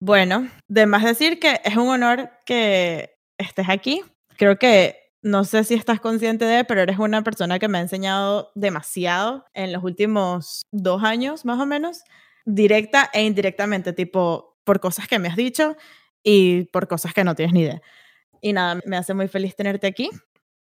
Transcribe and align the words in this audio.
Bueno, 0.00 0.48
de 0.66 0.86
más 0.86 1.04
decir 1.04 1.38
que 1.38 1.60
es 1.62 1.76
un 1.76 1.88
honor 1.88 2.30
que 2.46 3.10
estés 3.36 3.68
aquí. 3.68 4.02
Creo 4.38 4.58
que 4.58 4.96
no 5.22 5.44
sé 5.44 5.64
si 5.64 5.74
estás 5.74 6.00
consciente 6.00 6.46
de, 6.46 6.64
pero 6.64 6.80
eres 6.80 6.98
una 6.98 7.22
persona 7.22 7.58
que 7.58 7.68
me 7.68 7.76
ha 7.76 7.82
enseñado 7.82 8.50
demasiado 8.54 9.44
en 9.52 9.72
los 9.72 9.84
últimos 9.84 10.62
dos 10.72 11.04
años, 11.04 11.44
más 11.44 11.60
o 11.60 11.66
menos, 11.66 12.02
directa 12.46 13.10
e 13.12 13.24
indirectamente, 13.24 13.92
tipo 13.92 14.56
por 14.64 14.80
cosas 14.80 15.06
que 15.06 15.18
me 15.18 15.28
has 15.28 15.36
dicho 15.36 15.76
y 16.22 16.64
por 16.66 16.88
cosas 16.88 17.12
que 17.12 17.24
no 17.24 17.34
tienes 17.34 17.52
ni 17.52 17.60
idea. 17.60 17.82
Y 18.40 18.54
nada, 18.54 18.80
me 18.86 18.96
hace 18.96 19.12
muy 19.12 19.28
feliz 19.28 19.54
tenerte 19.54 19.86
aquí. 19.86 20.08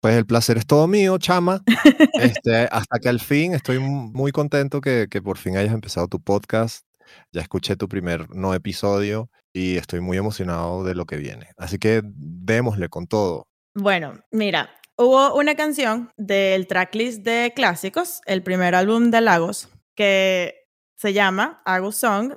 Pues 0.01 0.15
el 0.15 0.25
placer 0.25 0.57
es 0.57 0.65
todo 0.65 0.87
mío, 0.87 1.17
chama. 1.17 1.61
Este, 2.19 2.67
hasta 2.69 2.99
que 2.99 3.07
al 3.07 3.21
fin 3.21 3.53
estoy 3.53 3.79
muy 3.79 4.33
contento 4.33 4.81
que, 4.81 5.07
que 5.09 5.21
por 5.21 5.37
fin 5.37 5.55
hayas 5.55 5.73
empezado 5.73 6.09
tu 6.09 6.19
podcast. 6.19 6.88
Ya 7.31 7.41
escuché 7.41 7.75
tu 7.75 7.87
primer 7.87 8.33
no 8.35 8.53
episodio 8.53 9.29
y 9.53 9.77
estoy 9.77 9.99
muy 9.99 10.17
emocionado 10.17 10.83
de 10.83 10.95
lo 10.95 11.05
que 11.05 11.17
viene. 11.17 11.49
Así 11.57 11.77
que 11.77 12.01
démosle 12.03 12.89
con 12.89 13.07
todo. 13.07 13.47
Bueno, 13.75 14.19
mira, 14.31 14.69
hubo 14.97 15.35
una 15.35 15.55
canción 15.55 16.11
del 16.17 16.67
tracklist 16.67 17.23
de 17.23 17.53
clásicos, 17.55 18.21
el 18.25 18.43
primer 18.43 18.75
álbum 18.75 19.11
de 19.11 19.21
Lagos, 19.21 19.69
que 19.95 20.67
se 20.95 21.13
llama 21.13 21.61
Agus 21.65 21.97
Song, 21.97 22.33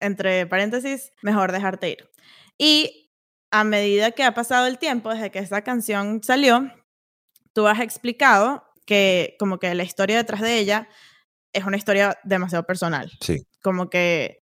entre 0.00 0.46
paréntesis, 0.46 1.12
mejor 1.22 1.52
dejarte 1.52 1.90
ir. 1.90 2.10
Y 2.58 3.12
a 3.50 3.64
medida 3.64 4.12
que 4.12 4.24
ha 4.24 4.34
pasado 4.34 4.66
el 4.66 4.78
tiempo 4.78 5.10
desde 5.10 5.30
que 5.30 5.38
esta 5.38 5.62
canción 5.62 6.22
salió, 6.22 6.72
tú 7.52 7.66
has 7.66 7.80
explicado 7.80 8.64
que 8.86 9.36
como 9.38 9.58
que 9.58 9.74
la 9.74 9.82
historia 9.82 10.16
detrás 10.16 10.40
de 10.40 10.58
ella 10.58 10.88
es 11.52 11.64
una 11.64 11.76
historia 11.76 12.18
demasiado 12.24 12.64
personal. 12.64 13.10
Sí. 13.20 13.46
Como 13.62 13.90
que, 13.90 14.42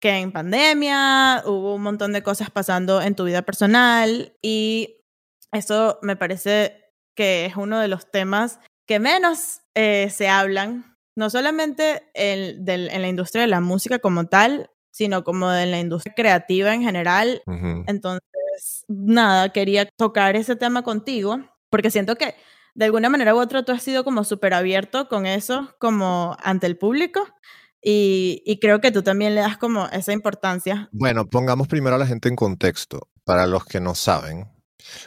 que 0.00 0.18
en 0.18 0.32
pandemia 0.32 1.42
hubo 1.46 1.74
un 1.74 1.82
montón 1.82 2.12
de 2.12 2.22
cosas 2.22 2.50
pasando 2.50 3.00
en 3.00 3.14
tu 3.14 3.24
vida 3.24 3.42
personal 3.42 4.36
y 4.42 5.00
eso 5.52 5.98
me 6.02 6.16
parece 6.16 6.92
que 7.16 7.46
es 7.46 7.56
uno 7.56 7.80
de 7.80 7.88
los 7.88 8.10
temas 8.10 8.60
que 8.86 9.00
menos 9.00 9.60
eh, 9.74 10.10
se 10.10 10.28
hablan, 10.28 10.96
no 11.16 11.30
solamente 11.30 12.08
en, 12.14 12.68
en, 12.68 13.02
la 13.02 13.08
industria 13.08 13.42
de 13.42 13.48
la 13.48 13.60
música 13.60 13.98
como 13.98 14.26
tal, 14.26 14.70
sino 14.92 15.24
como 15.24 15.52
en 15.52 15.70
la 15.70 15.80
industria 15.80 16.14
creativa 16.14 16.72
en 16.72 16.82
general. 16.82 17.42
Entonces, 17.86 18.84
nada, 18.88 19.50
quería 19.50 19.88
tocar 19.96 20.36
ese 20.36 20.56
tema 20.56 20.82
contigo, 20.82 21.38
porque 21.70 21.90
siento 21.90 22.16
que 22.16 22.34
de 22.74 22.84
alguna 22.84 23.08
manera 23.08 23.34
u 23.34 23.38
otra 23.38 23.64
tú 23.64 23.72
has 23.72 23.82
sido 23.82 24.04
como 24.04 24.24
súper 24.24 24.54
abierto 24.54 25.08
con 25.08 25.26
eso, 25.26 25.74
como 25.78 26.36
ante 26.42 26.66
el 26.66 26.76
público. 26.78 27.26
Y, 27.88 28.42
y, 28.44 28.58
creo 28.58 28.80
que 28.80 28.90
tú 28.90 29.04
también 29.04 29.36
le 29.36 29.42
das 29.42 29.58
como 29.58 29.86
esa 29.86 30.12
importancia. 30.12 30.88
Bueno, 30.90 31.28
pongamos 31.28 31.68
primero 31.68 31.94
a 31.94 31.98
la 32.00 32.06
gente 32.06 32.28
en 32.28 32.34
contexto. 32.34 33.06
Para 33.22 33.46
los 33.46 33.64
que 33.64 33.78
no 33.80 33.94
saben, 33.94 34.48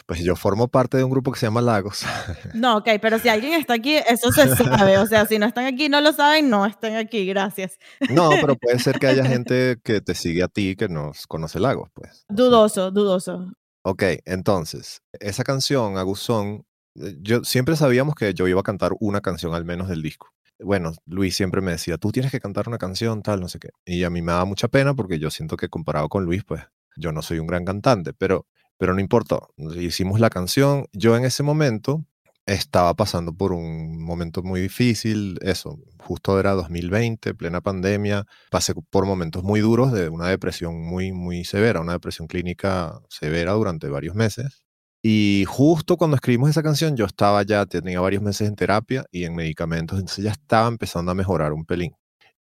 pues 0.05 0.21
yo 0.21 0.37
formo 0.37 0.69
parte 0.69 0.95
de 0.95 1.03
un 1.03 1.11
grupo 1.11 1.31
que 1.33 1.39
se 1.39 1.45
llama 1.45 1.61
Lagos. 1.61 2.05
No, 2.53 2.77
ok, 2.77 2.87
pero 3.01 3.19
si 3.19 3.29
alguien 3.29 3.53
está 3.53 3.73
aquí, 3.73 3.95
eso 3.95 4.31
se 4.31 4.55
sabe. 4.55 4.97
O 4.97 5.05
sea, 5.05 5.25
si 5.25 5.37
no 5.39 5.45
están 5.45 5.65
aquí, 5.65 5.89
no 5.89 5.99
lo 6.01 6.13
saben, 6.13 6.49
no 6.49 6.65
estén 6.65 6.95
aquí, 6.95 7.25
gracias. 7.25 7.77
No, 8.09 8.29
pero 8.29 8.55
puede 8.55 8.79
ser 8.79 8.97
que 8.97 9.07
haya 9.07 9.25
gente 9.25 9.77
que 9.83 10.01
te 10.01 10.15
sigue 10.15 10.43
a 10.43 10.47
ti 10.47 10.75
que 10.75 10.87
no 10.87 11.11
conoce 11.27 11.59
Lagos, 11.59 11.89
pues. 11.93 12.25
Dudoso, 12.29 12.91
dudoso. 12.91 13.51
Ok, 13.83 14.03
entonces, 14.25 15.01
esa 15.19 15.43
canción, 15.43 15.97
Aguzón, 15.97 16.65
eh, 16.95 17.15
yo 17.21 17.43
siempre 17.43 17.75
sabíamos 17.75 18.15
que 18.15 18.33
yo 18.33 18.47
iba 18.47 18.59
a 18.59 18.63
cantar 18.63 18.91
una 18.99 19.21
canción 19.21 19.53
al 19.53 19.65
menos 19.65 19.89
del 19.89 20.01
disco. 20.01 20.29
Bueno, 20.59 20.91
Luis 21.05 21.35
siempre 21.35 21.61
me 21.61 21.71
decía, 21.71 21.97
tú 21.97 22.11
tienes 22.11 22.31
que 22.31 22.39
cantar 22.39 22.67
una 22.67 22.77
canción, 22.77 23.21
tal, 23.21 23.39
no 23.41 23.47
sé 23.47 23.59
qué. 23.59 23.69
Y 23.85 24.03
a 24.03 24.09
mí 24.09 24.21
me 24.21 24.33
da 24.33 24.45
mucha 24.45 24.67
pena 24.67 24.93
porque 24.93 25.19
yo 25.19 25.29
siento 25.29 25.57
que 25.57 25.69
comparado 25.69 26.09
con 26.09 26.25
Luis, 26.25 26.43
pues 26.43 26.63
yo 26.97 27.11
no 27.11 27.21
soy 27.21 27.39
un 27.39 27.47
gran 27.47 27.65
cantante, 27.65 28.13
pero 28.13 28.45
pero 28.79 28.93
no 28.93 29.01
importó. 29.01 29.49
Hicimos 29.77 30.19
la 30.21 30.29
canción. 30.29 30.87
Yo 30.93 31.15
en 31.17 31.25
ese 31.25 31.43
momento 31.43 32.05
estaba 32.45 32.95
pasando 32.95 33.33
por 33.33 33.51
un 33.51 34.01
momento 34.01 34.41
muy 34.41 34.61
difícil, 34.61 35.37
eso, 35.41 35.77
justo 35.99 36.39
era 36.39 36.53
2020, 36.53 37.35
plena 37.35 37.61
pandemia, 37.61 38.25
pasé 38.49 38.73
por 38.89 39.05
momentos 39.05 39.43
muy 39.43 39.59
duros 39.59 39.91
de 39.91 40.09
una 40.09 40.29
depresión 40.29 40.81
muy, 40.81 41.11
muy 41.11 41.43
severa, 41.43 41.81
una 41.81 41.91
depresión 41.91 42.27
clínica 42.27 43.01
severa 43.09 43.51
durante 43.51 43.87
varios 43.89 44.15
meses. 44.15 44.63
Y 45.01 45.45
justo 45.47 45.97
cuando 45.97 46.15
escribimos 46.15 46.49
esa 46.49 46.63
canción, 46.63 46.97
yo 46.97 47.05
estaba 47.05 47.43
ya, 47.43 47.65
tenía 47.65 48.01
varios 48.01 48.21
meses 48.21 48.47
en 48.47 48.55
terapia 48.55 49.05
y 49.11 49.23
en 49.23 49.35
medicamentos, 49.35 49.97
entonces 49.99 50.25
ya 50.25 50.31
estaba 50.31 50.67
empezando 50.67 51.11
a 51.11 51.15
mejorar 51.15 51.53
un 51.53 51.65
pelín. 51.65 51.95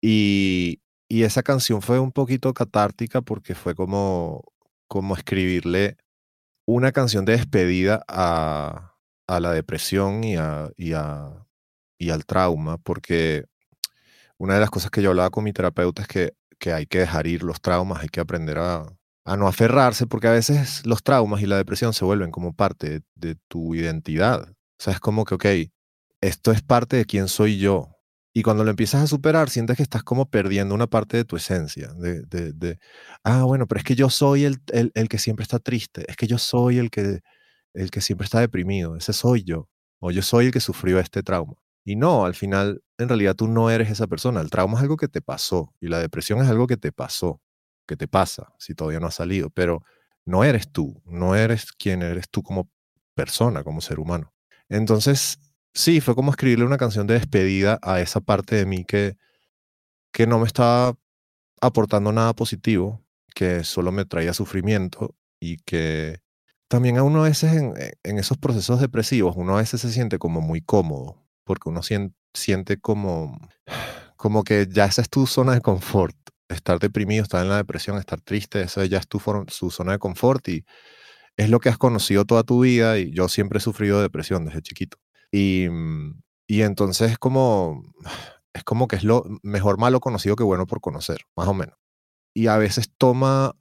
Y, 0.02 0.82
y 1.10 1.24
esa 1.24 1.44
canción 1.44 1.82
fue 1.82 2.00
un 2.00 2.12
poquito 2.12 2.54
catártica 2.54 3.22
porque 3.22 3.56
fue 3.56 3.76
como, 3.76 4.44
como 4.88 5.16
escribirle 5.16 5.98
una 6.68 6.92
canción 6.92 7.26
de 7.26 7.34
despedida 7.34 8.04
a, 8.08 8.96
a 9.28 9.40
la 9.40 9.52
depresión 9.52 10.24
y, 10.24 10.38
a, 10.38 10.70
y, 10.78 10.94
a, 10.94 11.48
y, 11.98 12.12
al 12.12 12.26
trauma, 12.26 12.78
porque 12.78 13.46
una 14.38 14.56
de 14.56 14.60
las 14.62 14.70
cosas 14.70 14.92
que 14.92 15.02
yo 15.02 15.10
hablaba 15.10 15.30
con 15.32 15.44
mi 15.44 15.54
terapeuta 15.54 16.04
es 16.04 16.08
que, 16.08 16.34
que 16.60 16.74
hay 16.74 16.86
que 16.86 17.00
dejar 17.00 17.28
ir 17.28 17.44
los 17.44 17.62
traumas, 17.62 18.02
hay 18.04 18.10
que 18.10 18.20
aprender 18.22 18.60
a, 18.60 18.86
a, 19.26 19.38
no 19.38 19.48
aferrarse, 19.48 20.08
porque 20.08 20.28
a 20.28 20.32
veces 20.32 20.86
los 20.86 21.04
traumas 21.04 21.42
y 21.42 21.46
la 21.46 21.58
depresión 21.58 21.94
se 21.94 22.06
vuelven 22.06 22.32
como 22.32 22.54
parte 22.54 23.02
de, 23.16 23.36
tu 23.48 23.76
identidad. 23.76 24.50
O 24.50 24.84
sea, 24.84 24.94
es 24.94 25.00
como 25.00 25.26
que, 25.26 25.36
ok, 25.36 25.46
esto 26.22 26.52
es 26.52 26.62
parte 26.62 26.98
de 26.98 27.06
quién 27.06 27.28
soy 27.28 27.58
yo, 27.58 27.94
y 28.36 28.42
cuando 28.42 28.64
lo 28.64 28.72
empiezas 28.72 29.04
a 29.04 29.08
superar, 29.08 29.50
sientes 29.52 29.78
que 29.78 29.84
estás 29.84 30.04
como 30.04 30.28
perdiendo 30.28 30.74
una 30.74 30.88
parte 30.88 31.18
de 31.18 31.26
tu 31.26 31.36
esencia. 31.36 31.94
De, 31.94 32.24
de 32.24 32.80
ah, 33.24 33.44
bueno, 33.44 33.68
pero 33.68 33.78
es 33.78 33.86
que 33.86 33.96
yo 33.96 34.10
soy 34.10 34.46
el, 34.46 34.60
el, 34.72 34.92
el, 34.96 35.08
que 35.08 35.20
siempre 35.20 35.44
está 35.44 35.60
triste. 35.60 36.04
Es 36.08 36.16
que 36.16 36.26
yo 36.26 36.40
soy 36.40 36.80
el 36.80 36.90
que, 36.90 37.20
el 37.76 37.92
que 37.92 38.02
siempre 38.02 38.26
está 38.26 38.40
deprimido. 38.40 38.96
Ese 38.96 39.14
soy 39.14 39.44
yo. 39.44 39.70
O 40.00 40.10
yo 40.10 40.24
soy 40.24 40.48
el 40.48 40.52
que 40.52 40.60
sufrió 40.62 41.00
este 41.00 41.22
trauma. 41.22 41.54
Y 41.86 41.96
no, 41.96 42.26
al 42.26 42.34
final, 42.34 42.82
en 42.98 43.08
realidad 43.08 43.36
tú 43.36 43.48
no 43.48 43.70
eres 43.70 43.92
esa 43.92 44.08
persona. 44.08 44.42
El 44.42 44.50
trauma 44.50 44.78
es 44.78 44.82
algo 44.82 44.98
que 44.98 45.08
te 45.08 45.22
pasó. 45.22 45.72
Y 45.80 45.88
la 45.88 46.00
depresión 46.00 46.42
es 46.42 46.50
algo 46.50 46.66
que 46.66 46.78
te 46.78 46.92
pasó. 46.92 47.40
Que 47.86 47.98
te 47.98 48.08
pasa 48.08 48.54
si 48.60 48.74
todavía 48.76 49.00
no 49.00 49.08
has 49.08 49.16
salido. 49.16 49.50
Pero 49.50 49.84
no 50.26 50.44
eres 50.44 50.72
tú. 50.72 51.02
No 51.06 51.36
eres 51.36 51.72
quien 51.74 52.02
eres 52.02 52.30
tú 52.30 52.44
como 52.44 52.70
persona, 53.16 53.64
como 53.64 53.82
ser 53.82 54.00
humano. 54.00 54.34
Entonces, 54.70 55.40
sí, 55.74 56.02
fue 56.02 56.16
como 56.16 56.32
escribirle 56.32 56.66
una 56.66 56.78
canción 56.78 57.08
de 57.08 57.16
despedida 57.16 57.80
a 57.82 58.00
esa 58.00 58.22
parte 58.22 58.56
de 58.56 58.66
mí 58.66 58.86
que, 58.86 59.18
que 60.12 60.28
no 60.28 60.40
me 60.40 60.48
estaba 60.48 60.96
aportando 61.62 62.12
nada 62.12 62.34
positivo, 62.34 63.02
que 63.36 63.64
solo 63.64 63.92
me 63.92 64.06
traía 64.06 64.34
sufrimiento 64.34 65.16
y 65.40 65.58
que 65.58 66.22
también 66.68 66.98
a 66.98 67.04
uno 67.04 67.22
a 67.22 67.30
veces 67.30 67.54
en, 67.54 67.74
en 68.04 68.20
esos 68.20 68.38
procesos 68.38 68.80
depresivos, 68.82 69.36
uno 69.38 69.56
a 69.56 69.60
veces 69.60 69.82
se 69.82 69.92
siente 69.92 70.18
como 70.18 70.42
muy 70.42 70.62
cómodo, 70.62 71.24
porque 71.44 71.70
uno 71.70 71.84
siente, 71.84 72.16
siente 72.34 72.78
como, 72.78 73.40
como 74.18 74.44
que 74.44 74.68
ya 74.70 74.86
esa 74.86 75.02
es 75.02 75.10
tu 75.10 75.28
zona 75.28 75.54
de 75.54 75.62
confort. 75.62 76.16
Estar 76.50 76.80
deprimido, 76.80 77.24
estar 77.24 77.42
en 77.42 77.50
la 77.50 77.58
depresión, 77.58 77.98
estar 77.98 78.22
triste, 78.22 78.62
esa 78.62 78.86
ya 78.86 78.98
es 79.00 79.08
tu, 79.08 79.22
su 79.48 79.72
zona 79.72 79.94
de 79.94 80.00
confort 80.00 80.48
y 80.50 80.66
es 81.38 81.50
lo 81.50 81.60
que 81.60 81.70
has 81.70 81.78
conocido 81.78 82.26
toda 82.26 82.44
tu 82.44 82.62
vida 82.62 82.98
y 83.00 83.12
yo 83.12 83.28
siempre 83.28 83.58
he 83.58 83.62
sufrido 83.62 84.02
depresión 84.02 84.46
desde 84.46 84.62
chiquito. 84.62 84.98
Y, 85.32 85.68
mm, 85.70 86.22
y 86.48 86.62
entonces 86.62 87.12
es 87.12 87.18
como, 87.18 87.84
es 88.54 88.64
como 88.64 88.88
que 88.88 88.96
es 88.98 89.04
lo 89.04 89.26
mejor 89.44 89.80
malo 89.80 90.00
conocido 90.00 90.36
que 90.36 90.44
bueno 90.44 90.68
por 90.68 90.82
conocer, 90.82 91.22
más 91.36 91.48
o 91.48 91.54
menos. 91.54 91.76
Y 92.36 92.48
a 92.48 92.58
veces 92.58 92.92
toma, 92.98 93.56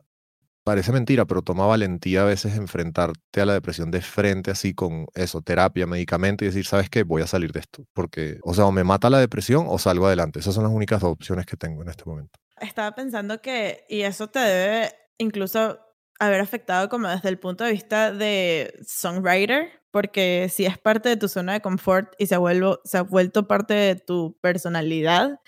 parece 0.65 0.93
mentira, 0.93 1.27
pero 1.27 1.43
toma 1.43 1.67
valentía 1.67 2.23
a 2.23 2.27
veces 2.27 2.57
enfrentarte 2.57 3.41
a 3.41 3.47
la 3.47 3.55
depresión 3.55 3.91
de 3.91 4.03
frente, 4.03 4.51
así 4.53 4.75
con 4.75 5.07
eso, 5.15 5.43
terapia, 5.43 5.87
medicamento 5.87 6.45
y 6.45 6.49
decir, 6.49 6.67
¿sabes 6.67 6.91
qué? 6.91 7.05
Voy 7.05 7.23
a 7.23 7.27
salir 7.27 7.53
de 7.53 7.61
esto. 7.61 7.85
Porque, 7.95 8.39
o 8.45 8.55
sea, 8.55 8.67
o 8.67 8.73
me 8.73 8.85
mata 8.85 9.11
la 9.11 9.21
depresión 9.21 9.67
o 9.69 9.79
salgo 9.79 10.07
adelante. 10.07 10.41
Esas 10.41 10.55
son 10.55 10.65
las 10.65 10.73
únicas 10.73 11.01
dos 11.01 11.13
opciones 11.13 11.47
que 11.47 11.57
tengo 11.57 11.83
en 11.83 11.89
este 11.91 12.05
momento. 12.07 12.39
Estaba 12.61 12.95
pensando 12.95 13.41
que, 13.41 13.85
y 13.89 14.03
eso 14.03 14.29
te 14.29 14.39
debe 14.39 14.93
incluso 15.19 15.79
haber 16.19 16.41
afectado 16.41 16.89
como 16.89 17.09
desde 17.09 17.29
el 17.29 17.39
punto 17.39 17.65
de 17.65 17.73
vista 17.73 18.13
de 18.13 18.79
songwriter, 18.87 19.83
porque 19.91 20.49
si 20.53 20.65
es 20.65 20.79
parte 20.79 21.09
de 21.09 21.17
tu 21.17 21.29
zona 21.29 21.55
de 21.55 21.61
confort 21.61 22.15
y 22.19 22.27
se, 22.27 22.37
vuelvo, 22.37 22.81
se 22.85 22.99
ha 22.99 23.03
vuelto 23.03 23.49
parte 23.49 23.75
de 23.75 23.97
tu 23.97 24.39
personalidad, 24.41 25.41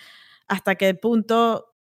¿hasta 0.49 0.75
qué 0.75 0.95
punto 0.95 1.75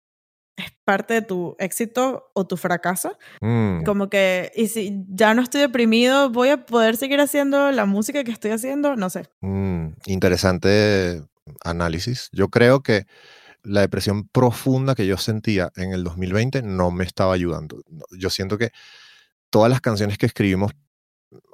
es 0.56 0.72
parte 0.84 1.14
de 1.14 1.22
tu 1.22 1.56
éxito 1.58 2.30
o 2.34 2.46
tu 2.46 2.56
fracaso? 2.56 3.16
Mm. 3.40 3.84
Como 3.84 4.10
que, 4.10 4.52
y 4.54 4.68
si 4.68 5.04
ya 5.08 5.34
no 5.34 5.42
estoy 5.42 5.62
deprimido, 5.62 6.30
¿voy 6.30 6.50
a 6.50 6.66
poder 6.66 6.96
seguir 6.96 7.20
haciendo 7.20 7.72
la 7.72 7.86
música 7.86 8.24
que 8.24 8.30
estoy 8.30 8.50
haciendo? 8.50 8.94
No 8.96 9.08
sé. 9.10 9.28
Mm, 9.40 9.94
interesante 10.06 11.22
análisis. 11.64 12.28
Yo 12.32 12.48
creo 12.48 12.82
que 12.82 13.06
la 13.62 13.80
depresión 13.82 14.28
profunda 14.28 14.94
que 14.94 15.06
yo 15.06 15.16
sentía 15.16 15.70
en 15.76 15.92
el 15.92 16.04
2020 16.04 16.62
no 16.62 16.90
me 16.90 17.04
estaba 17.04 17.34
ayudando. 17.34 17.82
Yo 18.18 18.30
siento 18.30 18.58
que 18.58 18.70
todas 19.50 19.70
las 19.70 19.80
canciones 19.80 20.18
que 20.18 20.26
escribimos 20.26 20.72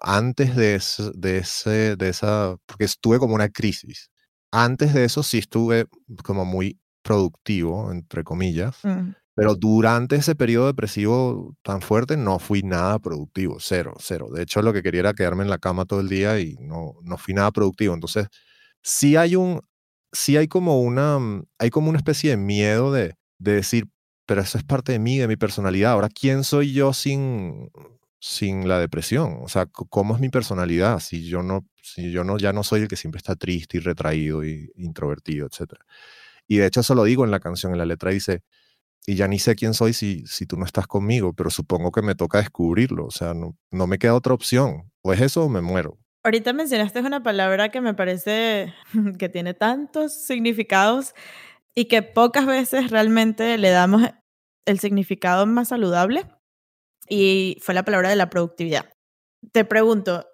antes 0.00 0.56
de, 0.56 0.76
ese, 0.76 1.10
de, 1.14 1.38
ese, 1.38 1.96
de 1.96 2.08
esa, 2.08 2.56
porque 2.66 2.84
estuve 2.84 3.19
como 3.19 3.34
una 3.34 3.49
crisis. 3.49 4.10
Antes 4.50 4.94
de 4.94 5.05
eso 5.05 5.22
sí 5.22 5.38
estuve 5.38 5.87
como 6.25 6.44
muy 6.44 6.81
productivo, 7.02 7.93
entre 7.93 8.25
comillas, 8.25 8.76
Mm. 8.82 9.12
Pero 9.38 9.55
durante 9.55 10.16
ese 10.16 10.34
periodo 10.34 10.66
depresivo 10.66 11.55
tan 11.62 11.81
fuerte 11.81 12.16
no 12.16 12.40
fui 12.40 12.62
nada 12.64 12.99
productivo, 12.99 13.58
cero, 13.60 13.94
cero. 14.00 14.31
De 14.34 14.43
hecho, 14.43 14.62
lo 14.62 14.72
que 14.72 14.82
quería 14.82 14.99
era 14.99 15.14
quedarme 15.14 15.44
en 15.44 15.49
la 15.49 15.58
cama 15.58 15.84
todo 15.84 16.00
el 16.00 16.08
día 16.08 16.40
y 16.40 16.56
no, 16.58 16.94
no 17.05 17.16
fui 17.19 17.34
nada 17.34 17.52
productivo. 17.52 17.94
Entonces, 17.94 18.26
sí 18.82 19.14
hay 19.14 19.37
un, 19.37 19.60
sí 20.12 20.37
hay 20.37 20.49
como 20.49 20.81
una, 20.82 21.19
mm, 21.19 21.44
hay 21.58 21.70
como 21.70 21.88
una 21.90 21.99
especie 21.99 22.31
de 22.31 22.37
miedo 22.37 22.93
de, 22.93 23.14
de 23.38 23.52
decir, 23.55 23.87
pero 24.26 24.40
eso 24.43 24.58
es 24.58 24.64
parte 24.64 24.93
de 24.93 24.99
mí, 24.99 25.19
de 25.19 25.28
mi 25.28 25.37
personalidad. 25.37 25.93
Ahora, 25.93 26.08
¿quién 26.08 26.44
soy 26.44 26.72
yo 26.72 26.93
sin, 26.93 27.70
sin 28.20 28.69
la 28.69 28.78
depresión? 28.78 29.38
O 29.43 29.49
sea, 29.49 29.66
¿cómo 29.66 30.14
es 30.14 30.20
mi 30.20 30.28
personalidad 30.28 31.00
si 31.00 31.26
yo 31.26 31.43
no, 31.43 31.66
si 31.82 32.12
yo 32.12 32.25
no, 32.25 32.38
ya 32.38 32.52
no 32.52 32.62
soy 32.64 32.82
el 32.82 32.88
que 32.88 32.96
siempre 32.96 33.19
está 33.19 33.37
triste 33.37 33.78
y 33.78 33.81
retraído 33.81 34.44
y 34.44 34.70
introvertido, 34.76 35.46
etcétera? 35.46 35.84
Y 36.49 36.58
de 36.58 36.66
hecho 36.66 36.81
eso 36.81 36.94
lo 36.94 37.05
digo 37.05 37.25
en 37.25 37.31
la 37.31 37.40
canción, 37.40 37.72
en 37.72 37.78
la 37.78 37.87
letra 37.87 38.10
dice, 38.10 38.43
y 39.06 39.16
ya 39.16 39.28
ni 39.28 39.38
sé 39.38 39.56
quién 39.56 39.75
soy 39.75 39.94
si, 39.94 40.25
si 40.26 40.46
tú 40.46 40.56
no 40.58 40.66
estás 40.66 40.87
conmigo, 40.87 41.34
pero 41.34 41.50
supongo 41.50 41.93
que 41.93 42.02
me 42.02 42.14
toca 42.14 42.38
descubrirlo, 42.38 43.06
o 43.06 43.10
sea, 43.10 43.34
no, 43.34 43.56
no 43.70 43.87
me 43.87 43.99
queda 43.99 44.14
otra 44.14 44.34
opción, 44.34 44.93
o 45.02 45.12
es 45.12 45.20
eso 45.20 45.44
o 45.44 45.49
me 45.49 45.62
muero. 45.62 45.99
Ahorita 46.25 46.53
mencionaste 46.53 47.00
una 47.00 47.23
palabra 47.23 47.70
que 47.70 47.81
me 47.81 47.94
parece 47.94 48.75
que 49.19 49.29
tiene 49.29 49.55
tantos 49.55 50.15
significados 50.15 51.15
y 51.75 51.87
que 51.87 52.03
pocas 52.03 52.47
veces 52.47 52.91
realmente 52.91 53.56
le 53.59 53.70
damos 53.70 54.03
el 54.67 54.81
significado 54.81 55.47
más 55.47 55.69
saludable 55.69 56.26
y 57.09 57.59
fue 57.62 57.75
la 57.75 57.85
palabra 57.85 58.11
de 58.11 58.17
la 58.17 58.31
productividad. 58.31 58.91
Te 59.53 59.65
pregunto, 59.65 60.26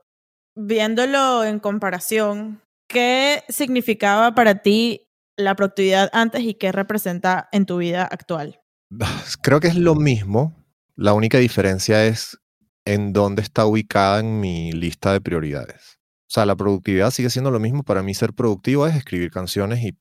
viéndolo 0.57 1.45
en 1.45 1.61
comparación, 1.61 2.63
¿qué 2.89 3.45
significaba 3.49 4.35
para 4.35 4.63
ti 4.63 5.07
la 5.37 5.55
productividad 5.55 6.11
antes 6.13 6.43
y 6.43 6.55
qué 6.55 6.73
representa 6.73 7.49
en 7.53 7.67
tu 7.67 7.79
vida 7.79 8.05
actual? 8.05 8.61
Creo 9.43 9.61
que 9.61 9.69
es 9.69 9.77
lo 9.77 9.95
mismo. 9.95 10.57
La 10.97 11.13
única 11.13 11.39
diferencia 11.39 12.07
es 12.07 12.39
en 12.85 13.13
dónde 13.13 13.43
está 13.43 13.67
ubicada 13.67 14.21
en 14.21 14.41
mi 14.41 14.73
lista 14.73 15.13
de 15.13 15.21
prioridades. 15.21 15.99
O 16.23 16.35
sea, 16.35 16.47
la 16.47 16.57
productividad 16.57 17.11
sigue 17.11 17.31
siendo 17.31 17.51
lo 17.51 17.61
mismo. 17.61 17.83
Para 17.83 18.03
mí 18.03 18.15
ser 18.15 18.33
productivo 18.33 18.87
es 18.87 18.97
escribir 18.97 19.31
canciones 19.31 19.83
y 19.83 19.97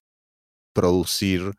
producir 0.74 1.54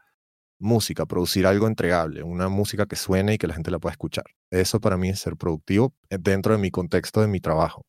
música, 0.58 1.06
producir 1.06 1.46
algo 1.46 1.66
entregable, 1.66 2.22
una 2.22 2.48
música 2.48 2.86
que 2.86 2.96
suene 2.96 3.34
y 3.34 3.38
que 3.38 3.46
la 3.46 3.54
gente 3.54 3.70
la 3.70 3.78
pueda 3.78 3.92
escuchar. 3.92 4.24
Eso 4.50 4.80
para 4.80 4.96
mí 4.96 5.10
es 5.10 5.20
ser 5.20 5.36
productivo 5.36 5.94
eh, 6.10 6.18
dentro 6.18 6.52
de 6.52 6.58
mi 6.58 6.70
contexto 6.70 7.20
de 7.20 7.28
mi 7.28 7.40
trabajo. 7.40 7.82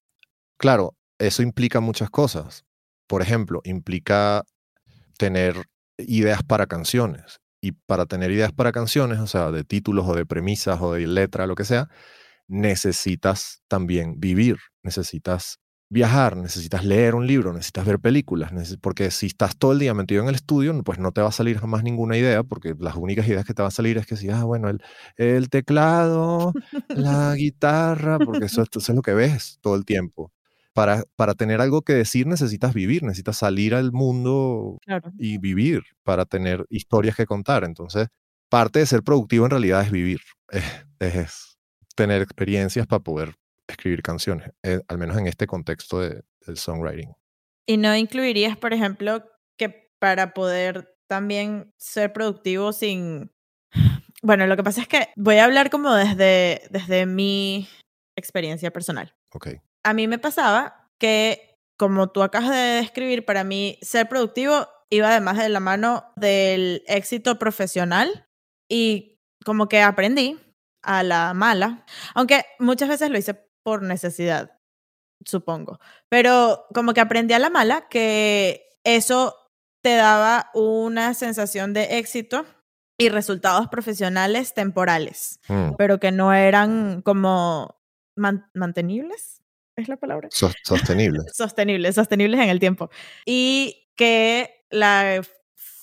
Claro, 0.58 0.96
eso 1.20 1.42
implica 1.42 1.80
muchas 1.80 2.10
cosas. 2.10 2.66
Por 3.08 3.22
ejemplo, 3.22 3.62
implica 3.64 4.44
tener 5.18 5.56
ideas 5.98 6.44
para 6.44 6.68
canciones. 6.68 7.40
Y 7.62 7.72
para 7.72 8.06
tener 8.06 8.32
ideas 8.32 8.52
para 8.52 8.72
canciones, 8.72 9.20
o 9.20 9.28
sea, 9.28 9.50
de 9.50 9.64
títulos 9.64 10.08
o 10.08 10.14
de 10.14 10.26
premisas 10.26 10.80
o 10.82 10.94
de 10.94 11.08
letra, 11.08 11.48
lo 11.48 11.56
que 11.56 11.66
sea, 11.66 11.90
necesitas 12.48 13.62
también 13.68 14.20
vivir, 14.20 14.58
necesitas 14.84 15.60
viajar, 15.90 16.36
necesitas 16.36 16.84
leer 16.84 17.16
un 17.16 17.28
libro, 17.28 17.54
necesitas 17.54 17.86
ver 17.86 18.00
películas, 18.00 18.52
porque 18.82 19.12
si 19.12 19.28
estás 19.28 19.56
todo 19.58 19.72
el 19.72 19.80
día 19.80 19.94
metido 19.94 20.24
en 20.24 20.30
el 20.30 20.36
estudio, 20.36 20.74
pues 20.84 21.00
no 21.00 21.12
te 21.12 21.22
va 21.22 21.30
a 21.30 21.32
salir 21.32 21.60
jamás 21.60 21.84
ninguna 21.84 22.18
idea, 22.18 22.44
porque 22.44 22.76
las 22.80 22.96
únicas 22.96 23.28
ideas 23.28 23.46
que 23.46 23.54
te 23.54 23.62
van 23.62 23.68
a 23.68 23.72
salir 23.72 23.98
es 23.98 24.06
que 24.06 24.18
si, 24.18 24.30
ah, 24.30 24.44
bueno, 24.44 24.70
el, 24.70 24.82
el 25.18 25.50
teclado, 25.50 26.54
la 26.90 27.34
guitarra, 27.38 28.20
porque 28.20 28.46
eso, 28.46 28.64
eso, 28.64 28.80
es 28.80 28.90
lo 28.90 29.02
que 29.02 29.14
ves 29.14 29.60
todo 29.62 29.76
el 29.76 29.86
tiempo. 29.86 30.32
Para, 30.74 31.04
para 31.16 31.36
tener 31.36 31.62
algo 31.62 31.84
que 31.84 31.94
decir 31.94 32.28
necesitas 32.28 32.74
vivir, 32.74 33.04
necesitas 33.04 33.38
salir 33.38 33.76
al 33.76 33.94
mundo 33.94 34.80
y 35.18 35.38
vivir 35.38 35.84
para 36.04 36.26
tener 36.26 36.66
historias 36.70 37.16
que 37.16 37.26
contar. 37.26 37.64
Entonces, 37.64 38.10
parte 38.50 38.80
de 38.80 38.86
ser 38.86 39.02
productivo 39.02 39.46
en 39.46 39.52
realidad 39.52 39.84
es 39.84 39.92
vivir, 39.92 40.20
es 41.00 41.55
tener 41.96 42.22
experiencias 42.22 42.86
para 42.88 43.04
poder 43.04 43.36
escribir 43.68 44.04
canciones, 44.04 44.52
eh, 44.64 44.82
al 44.88 44.98
menos 44.98 45.18
en 45.18 45.28
este 45.28 45.48
contexto 45.48 46.00
de, 46.00 46.24
del 46.46 46.58
songwriting. 46.58 47.14
¿Y 47.66 47.78
no 47.78 47.96
incluirías, 47.96 48.58
por 48.58 48.74
ejemplo, 48.74 49.24
que 49.58 49.90
para 50.00 50.34
poder 50.34 50.96
también 51.08 51.74
ser 51.78 52.14
productivo 52.14 52.74
sin... 52.74 53.32
Bueno, 54.22 54.48
lo 54.48 54.56
que 54.56 54.64
pasa 54.64 54.82
es 54.82 54.88
que 54.88 55.10
voy 55.16 55.38
a 55.38 55.46
hablar 55.46 55.70
como 55.70 55.94
desde, 55.94 56.64
desde 56.70 57.06
mi 57.06 57.68
experiencia 58.16 58.72
personal. 58.72 59.14
Ok. 59.34 59.50
A 59.84 59.94
mí 59.94 60.08
me 60.08 60.18
pasaba 60.18 60.90
que, 60.98 61.60
como 61.78 62.10
tú 62.12 62.24
acabas 62.24 62.50
de 62.50 62.82
describir, 62.82 63.26
para 63.26 63.44
mí 63.44 63.78
ser 63.82 64.08
productivo 64.08 64.68
iba 64.90 65.10
además 65.10 65.38
de 65.38 65.50
la 65.50 65.60
mano 65.60 66.12
del 66.16 66.84
éxito 66.88 67.38
profesional 67.38 68.28
y 68.70 69.20
como 69.44 69.68
que 69.68 69.82
aprendí 69.82 70.40
a 70.86 71.04
la 71.04 71.34
mala, 71.34 71.86
aunque 72.14 72.46
muchas 72.60 72.90
veces 72.90 73.10
lo 73.10 73.18
hice 73.18 73.34
por 73.64 73.82
necesidad, 73.82 74.60
supongo. 75.26 75.80
Pero 76.10 76.66
como 76.74 76.94
que 76.94 77.02
aprendí 77.02 77.34
a 77.34 77.40
la 77.40 77.50
mala 77.50 77.88
que 77.90 78.70
eso 78.84 79.36
te 79.82 79.96
daba 79.96 80.50
una 80.54 81.14
sensación 81.14 81.74
de 81.74 81.98
éxito 81.98 82.46
y 82.98 83.10
resultados 83.10 83.68
profesionales 83.68 84.54
temporales, 84.54 85.40
mm. 85.48 85.76
pero 85.78 86.00
que 86.00 86.12
no 86.12 86.34
eran 86.34 87.02
como 87.02 87.82
mantenibles, 88.16 89.42
¿es 89.76 89.90
la 89.90 89.98
palabra? 89.98 90.30
sostenibles. 90.32 91.26
sostenibles, 91.34 91.96
sostenibles 91.96 92.40
en 92.40 92.50
el 92.50 92.60
tiempo. 92.60 92.90
Y 93.26 93.90
que 93.96 94.66
la 94.70 95.22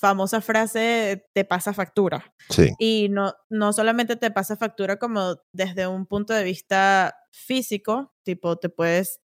famosa 0.03 0.41
frase 0.41 1.29
te 1.33 1.45
pasa 1.45 1.73
factura. 1.73 2.35
Sí. 2.51 2.73
Y 2.81 3.07
no, 3.09 3.35
no 3.49 3.73
solamente 3.73 4.17
te 4.17 4.33
pasa 4.33 4.57
factura 4.57 4.97
como 4.97 5.37
desde 5.53 5.87
un 5.87 6.07
punto 6.07 6.35
de 6.35 6.43
vista 6.43 7.17
físico, 7.31 8.13
tipo 8.25 8.57
te 8.57 8.69
puedes, 8.69 9.21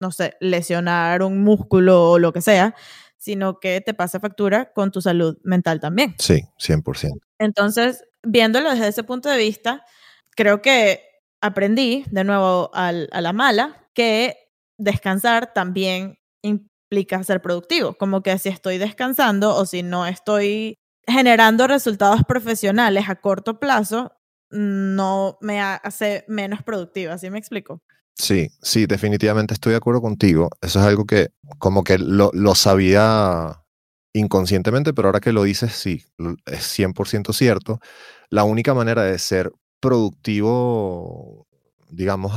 no 0.00 0.12
sé, 0.12 0.36
lesionar 0.38 1.24
un 1.24 1.42
músculo 1.42 2.12
o 2.12 2.18
lo 2.20 2.32
que 2.32 2.42
sea, 2.42 2.76
sino 3.18 3.58
que 3.58 3.80
te 3.80 3.92
pasa 3.92 4.20
factura 4.20 4.72
con 4.72 4.92
tu 4.92 5.00
salud 5.00 5.36
mental 5.42 5.80
también. 5.80 6.14
Sí, 6.20 6.42
100%. 6.58 7.18
Entonces, 7.40 8.04
viéndolo 8.22 8.70
desde 8.70 8.86
ese 8.86 9.02
punto 9.02 9.28
de 9.28 9.36
vista, 9.36 9.84
creo 10.36 10.62
que 10.62 11.02
aprendí 11.40 12.04
de 12.12 12.22
nuevo 12.22 12.70
al, 12.72 13.08
a 13.10 13.20
la 13.20 13.32
mala 13.32 13.88
que 13.94 14.36
descansar 14.78 15.52
también 15.52 16.20
implica 16.90 17.22
ser 17.22 17.40
productivo, 17.40 17.94
como 17.94 18.20
que 18.22 18.36
si 18.38 18.48
estoy 18.48 18.78
descansando 18.78 19.54
o 19.54 19.64
si 19.64 19.84
no 19.84 20.06
estoy 20.06 20.78
generando 21.06 21.68
resultados 21.68 22.22
profesionales 22.26 23.08
a 23.08 23.14
corto 23.14 23.60
plazo, 23.60 24.12
no 24.50 25.38
me 25.40 25.60
hace 25.60 26.24
menos 26.26 26.64
productiva, 26.64 27.16
¿sí 27.16 27.30
me 27.30 27.38
explico? 27.38 27.80
Sí, 28.16 28.48
sí, 28.60 28.86
definitivamente 28.86 29.54
estoy 29.54 29.70
de 29.70 29.76
acuerdo 29.76 30.02
contigo. 30.02 30.50
Eso 30.60 30.80
es 30.80 30.86
algo 30.86 31.04
que 31.04 31.28
como 31.58 31.84
que 31.84 31.96
lo, 31.96 32.32
lo 32.34 32.56
sabía 32.56 33.62
inconscientemente, 34.12 34.92
pero 34.92 35.08
ahora 35.08 35.20
que 35.20 35.32
lo 35.32 35.44
dices, 35.44 35.72
sí, 35.72 36.04
es 36.46 36.78
100% 36.78 37.32
cierto. 37.32 37.78
La 38.30 38.42
única 38.42 38.74
manera 38.74 39.04
de 39.04 39.18
ser 39.20 39.52
productivo, 39.78 41.46
digamos, 41.88 42.32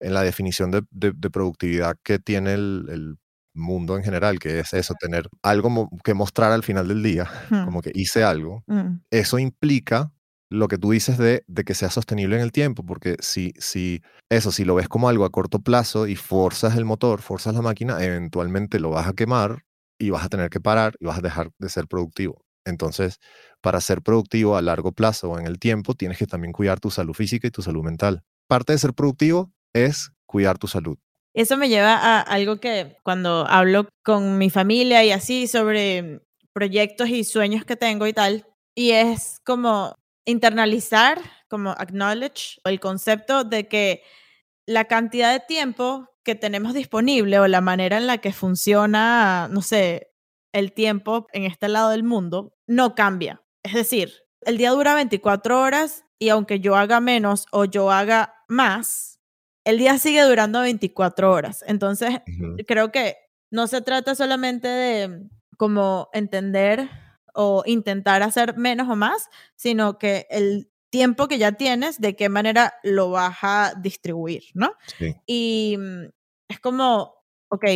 en 0.00 0.14
la 0.14 0.22
definición 0.22 0.70
de, 0.70 0.82
de, 0.90 1.30
productividad 1.30 1.96
que 2.02 2.18
tiene 2.18 2.54
el, 2.54 2.86
el, 2.88 3.18
mundo 3.58 3.96
en 3.96 4.04
general, 4.04 4.38
que 4.38 4.60
es 4.60 4.72
eso, 4.72 4.94
tener 4.98 5.28
algo 5.42 5.90
que 6.04 6.14
mostrar 6.14 6.52
al 6.52 6.62
final 6.62 6.88
del 6.88 7.02
día, 7.02 7.30
como 7.48 7.82
que 7.82 7.92
hice 7.94 8.24
algo, 8.24 8.62
mm. 8.66 9.00
eso 9.10 9.38
implica 9.38 10.12
lo 10.50 10.68
que 10.68 10.78
tú 10.78 10.92
dices 10.92 11.18
de, 11.18 11.44
de, 11.46 11.64
que 11.64 11.74
sea 11.74 11.90
sostenible 11.90 12.36
en 12.36 12.42
el 12.42 12.52
tiempo, 12.52 12.84
porque 12.84 13.16
si, 13.20 13.52
si 13.58 14.02
eso, 14.30 14.50
si 14.50 14.64
lo 14.64 14.74
ves 14.74 14.88
como 14.88 15.08
algo 15.08 15.24
a 15.24 15.30
corto 15.30 15.58
plazo 15.58 16.06
y 16.06 16.16
forzas 16.16 16.76
el 16.76 16.84
motor, 16.86 17.20
forzas 17.20 17.54
la 17.54 17.62
máquina, 17.62 18.02
eventualmente 18.02 18.80
lo 18.80 18.90
vas 18.90 19.06
a 19.06 19.12
quemar 19.12 19.64
y 19.98 20.10
vas 20.10 20.24
a 20.24 20.28
tener 20.28 20.48
que 20.48 20.60
parar 20.60 20.94
y 21.00 21.06
vas 21.06 21.18
a 21.18 21.22
dejar 21.22 21.50
de 21.58 21.68
ser 21.68 21.86
productivo. 21.86 22.44
Entonces, 22.64 23.18
para 23.60 23.80
ser 23.80 24.02
productivo 24.02 24.56
a 24.56 24.62
largo 24.62 24.92
plazo 24.92 25.30
o 25.30 25.38
en 25.38 25.46
el 25.46 25.58
tiempo, 25.58 25.94
tienes 25.94 26.18
que 26.18 26.26
también 26.26 26.52
cuidar 26.52 26.80
tu 26.80 26.90
salud 26.90 27.14
física 27.14 27.48
y 27.48 27.50
tu 27.50 27.62
salud 27.62 27.82
mental. 27.82 28.22
Parte 28.46 28.72
de 28.72 28.78
ser 28.78 28.94
productivo 28.94 29.52
es 29.74 30.12
cuidar 30.26 30.58
tu 30.58 30.68
salud. 30.68 30.98
Eso 31.38 31.56
me 31.56 31.68
lleva 31.68 31.94
a 31.94 32.20
algo 32.20 32.58
que 32.58 32.96
cuando 33.04 33.46
hablo 33.48 33.88
con 34.02 34.38
mi 34.38 34.50
familia 34.50 35.04
y 35.04 35.12
así 35.12 35.46
sobre 35.46 36.20
proyectos 36.52 37.10
y 37.10 37.22
sueños 37.22 37.64
que 37.64 37.76
tengo 37.76 38.08
y 38.08 38.12
tal, 38.12 38.44
y 38.74 38.90
es 38.90 39.38
como 39.44 39.94
internalizar, 40.24 41.20
como 41.48 41.70
acknowledge, 41.70 42.58
el 42.64 42.80
concepto 42.80 43.44
de 43.44 43.68
que 43.68 44.02
la 44.66 44.86
cantidad 44.86 45.32
de 45.32 45.38
tiempo 45.38 46.08
que 46.24 46.34
tenemos 46.34 46.74
disponible 46.74 47.38
o 47.38 47.46
la 47.46 47.60
manera 47.60 47.98
en 47.98 48.08
la 48.08 48.18
que 48.18 48.32
funciona, 48.32 49.46
no 49.48 49.62
sé, 49.62 50.10
el 50.52 50.72
tiempo 50.72 51.28
en 51.32 51.44
este 51.44 51.68
lado 51.68 51.90
del 51.90 52.02
mundo, 52.02 52.52
no 52.66 52.96
cambia. 52.96 53.44
Es 53.62 53.74
decir, 53.74 54.12
el 54.40 54.58
día 54.58 54.72
dura 54.72 54.92
24 54.94 55.60
horas 55.60 56.04
y 56.18 56.30
aunque 56.30 56.58
yo 56.58 56.74
haga 56.74 56.98
menos 56.98 57.46
o 57.52 57.64
yo 57.64 57.92
haga 57.92 58.34
más, 58.48 59.17
el 59.68 59.76
día 59.76 59.98
sigue 59.98 60.22
durando 60.22 60.62
24 60.62 61.30
horas. 61.30 61.62
Entonces, 61.66 62.22
creo 62.66 62.90
que 62.90 63.18
no 63.50 63.66
se 63.66 63.82
trata 63.82 64.14
solamente 64.14 64.66
de 64.66 65.28
como 65.58 66.08
entender 66.14 66.88
o 67.34 67.62
intentar 67.66 68.22
hacer 68.22 68.56
menos 68.56 68.88
o 68.88 68.96
más, 68.96 69.28
sino 69.56 69.98
que 69.98 70.26
el 70.30 70.70
tiempo 70.88 71.28
que 71.28 71.36
ya 71.36 71.52
tienes, 71.52 72.00
de 72.00 72.16
qué 72.16 72.30
manera 72.30 72.72
lo 72.82 73.10
vas 73.10 73.36
a 73.42 73.74
distribuir, 73.78 74.44
¿no? 74.54 74.72
Sí. 74.98 75.14
Y 75.26 75.76
mm, 75.78 76.04
es 76.48 76.60
como, 76.60 77.16
ok, 77.50 77.66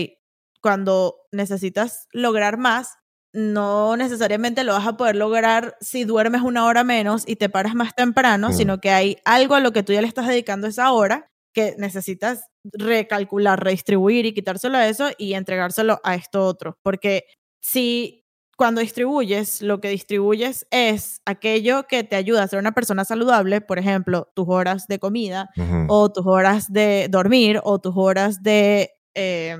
cuando 0.62 1.26
necesitas 1.30 2.08
lograr 2.10 2.56
más, 2.56 2.96
no 3.34 3.98
necesariamente 3.98 4.64
lo 4.64 4.72
vas 4.72 4.86
a 4.86 4.96
poder 4.96 5.16
lograr 5.16 5.76
si 5.82 6.04
duermes 6.04 6.40
una 6.40 6.64
hora 6.64 6.84
menos 6.84 7.24
y 7.26 7.36
te 7.36 7.50
paras 7.50 7.74
más 7.74 7.94
temprano, 7.94 8.50
sino 8.50 8.80
que 8.80 8.90
hay 8.90 9.18
algo 9.26 9.56
a 9.56 9.60
lo 9.60 9.72
que 9.72 9.82
tú 9.82 9.92
ya 9.92 10.00
le 10.00 10.08
estás 10.08 10.26
dedicando 10.26 10.66
esa 10.66 10.90
hora 10.92 11.31
que 11.52 11.74
necesitas 11.78 12.44
recalcular, 12.64 13.62
redistribuir 13.62 14.26
y 14.26 14.34
quitárselo 14.34 14.78
a 14.78 14.88
eso 14.88 15.10
y 15.18 15.34
entregárselo 15.34 16.00
a 16.04 16.14
esto 16.14 16.44
otro. 16.46 16.78
Porque 16.82 17.24
si 17.60 18.24
cuando 18.56 18.80
distribuyes, 18.80 19.62
lo 19.62 19.80
que 19.80 19.88
distribuyes 19.88 20.66
es 20.70 21.20
aquello 21.26 21.84
que 21.88 22.04
te 22.04 22.16
ayuda 22.16 22.42
a 22.42 22.48
ser 22.48 22.58
una 22.58 22.72
persona 22.72 23.04
saludable, 23.04 23.60
por 23.60 23.78
ejemplo, 23.78 24.30
tus 24.34 24.46
horas 24.48 24.86
de 24.86 24.98
comida 24.98 25.50
Ujú. 25.56 25.86
o 25.88 26.12
tus 26.12 26.26
horas 26.26 26.72
de 26.72 27.08
dormir 27.10 27.60
o 27.64 27.80
tus 27.80 27.94
horas 27.96 28.42
de 28.42 28.92
eh, 29.14 29.56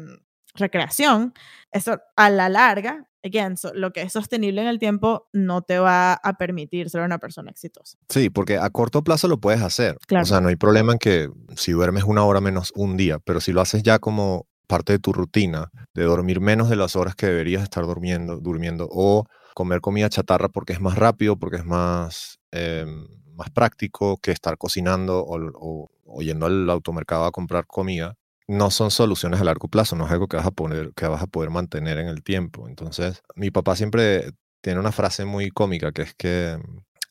recreación, 0.55 1.35
eso 1.71 1.99
a 2.17 2.31
la 2.31 2.49
larga, 2.49 3.07
again, 3.25 3.57
so- 3.57 3.73
lo 3.75 3.93
que 3.93 4.03
es 4.03 4.13
sostenible 4.13 4.61
en 4.63 4.69
el 4.69 4.79
tiempo 4.79 5.29
no 5.33 5.63
te 5.63 5.79
va 5.79 6.15
a 6.15 6.33
permitir 6.39 6.91
ser 6.91 7.03
una 7.03 7.19
persona 7.19 7.51
exitosa. 7.51 7.99
Sí, 8.09 8.31
porque 8.31 8.59
a 8.59 8.69
corto 8.71 9.03
plazo 9.05 9.29
lo 9.29 9.39
puedes 9.39 9.63
hacer. 9.63 9.97
Claro. 10.07 10.23
O 10.25 10.27
sea, 10.27 10.41
no 10.41 10.49
hay 10.49 10.57
problema 10.57 10.93
en 10.93 10.99
que 10.99 11.29
si 11.57 11.73
duermes 11.73 12.05
una 12.05 12.25
hora 12.25 12.41
menos 12.41 12.73
un 12.75 12.97
día, 12.97 13.19
pero 13.19 13.41
si 13.41 13.53
lo 13.53 13.61
haces 13.61 13.83
ya 13.83 13.99
como 13.99 14.47
parte 14.67 14.93
de 14.95 14.99
tu 14.99 15.13
rutina, 15.13 15.71
de 15.95 16.05
dormir 16.05 16.41
menos 16.41 16.69
de 16.71 16.77
las 16.77 16.97
horas 16.97 17.15
que 17.15 17.27
deberías 17.27 17.63
estar 17.63 17.85
durmiendo, 17.85 18.39
durmiendo 18.39 18.89
o 18.91 19.25
comer 19.55 19.81
comida 19.81 20.09
chatarra 20.09 20.49
porque 20.49 20.73
es 20.73 20.81
más 20.81 20.97
rápido, 20.97 21.37
porque 21.39 21.57
es 21.59 21.65
más, 21.67 22.39
eh, 22.53 22.87
más 23.35 23.51
práctico 23.51 24.17
que 24.19 24.31
estar 24.31 24.57
cocinando 24.59 25.21
o, 25.25 25.39
o- 25.55 25.91
o 26.05 26.23
yendo 26.23 26.47
al 26.47 26.69
automercado 26.71 27.25
a 27.25 27.31
comprar 27.33 27.67
comida, 27.67 28.15
no 28.49 28.71
son 28.71 28.91
soluciones 28.91 29.41
a 29.41 29.45
largo 29.45 29.69
plazo, 29.69 29.97
no 29.97 30.07
es 30.07 30.13
algo 30.13 30.27
que 30.29 30.37
vas 30.37 30.47
a 30.47 30.51
poner, 30.51 30.93
que 30.95 31.07
vas 31.07 31.23
a 31.23 31.27
poder 31.27 31.51
mantener 31.51 31.99
en 31.99 32.09
el 32.09 32.23
tiempo. 32.23 32.69
Entonces, 32.69 33.23
mi 33.37 33.51
papá 33.51 33.77
siempre 33.77 34.33
tiene 34.61 34.81
una 34.81 34.93
frase 34.93 35.25
muy 35.25 35.51
cómica 35.51 35.93
que 35.93 36.03
es 36.03 36.15
que 36.15 36.59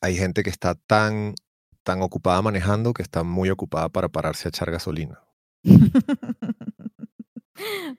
hay 0.00 0.16
gente 0.16 0.42
que 0.42 0.50
está 0.50 0.74
tan, 0.74 1.34
tan 1.82 2.02
ocupada 2.02 2.42
manejando 2.42 2.92
que 2.92 3.02
está 3.02 3.22
muy 3.24 3.50
ocupada 3.50 3.88
para 3.88 4.08
pararse 4.08 4.48
a 4.48 4.50
echar 4.50 4.70
gasolina. 4.70 5.20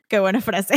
Qué 0.10 0.20
buena 0.20 0.42
frase. 0.42 0.75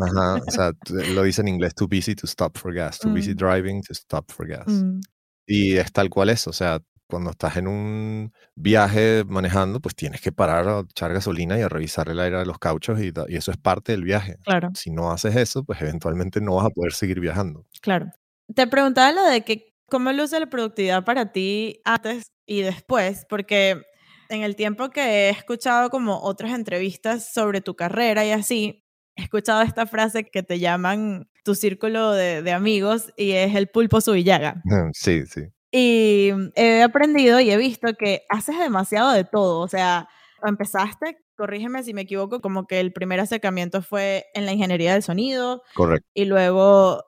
Ajá, 0.00 0.34
o 0.46 0.50
sea, 0.50 0.72
lo 1.14 1.22
dice 1.22 1.40
en 1.40 1.48
inglés, 1.48 1.74
too 1.74 1.86
busy 1.88 2.14
to 2.14 2.26
stop 2.26 2.58
for 2.58 2.74
gas, 2.74 2.98
too 2.98 3.10
busy 3.10 3.32
Mm. 3.32 3.36
driving 3.36 3.82
to 3.82 3.92
stop 3.94 4.30
for 4.30 4.46
gas. 4.46 4.66
Mm, 4.68 5.00
Y 5.46 5.76
es 5.78 5.90
tal 5.92 6.10
cual 6.10 6.28
es, 6.30 6.46
o 6.46 6.52
sea, 6.52 6.80
cuando 7.08 7.30
estás 7.30 7.56
en 7.56 7.66
un 7.66 8.32
viaje 8.54 9.24
manejando, 9.26 9.80
pues 9.80 9.94
tienes 9.96 10.20
que 10.20 10.30
parar 10.30 10.68
a 10.68 10.80
echar 10.80 11.12
gasolina 11.12 11.58
y 11.58 11.62
a 11.62 11.68
revisar 11.68 12.08
el 12.08 12.20
aire 12.20 12.38
de 12.38 12.46
los 12.46 12.58
cauchos 12.58 13.00
y, 13.00 13.12
y 13.28 13.36
eso 13.36 13.50
es 13.50 13.56
parte 13.56 13.92
del 13.92 14.04
viaje. 14.04 14.36
claro, 14.44 14.70
Si 14.74 14.90
no 14.90 15.10
haces 15.10 15.34
eso, 15.36 15.64
pues 15.64 15.80
eventualmente 15.82 16.40
no 16.40 16.56
vas 16.56 16.66
a 16.66 16.70
poder 16.70 16.92
seguir 16.92 17.20
viajando. 17.20 17.64
claro. 17.80 18.06
Te 18.54 18.66
preguntaba 18.66 19.12
lo 19.12 19.24
de 19.24 19.42
que 19.42 19.74
cómo 19.90 20.10
luce 20.12 20.38
la 20.40 20.46
productividad 20.46 21.04
para 21.04 21.32
ti 21.32 21.80
antes 21.84 22.30
y 22.46 22.62
después, 22.62 23.26
porque 23.28 23.82
en 24.30 24.42
el 24.42 24.56
tiempo 24.56 24.90
que 24.90 25.00
he 25.00 25.30
escuchado 25.30 25.90
como 25.90 26.20
otras 26.22 26.52
entrevistas 26.52 27.32
sobre 27.32 27.60
tu 27.60 27.74
carrera 27.76 28.24
y 28.24 28.30
así, 28.30 28.84
he 29.16 29.22
escuchado 29.22 29.62
esta 29.62 29.86
frase 29.86 30.24
que 30.24 30.42
te 30.42 30.58
llaman 30.58 31.28
tu 31.44 31.54
círculo 31.54 32.12
de, 32.12 32.42
de 32.42 32.52
amigos 32.52 33.12
y 33.16 33.32
es 33.32 33.54
el 33.54 33.68
pulpo 33.68 34.00
subillaga. 34.00 34.62
Sí, 34.94 35.26
sí. 35.26 35.42
Y 35.70 36.30
he 36.54 36.82
aprendido 36.82 37.40
y 37.40 37.50
he 37.50 37.56
visto 37.56 37.94
que 37.94 38.22
haces 38.28 38.58
demasiado 38.58 39.12
de 39.12 39.24
todo. 39.24 39.60
O 39.60 39.68
sea, 39.68 40.08
empezaste, 40.42 41.18
corrígeme 41.36 41.82
si 41.82 41.94
me 41.94 42.02
equivoco, 42.02 42.40
como 42.40 42.66
que 42.66 42.80
el 42.80 42.92
primer 42.92 43.20
acercamiento 43.20 43.82
fue 43.82 44.26
en 44.34 44.46
la 44.46 44.52
ingeniería 44.52 44.92
del 44.92 45.02
sonido 45.02 45.62
Correcto. 45.74 46.08
y 46.14 46.24
luego 46.24 47.04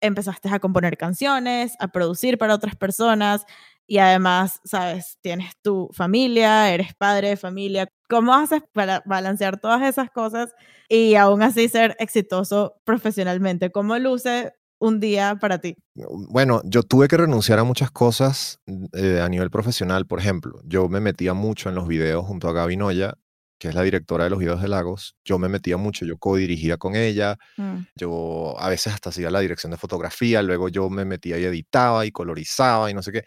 empezaste 0.00 0.48
a 0.50 0.60
componer 0.60 0.96
canciones, 0.96 1.74
a 1.80 1.88
producir 1.88 2.38
para 2.38 2.54
otras 2.54 2.76
personas 2.76 3.46
y 3.86 3.98
además, 3.98 4.60
sabes, 4.64 5.18
tienes 5.20 5.52
tu 5.62 5.90
familia, 5.92 6.72
eres 6.72 6.94
padre 6.94 7.30
de 7.30 7.36
familia. 7.36 7.88
¿Cómo 8.08 8.34
haces 8.34 8.62
para 8.72 9.02
balancear 9.04 9.60
todas 9.60 9.82
esas 9.82 10.10
cosas 10.10 10.54
y 10.88 11.16
aún 11.16 11.42
así 11.42 11.68
ser 11.68 11.96
exitoso 11.98 12.80
profesionalmente? 12.84 13.70
¿Cómo 13.70 13.98
luce 13.98 14.54
un 14.86 15.00
día 15.00 15.36
para 15.40 15.58
ti? 15.58 15.76
Bueno, 15.94 16.60
yo 16.64 16.82
tuve 16.82 17.08
que 17.08 17.16
renunciar 17.16 17.58
a 17.58 17.64
muchas 17.64 17.90
cosas 17.90 18.60
eh, 18.92 19.20
a 19.20 19.28
nivel 19.28 19.50
profesional. 19.50 20.06
Por 20.06 20.18
ejemplo, 20.20 20.60
yo 20.64 20.88
me 20.88 21.00
metía 21.00 21.34
mucho 21.34 21.68
en 21.68 21.74
los 21.74 21.88
videos 21.88 22.26
junto 22.26 22.48
a 22.48 22.52
Gaby 22.52 22.76
Noya, 22.76 23.14
que 23.58 23.68
es 23.68 23.74
la 23.74 23.82
directora 23.82 24.24
de 24.24 24.30
los 24.30 24.38
videos 24.38 24.60
de 24.60 24.68
Lagos. 24.68 25.16
Yo 25.24 25.38
me 25.38 25.48
metía 25.48 25.76
mucho, 25.76 26.04
yo 26.04 26.18
co-dirigía 26.18 26.76
con 26.76 26.96
ella, 26.96 27.38
Mm, 27.56 27.86
yo 27.96 28.54
a 28.58 28.68
veces 28.68 28.92
hasta 28.92 29.10
hacía 29.10 29.30
la 29.30 29.40
dirección 29.40 29.70
de 29.70 29.78
fotografía, 29.78 30.42
luego 30.42 30.68
yo 30.68 30.90
me 30.90 31.04
metía 31.04 31.38
y 31.38 31.44
editaba 31.44 32.06
y 32.06 32.12
colorizaba 32.12 32.90
y 32.90 32.94
no 32.94 33.02
sé 33.02 33.12
qué. 33.12 33.24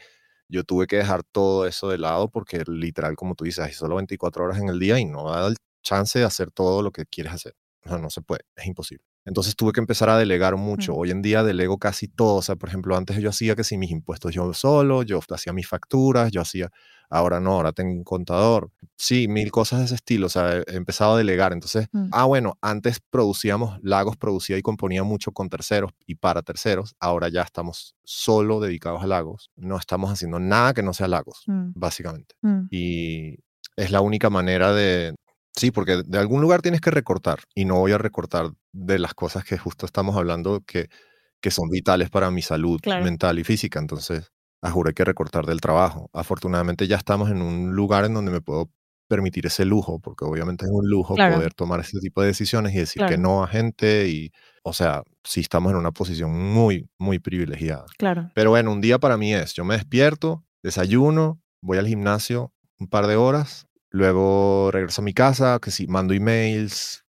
Yo 0.49 0.63
tuve 0.63 0.87
que 0.87 0.97
dejar 0.97 1.23
todo 1.23 1.67
eso 1.67 1.89
de 1.89 1.97
lado 1.97 2.29
porque 2.29 2.63
literal, 2.67 3.15
como 3.15 3.35
tú 3.35 3.45
dices, 3.45 3.65
hay 3.65 3.73
solo 3.73 3.95
24 3.97 4.45
horas 4.45 4.59
en 4.59 4.69
el 4.69 4.79
día 4.79 4.99
y 4.99 5.05
no 5.05 5.29
da 5.29 5.47
el 5.47 5.57
chance 5.83 6.19
de 6.19 6.25
hacer 6.25 6.51
todo 6.51 6.81
lo 6.81 6.91
que 6.91 7.05
quieres 7.05 7.33
hacer. 7.33 7.53
O 7.85 7.89
sea, 7.89 7.97
no 7.97 8.09
se 8.09 8.21
puede, 8.21 8.41
es 8.55 8.67
imposible. 8.67 9.03
Entonces 9.27 9.55
tuve 9.57 9.73
que 9.73 9.81
empezar 9.81 10.09
a 10.09 10.17
delegar 10.17 10.55
mucho. 10.55 10.95
Hoy 10.95 11.11
en 11.11 11.21
día 11.21 11.43
delego 11.43 11.77
casi 11.77 12.07
todo. 12.07 12.35
O 12.37 12.41
sea, 12.41 12.55
por 12.55 12.69
ejemplo, 12.69 12.95
antes 12.95 13.17
yo 13.17 13.29
hacía 13.29 13.55
que 13.55 13.63
si 13.65 13.77
mis 13.77 13.91
impuestos 13.91 14.33
yo 14.33 14.51
solo, 14.53 15.03
yo 15.03 15.19
hacía 15.29 15.51
mis 15.53 15.67
facturas, 15.67 16.31
yo 16.31 16.39
hacía, 16.41 16.71
ahora 17.09 17.39
no, 17.41 17.51
ahora 17.51 17.73
tengo 17.73 17.91
un 17.91 18.03
contador. 18.05 18.71
Sí, 18.95 19.27
mil 19.27 19.51
cosas 19.51 19.79
de 19.79 19.85
ese 19.85 19.95
estilo. 19.95 20.27
O 20.27 20.29
sea, 20.29 20.57
he 20.57 20.63
he 20.67 20.75
empezado 20.77 21.15
a 21.15 21.17
delegar. 21.17 21.51
Entonces, 21.53 21.87
Mm. 21.91 22.07
ah, 22.13 22.23
bueno, 22.25 22.57
antes 22.61 22.99
producíamos, 23.09 23.77
Lagos 23.83 24.15
producía 24.17 24.57
y 24.57 24.61
componía 24.61 25.03
mucho 25.03 25.31
con 25.33 25.49
terceros 25.49 25.91
y 26.05 26.15
para 26.15 26.41
terceros. 26.41 26.95
Ahora 26.99 27.27
ya 27.29 27.41
estamos 27.41 27.95
solo 28.05 28.61
dedicados 28.61 29.03
a 29.03 29.07
Lagos. 29.07 29.51
No 29.57 29.77
estamos 29.77 30.09
haciendo 30.09 30.39
nada 30.39 30.73
que 30.73 30.83
no 30.83 30.93
sea 30.93 31.07
Lagos, 31.09 31.43
mm, 31.47 31.71
básicamente. 31.75 32.35
mm. 32.41 32.67
Y 32.71 33.35
es 33.75 33.91
la 33.91 33.99
única 34.01 34.29
manera 34.29 34.73
de... 34.73 35.13
Sí, 35.57 35.71
porque 35.71 36.03
de 36.05 36.17
algún 36.19 36.41
lugar 36.41 36.61
tienes 36.61 36.81
que 36.81 36.91
recortar 36.91 37.39
y 37.55 37.65
no 37.65 37.75
voy 37.79 37.91
a 37.91 37.97
recortar 37.97 38.51
de 38.71 38.99
las 38.99 39.13
cosas 39.13 39.43
que 39.43 39.57
justo 39.57 39.85
estamos 39.85 40.15
hablando 40.15 40.61
que, 40.65 40.87
que 41.41 41.51
son 41.51 41.69
vitales 41.69 42.09
para 42.09 42.31
mi 42.31 42.41
salud 42.43 42.79
Claro. 42.81 43.03
mental 43.03 43.39
y 43.39 43.43
física. 43.43 43.79
Entonces, 43.79 44.31
a 44.61 44.71
juro 44.71 44.89
hay 44.89 44.93
que 44.93 45.03
recortar 45.05 45.45
del 45.45 45.59
trabajo. 45.61 46.09
Afortunadamente 46.13 46.87
ya 46.87 46.97
estamos 46.97 47.29
en 47.31 47.41
un 47.41 47.73
lugar 47.75 48.05
en 48.05 48.13
donde 48.13 48.31
me 48.31 48.41
puedo 48.41 48.71
permitir 49.09 49.45
ese 49.47 49.65
lujo, 49.65 49.99
porque 49.99 50.25
obviamente 50.25 50.65
es 50.65 50.71
un 50.71 50.87
lujo 50.89 51.15
Claro. 51.15 51.35
poder 51.35 51.53
tomar 51.53 51.79
ese 51.79 51.97
tipo 51.99 52.21
de 52.21 52.27
decisiones 52.27 52.73
y 52.75 52.79
decir 52.79 53.03
que 53.07 53.17
no 53.17 53.43
a 53.43 53.47
gente 53.47 54.09
y, 54.09 54.31
o 54.63 54.73
sea, 54.73 55.01
sí 55.23 55.39
estamos 55.41 55.71
en 55.71 55.77
una 55.77 55.91
posición 55.91 56.31
muy, 56.37 56.89
muy 56.99 57.17
privilegiada. 57.19 57.85
Claro. 57.97 58.29
Pero 58.35 58.49
bueno, 58.51 58.71
un 58.73 58.81
día 58.81 58.99
para 58.99 59.17
mí 59.17 59.33
es, 59.33 59.53
yo 59.53 59.63
me 59.63 59.75
despierto, 59.75 60.43
desayuno, 60.61 61.41
voy 61.61 61.77
al 61.77 61.87
gimnasio 61.87 62.51
un 62.79 62.87
par 62.89 63.07
de 63.07 63.15
horas, 63.15 63.65
luego 63.97 64.69
regreso 64.71 65.01
a 65.01 65.05
mi 65.05 65.13
casa, 65.13 65.59
que 65.61 65.71
si 65.71 65.87
mando 65.87 66.13
emails, 66.13 67.03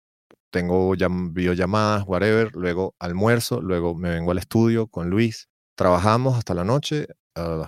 tengo 0.50 0.94
llam- 0.96 1.32
videollamadas, 1.32 2.04
whatever, 2.06 2.50
luego 2.54 2.94
almuerzo, 2.98 3.60
luego 3.60 3.94
me 3.94 4.10
vengo 4.10 4.32
al 4.32 4.38
estudio 4.38 4.86
con 4.88 5.10
Luis, 5.10 5.48
trabajamos 5.76 6.36
hasta 6.38 6.54
la 6.54 6.64
noche, 6.64 7.06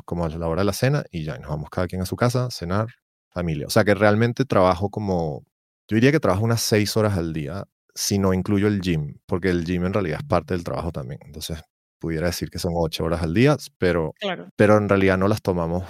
como 0.05 0.25
a 0.25 0.29
la 0.31 0.49
hora 0.49 0.63
de 0.63 0.67
la 0.67 0.73
cena, 0.73 1.05
y 1.13 1.25
ya 1.25 1.39
nos 1.39 1.51
vamos 1.51 1.71
cada 1.71 1.87
quien 1.87 2.03
a 2.03 2.07
su 2.07 2.17
casa, 2.17 2.49
cenar, 2.51 2.89
familia. 3.31 3.67
O 3.67 3.71
sea 3.71 3.85
que 3.85 3.95
realmente 3.95 4.45
trabajo 4.45 4.91
como, 4.91 5.45
yo 5.89 5.95
diría 5.97 6.11
que 6.13 6.19
trabajo 6.21 6.45
unas 6.45 6.61
seis 6.63 6.97
horas 6.97 7.17
al 7.17 7.33
día, 7.33 7.65
si 7.95 8.19
no 8.19 8.33
incluyo 8.35 8.67
el 8.69 8.81
gym, 8.81 9.19
porque 9.27 9.51
el 9.51 9.65
gym 9.65 9.85
en 9.87 9.93
realidad 9.93 10.19
es 10.23 10.27
parte 10.27 10.55
del 10.55 10.65
trabajo 10.65 10.91
también. 10.93 11.21
Entonces, 11.25 11.61
pudiera 12.01 12.27
decir 12.29 12.51
que 12.51 12.59
son 12.59 12.73
ocho 12.75 13.05
horas 13.05 13.23
al 13.23 13.35
día, 13.35 13.57
pero, 13.79 14.15
Claro. 14.21 14.49
pero 14.57 14.77
en 14.79 14.89
realidad 14.89 15.19
no 15.19 15.29
las 15.29 15.43
tomamos, 15.43 15.85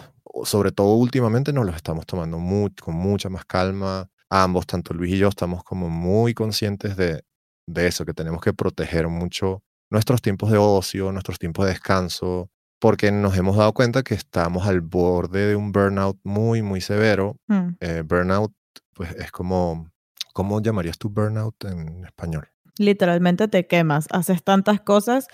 sobre 0.44 0.72
todo 0.72 0.94
últimamente 0.94 1.52
nos 1.52 1.66
las 1.66 1.76
estamos 1.76 2.06
tomando 2.06 2.38
con 2.82 2.94
mucha 2.94 3.28
más 3.28 3.44
calma. 3.44 4.08
Ambos, 4.28 4.66
tanto 4.66 4.94
Luis 4.94 5.14
y 5.14 5.18
yo, 5.18 5.28
estamos 5.28 5.64
como 5.64 5.88
muy 5.88 6.34
conscientes 6.34 6.96
de, 6.96 7.25
de 7.66 7.87
eso, 7.87 8.04
que 8.04 8.14
tenemos 8.14 8.40
que 8.40 8.52
proteger 8.52 9.08
mucho 9.08 9.62
nuestros 9.90 10.22
tiempos 10.22 10.50
de 10.50 10.58
ocio, 10.58 11.10
nuestros 11.12 11.38
tiempos 11.38 11.66
de 11.66 11.72
descanso, 11.72 12.49
porque 12.78 13.10
nos 13.12 13.37
hemos 13.37 13.56
dado 13.56 13.72
cuenta 13.72 14.02
que 14.02 14.14
estamos 14.14 14.66
al 14.66 14.80
borde 14.80 15.46
de 15.46 15.56
un 15.56 15.72
burnout 15.72 16.18
muy, 16.22 16.62
muy 16.62 16.80
severo. 16.80 17.37
Mm. 17.49 17.68
Eh, 17.80 18.02
burnout, 18.06 18.52
pues 18.94 19.12
es 19.16 19.30
como, 19.30 19.90
¿cómo 20.32 20.62
llamarías 20.62 20.96
tú 20.96 21.10
burnout 21.10 21.64
en 21.64 22.04
español? 22.04 22.49
Literalmente 22.78 23.49
te 23.49 23.66
quemas, 23.66 24.06
haces 24.10 24.42
tantas 24.42 24.80
cosas. 24.80 25.26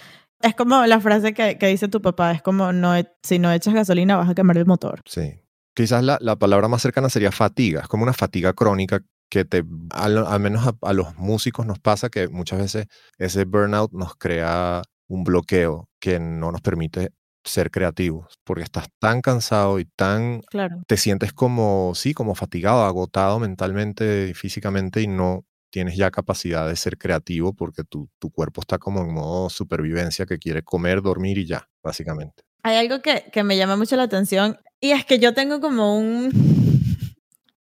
Es 0.42 0.54
como 0.54 0.84
la 0.86 1.00
frase 1.00 1.32
que, 1.34 1.58
que 1.58 1.66
dice 1.68 1.88
tu 1.88 2.00
papá, 2.02 2.32
es 2.32 2.42
como 2.42 2.72
no, 2.72 2.96
e- 2.96 3.10
si 3.22 3.38
no 3.38 3.50
echas 3.52 3.74
gasolina 3.74 4.16
vas 4.16 4.28
a 4.28 4.34
quemar 4.34 4.58
el 4.58 4.66
motor. 4.66 5.00
Sí. 5.06 5.40
Quizás 5.74 6.02
la, 6.04 6.18
la 6.20 6.36
palabra 6.36 6.68
más 6.68 6.82
cercana 6.82 7.08
sería 7.08 7.32
fatiga. 7.32 7.80
Es 7.82 7.88
como 7.88 8.02
una 8.02 8.12
fatiga 8.12 8.52
crónica 8.52 9.00
que 9.30 9.44
te, 9.44 9.64
al, 9.90 10.18
al 10.26 10.40
menos 10.40 10.66
a, 10.66 10.74
a 10.82 10.92
los 10.92 11.16
músicos 11.16 11.66
nos 11.66 11.78
pasa 11.78 12.08
que 12.08 12.28
muchas 12.28 12.58
veces 12.60 12.86
ese 13.18 13.44
burnout 13.44 13.92
nos 13.92 14.14
crea 14.16 14.82
un 15.08 15.24
bloqueo 15.24 15.88
que 16.00 16.20
no 16.20 16.52
nos 16.52 16.60
permite 16.60 17.10
ser 17.44 17.70
creativos, 17.70 18.38
porque 18.44 18.64
estás 18.64 18.86
tan 19.00 19.20
cansado 19.20 19.78
y 19.78 19.84
tan, 19.84 20.40
Claro. 20.50 20.82
te 20.88 20.96
sientes 20.96 21.32
como, 21.32 21.92
sí, 21.94 22.12
como 22.12 22.34
fatigado, 22.34 22.84
agotado 22.84 23.38
mentalmente 23.38 24.28
y 24.30 24.34
físicamente 24.34 25.00
y 25.00 25.06
no 25.06 25.44
tienes 25.70 25.96
ya 25.96 26.10
capacidad 26.10 26.68
de 26.68 26.76
ser 26.76 26.98
creativo 26.98 27.52
porque 27.52 27.84
tu, 27.84 28.08
tu 28.18 28.30
cuerpo 28.30 28.60
está 28.60 28.78
como 28.78 29.00
en 29.00 29.12
modo 29.12 29.50
supervivencia 29.50 30.26
que 30.26 30.38
quiere 30.38 30.62
comer, 30.62 31.02
dormir 31.02 31.38
y 31.38 31.46
ya, 31.46 31.68
básicamente. 31.82 32.44
Hay 32.62 32.76
algo 32.76 33.00
que, 33.00 33.24
que 33.32 33.44
me 33.44 33.56
llama 33.56 33.76
mucho 33.76 33.96
la 33.96 34.04
atención 34.04 34.58
y 34.80 34.90
es 34.90 35.04
que 35.04 35.18
yo 35.18 35.34
tengo 35.34 35.60
como 35.60 35.98
un, 35.98 36.30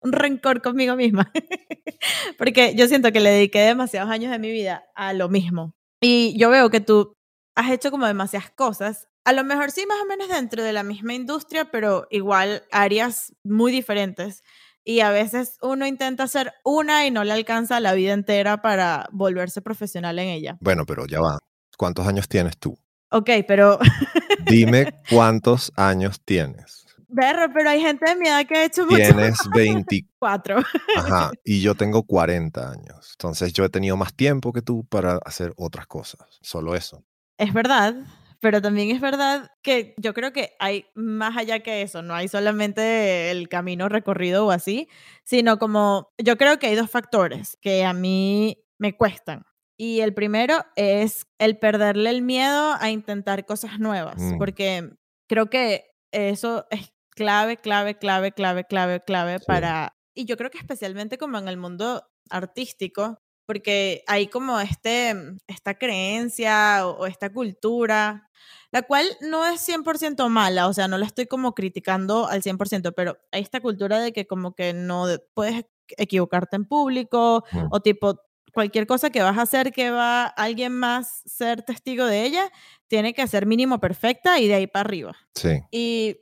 un 0.01 0.12
rencor 0.12 0.62
conmigo 0.62 0.96
misma, 0.96 1.31
porque 2.38 2.75
yo 2.75 2.88
siento 2.88 3.12
que 3.12 3.20
le 3.20 3.31
dediqué 3.31 3.60
demasiados 3.60 4.12
años 4.12 4.31
de 4.31 4.39
mi 4.39 4.51
vida 4.51 4.84
a 4.96 5.13
lo 5.13 5.29
mismo. 5.29 5.75
Y 6.01 6.38
yo 6.38 6.50
veo 6.50 6.70
que 6.70 6.81
tú 6.81 7.15
has 7.55 7.72
hecho 7.72 7.91
como 7.91 8.08
demasiadas 8.08 8.50
cosas, 8.51 9.08
a 9.24 9.34
lo 9.34 9.43
mejor 9.43 9.72
sí 9.72 9.86
más 9.86 10.01
o 10.01 10.05
menos 10.05 10.29
dentro 10.29 10.63
de 10.63 10.74
la 10.74 10.84
misma 10.84 11.13
industria, 11.13 11.70
pero 11.70 12.08
igual 12.10 12.63
áreas 12.72 13.36
muy 13.43 13.72
diferentes. 13.72 14.43
Y 14.83 15.01
a 15.01 15.11
veces 15.11 15.57
uno 15.61 15.85
intenta 15.85 16.23
hacer 16.23 16.53
una 16.63 17.05
y 17.05 17.11
no 17.11 17.23
le 17.23 17.31
alcanza 17.33 17.79
la 17.79 17.93
vida 17.93 18.13
entera 18.13 18.61
para 18.61 19.07
volverse 19.11 19.61
profesional 19.61 20.17
en 20.19 20.29
ella. 20.29 20.57
Bueno, 20.59 20.85
pero 20.85 21.05
ya 21.05 21.19
va. 21.21 21.38
¿Cuántos 21.77 22.07
años 22.07 22.27
tienes 22.27 22.57
tú? 22.57 22.77
Ok, 23.11 23.29
pero 23.47 23.77
Dime 24.45 24.93
cuántos 25.09 25.71
años 25.75 26.21
tienes. 26.23 26.85
Berro, 27.07 27.51
pero 27.53 27.69
hay 27.69 27.81
gente 27.81 28.09
de 28.09 28.15
mi 28.15 28.27
edad 28.27 28.45
que 28.47 28.57
ha 28.57 28.63
hecho 28.65 28.85
mucho 28.85 28.95
Tienes 28.95 29.38
20, 29.53 30.05
cuatro. 30.17 30.57
ajá, 30.97 31.31
y 31.43 31.61
yo 31.61 31.75
tengo 31.75 32.03
40 32.03 32.71
años. 32.71 33.09
Entonces 33.13 33.51
yo 33.53 33.65
he 33.65 33.69
tenido 33.69 33.97
más 33.97 34.13
tiempo 34.13 34.53
que 34.53 34.61
tú 34.61 34.85
para 34.85 35.19
hacer 35.25 35.53
otras 35.57 35.88
cosas. 35.88 36.25
Solo 36.41 36.73
eso. 36.73 37.03
Es 37.38 37.53
verdad, 37.53 37.95
pero 38.41 38.62
también 38.62 38.91
es 38.91 39.00
verdad 39.01 39.50
que 39.63 39.93
yo 39.98 40.13
creo 40.13 40.33
que 40.33 40.55
hay 40.60 40.86
más 40.95 41.38
allá 41.38 41.60
que 41.62 41.81
eso, 41.83 42.01
no 42.01 42.13
hay 42.13 42.27
solamente 42.27 43.31
el 43.31 43.48
camino 43.50 43.88
recorrido 43.89 44.45
o 44.48 44.51
así, 44.51 44.88
sino 45.24 45.57
como 45.60 46.10
yo 46.17 46.38
creo 46.38 46.60
que 46.60 46.67
hay 46.67 46.75
dos 46.75 46.89
factores 46.91 47.57
que 47.62 47.86
a 47.86 47.93
mí 47.93 48.57
me 48.79 48.98
cuestan. 48.98 49.45
Y 49.77 50.01
el 50.01 50.13
primero 50.13 50.63
es 50.75 51.25
el 51.39 51.57
perderle 51.57 52.10
el 52.12 52.21
miedo 52.21 52.75
a 52.79 52.89
intentar 52.91 53.45
cosas 53.45 53.79
nuevas, 53.79 54.17
Mm. 54.17 54.38
porque 54.38 54.89
creo 55.29 55.50
que 55.50 55.86
eso 56.12 56.67
es 56.71 56.91
clave, 57.15 57.57
clave, 57.57 57.95
clave, 57.98 58.31
clave, 58.31 58.63
clave, 58.65 59.01
clave 59.03 59.39
Sí. 59.39 59.45
para... 59.48 59.95
Y 60.15 60.25
yo 60.25 60.36
creo 60.38 60.50
que 60.51 60.57
especialmente 60.57 61.17
como 61.17 61.38
en 61.38 61.48
el 61.48 61.57
mundo 61.57 62.03
artístico, 62.29 63.17
porque 63.51 64.01
hay 64.08 64.27
como 64.27 64.62
este, 64.62 65.13
esta 65.48 65.74
creencia 65.77 66.88
o, 66.88 67.00
o 67.01 67.05
esta 67.05 67.34
cultura, 67.34 68.29
la 68.72 68.81
cual 68.84 69.05
no 69.20 69.46
es 69.46 69.60
100% 69.67 70.29
mala, 70.29 70.67
o 70.70 70.74
sea, 70.74 70.88
no 70.88 70.98
la 70.98 71.05
estoy 71.05 71.25
como 71.25 71.53
criticando 71.53 72.27
al 72.29 72.41
100%, 72.41 72.93
pero 72.96 73.17
hay 73.34 73.41
esta 73.41 73.60
cultura 73.60 74.00
de 74.00 74.13
que 74.13 74.25
como 74.25 74.55
que 74.55 74.72
no 74.74 75.05
de- 75.05 75.20
puedes 75.34 75.65
equivocarte 75.98 76.55
en 76.55 76.65
público 76.65 77.43
Mm. 77.51 77.67
o 77.72 77.79
tipo 77.81 78.22
cualquier 78.53 78.88
cosa 78.88 79.10
que 79.10 79.22
vas 79.22 79.38
a 79.38 79.41
hacer 79.41 79.72
que 79.74 79.91
va 79.91 80.24
alguien 80.25 80.72
más 80.74 81.22
ser 81.25 81.62
testigo 81.63 82.05
de 82.05 82.24
ella, 82.24 82.50
tiene 82.88 83.13
que 83.13 83.27
ser 83.27 83.46
mínimo 83.46 83.79
perfecta 83.79 84.39
y 84.39 84.48
de 84.48 84.55
ahí 84.55 84.67
para 84.67 84.81
arriba. 84.88 85.15
Sí. 85.36 85.60
Y 85.72 86.17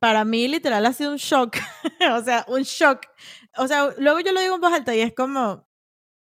para 0.00 0.24
mí 0.26 0.46
literal 0.48 0.84
ha 0.84 0.92
sido 0.92 1.12
un 1.12 1.16
shock, 1.18 1.56
o 2.14 2.22
sea, 2.22 2.44
un 2.48 2.62
shock. 2.62 3.00
O 3.56 3.66
sea, 3.68 3.88
luego 3.98 4.20
yo 4.20 4.32
lo 4.32 4.40
digo 4.40 4.56
en 4.56 4.60
voz 4.60 4.72
alta 4.74 4.94
y 4.94 5.00
es 5.00 5.14
como, 5.14 5.66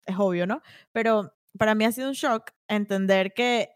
es 0.06 0.16
obvio, 0.18 0.48
¿no? 0.48 0.62
Pero 0.92 1.34
para 1.58 1.76
mí 1.76 1.86
ha 1.86 1.92
sido 1.92 2.10
un 2.10 2.14
shock 2.14 2.52
entender 2.68 3.34
que 3.34 3.70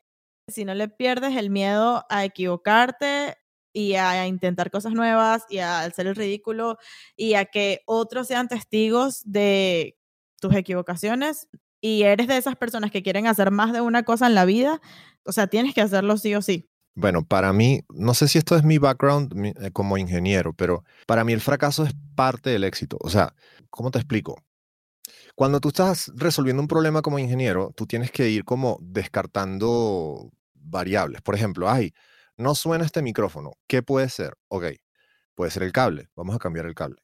si 0.48 0.66
no 0.66 0.74
le 0.74 0.88
pierdes 0.88 1.36
el 1.36 1.50
miedo 1.50 2.06
a 2.10 2.24
equivocarte 2.24 3.38
y 3.74 3.96
a 3.96 4.26
intentar 4.28 4.72
cosas 4.72 4.94
nuevas 4.94 5.44
y 5.50 5.58
a 5.58 5.82
hacer 5.82 6.08
el 6.08 6.16
ridículo 6.16 6.78
y 7.18 7.34
a 7.34 7.46
que 7.46 7.82
otros 7.86 8.28
sean 8.28 8.48
testigos 8.48 9.22
de 9.26 9.98
tus 10.40 10.56
equivocaciones 10.56 11.50
y 11.82 12.04
eres 12.04 12.28
de 12.28 12.38
esas 12.38 12.56
personas 12.56 12.92
que 12.92 13.04
quieren 13.04 13.28
hacer 13.28 13.52
más 13.52 13.74
de 13.74 13.82
una 13.82 14.04
cosa 14.04 14.28
en 14.28 14.36
la 14.36 14.46
vida, 14.46 14.82
o 15.24 15.32
sea, 15.32 15.48
tienes 15.48 15.74
que 15.74 15.82
hacerlo 15.82 16.18
sí 16.18 16.34
o 16.36 16.42
sí. 16.42 16.70
Bueno, 16.96 17.26
para 17.26 17.52
mí, 17.52 17.82
no 17.90 18.14
sé 18.14 18.30
si 18.30 18.38
esto 18.38 18.56
es 18.56 18.64
mi 18.64 18.78
background 18.78 19.34
eh, 19.46 19.72
como 19.72 19.98
ingeniero, 19.98 20.54
pero 20.54 20.86
para 21.06 21.26
mí 21.26 21.34
el 21.34 21.42
fracaso 21.42 21.84
es 21.84 21.92
parte 22.16 22.50
del 22.50 22.64
éxito. 22.64 22.98
O 23.02 23.10
sea, 23.10 23.36
¿cómo 23.70 23.92
te 23.92 24.00
explico? 24.00 24.42
Cuando 25.36 25.60
tú 25.60 25.68
estás 25.70 26.12
resolviendo 26.16 26.62
un 26.62 26.68
problema 26.68 27.02
como 27.02 27.20
ingeniero, 27.20 27.72
tú 27.76 27.86
tienes 27.86 28.10
que 28.12 28.30
ir 28.30 28.46
como 28.46 28.78
descartando 28.82 30.32
variables. 30.54 31.22
Por 31.22 31.36
ejemplo, 31.36 31.70
ay, 31.70 31.94
no 32.38 32.56
suena 32.56 32.86
este 32.86 33.02
micrófono. 33.02 33.52
¿Qué 33.68 33.84
puede 33.84 34.08
ser? 34.10 34.34
Ok, 34.48 34.66
puede 35.36 35.52
ser 35.52 35.64
el 35.64 35.74
cable. 35.74 36.10
Vamos 36.16 36.36
a 36.36 36.40
cambiar 36.40 36.66
el 36.66 36.74
cable. 36.76 37.02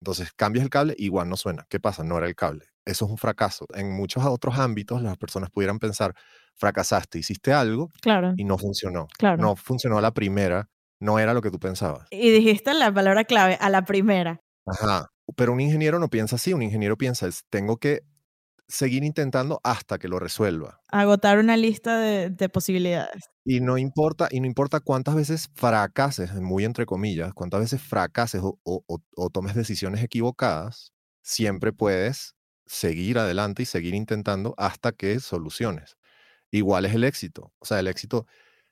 Entonces, 0.00 0.32
cambias 0.36 0.64
el 0.64 0.70
cable, 0.70 0.94
igual 0.98 1.28
no 1.28 1.36
suena. 1.36 1.66
¿Qué 1.68 1.80
pasa? 1.80 2.04
No 2.04 2.18
era 2.18 2.26
el 2.28 2.36
cable. 2.36 2.66
Eso 2.84 3.06
es 3.06 3.10
un 3.10 3.18
fracaso. 3.18 3.66
En 3.74 3.90
muchos 3.92 4.24
otros 4.24 4.58
ámbitos, 4.58 5.02
las 5.02 5.16
personas 5.16 5.50
pudieran 5.50 5.78
pensar, 5.78 6.14
fracasaste, 6.54 7.18
hiciste 7.18 7.52
algo 7.52 7.90
Claro, 8.00 8.34
y 8.36 8.44
no 8.44 8.58
funcionó. 8.58 9.08
claro. 9.18 9.42
No 9.42 9.56
funcionó 9.56 9.98
a 9.98 10.00
la 10.02 10.12
primera, 10.12 10.68
no 11.00 11.18
era 11.18 11.34
lo 11.34 11.42
que 11.42 11.50
tú 11.50 11.58
pensabas. 11.58 12.06
Y 12.10 12.30
dijiste 12.30 12.74
la 12.74 12.92
palabra 12.92 13.24
clave, 13.24 13.58
a 13.60 13.70
la 13.70 13.84
primera. 13.84 14.40
Ajá. 14.66 15.10
Pero 15.34 15.52
un 15.52 15.60
ingeniero 15.60 15.98
no 15.98 16.08
piensa 16.08 16.36
así, 16.36 16.52
un 16.52 16.62
ingeniero 16.62 16.96
piensa, 16.96 17.26
es, 17.26 17.44
tengo 17.50 17.78
que 17.78 18.02
seguir 18.68 19.04
intentando 19.04 19.60
hasta 19.64 19.98
que 19.98 20.08
lo 20.08 20.18
resuelva. 20.18 20.80
Agotar 20.88 21.38
una 21.38 21.56
lista 21.56 21.98
de, 21.98 22.30
de 22.30 22.48
posibilidades. 22.48 23.24
Y 23.44 23.60
no 23.60 23.78
importa, 23.78 24.28
y 24.30 24.40
no 24.40 24.46
importa 24.46 24.80
cuántas 24.80 25.14
veces 25.14 25.48
fracases, 25.54 26.34
muy 26.34 26.64
entre 26.64 26.84
comillas, 26.84 27.32
cuántas 27.32 27.60
veces 27.60 27.80
fracases 27.80 28.40
o, 28.42 28.58
o- 28.64 28.82
o- 28.88 29.00
o 29.16 29.30
tomes 29.30 29.54
decisiones 29.54 30.02
equivocadas, 30.02 30.92
siempre 31.22 31.72
puedes 31.72 32.34
seguir 32.66 33.18
adelante 33.18 33.62
y 33.62 33.66
seguir 33.66 33.94
intentando 33.94 34.54
hasta 34.58 34.90
que 34.92 35.20
soluciones. 35.20 35.96
Igual 36.52 36.86
es 36.86 36.94
el 36.94 37.04
éxito. 37.04 37.52
O 37.60 37.66
sea, 37.66 37.80
el 37.80 37.88
éxito 37.88 38.26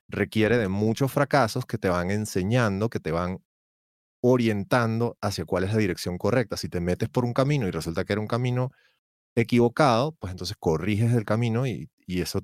requiere 0.09 0.57
de 0.57 0.69
muchos 0.69 1.11
fracasos 1.11 1.65
que 1.65 1.77
te 1.77 1.89
van 1.89 2.11
enseñando, 2.11 2.89
que 2.89 2.99
te 2.99 3.11
van 3.11 3.39
orientando 4.27 5.17
hacia 5.21 5.45
cuál 5.45 5.65
es 5.65 5.71
la 5.73 5.77
dirección 5.79 6.17
correcta. 6.17 6.57
Si 6.57 6.69
te 6.69 6.79
metes 6.81 7.09
por 7.09 7.25
un 7.25 7.33
camino 7.33 7.67
y 7.67 7.71
resulta 7.71 8.05
que 8.05 8.13
era 8.13 8.21
un 8.21 8.27
camino 8.27 8.71
equivocado, 9.35 10.13
pues 10.13 10.31
entonces 10.31 10.57
corriges 10.59 11.13
el 11.13 11.25
camino 11.25 11.67
y, 11.67 11.89
y 12.07 12.21
eso 12.21 12.41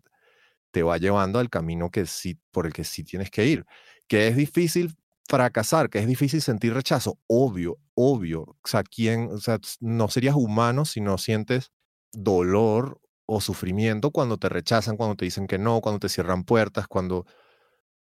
te 0.72 0.84
va 0.84 0.98
llevando 0.98 1.39
al 1.39 1.50
camino 1.50 1.89
que 1.91 2.06
sí, 2.06 2.39
por 2.52 2.65
el 2.67 2.74
que 2.74 2.84
sí 2.84 3.04
tienes 3.04 3.32
que 3.32 3.46
ir. 3.48 3.65
Que 4.08 4.28
es 4.28 4.36
difícil 4.36 4.96
fracasar, 5.28 5.89
que 5.89 6.00
es 6.00 6.08
difícil 6.08 6.41
sentir 6.41 6.74
rechazo, 6.74 7.20
obvio, 7.28 7.78
obvio. 7.96 8.41
O 8.44 8.67
sea, 8.67 8.84
¿quién, 8.84 9.30
o 9.32 9.38
sea, 9.39 9.60
no 9.80 10.10
serías 10.10 10.36
humano 10.36 10.86
si 10.86 11.02
no 11.02 11.17
sientes 11.17 11.72
dolor 12.13 13.00
o 13.26 13.41
sufrimiento 13.41 14.12
cuando 14.12 14.38
te 14.38 14.50
rechazan, 14.50 14.98
cuando 14.98 15.15
te 15.15 15.26
dicen 15.26 15.48
que 15.48 15.58
no, 15.58 15.82
cuando 15.82 16.00
te 16.00 16.10
cierran 16.10 16.44
puertas, 16.44 16.88
cuando, 16.88 17.26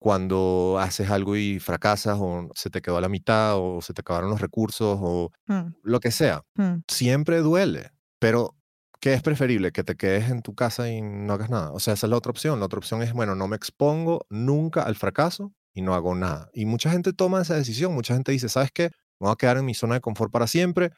cuando 0.01 0.79
haces 0.79 1.11
algo 1.11 1.35
y 1.35 1.59
fracasas 1.59 2.17
o 2.19 2.49
se 2.55 2.71
te 2.71 2.81
quedó 2.81 2.97
a 2.97 3.01
la 3.01 3.09
mitad 3.09 3.57
o 3.57 3.81
se 3.83 3.93
te 3.93 4.01
acabaron 4.01 4.31
los 4.31 4.41
recursos 4.41 4.97
o 4.99 5.29
Hmm, 5.47 5.73
lo 5.83 5.99
que 5.99 6.09
sea. 6.11 6.41
hmm. 6.55 6.81
Siempre 6.87 7.37
duele, 7.41 7.91
pero 8.19 8.55
¿qué 8.99 9.13
es 9.13 9.21
preferible? 9.21 9.71
Que 9.71 9.83
te 9.83 9.95
quedes 9.95 10.31
en 10.31 10.41
tu 10.41 10.55
casa 10.55 10.89
y 10.89 11.01
no 11.03 11.33
hagas 11.33 11.51
nada. 11.51 11.71
O 11.71 11.79
sea, 11.79 11.93
esa 11.93 12.07
es 12.07 12.09
la 12.09 12.17
otra 12.17 12.31
opción. 12.31 12.59
La 12.59 12.65
otra 12.65 12.79
opción 12.79 13.03
es, 13.03 13.13
bueno, 13.13 13.35
no 13.35 13.47
me 13.47 13.55
expongo 13.55 14.25
nunca 14.29 14.81
al 14.81 14.95
fracaso 14.95 15.53
y 15.73 15.83
no 15.83 15.93
hago 15.93 16.15
nada. 16.15 16.49
Y 16.53 16.65
mucha 16.65 16.89
gente 16.91 17.13
toma 17.13 17.41
esa 17.43 17.55
decisión. 17.55 17.93
Mucha 17.93 18.15
gente 18.15 18.31
dice, 18.31 18.49
¿sabes 18.49 18.71
qué? 18.73 18.85
Me 19.19 19.27
voy 19.27 19.31
a 19.33 19.35
quedar 19.35 19.57
en 19.57 19.65
mi 19.65 19.75
zona 19.75 19.95
de 19.95 20.01
confort 20.01 20.31
para 20.31 20.47
siempre. 20.47 20.91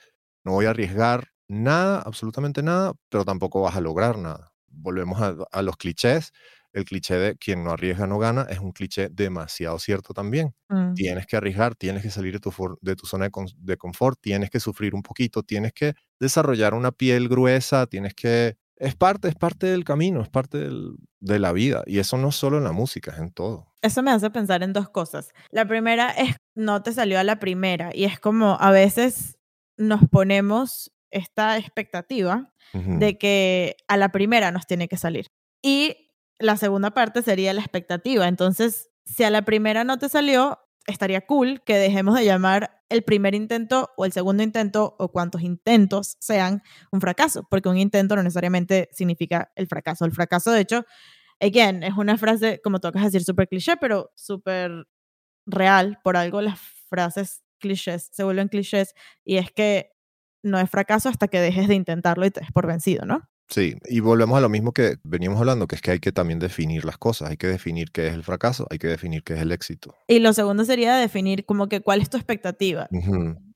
No 0.45 0.53
voy 0.53 0.65
a 0.65 0.69
arriesgar 0.69 1.27
nada, 1.49 2.01
absolutamente 2.05 2.63
nada, 2.63 2.93
pero 3.09 3.25
tampoco 3.25 3.61
vas 3.61 3.75
a 3.75 3.81
lograr 3.81 4.17
nada. 4.17 4.53
Volvemos 4.67 5.21
a, 5.21 5.35
a 5.51 5.61
los 5.61 5.75
clichés. 5.77 6.31
El 6.73 6.85
cliché 6.85 7.15
de 7.17 7.37
quien 7.37 7.63
no 7.63 7.71
arriesga 7.71 8.07
no 8.07 8.17
gana 8.19 8.47
es 8.49 8.59
un 8.59 8.71
cliché 8.71 9.09
demasiado 9.09 9.77
cierto 9.79 10.13
también 10.13 10.53
Mm. 10.69 10.93
tienes 10.95 11.27
que 11.27 11.37
arriesgar, 11.37 11.75
tienes 11.75 12.01
que 12.03 12.09
salir 12.09 12.33
de 12.33 12.39
tu, 12.39 12.49
for- 12.51 12.79
de 12.81 12.95
tu 12.95 13.05
zona 13.05 13.25
de, 13.25 13.31
con- 13.31 13.47
de 13.57 13.77
confort, 13.77 14.19
tienes 14.19 14.49
que 14.49 14.59
sufrir 14.59 14.95
un 14.95 15.03
poquito, 15.03 15.43
tienes 15.43 15.71
que 15.73 15.93
desarrollar 16.19 16.73
una 16.73 16.91
piel 16.91 17.29
gruesa, 17.29 17.85
tienes 17.85 18.13
que... 18.15 18.57
Es 18.75 18.95
parte, 18.95 19.27
es 19.27 19.35
parte 19.35 19.67
del 19.67 19.83
camino, 19.83 20.21
es 20.23 20.29
parte 20.29 20.57
del- 20.57 20.95
de 21.19 21.37
la 21.39 21.51
vida. 21.53 21.83
Y 21.85 21.99
eso 21.99 22.17
no 22.17 22.29
es 22.29 22.35
solo 22.35 22.57
en 22.57 22.63
la 22.63 22.71
música, 22.71 23.11
es 23.11 23.19
en 23.19 23.31
todo. 23.31 23.71
Eso 23.83 24.01
me 24.01 24.09
hace 24.11 24.29
pensar 24.31 24.63
en 24.63 24.73
dos 24.73 24.89
cosas. 24.89 25.29
La 25.51 25.67
primera 25.67 26.09
es, 26.09 26.35
no 26.55 26.81
te 26.81 26.91
salió 26.91 27.19
a 27.19 27.23
la 27.23 27.39
primera 27.39 27.91
y 27.93 28.05
es 28.05 28.19
como 28.19 28.57
a 28.59 28.71
veces 28.71 29.37
nos 29.77 30.01
ponemos 30.09 30.91
esta 31.11 31.57
expectativa 31.59 32.51
de 32.73 33.17
que 33.19 33.75
a 33.87 33.97
la 33.97 34.09
primera 34.11 34.51
nos 34.51 34.65
tiene 34.65 34.87
que 34.87 34.97
salir. 34.97 35.27
Y 35.61 36.09
la 36.39 36.57
segunda 36.57 36.91
parte 36.91 37.21
sería 37.21 37.53
la 37.53 37.61
expectativa. 37.61 38.27
Entonces, 38.27 38.89
si 39.05 39.23
a 39.23 39.29
la 39.29 39.43
primera 39.43 39.83
no 39.83 39.97
te 39.97 40.09
salió, 40.09 40.59
estaría 40.87 41.25
cool 41.25 41.61
que 41.65 41.77
dejemos 41.77 42.15
de 42.15 42.25
llamar 42.25 42.81
el 42.89 43.03
primer 43.03 43.35
intento 43.35 43.91
o 43.97 44.05
el 44.05 44.11
segundo 44.11 44.43
intento 44.43 44.95
o 44.99 45.11
cuantos 45.11 45.41
intentos 45.41 46.17
sean 46.19 46.61
un 46.91 47.01
fracaso, 47.01 47.47
porque 47.49 47.69
un 47.69 47.77
intento 47.77 48.15
no 48.15 48.23
necesariamente 48.23 48.89
significa 48.91 49.51
el 49.55 49.67
fracaso. 49.67 50.05
El 50.05 50.11
fracaso, 50.11 50.51
de 50.51 50.61
hecho, 50.61 50.85
again, 51.39 51.83
es 51.83 51.93
una 51.97 52.17
frase, 52.17 52.61
como 52.63 52.79
tocas 52.79 53.03
decir, 53.03 53.23
súper 53.23 53.47
cliché, 53.47 53.77
pero 53.77 54.11
súper 54.15 54.87
real. 55.45 55.99
Por 56.03 56.17
algo 56.17 56.41
las 56.41 56.59
frases 56.89 57.43
clichés 57.59 58.09
se 58.11 58.23
vuelven 58.23 58.49
clichés 58.49 58.93
y 59.23 59.37
es 59.37 59.51
que 59.51 59.91
no 60.43 60.59
es 60.59 60.69
fracaso 60.69 61.09
hasta 61.09 61.27
que 61.29 61.39
dejes 61.39 61.67
de 61.67 61.75
intentarlo 61.75 62.25
y 62.25 62.31
te 62.31 62.41
des 62.41 62.51
por 62.51 62.67
vencido, 62.67 63.05
¿no? 63.05 63.29
Sí, 63.53 63.75
y 63.85 63.99
volvemos 63.99 64.35
a 64.35 64.41
lo 64.41 64.49
mismo 64.49 64.71
que 64.71 64.97
veníamos 65.03 65.39
hablando, 65.39 65.67
que 65.67 65.75
es 65.75 65.81
que 65.83 65.91
hay 65.91 65.99
que 65.99 66.11
también 66.11 66.39
definir 66.39 66.85
las 66.85 66.97
cosas, 66.97 67.29
hay 67.29 67.37
que 67.37 67.45
definir 67.45 67.91
qué 67.91 68.07
es 68.07 68.15
el 68.15 68.23
fracaso, 68.23 68.65
hay 68.71 68.79
que 68.79 68.87
definir 68.87 69.23
qué 69.23 69.35
es 69.35 69.41
el 69.41 69.51
éxito. 69.51 69.95
Y 70.07 70.17
lo 70.17 70.33
segundo 70.33 70.65
sería 70.65 70.95
definir 70.95 71.45
como 71.45 71.69
que 71.69 71.81
cuál 71.81 72.01
es 72.01 72.09
tu 72.09 72.17
expectativa. 72.17 72.89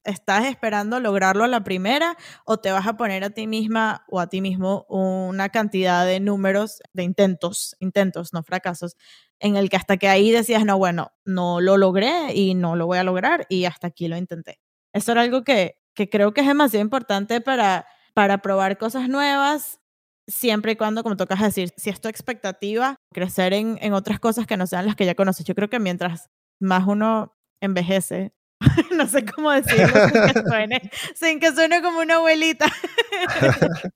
¿Estás 0.04 0.46
esperando 0.46 1.00
lograrlo 1.00 1.44
a 1.46 1.48
la 1.48 1.64
primera 1.64 2.16
o 2.46 2.58
te 2.60 2.72
vas 2.72 2.86
a 2.86 2.96
poner 2.96 3.24
a 3.24 3.32
ti 3.32 3.48
misma 3.48 4.06
o 4.08 4.20
a 4.20 4.28
ti 4.28 4.40
mismo 4.40 4.86
una 4.88 5.50
cantidad 5.50 6.06
de 6.06 6.20
números, 6.20 6.80
de 6.94 7.02
intentos, 7.02 7.76
intentos, 7.80 8.34
no 8.34 8.44
fracasos, 8.44 8.98
en 9.40 9.56
el 9.56 9.68
que 9.72 9.78
hasta 9.78 9.98
que 9.98 10.10
ahí 10.10 10.30
decías, 10.30 10.64
no, 10.64 10.78
bueno, 10.78 11.12
no 11.26 11.60
lo 11.60 11.76
logré 11.76 12.36
y 12.36 12.54
no 12.54 12.76
lo 12.76 12.86
voy 12.86 13.00
a 13.00 13.04
lograr 13.04 13.48
y 13.50 13.66
hasta 13.66 13.88
aquí 13.88 14.08
lo 14.08 14.16
intenté? 14.16 14.60
Eso 14.94 15.14
era 15.14 15.22
algo 15.22 15.44
que, 15.44 15.80
que 15.96 16.08
creo 16.08 16.36
que 16.36 16.42
es 16.42 16.48
demasiado 16.48 16.84
importante 16.84 17.42
para, 17.42 17.88
para 18.14 18.44
probar 18.44 18.78
cosas 18.78 19.10
nuevas 19.10 19.80
siempre 20.28 20.74
y 20.74 20.76
cuando, 20.76 21.04
como 21.04 21.18
tocas 21.18 21.42
decir, 21.42 21.74
si 21.78 21.90
es 21.90 22.02
tu 22.02 22.10
expectativa, 22.10 22.98
crecer 23.14 23.54
en, 23.54 23.78
en 23.82 23.94
otras 23.94 24.20
cosas 24.20 24.46
que 24.46 24.58
no 24.58 24.68
sean 24.68 24.86
las 24.86 24.96
que 24.96 25.06
ya 25.06 25.16
conoces. 25.16 25.46
Yo 25.46 25.56
creo 25.56 25.70
que 25.70 25.80
mientras 25.80 26.30
más 26.60 26.86
uno 26.88 27.36
envejece, 27.62 28.34
no 28.96 29.08
sé 29.08 29.26
cómo 29.26 29.52
decirlo 29.52 29.88
sin 29.88 30.34
que 30.34 30.42
suene, 30.48 30.92
sin 31.16 31.40
que 31.40 31.54
suene 31.54 31.82
como 31.82 32.00
una 32.00 32.16
abuelita, 32.16 32.66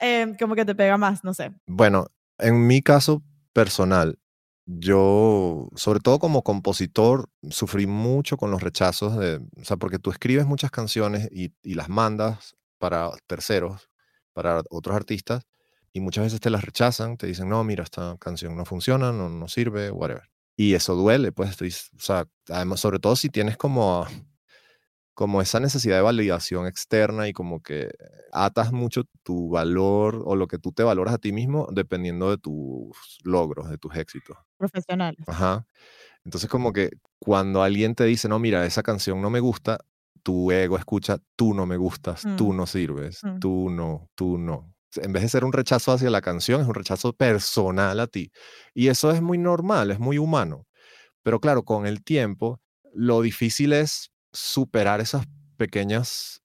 eh, 0.00 0.34
como 0.38 0.54
que 0.54 0.64
te 0.64 0.74
pega 0.74 0.96
más, 0.96 1.24
no 1.24 1.34
sé. 1.34 1.52
Bueno, 1.66 2.06
en 2.38 2.66
mi 2.66 2.82
caso 2.82 3.22
personal, 3.52 4.18
yo, 4.66 5.68
sobre 5.74 6.00
todo 6.00 6.18
como 6.18 6.42
compositor, 6.42 7.28
sufrí 7.48 7.86
mucho 7.86 8.36
con 8.36 8.50
los 8.50 8.62
rechazos 8.62 9.16
de, 9.16 9.36
o 9.36 9.64
sea, 9.64 9.76
porque 9.76 9.98
tú 9.98 10.10
escribes 10.10 10.46
muchas 10.46 10.70
canciones 10.70 11.28
y, 11.32 11.52
y 11.62 11.74
las 11.74 11.88
mandas 11.88 12.56
para 12.78 13.10
terceros 13.26 13.89
para 14.32 14.62
otros 14.70 14.96
artistas 14.96 15.44
y 15.92 16.00
muchas 16.00 16.24
veces 16.24 16.40
te 16.40 16.50
las 16.50 16.64
rechazan, 16.64 17.16
te 17.16 17.26
dicen, 17.26 17.48
no, 17.48 17.64
mira, 17.64 17.84
esta 17.84 18.16
canción 18.18 18.56
no 18.56 18.64
funciona, 18.64 19.12
no, 19.12 19.28
no 19.28 19.48
sirve, 19.48 19.90
whatever. 19.90 20.30
Y 20.56 20.74
eso 20.74 20.94
duele, 20.94 21.32
pues, 21.32 21.50
estoy, 21.50 21.68
o 21.68 22.00
sea, 22.00 22.26
además, 22.48 22.80
sobre 22.80 22.98
todo 22.98 23.16
si 23.16 23.28
tienes 23.28 23.56
como, 23.56 24.06
como 25.14 25.42
esa 25.42 25.58
necesidad 25.60 25.96
de 25.96 26.02
validación 26.02 26.66
externa 26.66 27.28
y 27.28 27.32
como 27.32 27.62
que 27.62 27.90
atas 28.32 28.72
mucho 28.72 29.04
tu 29.22 29.50
valor 29.50 30.22
o 30.24 30.36
lo 30.36 30.46
que 30.46 30.58
tú 30.58 30.72
te 30.72 30.82
valoras 30.82 31.14
a 31.14 31.18
ti 31.18 31.32
mismo 31.32 31.68
dependiendo 31.72 32.30
de 32.30 32.38
tus 32.38 33.18
logros, 33.24 33.68
de 33.68 33.78
tus 33.78 33.94
éxitos. 33.96 34.36
Profesionales. 34.56 35.20
Ajá. 35.26 35.66
Entonces, 36.24 36.48
como 36.50 36.72
que 36.72 36.90
cuando 37.18 37.62
alguien 37.62 37.94
te 37.94 38.04
dice, 38.04 38.28
no, 38.28 38.38
mira, 38.38 38.64
esa 38.66 38.82
canción 38.82 39.20
no 39.20 39.30
me 39.30 39.40
gusta, 39.40 39.78
tu 40.22 40.50
ego 40.52 40.76
escucha, 40.78 41.18
tú 41.36 41.54
no 41.54 41.66
me 41.66 41.76
gustas, 41.76 42.22
tú 42.36 42.52
Mm, 42.52 42.56
no 42.56 42.66
sirves, 42.66 43.20
mm. 43.24 43.38
tú 43.40 43.70
no, 43.70 44.08
tú 44.14 44.38
no. 44.38 44.74
En 44.96 45.12
vez 45.12 45.22
de 45.22 45.28
ser 45.28 45.44
un 45.44 45.52
rechazo 45.52 45.92
hacia 45.92 46.10
la 46.10 46.20
canción, 46.20 46.60
es 46.60 46.66
un 46.66 46.74
rechazo 46.74 47.12
personal 47.12 48.00
a 48.00 48.06
ti. 48.06 48.30
Y 48.74 48.88
eso 48.88 49.10
es 49.12 49.22
muy 49.22 49.38
normal, 49.38 49.90
es 49.90 49.98
muy 50.00 50.18
humano. 50.18 50.66
Pero 51.22 51.40
claro, 51.40 51.64
con 51.64 51.86
el 51.86 52.02
tiempo, 52.04 52.60
lo 52.94 53.22
difícil 53.22 53.72
es 53.72 54.10
superar 54.32 55.00
esas 55.00 55.26
pequeñas 55.56 56.42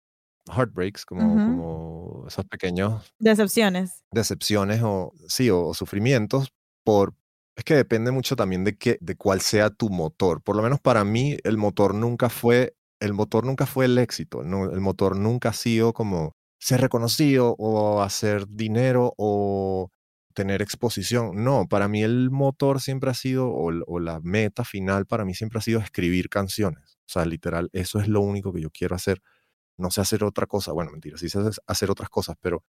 heartbreaks, 0.52 1.04
como, 1.06 1.34
Ujú. 1.36 1.44
como 1.44 2.24
esas 2.28 2.44
pequeñas 2.46 3.12
Decepciones. 3.18 4.02
decepciones 4.12 4.80
o, 4.82 5.12
sí, 5.28 5.50
o, 5.50 5.66
o 5.68 5.74
sufrimientos 5.74 6.52
por... 6.84 7.14
Es 7.56 7.64
que 7.64 7.74
depende 7.74 8.10
mucho 8.10 8.36
también 8.36 8.64
de, 8.64 8.76
qué, 8.78 8.96
de 9.00 9.16
cuál 9.16 9.40
sea 9.42 9.70
tu 9.70 9.90
motor. 9.90 10.40
Por 10.42 10.56
lo 10.56 10.62
menos 10.62 10.80
para 10.80 11.04
mí, 11.04 11.36
el 11.44 11.58
motor 11.58 11.94
nunca 11.94 12.30
fue 12.30 12.74
el 13.00 13.14
motor 13.14 13.44
nunca 13.46 13.66
fue 13.66 13.86
el 13.86 13.98
éxito, 13.98 14.42
no, 14.44 14.70
el 14.70 14.80
motor 14.80 15.16
nunca 15.16 15.50
ha 15.50 15.52
sido 15.54 15.92
como 15.92 16.34
ser 16.58 16.80
reconocido 16.82 17.56
o 17.58 18.02
hacer 18.02 18.46
dinero 18.48 19.14
o 19.16 19.90
tener 20.34 20.62
exposición. 20.62 21.42
No, 21.44 21.66
para 21.68 21.88
mí 21.88 22.02
el 22.02 22.30
motor 22.30 22.80
siempre 22.80 23.10
ha 23.10 23.14
sido, 23.14 23.48
o, 23.48 23.72
o 23.86 24.00
la 24.00 24.20
meta 24.22 24.64
final 24.64 25.06
para 25.06 25.24
mí 25.24 25.34
siempre 25.34 25.58
ha 25.58 25.62
sido 25.62 25.80
escribir 25.80 26.28
canciones. 26.28 26.98
O 27.06 27.12
sea, 27.12 27.24
literal, 27.24 27.70
eso 27.72 27.98
es 28.00 28.08
lo 28.08 28.20
único 28.20 28.52
que 28.52 28.60
yo 28.62 28.70
quiero 28.70 28.94
hacer. 28.96 29.20
No 29.78 29.90
sé 29.90 30.00
hacer 30.02 30.24
otra 30.24 30.46
cosa. 30.46 30.72
Bueno, 30.72 30.92
mentira, 30.92 31.18
sí 31.18 31.28
sé 31.30 31.40
hacer 31.66 31.90
otras 31.90 32.10
cosas, 32.10 32.36
pero 32.40 32.64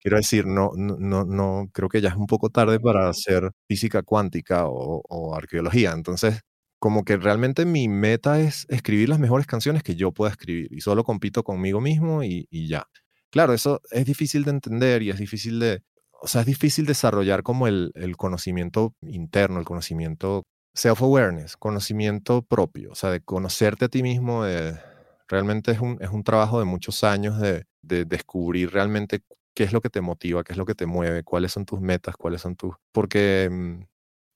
quiero 0.00 0.16
decir, 0.18 0.46
no, 0.46 0.72
no, 0.76 0.96
no, 0.98 1.24
no 1.24 1.70
creo 1.72 1.88
que 1.88 2.00
ya 2.02 2.10
es 2.10 2.16
un 2.16 2.26
poco 2.26 2.50
tarde 2.50 2.80
para 2.80 3.08
hacer 3.10 3.52
física 3.68 4.02
cuántica 4.02 4.66
o, 4.68 5.02
o 5.08 5.34
arqueología. 5.36 5.92
Entonces, 5.92 6.40
como 6.80 7.04
que 7.04 7.18
realmente 7.18 7.66
mi 7.66 7.88
meta 7.88 8.40
es 8.40 8.66
escribir 8.70 9.10
las 9.10 9.20
mejores 9.20 9.46
canciones 9.46 9.82
que 9.82 9.96
yo 9.96 10.12
pueda 10.12 10.32
escribir 10.32 10.72
y 10.72 10.80
solo 10.80 11.04
compito 11.04 11.44
conmigo 11.44 11.80
mismo 11.80 12.24
y, 12.24 12.48
y, 12.50 12.68
ya. 12.68 12.86
Claro, 13.30 13.52
eso 13.52 13.80
es 13.90 14.06
difícil 14.06 14.44
de 14.44 14.50
entender 14.52 15.02
y 15.02 15.10
es 15.10 15.18
difícil 15.18 15.60
de, 15.60 15.82
o 16.20 16.26
sea, 16.26 16.40
es 16.40 16.46
difícil 16.46 16.86
desarrollar 16.86 17.42
como 17.42 17.68
el, 17.68 17.92
el 17.94 18.16
conocimiento 18.16 18.94
interno, 19.02 19.58
el 19.60 19.66
conocimiento 19.66 20.44
self-awareness, 20.74 21.56
conocimiento 21.58 22.42
propio, 22.42 22.92
o 22.92 22.94
sea, 22.94 23.10
de 23.10 23.20
conocerte 23.20 23.84
a 23.84 23.88
ti 23.88 24.02
mismo, 24.02 24.44
de, 24.44 24.74
realmente 25.28 25.72
es 25.72 25.80
un, 25.80 25.98
es 26.00 26.10
un 26.10 26.24
trabajo 26.24 26.58
de 26.58 26.64
muchos 26.64 27.04
años 27.04 27.38
de, 27.40 27.64
de 27.82 28.06
descubrir 28.06 28.72
realmente 28.72 29.20
qué 29.54 29.64
es 29.64 29.72
lo 29.74 29.82
que 29.82 29.90
te 29.90 30.00
motiva, 30.00 30.44
qué 30.44 30.52
es 30.54 30.58
lo 30.58 30.64
que 30.64 30.74
te 30.74 30.86
mueve, 30.86 31.24
cuáles 31.24 31.52
son 31.52 31.66
tus 31.66 31.80
metas, 31.80 32.16
cuáles 32.16 32.40
son 32.40 32.56
tus... 32.56 32.74
Porque 32.92 33.48
mmm, 33.50 33.82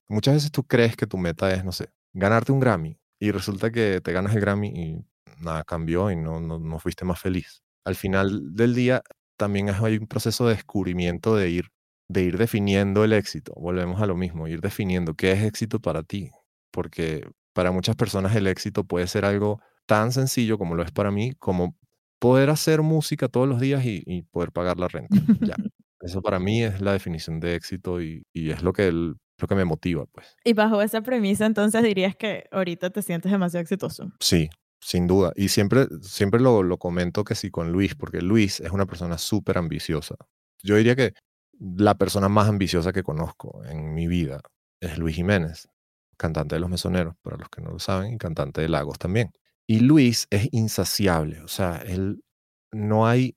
muchas 0.09 0.35
veces 0.35 0.53
tú 0.53 0.65
crees 0.65 0.97
que 0.97 1.07
tu 1.07 1.19
meta 1.19 1.53
es, 1.53 1.65
no 1.65 1.73
sé, 1.73 1.89
ganarte 2.15 2.53
un 2.53 2.61
Grammy 2.61 2.99
y 3.21 3.31
resulta 3.31 3.71
que 3.71 4.01
te 4.01 4.13
ganas 4.13 4.35
el 4.35 4.41
Grammy 4.41 4.69
y 4.69 5.05
nada 5.43 5.65
cambió 5.65 6.11
y 6.11 6.17
no, 6.17 6.41
no, 6.41 6.59
no 6.59 6.79
fuiste 6.79 7.05
más 7.05 7.21
feliz. 7.21 7.63
Al 7.85 7.97
final 7.97 8.55
del 8.55 8.75
día 8.75 9.03
también 9.37 9.69
hay 9.69 9.99
un 9.99 10.07
proceso 10.07 10.47
de 10.47 10.55
descubrimiento 10.55 11.37
de 11.37 11.51
ir, 11.51 11.71
de 12.09 12.23
ir 12.23 12.39
definiendo 12.39 13.05
el 13.05 13.13
éxito. 13.13 13.53
Volvemos 13.57 14.01
a 14.01 14.07
lo 14.07 14.17
mismo, 14.17 14.49
ir 14.49 14.61
definiendo 14.61 15.15
qué 15.15 15.33
es 15.33 15.43
éxito 15.43 15.81
para 15.81 16.03
ti. 16.03 16.31
Porque 16.71 17.29
para 17.53 17.73
muchas 17.73 17.97
personas 17.97 18.35
el 18.35 18.47
éxito 18.47 18.85
puede 18.85 19.07
ser 19.07 19.25
algo 19.25 19.61
tan 19.87 20.13
sencillo 20.13 20.57
como 20.57 20.75
lo 20.75 20.83
es 20.83 20.93
para 20.93 21.11
mí, 21.11 21.33
como 21.39 21.77
poder 22.19 22.51
hacer 22.51 22.83
música 22.83 23.29
todos 23.29 23.49
los 23.49 23.61
días 23.61 23.85
y, 23.85 24.03
y 24.07 24.23
poder 24.23 24.51
pagar 24.53 24.79
la 24.79 24.89
renta. 24.89 25.17
Ya. 25.41 25.55
Eso 26.01 26.21
para 26.21 26.39
mí 26.39 26.63
es 26.63 26.81
la 26.83 26.93
definición 26.93 27.41
de 27.41 27.55
éxito 27.55 28.03
y, 28.03 28.27
y 28.33 28.51
es 28.51 28.63
lo 28.63 28.73
que 28.75 28.89
el, 28.89 29.17
lo 29.39 29.49
que 29.49 29.55
me 29.55 29.65
motiva, 29.65 30.07
pues. 30.07 30.37
Y 30.45 30.53
bajo 30.53 30.81
esa 30.83 31.03
premisa, 31.03 31.47
entonces 31.47 31.83
dirías 31.83 32.17
que 32.17 32.45
ahorita 32.51 32.91
te 32.91 33.03
sientes 33.03 33.33
demasiado 33.33 33.63
exitoso. 33.63 34.13
Sí, 34.21 34.49
sin 34.81 35.07
duda. 35.07 35.33
Y 35.37 35.49
siempre, 35.49 35.87
siempre 36.03 36.41
lo, 36.41 36.63
lo 36.63 36.79
comento 36.79 37.25
que 37.25 37.35
sí 37.35 37.51
con 37.51 37.73
Luis, 37.73 37.95
porque 37.95 38.21
Luis 38.21 38.61
es 38.61 38.71
una 38.71 38.87
persona 38.87 39.19
súper 39.19 39.59
ambiciosa. 39.59 40.17
Yo 40.63 40.77
diría 40.77 40.97
que 40.97 41.13
la 41.59 41.95
persona 41.95 42.29
más 42.29 42.49
ambiciosa 42.49 42.93
que 42.93 43.03
conozco 43.03 43.63
en 43.65 43.95
mi 43.95 44.07
vida 44.07 44.41
es 44.81 44.99
Luis 44.99 45.17
Jiménez, 45.17 45.69
cantante 46.17 46.57
de 46.57 46.61
Los 46.61 46.71
Mesoneros, 46.71 47.15
para 47.23 47.37
los 47.37 47.49
que 47.49 47.63
no 47.63 47.71
lo 47.71 47.79
saben, 47.79 48.15
y 48.15 48.19
cantante 48.19 48.61
de 48.61 48.69
Lagos 48.69 48.99
también. 48.99 49.31
Y 49.67 49.81
Luis 49.81 50.27
es 50.31 50.49
insaciable, 50.53 51.41
o 51.41 51.49
sea, 51.49 51.77
él 51.87 52.23
no 52.71 53.07
hay 53.07 53.37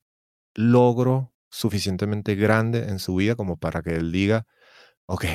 logro 0.55 1.33
suficientemente 1.49 2.35
grande 2.35 2.89
en 2.89 2.99
su 2.99 3.15
vida 3.15 3.35
como 3.35 3.57
para 3.57 3.81
que 3.81 3.95
él 3.95 4.11
diga, 4.11 4.45
ok, 5.07 5.25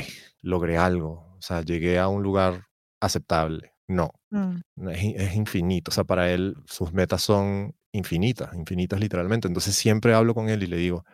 logré 0.42 0.78
algo, 0.78 1.34
o 1.38 1.42
sea, 1.42 1.62
llegué 1.62 1.98
a 1.98 2.08
un 2.08 2.22
lugar 2.22 2.66
aceptable. 3.00 3.72
No, 3.88 4.12
Mm. 4.30 4.88
es, 4.88 5.14
es, 5.16 5.36
infinito, 5.36 5.90
o 5.90 5.94
sea, 5.94 6.04
para 6.04 6.30
él 6.32 6.56
sus 6.66 6.92
metas 6.92 7.22
son 7.22 7.74
infinitas, 7.92 8.54
infinitas 8.54 8.98
literalmente. 9.00 9.48
Entonces 9.48 9.74
siempre 9.74 10.14
hablo 10.14 10.34
con 10.34 10.48
él 10.48 10.62
y 10.62 10.66
le 10.66 10.76
digo, 10.78 11.04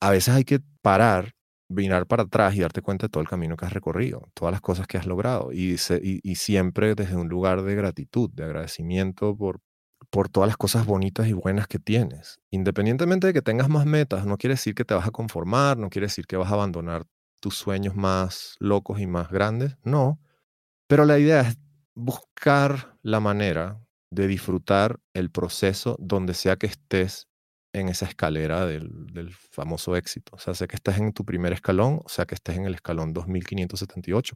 a 0.00 0.10
veces 0.10 0.34
hay 0.34 0.44
que 0.44 0.60
parar, 0.82 1.32
mirar 1.68 2.06
para 2.06 2.24
atrás 2.24 2.54
y 2.56 2.60
darte 2.60 2.82
cuenta 2.82 3.06
de 3.06 3.10
todo 3.10 3.22
el 3.22 3.28
camino 3.28 3.56
que 3.56 3.66
has 3.66 3.72
recorrido, 3.72 4.28
todas 4.34 4.52
las 4.52 4.60
cosas 4.60 4.86
que 4.86 4.98
has 4.98 5.06
logrado 5.06 5.52
y, 5.52 5.78
se, 5.78 6.00
y, 6.02 6.20
y 6.22 6.36
siempre 6.36 6.94
desde 6.94 7.16
un 7.16 7.28
lugar 7.28 7.62
de 7.62 7.74
gratitud, 7.74 8.30
de 8.32 8.44
agradecimiento 8.44 9.36
por, 9.36 9.60
por 10.10 10.28
todas 10.28 10.48
las 10.48 10.56
cosas 10.56 10.86
bonitas 10.86 11.28
y 11.28 11.32
buenas 11.32 11.68
que 11.68 11.78
tienes. 11.78 12.38
Independientemente 12.50 13.28
de 13.28 13.32
que 13.32 13.42
tengas 13.42 13.68
más 13.68 13.86
metas, 13.86 14.26
no 14.26 14.38
quiere 14.38 14.54
decir 14.54 14.74
que 14.74 14.84
te 14.84 14.94
vas 14.94 15.06
a 15.08 15.12
conformar, 15.12 15.78
no 15.78 15.90
quiere 15.90 16.06
decir 16.06 16.26
que 16.26 16.36
vas 16.36 16.50
a 16.50 16.54
abandonar 16.54 17.04
tus 17.46 17.58
sueños 17.58 17.94
más 17.94 18.56
locos 18.58 18.98
y 18.98 19.06
más 19.06 19.30
grandes, 19.30 19.76
no. 19.84 20.18
Pero 20.88 21.04
la 21.04 21.16
idea 21.16 21.42
es 21.42 21.56
buscar 21.94 22.98
la 23.02 23.20
manera 23.20 23.80
de 24.10 24.26
disfrutar 24.26 24.98
el 25.14 25.30
proceso 25.30 25.94
donde 26.00 26.34
sea 26.34 26.56
que 26.56 26.66
estés 26.66 27.28
en 27.72 27.88
esa 27.88 28.06
escalera 28.06 28.66
del, 28.66 29.06
del, 29.12 29.32
famoso 29.32 29.94
éxito. 29.94 30.34
O 30.34 30.40
sea, 30.40 30.54
sea 30.54 30.66
que 30.66 30.74
estés 30.74 30.98
en 30.98 31.12
tu 31.12 31.24
primer 31.24 31.52
escalón, 31.52 32.00
o 32.04 32.08
sea 32.08 32.26
que 32.26 32.34
estés 32.34 32.56
en 32.56 32.64
el 32.64 32.74
escalón 32.74 33.12
2578 33.12 34.34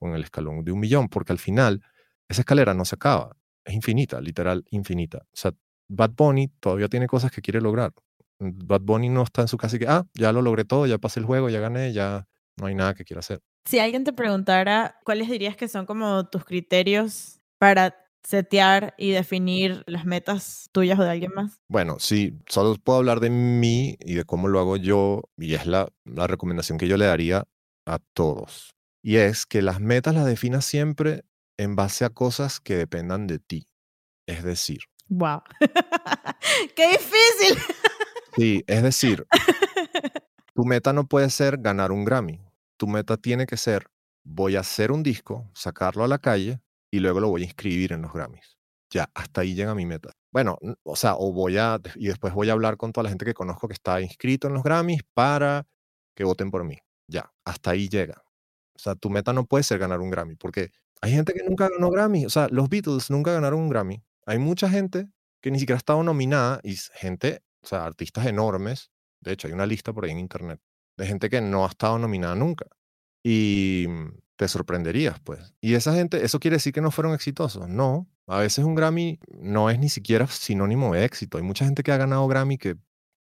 o 0.00 0.08
en 0.08 0.14
el 0.16 0.24
escalón 0.24 0.64
de 0.64 0.72
un 0.72 0.80
millón, 0.80 1.08
porque 1.08 1.32
al 1.32 1.38
final 1.38 1.80
esa 2.28 2.42
escalera 2.42 2.74
no 2.74 2.84
se 2.84 2.96
acaba, 2.96 3.36
es 3.64 3.74
infinita, 3.74 4.20
literal 4.20 4.64
infinita. 4.70 5.18
O 5.18 5.36
sea, 5.36 5.52
Bad 5.86 6.14
Bunny 6.16 6.48
todavía 6.58 6.88
tiene 6.88 7.06
cosas 7.06 7.30
que 7.30 7.42
quiere 7.42 7.60
lograr. 7.60 7.92
Bad 8.40 8.80
Bunny 8.80 9.08
no 9.08 9.22
está 9.22 9.42
en 9.42 9.48
su 9.48 9.56
casa 9.56 9.76
y 9.76 9.78
que, 9.78 9.86
ah, 9.86 10.04
ya 10.14 10.32
lo 10.32 10.42
logré 10.42 10.64
todo, 10.64 10.86
ya 10.86 10.98
pasé 10.98 11.20
el 11.20 11.26
juego, 11.26 11.48
ya 11.48 11.60
gané, 11.60 11.92
ya 11.92 12.26
no 12.60 12.66
hay 12.66 12.74
nada 12.74 12.94
que 12.94 13.04
quiera 13.04 13.20
hacer. 13.20 13.40
Si 13.64 13.78
alguien 13.78 14.04
te 14.04 14.12
preguntara, 14.12 14.98
¿cuáles 15.04 15.28
dirías 15.28 15.56
que 15.56 15.68
son 15.68 15.86
como 15.86 16.28
tus 16.28 16.44
criterios 16.44 17.40
para 17.58 17.96
setear 18.22 18.94
y 18.98 19.10
definir 19.10 19.82
las 19.86 20.04
metas 20.04 20.68
tuyas 20.72 20.98
o 20.98 21.02
de 21.02 21.10
alguien 21.10 21.32
más? 21.34 21.60
Bueno, 21.68 21.98
sí, 21.98 22.38
solo 22.46 22.76
puedo 22.76 22.98
hablar 22.98 23.20
de 23.20 23.30
mí 23.30 23.96
y 24.00 24.14
de 24.14 24.24
cómo 24.24 24.48
lo 24.48 24.60
hago 24.60 24.76
yo, 24.76 25.22
y 25.36 25.54
es 25.54 25.66
la, 25.66 25.88
la 26.04 26.26
recomendación 26.26 26.78
que 26.78 26.88
yo 26.88 26.96
le 26.96 27.06
daría 27.06 27.44
a 27.86 27.98
todos. 28.14 28.70
Y 29.02 29.16
es 29.16 29.46
que 29.46 29.62
las 29.62 29.80
metas 29.80 30.14
las 30.14 30.26
definas 30.26 30.64
siempre 30.64 31.24
en 31.58 31.76
base 31.76 32.04
a 32.04 32.10
cosas 32.10 32.60
que 32.60 32.76
dependan 32.76 33.26
de 33.26 33.38
ti. 33.38 33.66
Es 34.26 34.44
decir, 34.44 34.80
Wow. 35.10 35.42
¡Qué 36.76 36.88
difícil! 36.88 37.58
sí, 38.36 38.62
es 38.68 38.82
decir, 38.82 39.26
tu 40.54 40.64
meta 40.64 40.92
no 40.92 41.06
puede 41.06 41.30
ser 41.30 41.58
ganar 41.58 41.90
un 41.90 42.04
Grammy. 42.04 42.40
Tu 42.80 42.86
meta 42.86 43.18
tiene 43.18 43.44
que 43.44 43.58
ser, 43.58 43.88
voy 44.24 44.56
a 44.56 44.60
hacer 44.60 44.90
un 44.90 45.02
disco, 45.02 45.50
sacarlo 45.52 46.02
a 46.02 46.08
la 46.08 46.16
calle 46.16 46.62
y 46.90 47.00
luego 47.00 47.20
lo 47.20 47.28
voy 47.28 47.42
a 47.42 47.44
inscribir 47.44 47.92
en 47.92 48.00
los 48.00 48.10
Grammys. 48.10 48.56
Ya, 48.90 49.10
hasta 49.12 49.42
ahí 49.42 49.54
llega 49.54 49.74
mi 49.74 49.84
meta. 49.84 50.12
Bueno, 50.32 50.56
o 50.82 50.96
sea, 50.96 51.14
o 51.16 51.30
voy 51.30 51.58
a, 51.58 51.78
y 51.96 52.06
después 52.06 52.32
voy 52.32 52.48
a 52.48 52.52
hablar 52.54 52.78
con 52.78 52.90
toda 52.90 53.02
la 53.02 53.10
gente 53.10 53.26
que 53.26 53.34
conozco 53.34 53.68
que 53.68 53.74
está 53.74 54.00
inscrito 54.00 54.48
en 54.48 54.54
los 54.54 54.62
Grammys 54.62 55.02
para 55.12 55.66
que 56.16 56.24
voten 56.24 56.50
por 56.50 56.64
mí. 56.64 56.78
Ya, 57.06 57.30
hasta 57.44 57.72
ahí 57.72 57.90
llega. 57.90 58.22
O 58.74 58.78
sea, 58.78 58.94
tu 58.94 59.10
meta 59.10 59.34
no 59.34 59.44
puede 59.44 59.62
ser 59.62 59.78
ganar 59.78 60.00
un 60.00 60.08
Grammy, 60.08 60.36
porque 60.36 60.70
hay 61.02 61.12
gente 61.12 61.34
que 61.34 61.44
nunca 61.46 61.68
ganó 61.68 61.90
Grammy. 61.90 62.24
O 62.24 62.30
sea, 62.30 62.48
los 62.50 62.70
Beatles 62.70 63.10
nunca 63.10 63.30
ganaron 63.30 63.60
un 63.60 63.68
Grammy. 63.68 64.02
Hay 64.24 64.38
mucha 64.38 64.70
gente 64.70 65.06
que 65.42 65.50
ni 65.50 65.58
siquiera 65.58 65.76
ha 65.76 65.84
estado 65.84 66.02
nominada 66.02 66.60
y 66.62 66.76
gente, 66.94 67.42
o 67.62 67.66
sea, 67.66 67.84
artistas 67.84 68.24
enormes. 68.24 68.90
De 69.20 69.32
hecho, 69.32 69.48
hay 69.48 69.52
una 69.52 69.66
lista 69.66 69.92
por 69.92 70.06
ahí 70.06 70.12
en 70.12 70.18
internet 70.18 70.62
de 71.00 71.06
gente 71.06 71.30
que 71.30 71.40
no 71.40 71.64
ha 71.64 71.68
estado 71.68 71.98
nominada 71.98 72.34
nunca. 72.34 72.66
Y 73.24 73.86
mm, 73.88 74.18
te 74.36 74.48
sorprenderías, 74.48 75.18
pues. 75.20 75.54
Y 75.60 75.74
esa 75.74 75.94
gente, 75.94 76.24
¿eso 76.24 76.38
quiere 76.38 76.56
decir 76.56 76.72
que 76.72 76.82
no 76.82 76.90
fueron 76.90 77.14
exitosos? 77.14 77.68
No. 77.68 78.06
A 78.26 78.38
veces 78.38 78.64
un 78.64 78.74
Grammy 78.74 79.18
no 79.38 79.70
es 79.70 79.78
ni 79.78 79.88
siquiera 79.88 80.26
sinónimo 80.26 80.92
de 80.94 81.04
éxito. 81.04 81.38
Hay 81.38 81.44
mucha 81.44 81.64
gente 81.64 81.82
que 81.82 81.90
ha 81.90 81.96
ganado 81.96 82.28
Grammy 82.28 82.58
que, 82.58 82.76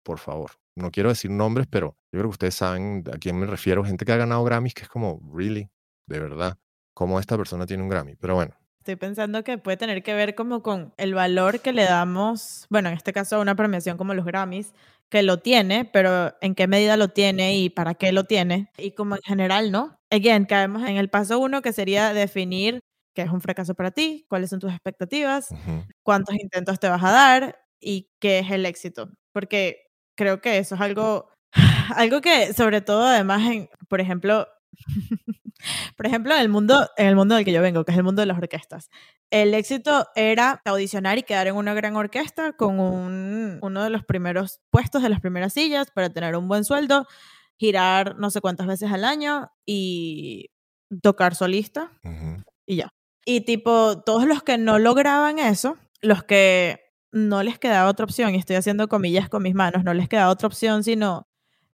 por 0.02 0.18
favor, 0.18 0.50
no 0.74 0.90
quiero 0.90 1.10
decir 1.10 1.30
nombres, 1.30 1.68
pero 1.70 1.96
yo 2.12 2.18
creo 2.18 2.24
que 2.24 2.34
ustedes 2.34 2.56
saben 2.56 3.04
a 3.12 3.18
quién 3.18 3.38
me 3.38 3.46
refiero. 3.46 3.84
Gente 3.84 4.04
que 4.04 4.12
ha 4.12 4.16
ganado 4.16 4.42
Grammys 4.44 4.74
que 4.74 4.82
es 4.82 4.88
como, 4.88 5.20
really, 5.32 5.70
de 6.06 6.18
verdad, 6.18 6.58
cómo 6.92 7.20
esta 7.20 7.36
persona 7.36 7.66
tiene 7.66 7.84
un 7.84 7.88
Grammy. 7.88 8.16
Pero 8.16 8.34
bueno, 8.34 8.54
Estoy 8.80 8.96
pensando 8.96 9.44
que 9.44 9.58
puede 9.58 9.76
tener 9.76 10.02
que 10.02 10.14
ver 10.14 10.34
como 10.34 10.62
con 10.62 10.94
el 10.96 11.12
valor 11.12 11.60
que 11.60 11.74
le 11.74 11.84
damos, 11.84 12.66
bueno, 12.70 12.88
en 12.88 12.94
este 12.94 13.12
caso 13.12 13.36
a 13.36 13.40
una 13.40 13.54
premiación 13.54 13.98
como 13.98 14.14
los 14.14 14.24
Grammys, 14.24 14.72
que 15.10 15.22
lo 15.22 15.38
tiene, 15.40 15.84
pero 15.84 16.34
en 16.40 16.54
qué 16.54 16.66
medida 16.68 16.96
lo 16.96 17.08
tiene 17.08 17.56
y 17.58 17.70
para 17.70 17.94
qué 17.94 18.12
lo 18.12 18.24
tiene. 18.24 18.70
Y 18.78 18.92
como 18.92 19.16
en 19.16 19.22
general, 19.22 19.72
¿no? 19.72 19.98
Again, 20.10 20.44
caemos 20.46 20.88
en 20.88 20.96
el 20.96 21.10
paso 21.10 21.38
uno, 21.38 21.62
que 21.62 21.72
sería 21.72 22.12
definir 22.14 22.80
qué 23.14 23.22
es 23.22 23.30
un 23.30 23.40
fracaso 23.40 23.74
para 23.74 23.90
ti, 23.90 24.24
cuáles 24.28 24.50
son 24.50 24.60
tus 24.60 24.70
expectativas, 24.72 25.48
cuántos 26.04 26.36
intentos 26.36 26.78
te 26.80 26.88
vas 26.88 27.02
a 27.04 27.10
dar 27.10 27.58
y 27.80 28.08
qué 28.20 28.38
es 28.40 28.50
el 28.50 28.66
éxito. 28.66 29.10
Porque 29.32 29.82
creo 30.16 30.40
que 30.40 30.58
eso 30.58 30.74
es 30.76 30.80
algo, 30.80 31.28
algo 31.96 32.20
que 32.20 32.52
sobre 32.54 32.80
todo 32.80 33.04
además, 33.06 33.42
en, 33.50 33.68
por 33.88 34.00
ejemplo, 34.00 34.46
por 35.96 36.06
ejemplo, 36.06 36.34
en 36.34 36.40
el 36.40 36.48
mundo, 36.48 36.88
en 36.96 37.06
el 37.06 37.16
mundo 37.16 37.34
del 37.34 37.44
que 37.44 37.52
yo 37.52 37.62
vengo, 37.62 37.84
que 37.84 37.92
es 37.92 37.98
el 37.98 38.04
mundo 38.04 38.20
de 38.22 38.26
las 38.26 38.38
orquestas, 38.38 38.90
el 39.30 39.54
éxito 39.54 40.06
era 40.14 40.60
audicionar 40.64 41.18
y 41.18 41.22
quedar 41.22 41.46
en 41.46 41.56
una 41.56 41.74
gran 41.74 41.96
orquesta 41.96 42.52
con 42.52 42.80
un- 42.80 43.58
uno 43.62 43.82
de 43.84 43.90
los 43.90 44.04
primeros 44.04 44.60
puestos 44.70 45.02
de 45.02 45.08
las 45.08 45.20
primeras 45.20 45.52
sillas 45.52 45.90
para 45.90 46.10
tener 46.10 46.36
un 46.36 46.48
buen 46.48 46.64
sueldo, 46.64 47.06
girar 47.58 48.16
no 48.18 48.30
sé 48.30 48.40
cuántas 48.40 48.66
veces 48.66 48.90
al 48.90 49.04
año 49.04 49.50
y 49.66 50.50
tocar 51.02 51.34
solista 51.34 51.92
y 52.66 52.76
ya. 52.76 52.88
Y 53.26 53.42
tipo, 53.42 54.02
todos 54.02 54.26
los 54.26 54.42
que 54.42 54.56
no 54.58 54.78
lograban 54.78 55.38
eso, 55.38 55.76
los 56.00 56.24
que 56.24 56.80
no 57.12 57.42
les 57.42 57.58
quedaba 57.58 57.90
otra 57.90 58.04
opción, 58.04 58.34
y 58.34 58.38
estoy 58.38 58.56
haciendo 58.56 58.88
comillas 58.88 59.28
con 59.28 59.42
mis 59.42 59.54
manos, 59.54 59.84
no 59.84 59.92
les 59.94 60.08
quedaba 60.08 60.30
otra 60.30 60.46
opción 60.46 60.82
sino 60.84 61.28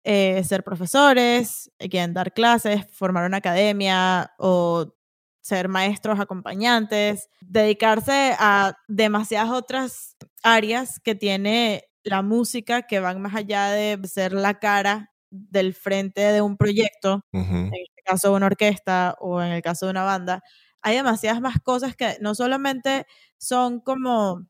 eh, 0.05 0.43
ser 0.43 0.63
profesores, 0.63 1.71
eh, 1.79 1.89
quieren 1.89 2.13
dar 2.13 2.31
clases, 2.31 2.85
formar 2.91 3.25
una 3.25 3.37
academia 3.37 4.31
o 4.37 4.93
ser 5.41 5.67
maestros 5.67 6.19
acompañantes, 6.19 7.27
dedicarse 7.41 8.35
a 8.39 8.77
demasiadas 8.87 9.49
otras 9.51 10.15
áreas 10.43 10.99
que 10.99 11.15
tiene 11.15 11.85
la 12.03 12.21
música 12.21 12.83
que 12.83 12.99
van 12.99 13.19
más 13.19 13.35
allá 13.35 13.71
de 13.71 13.99
ser 14.07 14.33
la 14.33 14.59
cara 14.59 15.11
del 15.31 15.73
frente 15.73 16.21
de 16.21 16.41
un 16.41 16.55
proyecto 16.55 17.25
en 17.33 17.71
este 17.73 18.01
caso 18.05 18.31
una 18.33 18.45
orquesta 18.45 19.15
o 19.19 19.41
en 19.41 19.51
el 19.51 19.61
caso 19.63 19.87
de 19.87 19.91
una 19.91 20.03
banda, 20.03 20.43
hay 20.81 20.97
demasiadas 20.97 21.41
más 21.41 21.59
cosas 21.61 21.95
que 21.95 22.17
no 22.21 22.35
solamente 22.35 23.07
son 23.37 23.79
como 23.79 24.45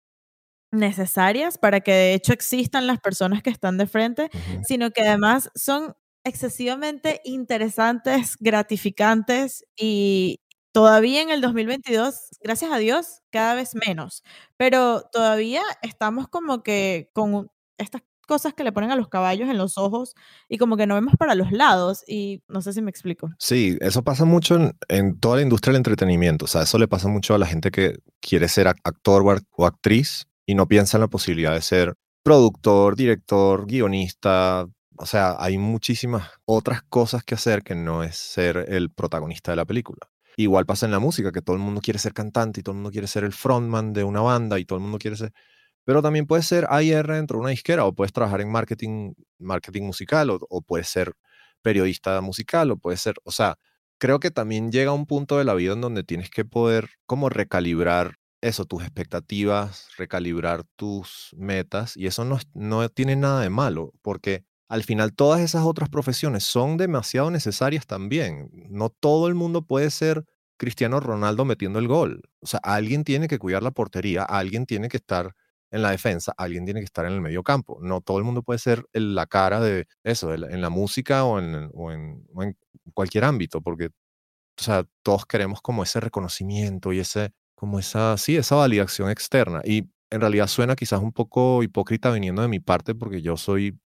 necesarias 0.75 1.57
para 1.57 1.81
que 1.81 1.91
de 1.91 2.13
hecho 2.13 2.33
existan 2.33 2.88
las 2.88 2.99
personas 2.99 3.41
que 3.43 3.49
están 3.49 3.77
de 3.77 3.88
frente, 3.88 4.29
sino 4.67 4.91
que 4.91 5.01
además 5.01 5.49
son 5.55 5.95
excesivamente 6.23 7.21
interesantes, 7.23 8.35
gratificantes 8.39 9.65
y 9.77 10.41
todavía 10.71 11.21
en 11.21 11.29
el 11.29 11.41
2022, 11.41 12.15
gracias 12.41 12.71
a 12.71 12.77
Dios, 12.77 13.21
cada 13.31 13.53
vez 13.55 13.75
menos, 13.75 14.23
pero 14.57 15.03
todavía 15.11 15.61
estamos 15.81 16.27
como 16.27 16.63
que 16.63 17.09
con 17.13 17.49
estas 17.77 18.01
cosas 18.27 18.53
que 18.55 18.63
le 18.63 18.71
ponen 18.71 18.89
a 18.89 18.95
los 18.95 19.07
caballos 19.07 19.49
en 19.49 19.57
los 19.59 19.77
ojos 19.77 20.15
y 20.49 20.57
como 20.57 20.77
que 20.77 20.88
no 20.88 20.95
vemos 20.95 21.13
para 21.19 21.35
los 21.35 21.51
lados 21.51 22.03
y 22.07 22.41
no 22.47 22.61
sé 22.63 22.73
si 22.73 22.81
me 22.81 22.89
explico. 22.89 23.29
Sí, 23.38 23.77
eso 23.81 24.03
pasa 24.03 24.25
mucho 24.25 24.55
en, 24.55 24.75
en 24.88 25.19
toda 25.19 25.35
la 25.38 25.41
industria 25.43 25.71
del 25.73 25.77
entretenimiento. 25.81 26.45
O 26.45 26.47
sea, 26.47 26.63
eso 26.63 26.79
le 26.79 26.88
pasa 26.88 27.07
mucho 27.07 27.35
a 27.35 27.38
la 27.38 27.45
gente 27.45 27.69
que 27.69 27.99
quiere 28.19 28.47
ser 28.47 28.65
ac- 28.65 28.81
actor 28.83 29.21
o, 29.21 29.25
ac- 29.31 29.45
o 29.51 29.65
actriz 29.67 30.25
y 30.45 30.55
no 30.55 30.67
piensa 30.67 30.97
en 30.97 31.01
la 31.01 31.08
posibilidad 31.08 31.53
de 31.53 31.62
ser 31.62 31.95
productor, 32.23 32.95
director, 32.95 33.65
guionista. 33.67 34.67
O 34.97 35.05
sea, 35.05 35.36
hay 35.39 35.58
muchísimas 35.58 36.29
otras 36.45 36.81
cosas 36.84 37.23
que 37.23 37.36
hacer 37.36 37.63
que 37.63 37.75
no 37.75 38.03
es 38.03 38.15
ser 38.17 38.65
el 38.69 38.91
protagonista 38.91 39.51
de 39.51 39.58
la 39.58 39.65
película. 39.65 40.10
Igual 40.38 40.65
pasa 40.65 40.86
en 40.86 40.91
la 40.91 40.99
música, 40.99 41.31
que 41.31 41.41
todo 41.41 41.55
el 41.55 41.62
mundo 41.62 41.81
quiere 41.81 41.99
ser 41.99 42.13
cantante 42.13 42.60
y 42.60 42.63
todo 42.63 42.73
el 42.73 42.77
mundo 42.77 42.91
quiere 42.91 43.08
ser 43.08 43.23
el 43.23 43.31
frontman 43.31 43.93
de 43.93 44.03
una 44.03 44.21
banda 44.21 44.60
y 44.60 44.65
todo 44.65 44.77
el 44.77 44.84
mundo 44.84 44.97
quiere 44.99 45.17
ser... 45.17 45.31
Pero 45.86 46.01
también 46.01 46.25
puedes 46.25 46.47
ser 46.47 46.65
AR 46.69 47.13
dentro 47.13 47.38
de 47.38 47.41
una 47.41 47.51
disquera 47.51 47.86
o 47.86 47.93
puedes 47.93 48.12
trabajar 48.12 48.41
en 48.41 48.51
marketing, 48.51 49.13
marketing 49.39 49.84
musical 49.84 50.31
o, 50.31 50.39
o 50.49 50.62
puedes 50.62 50.89
ser 50.89 51.13
periodista 51.62 52.21
musical 52.21 52.71
o 52.71 52.77
puede 52.77 52.97
ser, 52.97 53.15
o 53.23 53.31
sea, 53.31 53.58
creo 53.97 54.19
que 54.19 54.31
también 54.31 54.71
llega 54.71 54.91
un 54.91 55.05
punto 55.05 55.38
de 55.38 55.45
la 55.45 55.53
vida 55.55 55.73
en 55.73 55.81
donde 55.81 56.03
tienes 56.03 56.29
que 56.29 56.45
poder 56.45 56.89
como 57.05 57.29
recalibrar 57.29 58.17
eso, 58.47 58.65
tus 58.65 58.84
expectativas, 58.84 59.88
recalibrar 59.97 60.63
tus 60.75 61.29
metas 61.38 61.97
y 61.97 62.08
eso 62.08 62.25
no, 62.25 62.39
no 62.53 62.88
tiene 62.89 63.15
nada 63.15 63.41
de 63.41 63.49
malo 63.49 63.93
porque 64.01 64.45
al 64.67 64.84
final 64.84 65.13
todas 65.15 65.41
esas 65.41 65.63
otras 65.65 65.89
profesiones 65.89 66.43
son 66.43 66.77
demasiado 66.77 67.31
necesarias 67.31 67.86
también. 67.88 68.49
No 68.69 68.89
todo 68.89 69.27
el 69.27 69.36
mundo 69.36 69.63
puede 69.63 69.91
ser 69.91 70.25
Cristiano 70.58 70.99
Ronaldo 70.99 71.45
metiendo 71.45 71.79
el 71.79 71.88
gol. 71.88 72.21
O 72.39 72.47
sea, 72.47 72.60
alguien 72.63 73.03
tiene 73.03 73.27
que 73.27 73.39
cuidar 73.39 73.63
la 73.63 73.71
portería, 73.71 74.23
alguien 74.23 74.65
tiene 74.65 74.89
que 74.89 74.97
estar 74.97 75.34
en 75.71 75.81
la 75.81 75.91
defensa, 75.91 76.34
alguien 76.38 76.65
tiene 76.65 76.79
que 76.81 76.86
estar 76.86 77.05
en 77.05 77.13
el 77.13 77.21
medio 77.21 77.43
campo. 77.43 77.79
No 77.81 78.01
todo 78.01 78.17
el 78.17 78.23
mundo 78.23 78.43
puede 78.43 78.60
ser 78.60 78.86
la 78.93 79.25
cara 79.27 79.60
de 79.60 79.88
eso, 80.03 80.34
en 80.34 80.62
la 80.62 80.69
música 80.69 81.25
o 81.25 81.39
en, 81.39 81.69
o 81.73 81.91
en- 81.91 82.25
o 82.34 82.43
en 82.43 82.58
cualquier 82.93 83.25
ámbito, 83.25 83.62
porque, 83.62 83.88
o 83.88 84.63
sea, 84.63 84.86
todos 85.03 85.25
queremos 85.25 85.62
como 85.62 85.84
ese 85.84 85.99
reconocimiento 85.99 86.93
y 86.93 86.99
ese, 86.99 87.34
como 87.55 87.79
esa, 87.79 88.17
sí, 88.17 88.35
esa 88.37 88.55
validación 88.55 89.09
externa. 89.09 89.61
Y 89.65 89.89
en 90.11 90.21
realidad 90.21 90.47
suena 90.47 90.75
quizás 90.75 91.01
un 91.01 91.11
poco 91.11 91.63
hipócrita 91.63 92.11
viniendo 92.11 92.41
de 92.41 92.47
mi 92.47 92.59
parte, 92.59 92.95
porque 92.95 93.21
yo 93.21 93.37
soy 93.37 93.79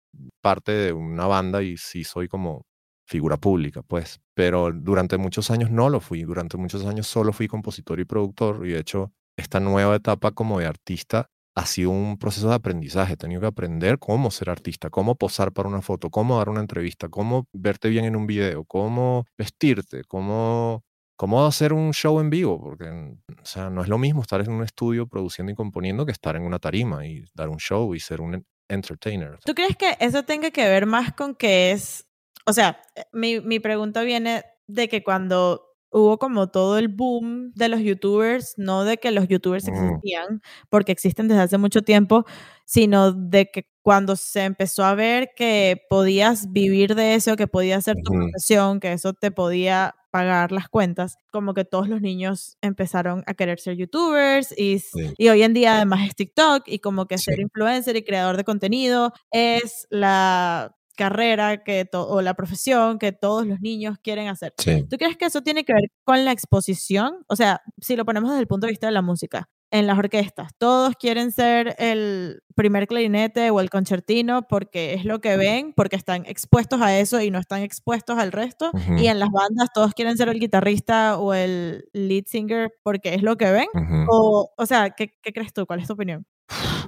parte 0.40 0.72
de 0.72 0.92
una 0.92 1.26
banda 1.26 1.62
y 1.62 1.76
sí 1.76 2.05
soy 2.05 2.29
como 2.29 2.64
figura 3.07 3.37
pública, 3.37 3.83
pues. 3.83 4.20
Pero 4.35 4.72
durante 4.72 5.18
muchos 5.18 5.50
años 5.50 5.70
no 5.70 5.88
lo 5.88 6.00
fui. 6.00 6.22
Durante 6.24 6.57
muchos 6.57 6.85
años 6.87 7.07
solo 7.07 7.33
fui 7.33 7.48
compositor 7.48 8.00
y 8.00 8.05
productor. 8.05 8.66
Y 8.66 8.70
de 8.72 8.81
hecho, 8.81 9.12
esta 9.37 9.61
nueva 9.61 9.96
etapa 9.96 10.33
como 10.33 10.59
de 10.59 10.66
artista 10.66 11.29
ha 11.55 11.64
sido 11.66 11.90
un 11.90 12.18
proceso 12.18 12.48
de 12.48 12.55
aprendizaje. 12.55 13.14
He 13.14 13.16
tenido 13.16 13.40
que 13.40 13.46
aprender 13.46 13.98
cómo 13.98 14.31
ser 14.31 14.50
artista, 14.50 14.90
cómo 14.90 15.14
posar 15.16 15.52
para 15.52 15.68
una 15.68 15.81
foto, 15.83 16.11
cómo 16.11 16.37
dar 16.38 16.48
una 16.50 16.61
entrevista, 16.61 17.09
cómo 17.09 17.46
verte 17.52 17.88
bien 17.88 18.05
en 18.05 18.16
un 18.16 18.26
video, 18.26 18.64
cómo 18.64 19.24
vestirte, 19.38 20.02
cómo, 20.05 20.85
cómo 21.16 21.44
hacer 21.46 21.72
un 21.72 21.92
show 21.92 22.20
en 22.20 22.31
vivo. 22.31 22.61
Porque, 22.61 22.85
o 22.88 23.44
sea, 23.44 23.70
no 23.70 23.83
es 23.83 23.88
lo 23.88 23.98
mismo 23.98 24.22
estar 24.22 24.40
en 24.40 24.50
un 24.52 24.62
estudio 24.62 25.07
produciendo 25.09 25.52
y 25.52 25.55
componiendo 25.57 26.07
que 26.07 26.12
estar 26.12 26.37
en 26.37 26.42
una 26.42 26.59
tarima 26.59 27.07
y 27.07 27.24
dar 27.35 27.48
un 27.48 27.59
show 27.59 27.94
y 27.94 28.00
ser 28.00 28.20
un 28.20 28.44
entertainer. 28.68 29.38
¿Tú 29.44 29.55
crees 29.55 29.76
que 29.76 29.96
eso 30.00 30.24
tenga 30.24 30.50
que 30.50 30.64
ver 30.68 30.87
más 30.87 31.12
con 31.14 31.35
que 31.35 31.70
es, 31.72 32.07
o 32.46 32.52
sea, 32.52 32.81
eh, 32.94 33.05
mi, 33.12 33.40
mi 33.40 33.61
pregunta 33.61 34.02
viene 34.02 34.44
de 34.66 34.88
que 34.88 35.02
cuando 35.05 35.62
hubo 35.90 36.18
como 36.18 36.48
todo 36.50 36.76
el 36.79 36.88
boom 36.88 37.52
de 37.55 37.68
los 37.68 37.81
youtubers, 37.81 38.55
no 38.59 38.85
de 38.85 38.98
que 38.98 39.12
los 39.12 39.29
youtubers 39.29 39.66
Mm. 39.68 39.72
existían, 39.74 40.42
porque 40.68 40.92
existen 40.92 41.29
desde 41.29 41.42
hace 41.42 41.59
mucho 41.59 41.83
tiempo, 41.83 42.24
sino 42.64 43.12
de 43.12 43.50
que 43.50 43.68
cuando 43.87 44.16
se 44.16 44.42
empezó 44.42 44.83
a 44.85 44.96
ver 44.96 45.31
que 45.37 45.81
podías 45.88 46.51
vivir 46.53 46.96
de 46.96 47.14
eso, 47.14 47.37
que 47.37 47.46
podía 47.46 47.81
ser 47.81 47.94
tu 48.03 48.11
profesión, 48.11 48.81
que 48.81 48.90
eso 48.92 49.12
te 49.12 49.31
podía 49.31 49.94
pagar 50.11 50.51
las 50.51 50.68
cuentas, 50.68 51.14
como 51.31 51.55
que 51.55 51.64
todos 51.64 51.88
los 51.88 52.01
niños 52.01 52.57
empezaron 52.62 53.22
a 53.29 53.35
querer 53.35 53.61
ser 53.61 53.77
youtubers 53.77 54.53
y, 54.59 54.81
Sí. 54.81 55.14
y 55.16 55.29
hoy 55.29 55.44
en 55.44 55.55
día 55.55 55.77
además 55.77 56.01
es 56.09 56.16
TikTok 56.16 56.64
y 56.66 56.81
como 56.81 57.07
que 57.07 57.16
ser 57.16 57.37
Sí. 57.37 57.42
influencer 57.42 57.94
y 57.94 58.03
creador 58.03 58.37
de 58.37 58.42
contenido 58.42 59.12
es 59.31 59.87
la 59.88 60.75
carrera 60.96 61.62
que 61.62 61.88
o 61.92 62.22
la 62.22 62.35
profesión 62.35 62.99
que 62.99 63.12
todos 63.12 63.46
los 63.46 63.61
niños 63.61 63.99
quieren 64.03 64.27
hacer. 64.27 64.53
Sí. 64.59 64.85
¿Tú 64.90 64.96
crees 64.96 65.16
que 65.16 65.27
eso 65.27 65.42
tiene 65.42 65.64
que 65.64 65.75
ver 65.75 65.85
con 66.03 66.25
la 66.25 66.33
exposición? 66.33 67.18
O 67.29 67.37
sea, 67.37 67.61
si 67.81 67.94
lo 67.94 68.05
ponemos 68.05 68.31
desde 68.31 68.40
el 68.40 68.49
punto 68.49 68.66
de 68.66 68.72
vista 68.72 68.88
de 68.88 68.94
la 68.94 69.03
música, 69.03 69.49
en 69.70 69.87
las 69.87 69.98
orquestas, 69.98 70.52
todos 70.59 70.94
quieren 70.96 71.33
ser 71.33 71.74
el 71.79 72.42
primer 72.55 72.87
clarinete 72.87 73.50
o 73.50 73.61
el 73.61 73.68
concertino 73.68 74.46
porque 74.48 74.94
es 74.94 75.05
lo 75.05 75.20
que 75.20 75.37
ven, 75.37 75.72
porque 75.74 75.96
están 75.96 76.24
expuestos 76.26 76.81
a 76.81 76.98
eso 76.98 77.20
y 77.20 77.31
no 77.31 77.38
están 77.38 77.62
expuestos 77.62 78.18
al 78.18 78.33
resto. 78.33 78.70
Y 78.96 79.07
en 79.09 79.18
las 79.18 79.31
bandas 79.31 79.68
todos 79.74 79.92
quieren 79.92 80.16
ser 80.16 80.29
el 80.29 80.40
guitarrista 80.40 81.18
o 81.18 81.35
el 81.35 81.85
lead 81.92 82.24
singer 82.26 82.72
porque 82.83 83.14
es 83.14 83.22
lo 83.22 83.37
que 83.37 83.50
ven. 83.50 83.68
O, 84.09 84.52
o 84.57 84.66
sea, 84.66 84.90
¿qué, 84.90 85.12
¿qué 85.22 85.33
crees 85.33 85.52
tú? 85.52 85.66
¿Cuál 85.66 85.81
es 85.81 85.87
tu 85.87 85.92
opinión? 85.92 86.26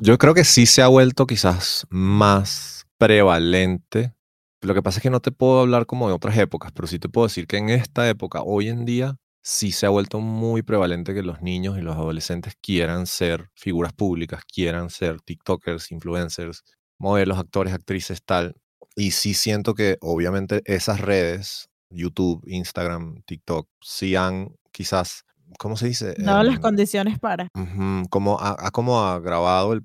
Yo 0.00 0.16
creo 0.18 0.34
que 0.34 0.44
sí 0.44 0.66
se 0.66 0.82
ha 0.82 0.88
vuelto 0.88 1.26
quizás 1.26 1.86
más 1.90 2.86
prevalente. 2.96 4.14
Lo 4.62 4.74
que 4.74 4.82
pasa 4.82 4.98
es 4.98 5.02
que 5.02 5.10
no 5.10 5.20
te 5.20 5.32
puedo 5.32 5.60
hablar 5.60 5.86
como 5.86 6.08
de 6.08 6.14
otras 6.14 6.36
épocas, 6.36 6.72
pero 6.72 6.88
sí 6.88 6.98
te 6.98 7.08
puedo 7.08 7.26
decir 7.26 7.46
que 7.46 7.58
en 7.58 7.68
esta 7.68 8.08
época, 8.08 8.42
hoy 8.42 8.68
en 8.68 8.84
día, 8.84 9.16
sí 9.48 9.72
se 9.72 9.86
ha 9.86 9.88
vuelto 9.88 10.20
muy 10.20 10.60
prevalente 10.62 11.14
que 11.14 11.22
los 11.22 11.40
niños 11.40 11.78
y 11.78 11.80
los 11.80 11.96
adolescentes 11.96 12.54
quieran 12.60 13.06
ser 13.06 13.48
figuras 13.54 13.94
públicas, 13.94 14.42
quieran 14.44 14.90
ser 14.90 15.22
TikTokers, 15.22 15.90
influencers, 15.90 16.64
modelos, 16.98 17.38
actores, 17.38 17.72
actrices, 17.72 18.22
tal. 18.22 18.56
Y 18.94 19.12
sí 19.12 19.32
siento 19.32 19.72
que 19.72 19.96
obviamente 20.02 20.60
esas 20.66 21.00
redes, 21.00 21.70
YouTube, 21.88 22.42
Instagram, 22.46 23.22
TikTok, 23.24 23.66
sí 23.80 24.16
han 24.16 24.54
quizás, 24.70 25.24
¿cómo 25.58 25.78
se 25.78 25.86
dice? 25.88 26.14
Dado 26.18 26.42
las 26.42 26.56
Em, 26.56 26.60
condiciones 26.60 27.18
para. 27.18 27.48
Ujú, 27.54 28.06
como 28.10 28.38
ha, 28.40 28.54
ha 28.58 28.70
como 28.70 29.00
agravado 29.00 29.72
el, 29.72 29.80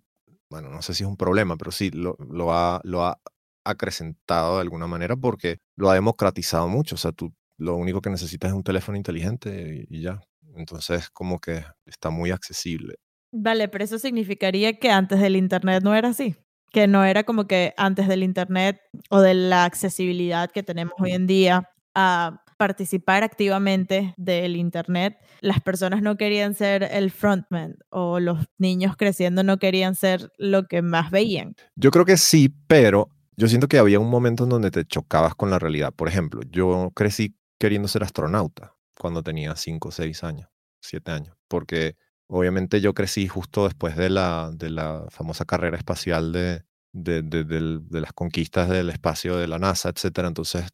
bueno, 0.50 0.72
no 0.72 0.82
sé 0.82 0.94
si 0.94 1.04
es 1.04 1.10
un 1.10 1.16
problema, 1.16 1.56
pero 1.56 1.72
sí 1.72 1.90
lo, 1.90 2.18
lo 2.20 2.54
ha, 2.54 2.82
lo 2.84 3.06
ha 3.06 3.18
acrecentado 3.64 4.56
de 4.56 4.62
alguna 4.62 4.88
manera 4.88 5.16
porque 5.16 5.60
lo 5.78 5.90
ha 5.90 5.94
democratizado 5.94 6.68
mucho. 6.68 6.96
O 6.96 6.98
sea, 6.98 7.14
tú 7.14 7.34
lo 7.58 7.76
único 7.76 8.02
que 8.02 8.10
necesitas 8.10 8.50
es 8.50 8.56
un 8.56 8.64
teléfono 8.64 8.98
inteligente 8.98 9.86
y, 9.90 9.98
y 9.98 10.02
ya. 10.02 10.22
Entonces, 10.56 11.10
como 11.10 11.40
que 11.40 11.64
está 11.86 12.10
muy 12.10 12.32
accesible. 12.32 12.96
Vale, 13.32 13.68
pero 13.68 13.84
eso 13.84 13.98
significaría 13.98 14.78
que 14.78 14.92
antes 14.92 15.20
del 15.20 15.36
Internet 15.36 15.84
no 15.84 15.96
era 15.96 16.10
así. 16.10 16.36
Que 16.72 16.88
no 16.88 17.04
era 17.04 17.24
como 17.24 17.48
que 17.48 17.74
antes 17.78 18.08
del 18.08 18.24
Internet 18.24 18.80
o 19.10 19.22
de 19.22 19.34
la 19.34 19.66
accesibilidad 19.66 20.52
que 20.52 20.64
tenemos 20.64 20.94
hoy 21.00 21.12
en 21.12 21.28
día 21.28 21.70
a 21.96 22.44
participar 22.58 23.24
activamente 23.24 24.14
del 24.18 24.56
Internet, 24.56 25.18
las 25.42 25.60
personas 25.62 26.02
no 26.02 26.16
querían 26.16 26.54
ser 26.54 26.84
el 26.84 27.12
frontman 27.12 27.76
o 27.90 28.20
los 28.20 28.46
niños 28.58 28.96
creciendo 28.96 29.44
no 29.44 29.58
querían 29.58 29.96
ser 29.96 30.32
lo 30.38 30.68
que 30.68 30.82
más 30.82 31.12
veían. 31.12 31.56
Yo 31.76 31.92
creo 31.92 32.06
que 32.06 32.18
sí, 32.18 32.56
pero 32.68 33.10
yo 33.36 33.48
siento 33.48 33.68
que 33.68 33.80
había 33.80 34.00
un 34.00 34.10
momento 34.10 34.44
en 34.44 34.52
donde 34.52 34.72
te 34.72 34.86
chocabas 34.86 35.36
con 35.36 35.50
la 35.50 35.60
realidad. 35.60 35.92
Por 35.94 36.08
ejemplo, 36.08 36.42
yo 36.50 36.92
crecí 36.96 37.36
queriendo 37.60 37.88
ser 37.88 38.04
astronauta 38.04 38.76
cuando 39.00 39.24
tenía 39.24 39.56
5 39.56 39.90
o 39.90 39.92
6 39.92 40.24
años, 40.24 40.50
7 40.82 41.12
años, 41.12 41.36
porque 41.48 41.96
obviamente 42.28 42.82
yo 42.82 42.94
crecí 42.94 43.28
justo 43.28 43.66
después 43.66 43.96
de 43.98 44.10
la, 44.10 44.52
de 44.54 44.70
la 44.70 45.06
famosa 45.10 45.46
carrera 45.46 45.78
espacial 45.78 46.32
de, 46.32 46.64
de, 46.94 47.22
de- 47.24 47.44
de 47.46 48.02
las 48.02 48.14
conquistas 48.14 48.70
del 48.70 48.90
espacio 48.90 49.38
de 49.38 49.48
la 49.48 49.60
NASA, 49.60 49.90
etcétera. 49.90 50.28
Entonces, 50.28 50.66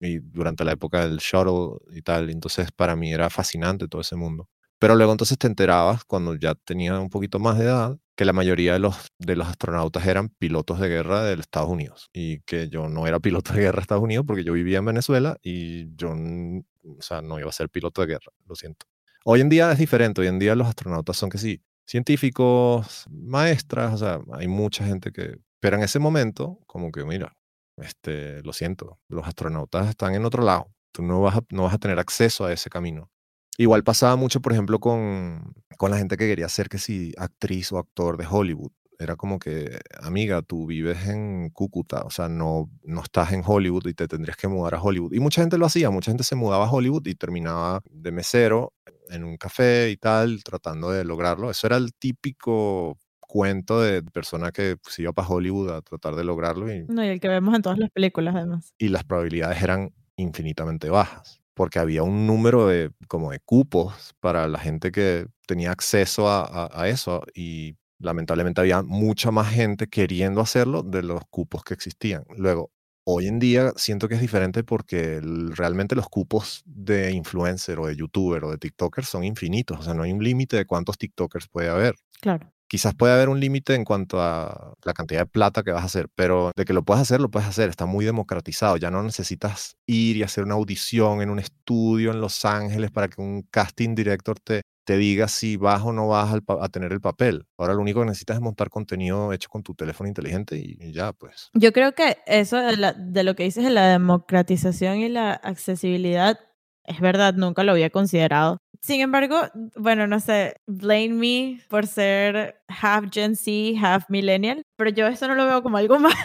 y 0.00 0.18
durante 0.20 0.64
la 0.64 0.72
época 0.72 1.06
del 1.08 1.18
shuttle 1.18 1.78
y 1.96 2.02
tal, 2.02 2.30
entonces 2.30 2.72
para 2.72 2.96
mí 2.96 3.12
era 3.12 3.30
fascinante 3.30 3.88
todo 3.88 4.02
ese 4.02 4.16
mundo. 4.16 4.48
Pero 4.82 4.96
luego 4.96 5.12
entonces 5.12 5.38
te 5.38 5.46
enterabas, 5.46 6.02
cuando 6.04 6.34
ya 6.34 6.56
tenía 6.56 6.98
un 6.98 7.08
poquito 7.08 7.38
más 7.38 7.56
de 7.56 7.66
edad, 7.66 7.96
que 8.16 8.24
la 8.24 8.32
mayoría 8.32 8.72
de 8.72 8.80
los, 8.80 8.96
de 9.16 9.36
los 9.36 9.46
astronautas 9.46 10.04
eran 10.08 10.28
pilotos 10.28 10.80
de 10.80 10.88
guerra 10.88 11.22
de 11.22 11.34
Estados 11.34 11.70
Unidos 11.70 12.10
y 12.12 12.40
que 12.40 12.68
yo 12.68 12.88
no 12.88 13.06
era 13.06 13.20
piloto 13.20 13.52
de 13.52 13.60
guerra 13.60 13.76
de 13.76 13.82
Estados 13.82 14.02
Unidos 14.02 14.24
porque 14.26 14.42
yo 14.42 14.52
vivía 14.52 14.78
en 14.78 14.84
Venezuela 14.84 15.38
y 15.40 15.94
yo, 15.94 16.10
o 16.10 17.00
sea, 17.00 17.22
no 17.22 17.38
iba 17.38 17.48
a 17.48 17.52
ser 17.52 17.68
piloto 17.68 18.00
de 18.00 18.08
guerra, 18.08 18.32
lo 18.44 18.56
siento. 18.56 18.86
Hoy 19.24 19.40
en 19.40 19.50
día 19.50 19.70
es 19.70 19.78
diferente, 19.78 20.20
hoy 20.20 20.26
en 20.26 20.40
día 20.40 20.56
los 20.56 20.66
astronautas 20.66 21.16
son 21.16 21.30
que 21.30 21.38
sí, 21.38 21.62
científicos, 21.86 23.04
maestras, 23.08 23.94
o 23.94 23.98
sea, 23.98 24.18
hay 24.32 24.48
mucha 24.48 24.84
gente 24.84 25.12
que... 25.12 25.36
Pero 25.60 25.76
en 25.76 25.84
ese 25.84 26.00
momento, 26.00 26.58
como 26.66 26.90
que 26.90 27.04
mira, 27.04 27.36
este, 27.76 28.42
lo 28.42 28.52
siento, 28.52 28.98
los 29.08 29.28
astronautas 29.28 29.88
están 29.88 30.16
en 30.16 30.24
otro 30.24 30.42
lado, 30.42 30.74
tú 30.90 31.04
no 31.04 31.20
vas 31.20 31.36
a, 31.36 31.44
no 31.50 31.62
vas 31.62 31.74
a 31.74 31.78
tener 31.78 32.00
acceso 32.00 32.46
a 32.46 32.52
ese 32.52 32.68
camino. 32.68 33.12
Igual 33.58 33.84
pasaba 33.84 34.16
mucho, 34.16 34.40
por 34.40 34.52
ejemplo, 34.52 34.80
con, 34.80 35.54
con 35.76 35.90
la 35.90 35.98
gente 35.98 36.16
que 36.16 36.26
quería 36.26 36.48
ser 36.48 36.68
que 36.68 36.78
si 36.78 37.12
actriz 37.18 37.70
o 37.72 37.78
actor 37.78 38.16
de 38.16 38.26
Hollywood. 38.28 38.72
Era 38.98 39.16
como 39.16 39.38
que, 39.40 39.80
amiga, 40.00 40.42
tú 40.42 40.66
vives 40.66 41.08
en 41.08 41.50
Cúcuta, 41.50 42.02
o 42.02 42.10
sea, 42.10 42.28
no, 42.28 42.70
no 42.84 43.02
estás 43.02 43.32
en 43.32 43.42
Hollywood 43.44 43.88
y 43.88 43.94
te 43.94 44.06
tendrías 44.06 44.36
que 44.36 44.46
mudar 44.46 44.74
a 44.76 44.80
Hollywood. 44.82 45.12
Y 45.12 45.18
mucha 45.18 45.40
gente 45.42 45.58
lo 45.58 45.66
hacía, 45.66 45.90
mucha 45.90 46.12
gente 46.12 46.22
se 46.22 46.36
mudaba 46.36 46.66
a 46.66 46.70
Hollywood 46.70 47.04
y 47.06 47.14
terminaba 47.16 47.80
de 47.90 48.12
mesero 48.12 48.72
en 49.10 49.24
un 49.24 49.36
café 49.36 49.90
y 49.90 49.96
tal, 49.96 50.44
tratando 50.44 50.90
de 50.92 51.04
lograrlo. 51.04 51.50
Eso 51.50 51.66
era 51.66 51.78
el 51.78 51.92
típico 51.94 52.96
cuento 53.18 53.80
de 53.80 54.02
persona 54.02 54.52
que 54.52 54.76
se 54.88 55.02
iba 55.02 55.12
para 55.12 55.26
Hollywood 55.28 55.70
a 55.70 55.82
tratar 55.82 56.14
de 56.14 56.22
lograrlo 56.22 56.72
y 56.72 56.84
No, 56.86 57.04
y 57.04 57.08
el 57.08 57.18
que 57.20 57.28
vemos 57.28 57.54
en 57.56 57.62
todas 57.62 57.78
las 57.78 57.90
películas, 57.90 58.36
además. 58.36 58.72
y 58.78 58.88
las 58.88 59.02
probabilidades 59.04 59.60
eran 59.62 59.92
infinitamente 60.16 60.90
bajas, 60.90 61.41
porque 61.54 61.78
había 61.78 62.02
un 62.02 62.26
número 62.26 62.66
de, 62.66 62.90
como 63.08 63.30
de 63.32 63.40
cupos 63.40 64.14
para 64.20 64.48
la 64.48 64.58
gente 64.58 64.90
que 64.92 65.26
tenía 65.46 65.70
acceso 65.72 66.28
a, 66.28 66.68
a- 66.82 66.88
eso 66.88 67.22
y 67.34 67.76
lamentablemente 67.98 68.60
había 68.60 68.82
mucha 68.82 69.30
más 69.30 69.50
gente 69.52 69.86
queriendo 69.88 70.40
hacerlo 70.40 70.82
de 70.82 71.02
los 71.02 71.22
cupos 71.30 71.62
que 71.64 71.74
existían. 71.74 72.24
Luego, 72.36 72.70
hoy 73.04 73.26
en 73.28 73.38
día 73.38 73.72
siento 73.76 74.08
que 74.08 74.14
es 74.16 74.20
diferente 74.20 74.64
porque 74.64 75.20
realmente 75.54 75.94
los 75.94 76.08
cupos 76.08 76.62
de 76.66 77.12
influencer 77.12 77.78
o 77.78 77.86
de 77.86 77.96
youtuber 77.96 78.44
o 78.44 78.50
de 78.50 78.58
tiktoker 78.58 79.04
son 79.04 79.24
infinitos, 79.24 79.78
o 79.80 79.82
sea, 79.82 79.94
no 79.94 80.02
hay 80.04 80.12
un 80.12 80.22
límite 80.24 80.56
de 80.56 80.64
cuántos 80.66 80.98
tiktokers 80.98 81.48
puede 81.48 81.68
haber 81.68 81.94
Claro. 82.20 82.52
Quizás 82.72 82.94
puede 82.94 83.12
haber 83.12 83.28
un 83.28 83.38
límite 83.38 83.74
en 83.74 83.84
cuanto 83.84 84.18
a 84.22 84.72
la 84.82 84.94
cantidad 84.94 85.20
de 85.20 85.26
plata 85.26 85.62
que 85.62 85.72
vas 85.72 85.82
a 85.82 85.86
hacer, 85.86 86.08
pero 86.14 86.52
de 86.56 86.64
que 86.64 86.72
lo 86.72 86.82
puedes 86.82 87.02
hacer, 87.02 87.20
lo 87.20 87.30
puedes 87.30 87.46
hacer, 87.46 87.68
está 87.68 87.84
muy 87.84 88.06
democratizado, 88.06 88.78
ya 88.78 88.90
no 88.90 89.02
necesitas 89.02 89.76
ir 89.86 90.16
y 90.16 90.22
hacer 90.22 90.44
una 90.44 90.54
audición 90.54 91.20
en 91.20 91.28
un 91.28 91.38
estudio 91.38 92.12
en 92.12 92.22
Los 92.22 92.46
Ángeles 92.46 92.90
para 92.90 93.08
que 93.08 93.20
un 93.20 93.42
casting 93.50 93.94
director 93.94 94.40
te, 94.40 94.62
te 94.86 94.96
diga 94.96 95.28
si 95.28 95.58
vas 95.58 95.82
o 95.82 95.92
no 95.92 96.08
vas 96.08 96.34
a 96.60 96.68
tener 96.70 96.92
el 96.92 97.02
papel. 97.02 97.44
Ahora 97.58 97.74
lo 97.74 97.82
único 97.82 98.00
que 98.00 98.06
necesitas 98.06 98.36
es 98.36 98.40
montar 98.42 98.70
contenido 98.70 99.34
hecho 99.34 99.50
con 99.50 99.62
tu 99.62 99.74
teléfono 99.74 100.08
inteligente 100.08 100.56
y, 100.56 100.78
y 100.80 100.92
ya, 100.92 101.12
pues. 101.12 101.50
Yo 101.52 101.72
creo 101.74 101.92
que 101.92 102.16
eso 102.26 102.56
de, 102.56 102.78
la- 102.78 102.94
de 102.94 103.22
lo 103.22 103.34
que 103.36 103.42
dices 103.44 103.64
de 103.64 103.70
la 103.70 103.86
democratización 103.88 104.96
y 104.96 105.10
la 105.10 105.32
accesibilidad 105.34 106.38
es 106.84 107.00
verdad, 107.00 107.34
nunca 107.34 107.62
lo 107.64 107.72
había 107.72 107.90
considerado. 107.90 108.58
Sin 108.84 109.00
embargo, 109.00 109.36
bueno, 109.76 110.08
no 110.08 110.18
sé, 110.18 110.56
blame 110.66 111.10
me 111.10 111.60
por 111.68 111.86
ser 111.86 112.56
half 112.66 113.04
Gen 113.12 113.36
Z, 113.36 113.78
half 113.80 114.10
millennial, 114.10 114.64
pero 114.76 114.90
yo 114.90 115.06
eso 115.06 115.28
no 115.28 115.36
lo 115.36 115.46
veo 115.46 115.62
como 115.62 115.76
algo 115.76 115.98
malo. 116.00 116.16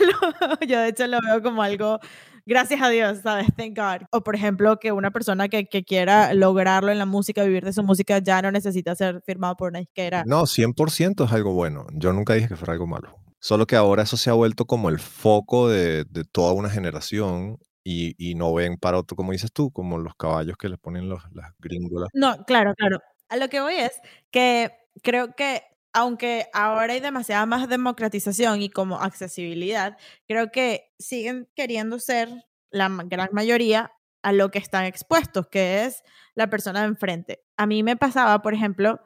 yo 0.68 0.80
de 0.80 0.90
hecho 0.90 1.06
lo 1.06 1.20
veo 1.22 1.44
como 1.44 1.62
algo, 1.62 2.00
gracias 2.48 2.82
a 2.82 2.90
Dios, 2.90 3.20
¿sabes? 3.22 3.48
Thank 3.56 3.78
God. 3.78 4.08
O 4.12 4.24
por 4.24 4.36
ejemplo, 4.36 4.80
que 4.80 4.92
una 4.92 5.12
persona 5.12 5.50
que, 5.50 5.68
que 5.68 5.84
quiera 5.84 6.34
lograrlo 6.34 6.92
en 6.92 6.98
la 6.98 7.06
música, 7.06 7.44
vivir 7.44 7.64
de 7.64 7.74
su 7.74 7.84
música, 7.84 8.18
ya 8.18 8.42
no 8.42 8.52
necesita 8.52 8.96
ser 8.96 9.22
firmado 9.24 9.56
por 9.56 9.70
una 9.70 9.80
disquera. 9.80 10.24
No, 10.26 10.48
100% 10.48 11.26
es 11.26 11.32
algo 11.32 11.54
bueno. 11.54 11.86
Yo 11.94 12.12
nunca 12.12 12.34
dije 12.34 12.48
que 12.48 12.56
fuera 12.56 12.74
algo 12.74 12.88
malo. 12.88 13.20
Solo 13.40 13.68
que 13.68 13.76
ahora 13.76 14.02
eso 14.02 14.18
se 14.18 14.32
ha 14.32 14.34
vuelto 14.34 14.66
como 14.66 14.90
el 14.90 14.98
foco 14.98 15.70
de, 15.70 16.06
de 16.06 16.24
toda 16.24 16.54
una 16.54 16.72
generación 16.72 17.60
y, 17.90 18.16
y 18.18 18.36
no 18.36 18.54
ven 18.54 18.76
para 18.76 18.98
otro, 18.98 19.16
como 19.16 19.32
dices 19.32 19.54
tú, 19.54 19.72
como 19.72 19.98
los 19.98 20.14
caballos 20.16 20.58
que 20.58 20.68
les 20.68 20.78
ponen 20.78 21.08
los, 21.08 21.24
las 21.32 21.54
gringolas. 21.58 22.10
No, 22.14 22.44
claro, 22.44 22.74
claro. 22.76 23.00
A 23.30 23.38
lo 23.38 23.48
que 23.48 23.62
voy 23.62 23.76
es 23.76 23.94
que 24.30 24.72
creo 25.02 25.34
que 25.38 25.64
aunque 25.94 26.48
ahora 26.52 26.94
hay 26.94 27.00
demasiada 27.00 27.46
más 27.46 27.70
democratización 27.70 28.62
y 28.62 28.70
como 28.70 29.00
accesibilidad, 29.00 29.98
creo 30.28 30.52
que 30.52 30.92
siguen 31.00 31.48
queriendo 31.56 31.98
ser 32.00 32.28
la 32.72 32.90
gran 33.06 33.30
mayoría 33.32 33.94
a 34.22 34.34
lo 34.34 34.52
que 34.52 34.60
están 34.60 34.84
expuestos, 34.84 35.48
que 35.48 35.86
es 35.86 36.04
la 36.36 36.50
persona 36.50 36.82
de 36.82 36.88
enfrente. 36.88 37.46
A 37.56 37.68
mí 37.68 37.84
me 37.84 37.96
pasaba, 37.96 38.42
por 38.42 38.54
ejemplo, 38.54 39.00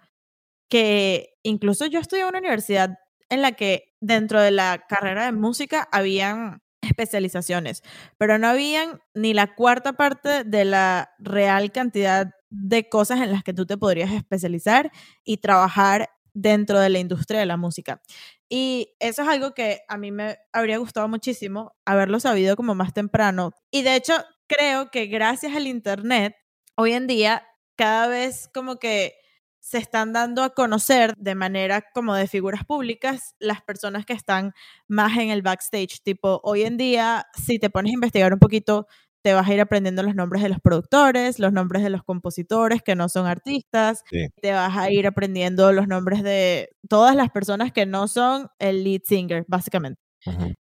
que 0.69 1.35
incluso 1.43 1.85
yo 1.85 1.99
estudié 1.99 2.23
en 2.23 2.29
una 2.29 2.39
universidad 2.39 2.97
en 3.29 3.43
la 3.43 3.51
que 3.51 3.93
dentro 4.01 4.41
de 4.41 4.49
la 4.49 4.85
carrera 4.89 5.25
de 5.25 5.33
música 5.33 5.87
habían 5.91 6.63
especializaciones, 6.81 7.83
pero 8.17 8.37
no 8.37 8.47
habían 8.47 8.99
ni 9.13 9.33
la 9.33 9.55
cuarta 9.55 9.93
parte 9.93 10.43
de 10.43 10.65
la 10.65 11.11
real 11.19 11.71
cantidad 11.71 12.31
de 12.49 12.89
cosas 12.89 13.21
en 13.21 13.31
las 13.31 13.43
que 13.43 13.53
tú 13.53 13.65
te 13.65 13.77
podrías 13.77 14.11
especializar 14.11 14.91
y 15.23 15.37
trabajar 15.37 16.09
dentro 16.33 16.79
de 16.79 16.89
la 16.89 16.99
industria 16.99 17.39
de 17.39 17.45
la 17.45 17.57
música. 17.57 18.01
Y 18.49 18.93
eso 18.99 19.21
es 19.21 19.27
algo 19.27 19.53
que 19.53 19.81
a 19.87 19.97
mí 19.97 20.11
me 20.11 20.37
habría 20.51 20.77
gustado 20.77 21.07
muchísimo 21.07 21.73
haberlo 21.85 22.19
sabido 22.19 22.55
como 22.55 22.75
más 22.75 22.93
temprano. 22.93 23.51
Y 23.69 23.83
de 23.83 23.95
hecho, 23.95 24.13
creo 24.47 24.91
que 24.91 25.05
gracias 25.05 25.55
al 25.55 25.67
Internet, 25.67 26.35
hoy 26.75 26.93
en 26.93 27.07
día, 27.07 27.47
cada 27.75 28.07
vez 28.07 28.49
como 28.53 28.77
que 28.77 29.15
se 29.61 29.77
están 29.77 30.11
dando 30.11 30.43
a 30.43 30.53
conocer 30.53 31.15
de 31.17 31.35
manera 31.35 31.83
como 31.93 32.15
de 32.15 32.27
figuras 32.27 32.65
públicas 32.65 33.35
las 33.39 33.61
personas 33.61 34.05
que 34.05 34.13
están 34.13 34.53
más 34.87 35.17
en 35.17 35.29
el 35.29 35.43
backstage. 35.43 36.01
Tipo, 36.03 36.41
hoy 36.43 36.63
en 36.63 36.77
día, 36.77 37.27
si 37.35 37.59
te 37.59 37.69
pones 37.69 37.91
a 37.91 37.93
investigar 37.93 38.33
un 38.33 38.39
poquito 38.39 38.87
te 39.23 39.33
vas 39.33 39.47
a 39.47 39.53
ir 39.53 39.61
aprendiendo 39.61 40.03
los 40.03 40.15
nombres 40.15 40.41
de 40.41 40.49
los 40.49 40.59
productores, 40.59 41.39
los 41.39 41.53
nombres 41.53 41.83
de 41.83 41.89
los 41.91 42.03
compositores 42.03 42.81
que 42.81 42.95
no 42.95 43.07
son 43.07 43.27
artistas, 43.27 44.03
te 44.41 44.51
vas 44.51 44.75
a 44.75 44.89
ir 44.91 45.05
aprendiendo 45.05 45.71
los 45.71 45.87
nombres 45.87 46.23
de 46.23 46.69
todas 46.89 47.15
las 47.15 47.29
personas 47.29 47.71
que 47.71 47.85
no 47.85 48.07
son 48.07 48.49
el 48.59 48.83
lead 48.83 49.01
singer, 49.05 49.45
básicamente. 49.47 50.00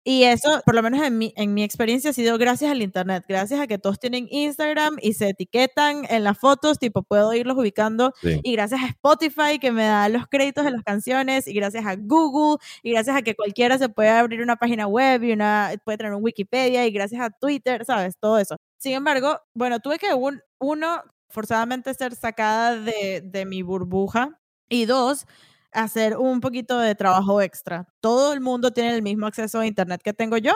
Y 0.03 0.23
eso, 0.23 0.61
por 0.65 0.75
lo 0.75 0.81
menos 0.81 1.03
en 1.03 1.17
mi, 1.17 1.33
en 1.35 1.53
mi 1.53 1.63
experiencia, 1.63 2.09
ha 2.09 2.13
sido 2.13 2.37
gracias 2.37 2.71
al 2.71 2.81
Internet, 2.81 3.25
gracias 3.27 3.59
a 3.59 3.67
que 3.67 3.77
todos 3.77 3.99
tienen 3.99 4.27
Instagram 4.29 4.97
y 5.01 5.13
se 5.13 5.29
etiquetan 5.29 6.05
en 6.09 6.23
las 6.23 6.37
fotos, 6.37 6.79
tipo 6.79 7.03
puedo 7.03 7.33
irlos 7.33 7.57
ubicando, 7.57 8.13
y 8.23 8.53
gracias 8.53 8.81
a 8.81 8.87
Spotify 8.87 9.59
que 9.59 9.71
me 9.71 9.83
da 9.83 10.09
los 10.09 10.27
créditos 10.27 10.65
de 10.65 10.71
las 10.71 10.83
canciones, 10.83 11.47
y 11.47 11.53
gracias 11.53 11.85
a 11.85 11.95
Google, 11.95 12.57
y 12.81 12.91
gracias 12.91 13.15
a 13.15 13.21
que 13.21 13.35
cualquiera 13.35 13.77
se 13.77 13.89
puede 13.89 14.09
abrir 14.09 14.41
una 14.41 14.55
página 14.55 14.87
web 14.87 15.23
y 15.23 15.31
una, 15.33 15.71
puede 15.85 15.97
tener 15.99 16.13
un 16.13 16.23
Wikipedia, 16.23 16.85
y 16.87 16.91
gracias 16.91 17.21
a 17.21 17.29
Twitter, 17.29 17.85
¿sabes? 17.85 18.15
Todo 18.19 18.39
eso. 18.39 18.57
Sin 18.77 18.93
embargo, 18.93 19.39
bueno, 19.53 19.79
tuve 19.79 19.99
que, 19.99 20.13
un, 20.13 20.41
uno, 20.59 21.01
forzadamente 21.29 21.93
ser 21.93 22.15
sacada 22.15 22.75
de, 22.75 23.21
de 23.23 23.45
mi 23.45 23.61
burbuja, 23.61 24.39
y 24.69 24.85
dos, 24.85 25.25
hacer 25.73 26.17
un 26.17 26.41
poquito 26.41 26.79
de 26.79 26.95
trabajo 26.95 27.41
extra. 27.41 27.87
Todo 28.01 28.33
el 28.33 28.41
mundo 28.41 28.71
tiene 28.71 28.95
el 28.95 29.01
mismo 29.03 29.27
acceso 29.27 29.59
a 29.59 29.65
Internet 29.67 30.01
que 30.03 30.13
tengo 30.13 30.37
yo, 30.37 30.53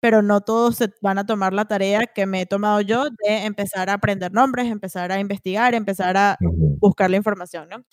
pero 0.00 0.22
no 0.22 0.40
todos 0.42 0.76
se 0.76 0.90
van 1.02 1.18
a 1.18 1.26
tomar 1.26 1.52
la 1.52 1.66
tarea 1.66 2.06
que 2.06 2.26
me 2.26 2.42
he 2.42 2.46
tomado 2.46 2.80
yo 2.82 3.06
de 3.10 3.44
empezar 3.46 3.90
a 3.90 3.94
aprender 3.94 4.32
nombres, 4.32 4.66
empezar 4.68 5.12
a 5.12 5.20
investigar, 5.20 5.74
empezar 5.74 6.16
a 6.16 6.38
buscar 6.80 7.10
la 7.10 7.16
información, 7.18 7.68
¿no? 7.68 7.84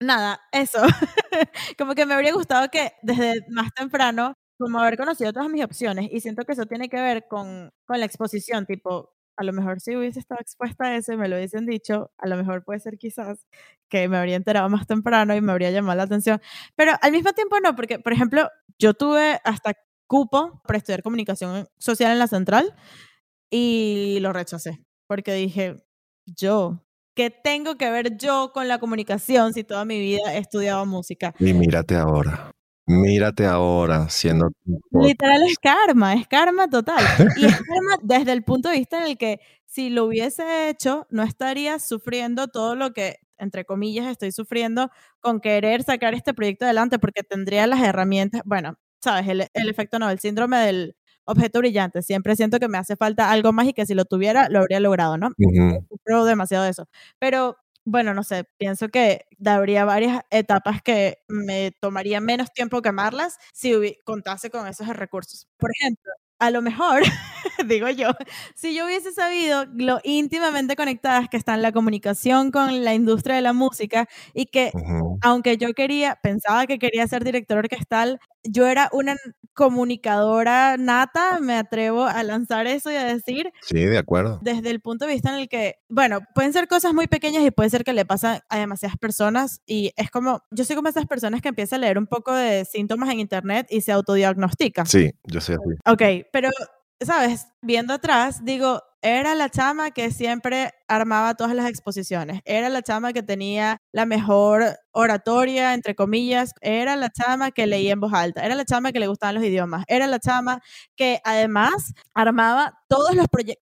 Nada, 0.00 0.40
eso. 0.52 0.80
como 1.78 1.94
que 1.94 2.06
me 2.06 2.14
habría 2.14 2.32
gustado 2.34 2.68
que 2.70 2.92
desde 3.02 3.34
más 3.50 3.72
temprano, 3.74 4.34
como 4.58 4.80
haber 4.80 4.96
conocido 4.96 5.32
todas 5.32 5.50
mis 5.50 5.64
opciones, 5.64 6.08
y 6.12 6.20
siento 6.20 6.44
que 6.44 6.52
eso 6.52 6.66
tiene 6.66 6.88
que 6.88 7.00
ver 7.00 7.26
con, 7.28 7.70
con 7.86 8.00
la 8.00 8.06
exposición, 8.06 8.66
tipo, 8.66 9.12
a 9.36 9.44
lo 9.44 9.52
mejor 9.52 9.80
si 9.80 9.96
hubiese 9.96 10.20
estado 10.20 10.40
expuesta 10.40 10.84
a 10.84 10.96
eso 10.96 11.12
y 11.12 11.16
me 11.16 11.28
lo 11.28 11.36
hubiesen 11.36 11.66
dicho, 11.66 12.10
a 12.18 12.28
lo 12.28 12.36
mejor 12.36 12.64
puede 12.64 12.80
ser 12.80 12.98
quizás 12.98 13.46
que 13.88 14.08
me 14.08 14.16
habría 14.16 14.36
enterado 14.36 14.68
más 14.68 14.86
temprano 14.86 15.34
y 15.34 15.40
me 15.40 15.52
habría 15.52 15.70
llamado 15.70 15.96
la 15.96 16.04
atención. 16.04 16.40
Pero 16.76 16.92
al 17.00 17.12
mismo 17.12 17.32
tiempo 17.32 17.58
no, 17.60 17.74
porque, 17.74 17.98
por 17.98 18.12
ejemplo, 18.12 18.48
yo 18.78 18.94
tuve 18.94 19.40
hasta 19.44 19.74
cupo 20.06 20.60
para 20.64 20.78
estudiar 20.78 21.02
comunicación 21.02 21.68
social 21.78 22.12
en 22.12 22.18
la 22.18 22.26
central 22.26 22.74
y 23.50 24.18
lo 24.20 24.32
rechacé, 24.32 24.84
porque 25.08 25.32
dije, 25.34 25.84
yo, 26.26 26.84
¿qué 27.14 27.30
tengo 27.30 27.76
que 27.76 27.90
ver 27.90 28.16
yo 28.16 28.52
con 28.52 28.68
la 28.68 28.78
comunicación 28.78 29.52
si 29.52 29.64
toda 29.64 29.84
mi 29.84 29.98
vida 29.98 30.34
he 30.34 30.38
estudiado 30.38 30.84
música? 30.86 31.34
Y 31.38 31.52
mírate 31.52 31.94
ahora. 31.94 32.53
Mírate 32.86 33.46
ahora 33.46 34.08
siendo... 34.10 34.50
Literal 34.90 35.42
es 35.42 35.58
karma, 35.58 36.14
es 36.14 36.26
karma 36.28 36.68
total. 36.68 37.02
Y 37.36 37.46
es 37.46 37.52
karma 37.68 37.98
desde 38.02 38.32
el 38.32 38.42
punto 38.42 38.68
de 38.68 38.78
vista 38.78 38.98
en 38.98 39.10
el 39.10 39.18
que 39.18 39.40
si 39.66 39.90
lo 39.90 40.04
hubiese 40.04 40.68
hecho, 40.68 41.06
no 41.10 41.22
estaría 41.22 41.78
sufriendo 41.78 42.48
todo 42.48 42.76
lo 42.76 42.92
que, 42.92 43.16
entre 43.38 43.64
comillas, 43.64 44.06
estoy 44.06 44.32
sufriendo 44.32 44.90
con 45.20 45.40
querer 45.40 45.82
sacar 45.82 46.14
este 46.14 46.34
proyecto 46.34 46.66
adelante 46.66 46.98
porque 46.98 47.22
tendría 47.22 47.66
las 47.66 47.82
herramientas, 47.82 48.42
bueno, 48.44 48.76
sabes, 49.00 49.28
el, 49.28 49.48
el 49.52 49.68
efecto 49.68 49.98
no, 49.98 50.10
el 50.10 50.18
síndrome 50.18 50.58
del 50.58 50.96
objeto 51.24 51.58
brillante. 51.60 52.02
Siempre 52.02 52.36
siento 52.36 52.58
que 52.58 52.68
me 52.68 52.78
hace 52.78 52.96
falta 52.96 53.30
algo 53.30 53.52
más 53.52 53.66
y 53.66 53.72
que 53.72 53.86
si 53.86 53.94
lo 53.94 54.04
tuviera, 54.04 54.48
lo 54.48 54.60
habría 54.60 54.80
logrado, 54.80 55.16
¿no? 55.18 55.30
Sufro 55.88 56.24
demasiado 56.24 56.64
de 56.64 56.70
eso. 56.70 56.88
Pero 57.18 57.56
bueno, 57.84 58.14
no 58.14 58.22
sé, 58.24 58.44
pienso 58.58 58.88
que 58.88 59.26
habría 59.46 59.84
varias 59.84 60.22
etapas 60.30 60.82
que 60.82 61.18
me 61.28 61.72
tomaría 61.80 62.20
menos 62.20 62.52
tiempo 62.52 62.82
quemarlas 62.82 63.38
si 63.52 63.98
contase 64.04 64.50
con 64.50 64.66
esos 64.68 64.88
recursos. 64.88 65.48
Por 65.58 65.70
ejemplo, 65.78 66.12
a 66.38 66.50
lo 66.50 66.62
mejor, 66.62 67.02
digo 67.66 67.88
yo, 67.90 68.10
si 68.54 68.74
yo 68.74 68.86
hubiese 68.86 69.12
sabido 69.12 69.64
lo 69.74 70.00
íntimamente 70.04 70.76
conectadas 70.76 71.28
que 71.28 71.36
están 71.36 71.62
la 71.62 71.72
comunicación 71.72 72.50
con 72.50 72.84
la 72.84 72.94
industria 72.94 73.36
de 73.36 73.42
la 73.42 73.52
música 73.52 74.08
y 74.32 74.46
que 74.46 74.72
aunque 75.20 75.56
yo 75.56 75.72
quería, 75.74 76.18
pensaba 76.22 76.66
que 76.66 76.78
quería 76.78 77.06
ser 77.06 77.24
director 77.24 77.58
orquestal, 77.58 78.20
yo 78.42 78.66
era 78.66 78.88
una 78.92 79.16
comunicadora 79.54 80.76
nata, 80.76 81.38
me 81.40 81.54
atrevo 81.54 82.04
a 82.04 82.22
lanzar 82.24 82.66
eso 82.66 82.90
y 82.90 82.96
a 82.96 83.04
decir. 83.04 83.52
Sí, 83.62 83.84
de 83.84 83.98
acuerdo. 83.98 84.40
Desde 84.42 84.70
el 84.70 84.80
punto 84.80 85.06
de 85.06 85.12
vista 85.12 85.30
en 85.30 85.40
el 85.40 85.48
que, 85.48 85.76
bueno, 85.88 86.20
pueden 86.34 86.52
ser 86.52 86.68
cosas 86.68 86.92
muy 86.92 87.06
pequeñas 87.06 87.44
y 87.44 87.50
puede 87.52 87.70
ser 87.70 87.84
que 87.84 87.92
le 87.92 88.04
pasan 88.04 88.40
a 88.48 88.58
demasiadas 88.58 88.98
personas 88.98 89.62
y 89.64 89.92
es 89.96 90.10
como, 90.10 90.42
yo 90.50 90.64
soy 90.64 90.76
como 90.76 90.88
esas 90.88 91.06
personas 91.06 91.40
que 91.40 91.48
empiezan 91.48 91.78
a 91.78 91.80
leer 91.82 91.98
un 91.98 92.06
poco 92.06 92.34
de 92.34 92.64
síntomas 92.64 93.08
en 93.10 93.20
internet 93.20 93.66
y 93.70 93.80
se 93.80 93.92
autodiagnostica. 93.92 94.84
Sí, 94.84 95.12
yo 95.24 95.40
soy 95.40 95.54
así. 95.54 95.78
Ok, 95.86 96.23
pero, 96.32 96.50
¿sabes? 97.00 97.46
Viendo 97.62 97.94
atrás, 97.94 98.44
digo, 98.44 98.82
era 99.02 99.34
la 99.34 99.50
chama 99.50 99.90
que 99.90 100.10
siempre 100.10 100.70
armaba 100.88 101.34
todas 101.34 101.54
las 101.54 101.68
exposiciones, 101.68 102.40
era 102.46 102.70
la 102.70 102.82
chama 102.82 103.12
que 103.12 103.22
tenía 103.22 103.78
la 103.92 104.06
mejor 104.06 104.64
oratoria, 104.92 105.74
entre 105.74 105.94
comillas, 105.94 106.52
era 106.62 106.96
la 106.96 107.10
chama 107.10 107.50
que 107.50 107.66
leía 107.66 107.92
en 107.92 108.00
voz 108.00 108.14
alta, 108.14 108.44
era 108.44 108.54
la 108.54 108.64
chama 108.64 108.92
que 108.92 109.00
le 109.00 109.06
gustaban 109.08 109.34
los 109.34 109.44
idiomas, 109.44 109.84
era 109.88 110.06
la 110.06 110.18
chama 110.20 110.60
que 110.96 111.20
además 111.24 111.92
armaba 112.14 112.72
todos 112.88 113.14
los 113.14 113.26
proyectos, 113.28 113.62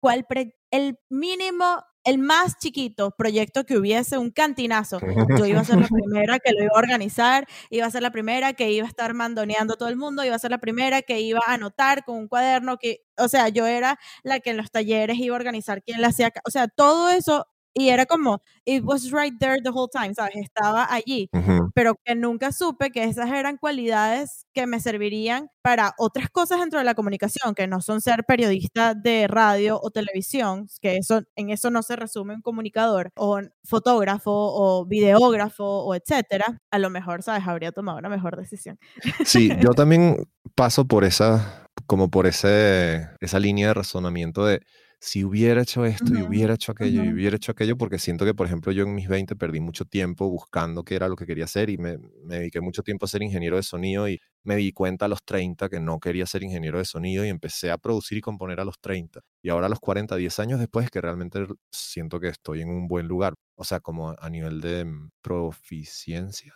el 0.72 0.99
mínimo 1.10 1.84
el 2.10 2.18
más 2.18 2.57
chiquito 2.57 3.12
proyecto 3.12 3.66
que 3.66 3.78
hubiese, 3.78 4.18
un 4.18 4.32
cantinazo, 4.32 4.99
yo 5.38 5.45
iba 5.45 5.62
a 5.62 5.64
ser 5.64 5.78
la 5.78 5.88
primera 5.89 6.39
que 6.39 6.51
lo 6.53 6.64
iba 6.64 6.72
a 6.76 6.80
organizar, 6.80 7.47
iba 7.70 7.86
a 7.86 7.91
ser 7.91 8.01
la 8.01 8.12
primera 8.12 8.53
que 8.53 8.72
iba 8.72 8.86
a 8.86 8.89
estar 8.89 9.14
mandoneando 9.14 9.76
todo 9.76 9.89
el 9.89 9.95
mundo, 9.95 10.24
iba 10.24 10.36
a 10.36 10.39
ser 10.39 10.51
la 10.51 10.57
primera 10.57 11.01
que 11.01 11.22
iba 11.22 11.39
a 11.45 11.53
anotar 11.53 12.03
con 12.03 12.18
un 12.18 12.28
cuaderno, 12.28 12.78
que, 12.78 13.01
o 13.18 13.28
sea, 13.28 13.49
yo 13.49 13.68
era 13.68 13.99
la 14.24 14.39
que 14.39 14.49
en 14.49 14.57
los 14.57 14.72
talleres 14.72 15.18
iba 15.20 15.36
a 15.36 15.39
organizar 15.39 15.84
quién 15.84 16.01
le 16.01 16.07
hacía, 16.07 16.32
o 16.45 16.51
sea, 16.51 16.68
todo 16.68 17.10
eso 17.10 17.47
y 17.74 17.89
era 17.89 18.05
como, 18.05 18.41
it 18.65 18.84
was 18.84 19.11
right 19.11 19.34
there 19.39 19.61
the 19.61 19.70
whole 19.70 19.89
time, 19.91 20.13
¿sabes? 20.13 20.36
Estaba 20.36 20.88
allí, 20.91 21.30
pero 21.74 21.95
que 22.03 22.15
nunca 22.15 22.51
supe 22.51 22.91
que 22.91 23.03
esas 23.03 23.32
eran 23.32 23.57
cualidades 23.57 24.45
que 24.53 24.67
me 24.67 24.80
servirían 24.80 25.49
para 25.61 25.93
otras 25.97 26.30
cosas 26.30 26.59
dentro 26.59 26.80
de 26.80 26.86
la 26.86 26.95
comunicación, 26.95 27.53
que 27.53 27.67
no 27.67 27.82
son 27.82 28.01
ser 28.01 28.24
periodista 28.26 28.93
de 28.93 29.28
radio 29.28 29.80
o 29.82 29.91
televisión, 29.91 30.67
que 30.82 30.97
eso, 30.97 31.22
en 31.36 31.49
eso 31.49 31.70
no 31.70 31.84
se 31.84 31.95
resume 31.95 32.36
un 32.36 32.41
comunicador, 32.41 33.11
o 33.15 33.39
fotógrafo, 33.63 34.32
o 34.32 34.86
videógrafo, 34.86 35.63
o 35.63 35.95
etcétera. 35.95 36.59
A 36.72 36.80
lo 36.80 36.89
mejor, 36.89 37.24
¿sabes? 37.24 37.47
Habría 37.47 37.72
tomado 37.72 37.97
una 37.97 38.09
mejor 38.09 38.38
decisión. 38.38 38.80
Sí, 39.26 39.51
yo 39.61 39.70
también 39.76 40.28
paso 40.55 40.86
por 40.86 41.03
esa, 41.03 41.67
como 41.86 42.09
por 42.09 42.28
ese, 42.28 43.09
esa 43.20 43.39
línea 43.39 43.67
de 43.70 43.74
razonamiento 43.76 44.45
de 44.45 44.61
si 44.99 45.23
hubiera 45.23 45.61
hecho 45.61 45.85
esto 45.85 46.13
y 46.13 46.21
hubiera 46.21 46.55
hecho 46.55 46.73
aquello 46.73 47.03
y 47.03 47.13
hubiera 47.13 47.37
hecho 47.37 47.53
aquello, 47.53 47.77
porque 47.77 47.99
siento 47.99 48.25
que, 48.25 48.33
por 48.33 48.47
ejemplo, 48.47 48.71
yo 48.73 48.83
en 48.83 48.93
mis 48.93 49.07
20 49.07 49.35
perdí 49.37 49.61
mucho 49.61 49.85
tiempo 49.85 50.29
buscando 50.29 50.83
qué 50.83 50.95
era 50.95 51.07
lo 51.07 51.15
que 51.15 51.25
quería 51.25 51.45
hacer 51.45 51.69
y 51.69 51.77
me, 51.77 51.97
me, 52.25 52.39
dediqué 52.39 52.59
mucho 52.59 52.83
tiempo 52.83 53.05
a 53.05 53.07
ser 53.07 53.23
ingeniero 53.23 53.55
de 53.55 53.63
sonido 53.63 54.09
y 54.09 54.19
me 54.43 54.57
di 54.57 54.73
cuenta 54.73 55.05
a 55.05 55.07
los 55.07 55.23
30 55.23 55.69
que 55.69 55.79
no 55.79 55.99
quería 55.99 56.25
ser 56.25 56.43
ingeniero 56.43 56.79
de 56.79 56.85
sonido 56.85 57.25
y 57.25 57.29
empecé 57.29 57.71
a 57.71 57.77
producir 57.77 58.17
y 58.17 58.21
componer 58.21 58.59
a 58.59 58.65
los 58.65 58.79
30. 58.79 59.21
Y 59.41 59.49
ahora 59.49 59.67
a 59.67 59.69
los 59.69 59.79
40, 59.79 60.17
10 60.17 60.39
años 60.39 60.59
después, 60.59 60.91
que 60.91 60.99
realmente 60.99 61.45
siento 61.71 62.19
que 62.19 62.27
estoy 62.27 62.61
en 62.61 62.69
un 62.69 62.87
buen 62.87 63.07
lugar, 63.07 63.35
o 63.55 63.63
sea, 63.63 63.79
como 63.79 64.15
a 64.19 64.29
nivel 64.29 64.59
de 64.59 64.83
mm, 64.83 65.11
proficiencia. 65.21 66.53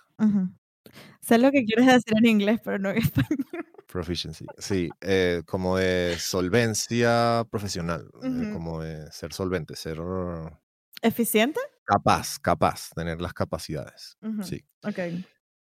Sé 1.21 1.37
lo 1.37 1.51
que 1.51 1.63
quieres 1.63 1.85
decir 1.85 2.13
en 2.17 2.25
inglés, 2.25 2.59
pero 2.63 2.77
no 2.77 2.89
en 2.89 2.97
español. 2.97 3.65
Proficiency, 3.93 4.47
sí, 4.57 4.89
eh, 5.01 5.43
como 5.45 5.77
de 5.77 6.17
solvencia 6.17 7.45
profesional, 7.51 8.09
eh, 8.23 8.49
como 8.51 8.81
de 8.81 9.11
ser 9.11 9.33
solvente, 9.33 9.75
ser... 9.75 10.01
¿Eficiente? 10.99 11.59
Capaz, 11.85 12.39
capaz, 12.39 12.89
tener 12.95 13.21
las 13.21 13.33
capacidades, 13.33 14.17
sí. 14.41 14.65
Ok. 14.81 14.97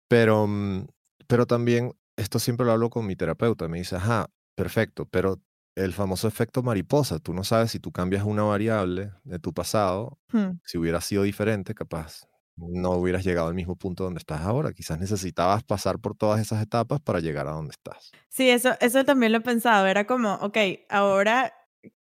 Pero, 0.08 0.46
mm, 0.46 0.86
pero 1.26 1.44
también, 1.44 1.92
esto 2.16 2.38
siempre 2.38 2.64
lo 2.64 2.72
hablo 2.72 2.88
con 2.88 3.04
mi 3.04 3.16
terapeuta, 3.16 3.68
me 3.68 3.76
dice, 3.76 3.96
ajá, 3.96 4.30
perfecto, 4.54 5.04
pero 5.04 5.38
el 5.74 5.92
famoso 5.92 6.26
efecto 6.26 6.62
mariposa, 6.62 7.18
tú 7.18 7.34
no 7.34 7.44
sabes 7.44 7.72
si 7.72 7.80
tú 7.80 7.92
cambias 7.92 8.24
una 8.24 8.44
variable 8.44 9.12
de 9.24 9.40
tu 9.40 9.52
pasado, 9.52 10.18
hmm. 10.32 10.52
si 10.64 10.78
hubiera 10.78 11.02
sido 11.02 11.24
diferente, 11.24 11.74
capaz 11.74 12.26
no 12.56 12.92
hubieras 12.92 13.24
llegado 13.24 13.48
al 13.48 13.54
mismo 13.54 13.76
punto 13.76 14.04
donde 14.04 14.18
estás 14.18 14.42
ahora. 14.42 14.72
Quizás 14.72 14.98
necesitabas 14.98 15.62
pasar 15.64 15.98
por 15.98 16.16
todas 16.16 16.40
esas 16.40 16.62
etapas 16.62 17.00
para 17.00 17.20
llegar 17.20 17.48
a 17.48 17.52
donde 17.52 17.72
estás. 17.72 18.10
Sí, 18.28 18.50
eso, 18.50 18.74
eso 18.80 19.04
también 19.04 19.32
lo 19.32 19.38
he 19.38 19.42
pensado. 19.42 19.86
Era 19.86 20.06
como, 20.06 20.34
ok, 20.34 20.56
ahora 20.88 21.52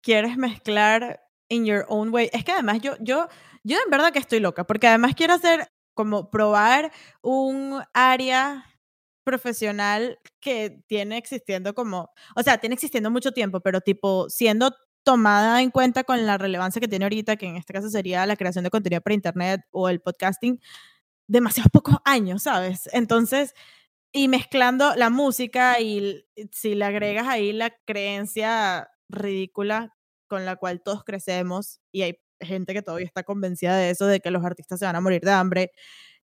quieres 0.03 0.37
mezclar 0.37 1.21
in 1.49 1.65
your 1.65 1.85
own 1.89 2.13
way. 2.13 2.31
Es 2.33 2.45
que 2.45 2.53
además 2.53 2.81
yo, 2.81 2.95
yo, 3.01 3.29
yo 3.65 3.79
en 3.85 3.91
verdad 3.91 4.13
que 4.13 4.19
estoy 4.19 4.41
loca, 4.41 4.65
porque 4.65 4.87
además 4.87 5.15
quiero 5.15 5.35
hacer 5.35 5.69
como 5.95 6.31
probar 6.31 6.93
un 7.23 7.83
área 7.95 8.65
profesional 9.25 10.21
que 10.41 10.85
tiene 10.87 11.17
existiendo 11.19 11.75
como, 11.75 12.11
o 12.37 12.43
sea, 12.43 12.59
tiene 12.59 12.75
existiendo 12.75 13.11
mucho 13.11 13.33
tiempo, 13.33 13.61
pero 13.61 13.81
tipo 13.81 14.29
siendo 14.31 14.73
tomada 15.07 15.63
en 15.63 15.71
cuenta 15.71 16.03
con 16.03 16.27
la 16.27 16.37
relevancia 16.37 16.81
que 16.81 16.89
tiene 16.89 17.05
ahorita, 17.05 17.37
que 17.37 17.47
en 17.47 17.55
este 17.57 17.73
caso 17.73 17.89
sería 17.89 18.27
la 18.27 18.35
creación 18.37 18.65
de 18.65 18.71
contenido 18.71 19.01
para 19.01 19.15
internet 19.15 19.61
o 19.71 19.89
el 19.89 20.01
podcasting, 20.01 20.61
demasiados 21.29 21.71
pocos 21.73 21.97
años, 22.05 22.43
¿sabes? 22.43 22.91
Entonces, 22.93 23.55
y 24.13 24.27
mezclando 24.29 24.97
la 24.97 25.09
música 25.11 25.81
y 25.81 26.25
si 26.51 26.75
le 26.75 26.85
agregas 26.87 27.29
ahí 27.29 27.53
la 27.53 27.71
creencia 27.87 28.91
ridícula 29.09 29.95
con 30.29 30.45
la 30.45 30.57
cual 30.57 30.83
todos 30.83 31.05
crecemos 31.05 31.81
y 31.93 32.03
hay 32.03 32.21
gente 32.41 32.75
que 32.75 32.83
todavía 32.83 33.07
está 33.07 33.23
convencida 33.23 33.77
de 33.77 33.91
eso, 33.91 34.07
de 34.07 34.19
que 34.21 34.33
los 34.33 34.45
artistas 34.45 34.81
se 34.81 34.87
van 34.87 34.97
a 34.97 35.01
morir 35.01 35.23
de 35.23 35.31
hambre. 35.31 35.73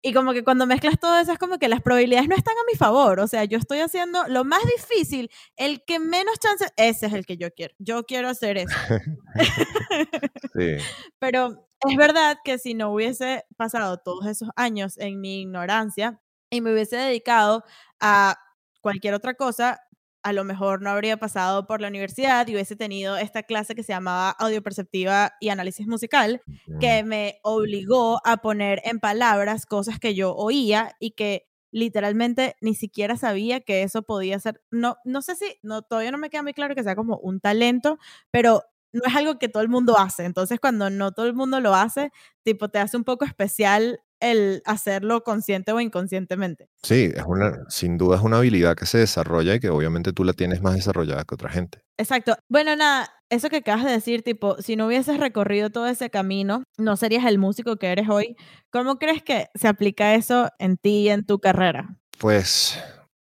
Y 0.01 0.13
como 0.13 0.31
que 0.31 0.43
cuando 0.43 0.65
mezclas 0.65 0.97
todo 0.97 1.19
eso 1.19 1.33
es 1.33 1.37
como 1.37 1.57
que 1.57 1.67
las 1.67 1.81
probabilidades 1.81 2.29
no 2.29 2.35
están 2.35 2.55
a 2.57 2.63
mi 2.71 2.77
favor. 2.77 3.19
O 3.19 3.27
sea, 3.27 3.43
yo 3.43 3.57
estoy 3.57 3.79
haciendo 3.79 4.27
lo 4.27 4.45
más 4.45 4.61
difícil, 4.63 5.29
el 5.57 5.83
que 5.85 5.99
menos 5.99 6.39
chance, 6.39 6.65
ese 6.77 7.07
es 7.07 7.13
el 7.13 7.25
que 7.25 7.37
yo 7.37 7.51
quiero. 7.51 7.73
Yo 7.79 8.05
quiero 8.05 8.29
hacer 8.29 8.57
eso. 8.57 8.75
sí. 10.53 10.77
Pero 11.19 11.67
es 11.87 11.97
verdad 11.97 12.37
que 12.43 12.57
si 12.57 12.73
no 12.73 12.93
hubiese 12.93 13.45
pasado 13.57 13.97
todos 13.97 14.25
esos 14.25 14.49
años 14.55 14.97
en 14.97 15.19
mi 15.19 15.41
ignorancia 15.41 16.21
y 16.49 16.61
me 16.61 16.71
hubiese 16.71 16.95
dedicado 16.95 17.63
a 17.99 18.37
cualquier 18.81 19.13
otra 19.13 19.33
cosa, 19.33 19.81
a 20.24 20.34
lo 20.34 20.43
mejor 20.43 20.82
no 20.82 20.89
habría 20.89 21.17
pasado 21.17 21.65
por 21.65 21.82
la 21.82 21.88
universidad 21.88 22.47
y 22.47 22.53
hubiese 22.53 22.76
tenido 22.76 23.17
esta 23.17 23.43
clase 23.43 23.76
que 23.76 23.84
se 23.84 23.93
llamaba 23.93 24.32
audio 24.32 24.61
perceptiva 24.61 25.34
y 25.39 25.49
análisis 25.49 25.88
musical, 25.88 26.41
que 26.80 27.03
me 27.03 27.39
obligó 27.43 28.20
a 28.26 28.38
poner 28.38 28.82
en 28.84 28.99
palabras 28.99 29.65
cosas 29.65 29.99
que 29.99 30.15
yo 30.15 30.36
oía 30.36 30.95
y 30.99 31.11
que 31.11 31.47
literalmente 31.72 32.55
ni 32.61 32.76
siquiera 32.76 33.15
sabía 33.15 33.61
que 33.61 33.84
eso 33.84 34.01
podía 34.01 34.39
ser, 34.39 34.61
no, 34.72 34.97
no 35.05 35.22
sé 35.22 35.36
si, 35.36 35.45
no, 35.61 35.82
todavía 35.84 36.11
no 36.11 36.17
me 36.17 36.30
queda 36.30 36.43
muy 36.43 36.53
claro 36.53 36.76
que 36.76 36.84
sea 36.84 36.95
como 36.95 37.17
un 37.17 37.39
talento, 37.39 37.99
pero 38.32 38.63
no 38.91 39.01
es 39.05 39.15
algo 39.15 39.38
que 39.38 39.49
todo 39.49 39.61
el 39.63 39.70
mundo 39.70 39.97
hace. 39.97 40.26
Entonces, 40.26 40.59
cuando 40.59 40.89
no 40.89 41.11
todo 41.11 41.28
el 41.28 41.34
mundo 41.36 41.59
lo 41.59 41.76
hace, 41.76 42.11
tipo, 42.43 42.70
te 42.70 42.80
hace 42.80 42.97
un 42.97 43.03
poco 43.03 43.26
especial 43.26 44.01
el 44.20 44.61
hacerlo 44.65 45.24
consciente 45.24 45.72
o 45.72 45.80
inconscientemente. 45.80 46.70
Sí, 46.84 47.11
es 47.15 47.24
una, 47.26 47.65
sin 47.70 47.97
duda 47.97 48.17
es 48.17 48.22
una 48.22 48.38
habilidad 48.38 48.76
que 48.76 48.86
se 48.86 48.97
desarrolla 48.97 49.55
y 49.55 49.59
que 49.59 49.70
obviamente 49.70 50.13
tú 50.13 50.24
la 50.24 50.34
tienes 50.34 50.61
más 50.61 50.76
desarrollada 50.76 51.24
que 51.24 51.36
otra 51.36 51.49
gente. 51.49 51.82
Exacto. 51.97 52.36
Bueno, 52.47 52.76
nada, 52.76 53.09
eso 53.30 53.49
que 53.49 53.57
acabas 53.57 53.86
de 53.86 53.91
decir, 53.91 54.24
tipo, 54.24 54.61
si 54.61 54.76
no 54.76 54.88
hubieses 54.88 55.20
recorrido 55.20 55.70
todo 55.70 55.88
ese 55.88 56.09
camino, 56.09 56.63
no 56.78 56.97
serías 56.97 57.26
el 57.26 57.38
músico 57.38 57.78
que 57.78 57.88
eres 57.88 58.09
hoy. 58.09 58.36
¿Cómo 58.72 58.97
crees 58.97 59.24
que 59.24 59.47
se 59.55 59.67
aplica 59.67 60.15
eso 60.15 60.49
en 60.59 60.78
ti 60.78 61.01
y 61.01 61.09
en 61.09 61.26
tu 61.26 61.39
carrera? 61.39 61.97
Pues 62.17 62.80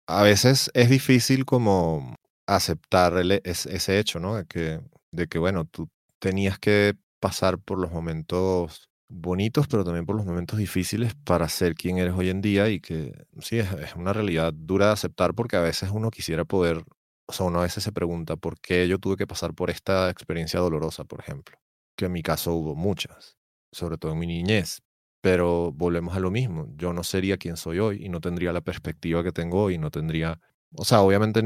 a 0.07 0.23
veces 0.23 0.71
es 0.73 0.89
difícil 0.89 1.45
como 1.45 2.15
aceptar 2.47 3.13
ese 3.43 3.99
hecho, 3.99 4.19
¿no? 4.19 4.35
De 4.35 4.45
que, 4.45 4.79
de 5.11 5.27
que, 5.27 5.37
bueno, 5.37 5.65
tú 5.65 5.89
tenías 6.19 6.57
que 6.57 6.95
pasar 7.19 7.59
por 7.59 7.79
los 7.79 7.91
momentos 7.91 8.89
bonitos, 9.09 9.67
pero 9.67 9.83
también 9.83 10.05
por 10.05 10.15
los 10.15 10.25
momentos 10.25 10.59
difíciles 10.59 11.13
para 11.23 11.47
ser 11.49 11.75
quien 11.75 11.97
eres 11.97 12.13
hoy 12.13 12.29
en 12.29 12.41
día 12.41 12.69
y 12.69 12.79
que 12.79 13.13
sí, 13.39 13.59
es, 13.59 13.69
una 13.95 14.13
realidad 14.13 14.53
dura 14.53 14.87
de 14.87 14.91
aceptar 14.93 15.33
porque 15.33 15.55
a 15.55 15.61
veces 15.61 15.91
uno 15.91 16.11
quisiera 16.11 16.45
poder, 16.45 16.83
o 17.27 17.33
sea, 17.33 17.45
uno 17.45 17.59
a 17.59 17.63
veces 17.63 17.83
se 17.83 17.91
pregunta 17.91 18.35
por 18.35 18.59
qué 18.59 18.87
yo 18.87 18.99
tuve 18.99 19.15
que 19.15 19.27
pasar 19.27 19.53
por 19.53 19.69
esta 19.69 20.09
experiencia 20.09 20.59
dolorosa, 20.59 21.05
por 21.05 21.19
ejemplo, 21.19 21.57
que 21.95 22.05
en 22.05 22.11
mi 22.11 22.21
caso 22.21 22.53
hubo 22.53 22.75
muchas, 22.75 23.37
sobre 23.71 23.97
todo 23.97 24.11
en 24.13 24.19
mi 24.19 24.27
niñez, 24.27 24.81
pero 25.21 25.71
volvemos 25.71 26.15
a 26.15 26.19
lo 26.19 26.31
mismo, 26.31 26.67
yo 26.75 26.93
no 26.93 27.03
sería 27.03 27.37
quien 27.37 27.57
soy 27.57 27.79
hoy 27.79 28.05
y 28.05 28.09
no 28.09 28.21
tendría 28.21 28.53
la 28.53 28.61
perspectiva 28.61 29.23
que 29.23 29.31
tengo 29.31 29.63
hoy, 29.63 29.77
no 29.77 29.89
tendría, 29.89 30.39
o 30.75 30.85
sea, 30.85 31.01
obviamente 31.01 31.43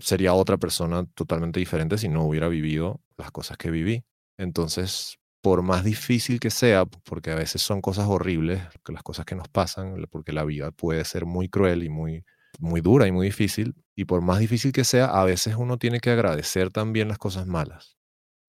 sería 0.00 0.34
otra 0.34 0.56
persona 0.56 1.04
totalmente 1.14 1.60
diferente 1.60 1.96
si 1.96 2.08
no 2.08 2.24
hubiera 2.24 2.48
vivido 2.48 3.00
las 3.16 3.30
cosas 3.30 3.56
que 3.56 3.70
viví. 3.70 4.04
Entonces, 4.36 5.18
por 5.44 5.60
más 5.60 5.84
difícil 5.84 6.40
que 6.40 6.48
sea, 6.48 6.86
porque 6.86 7.30
a 7.30 7.34
veces 7.34 7.60
son 7.60 7.82
cosas 7.82 8.06
horribles, 8.08 8.62
las 8.88 9.02
cosas 9.02 9.26
que 9.26 9.34
nos 9.34 9.46
pasan, 9.46 9.94
porque 10.10 10.32
la 10.32 10.42
vida 10.42 10.70
puede 10.70 11.04
ser 11.04 11.26
muy 11.26 11.50
cruel 11.50 11.82
y 11.82 11.90
muy, 11.90 12.24
muy 12.58 12.80
dura 12.80 13.06
y 13.06 13.12
muy 13.12 13.26
difícil, 13.26 13.74
y 13.94 14.06
por 14.06 14.22
más 14.22 14.38
difícil 14.38 14.72
que 14.72 14.84
sea, 14.84 15.04
a 15.04 15.22
veces 15.22 15.56
uno 15.56 15.76
tiene 15.76 16.00
que 16.00 16.08
agradecer 16.08 16.70
también 16.70 17.08
las 17.08 17.18
cosas 17.18 17.46
malas, 17.46 17.98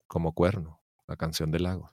como 0.06 0.32
Cuerno, 0.32 0.80
la 1.06 1.16
canción 1.16 1.50
de 1.50 1.60
Lagos. 1.60 1.92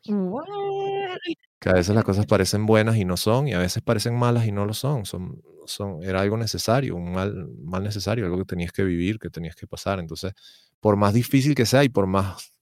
Que 1.60 1.70
a 1.70 1.74
veces 1.74 1.94
las 1.94 2.06
cosas 2.06 2.26
parecen 2.26 2.66
buenas 2.66 2.96
y 2.96 3.04
no 3.04 3.18
son, 3.18 3.50
y 3.50 3.54
a 3.54 3.60
veces 3.60 3.84
parecen 3.84 4.16
malas 4.18 4.48
y 4.48 4.54
no 4.54 4.66
lo 4.66 4.74
son. 4.74 5.06
son, 5.06 5.44
son 5.66 6.02
era 6.02 6.22
algo 6.22 6.38
necesario, 6.38 6.96
un 6.96 7.12
mal, 7.12 7.50
mal 7.62 7.84
necesario, 7.84 8.24
algo 8.24 8.38
que 8.38 8.46
tenías 8.46 8.72
que 8.72 8.86
vivir, 8.86 9.20
que 9.20 9.30
tenías 9.30 9.58
que 9.58 9.68
pasar. 9.68 10.00
Entonces, 10.00 10.32
por 10.80 10.96
más 10.96 11.14
difícil 11.14 11.56
que 11.56 11.66
sea 11.66 11.84
y 11.84 11.90
por 11.90 12.08
más 12.08 12.53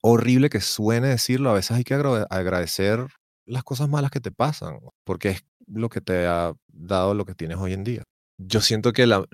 horrible 0.00 0.50
que 0.50 0.60
suene 0.60 1.08
decirlo, 1.08 1.50
a 1.50 1.54
veces 1.54 1.76
hay 1.76 1.84
que 1.84 1.94
agradecer 1.94 3.06
las 3.46 3.64
cosas 3.64 3.88
malas 3.88 4.10
que 4.10 4.20
te 4.20 4.30
pasan, 4.30 4.78
porque 5.04 5.30
es 5.30 5.44
lo 5.66 5.88
que 5.88 6.00
te 6.00 6.26
ha 6.26 6.52
dado 6.68 7.14
lo 7.14 7.24
que 7.24 7.34
tienes 7.34 7.58
hoy 7.58 7.72
en 7.72 7.84
día. 7.84 8.02
Yo 8.38 8.60
siento 8.60 8.92
que 8.92 9.06
la, 9.06 9.24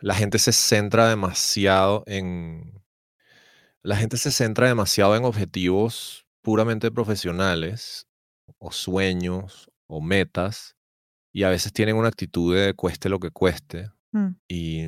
la 0.00 0.14
gente 0.14 0.38
se 0.38 0.52
centra 0.52 1.08
demasiado 1.08 2.02
en... 2.06 2.82
La 3.82 3.96
gente 3.96 4.16
se 4.16 4.32
centra 4.32 4.66
demasiado 4.66 5.14
en 5.14 5.24
objetivos 5.24 6.26
puramente 6.42 6.90
profesionales 6.90 8.08
o 8.58 8.72
sueños 8.72 9.70
o 9.86 10.00
metas 10.00 10.76
y 11.32 11.44
a 11.44 11.50
veces 11.50 11.72
tienen 11.72 11.96
una 11.96 12.08
actitud 12.08 12.54
de 12.54 12.74
cueste 12.74 13.08
lo 13.08 13.20
que 13.20 13.30
cueste 13.30 13.90
mm. 14.12 14.28
y 14.48 14.86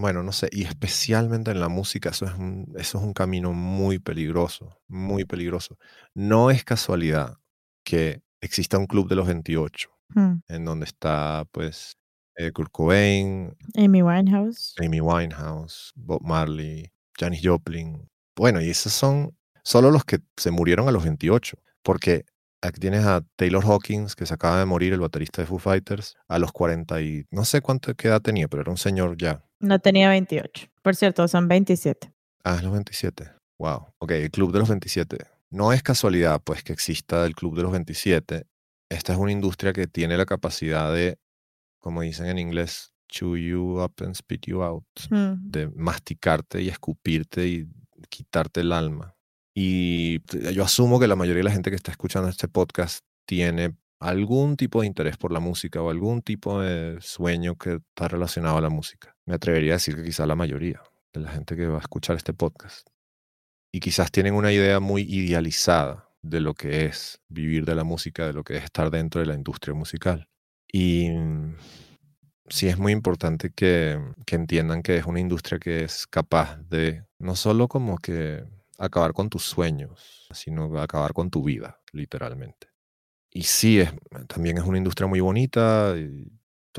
bueno, 0.00 0.22
no 0.22 0.32
sé, 0.32 0.48
y 0.52 0.64
especialmente 0.64 1.50
en 1.50 1.60
la 1.60 1.68
música, 1.68 2.10
eso 2.10 2.26
es 2.26 2.34
un, 2.34 2.72
eso 2.76 2.98
es 2.98 3.04
un 3.04 3.12
camino 3.12 3.52
muy 3.52 3.98
peligroso, 3.98 4.80
muy 4.88 5.24
peligroso. 5.24 5.78
No 6.14 6.50
es 6.50 6.64
casualidad 6.64 7.38
que 7.84 8.22
exista 8.40 8.78
un 8.78 8.86
club 8.86 9.08
de 9.08 9.16
los 9.16 9.26
28, 9.26 9.88
hmm. 10.14 10.34
en 10.48 10.64
donde 10.64 10.86
está, 10.86 11.46
pues, 11.52 11.96
eh, 12.36 12.52
Kurt 12.52 12.70
Cobain, 12.70 13.56
Amy 13.76 14.02
Winehouse, 14.02 14.74
Amy 14.78 15.00
Winehouse, 15.00 15.92
Bob 15.94 16.22
Marley, 16.22 16.92
Janis 17.18 17.40
Joplin. 17.42 18.08
Bueno, 18.36 18.60
y 18.60 18.68
esos 18.68 18.92
son 18.92 19.36
solo 19.64 19.90
los 19.90 20.04
que 20.04 20.20
se 20.36 20.50
murieron 20.50 20.88
a 20.88 20.92
los 20.92 21.04
28, 21.04 21.58
porque 21.82 22.26
Aquí 22.62 22.80
tienes 22.80 23.04
a 23.04 23.22
Taylor 23.36 23.64
Hawkins, 23.64 24.16
que 24.16 24.26
se 24.26 24.34
acaba 24.34 24.58
de 24.58 24.64
morir, 24.64 24.92
el 24.92 25.00
baterista 25.00 25.42
de 25.42 25.46
Foo 25.46 25.58
Fighters, 25.58 26.16
a 26.28 26.38
los 26.38 26.52
40 26.52 27.00
y 27.02 27.24
no 27.30 27.44
sé 27.44 27.60
cuánto 27.60 27.92
edad 27.92 28.20
tenía, 28.20 28.48
pero 28.48 28.62
era 28.62 28.70
un 28.70 28.78
señor 28.78 29.16
ya. 29.16 29.44
No 29.60 29.78
tenía 29.78 30.08
28. 30.08 30.68
Por 30.82 30.96
cierto, 30.96 31.28
son 31.28 31.48
27. 31.48 32.12
Ah, 32.44 32.56
es 32.56 32.62
los 32.62 32.72
27. 32.72 33.30
Wow. 33.58 33.88
Ok, 33.98 34.10
el 34.12 34.30
Club 34.30 34.52
de 34.52 34.58
los 34.60 34.68
27. 34.68 35.18
No 35.50 35.72
es 35.72 35.82
casualidad, 35.82 36.40
pues, 36.42 36.62
que 36.62 36.72
exista 36.72 37.24
el 37.24 37.34
Club 37.34 37.56
de 37.56 37.62
los 37.62 37.72
27. 37.72 38.46
Esta 38.88 39.12
es 39.12 39.18
una 39.18 39.32
industria 39.32 39.72
que 39.72 39.86
tiene 39.86 40.16
la 40.16 40.26
capacidad 40.26 40.92
de, 40.92 41.18
como 41.78 42.02
dicen 42.02 42.26
en 42.26 42.38
inglés, 42.38 42.92
chew 43.08 43.36
you 43.36 43.82
up 43.82 43.94
and 44.00 44.14
spit 44.14 44.46
you 44.46 44.62
out, 44.62 44.84
mm. 45.10 45.50
de 45.50 45.68
masticarte 45.68 46.62
y 46.62 46.68
escupirte 46.68 47.46
y 47.46 47.66
quitarte 48.08 48.60
el 48.60 48.72
alma. 48.72 49.15
Y 49.58 50.20
yo 50.52 50.64
asumo 50.64 51.00
que 51.00 51.06
la 51.06 51.16
mayoría 51.16 51.38
de 51.38 51.44
la 51.44 51.50
gente 51.50 51.70
que 51.70 51.76
está 51.76 51.90
escuchando 51.90 52.28
este 52.28 52.46
podcast 52.46 53.06
tiene 53.24 53.74
algún 53.98 54.58
tipo 54.58 54.82
de 54.82 54.86
interés 54.86 55.16
por 55.16 55.32
la 55.32 55.40
música 55.40 55.80
o 55.80 55.88
algún 55.88 56.20
tipo 56.20 56.60
de 56.60 56.98
sueño 57.00 57.56
que 57.56 57.76
está 57.76 58.06
relacionado 58.06 58.58
a 58.58 58.60
la 58.60 58.68
música. 58.68 59.16
Me 59.24 59.34
atrevería 59.34 59.72
a 59.72 59.76
decir 59.76 59.96
que 59.96 60.04
quizá 60.04 60.26
la 60.26 60.34
mayoría 60.34 60.82
de 61.14 61.20
la 61.20 61.30
gente 61.30 61.56
que 61.56 61.66
va 61.68 61.78
a 61.78 61.80
escuchar 61.80 62.16
este 62.16 62.34
podcast. 62.34 62.90
Y 63.72 63.80
quizás 63.80 64.10
tienen 64.10 64.34
una 64.34 64.52
idea 64.52 64.78
muy 64.78 65.02
idealizada 65.02 66.10
de 66.20 66.40
lo 66.40 66.52
que 66.52 66.84
es 66.84 67.22
vivir 67.30 67.64
de 67.64 67.76
la 67.76 67.84
música, 67.84 68.26
de 68.26 68.34
lo 68.34 68.44
que 68.44 68.58
es 68.58 68.64
estar 68.64 68.90
dentro 68.90 69.22
de 69.22 69.26
la 69.26 69.34
industria 69.34 69.72
musical. 69.72 70.28
Y 70.70 71.08
sí 72.50 72.68
es 72.68 72.76
muy 72.76 72.92
importante 72.92 73.48
que, 73.56 73.98
que 74.26 74.36
entiendan 74.36 74.82
que 74.82 74.98
es 74.98 75.06
una 75.06 75.20
industria 75.20 75.58
que 75.58 75.82
es 75.82 76.06
capaz 76.06 76.58
de 76.68 77.06
no 77.18 77.36
solo 77.36 77.68
como 77.68 77.96
que 77.96 78.44
acabar 78.78 79.12
con 79.12 79.28
tus 79.28 79.44
sueños, 79.44 80.28
sino 80.32 80.78
acabar 80.80 81.12
con 81.12 81.30
tu 81.30 81.42
vida, 81.42 81.80
literalmente. 81.92 82.68
Y 83.30 83.42
sí, 83.42 83.80
es, 83.80 83.92
también 84.28 84.58
es 84.58 84.64
una 84.64 84.78
industria 84.78 85.06
muy 85.06 85.20
bonita, 85.20 85.94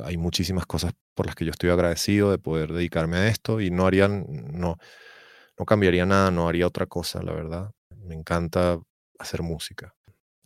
hay 0.04 0.18
muchísimas 0.18 0.66
cosas 0.66 0.93
por 1.14 1.26
las 1.26 1.36
que 1.36 1.45
yo 1.45 1.52
estoy 1.52 1.70
agradecido 1.70 2.32
de 2.32 2.38
poder 2.38 2.72
dedicarme 2.72 3.18
a 3.18 3.28
esto 3.28 3.62
y 3.62 3.72
no 3.72 3.88
haría, 3.88 4.08
no, 4.08 4.78
no 5.58 5.66
cambiaría 5.66 6.06
nada, 6.06 6.32
no 6.32 6.48
haría 6.48 6.68
otra 6.68 6.86
cosa, 6.86 7.22
la 7.24 7.34
verdad. 7.34 7.72
Me 7.95 8.16
encanta 8.16 8.80
hacer 9.20 9.41
música. 9.41 9.95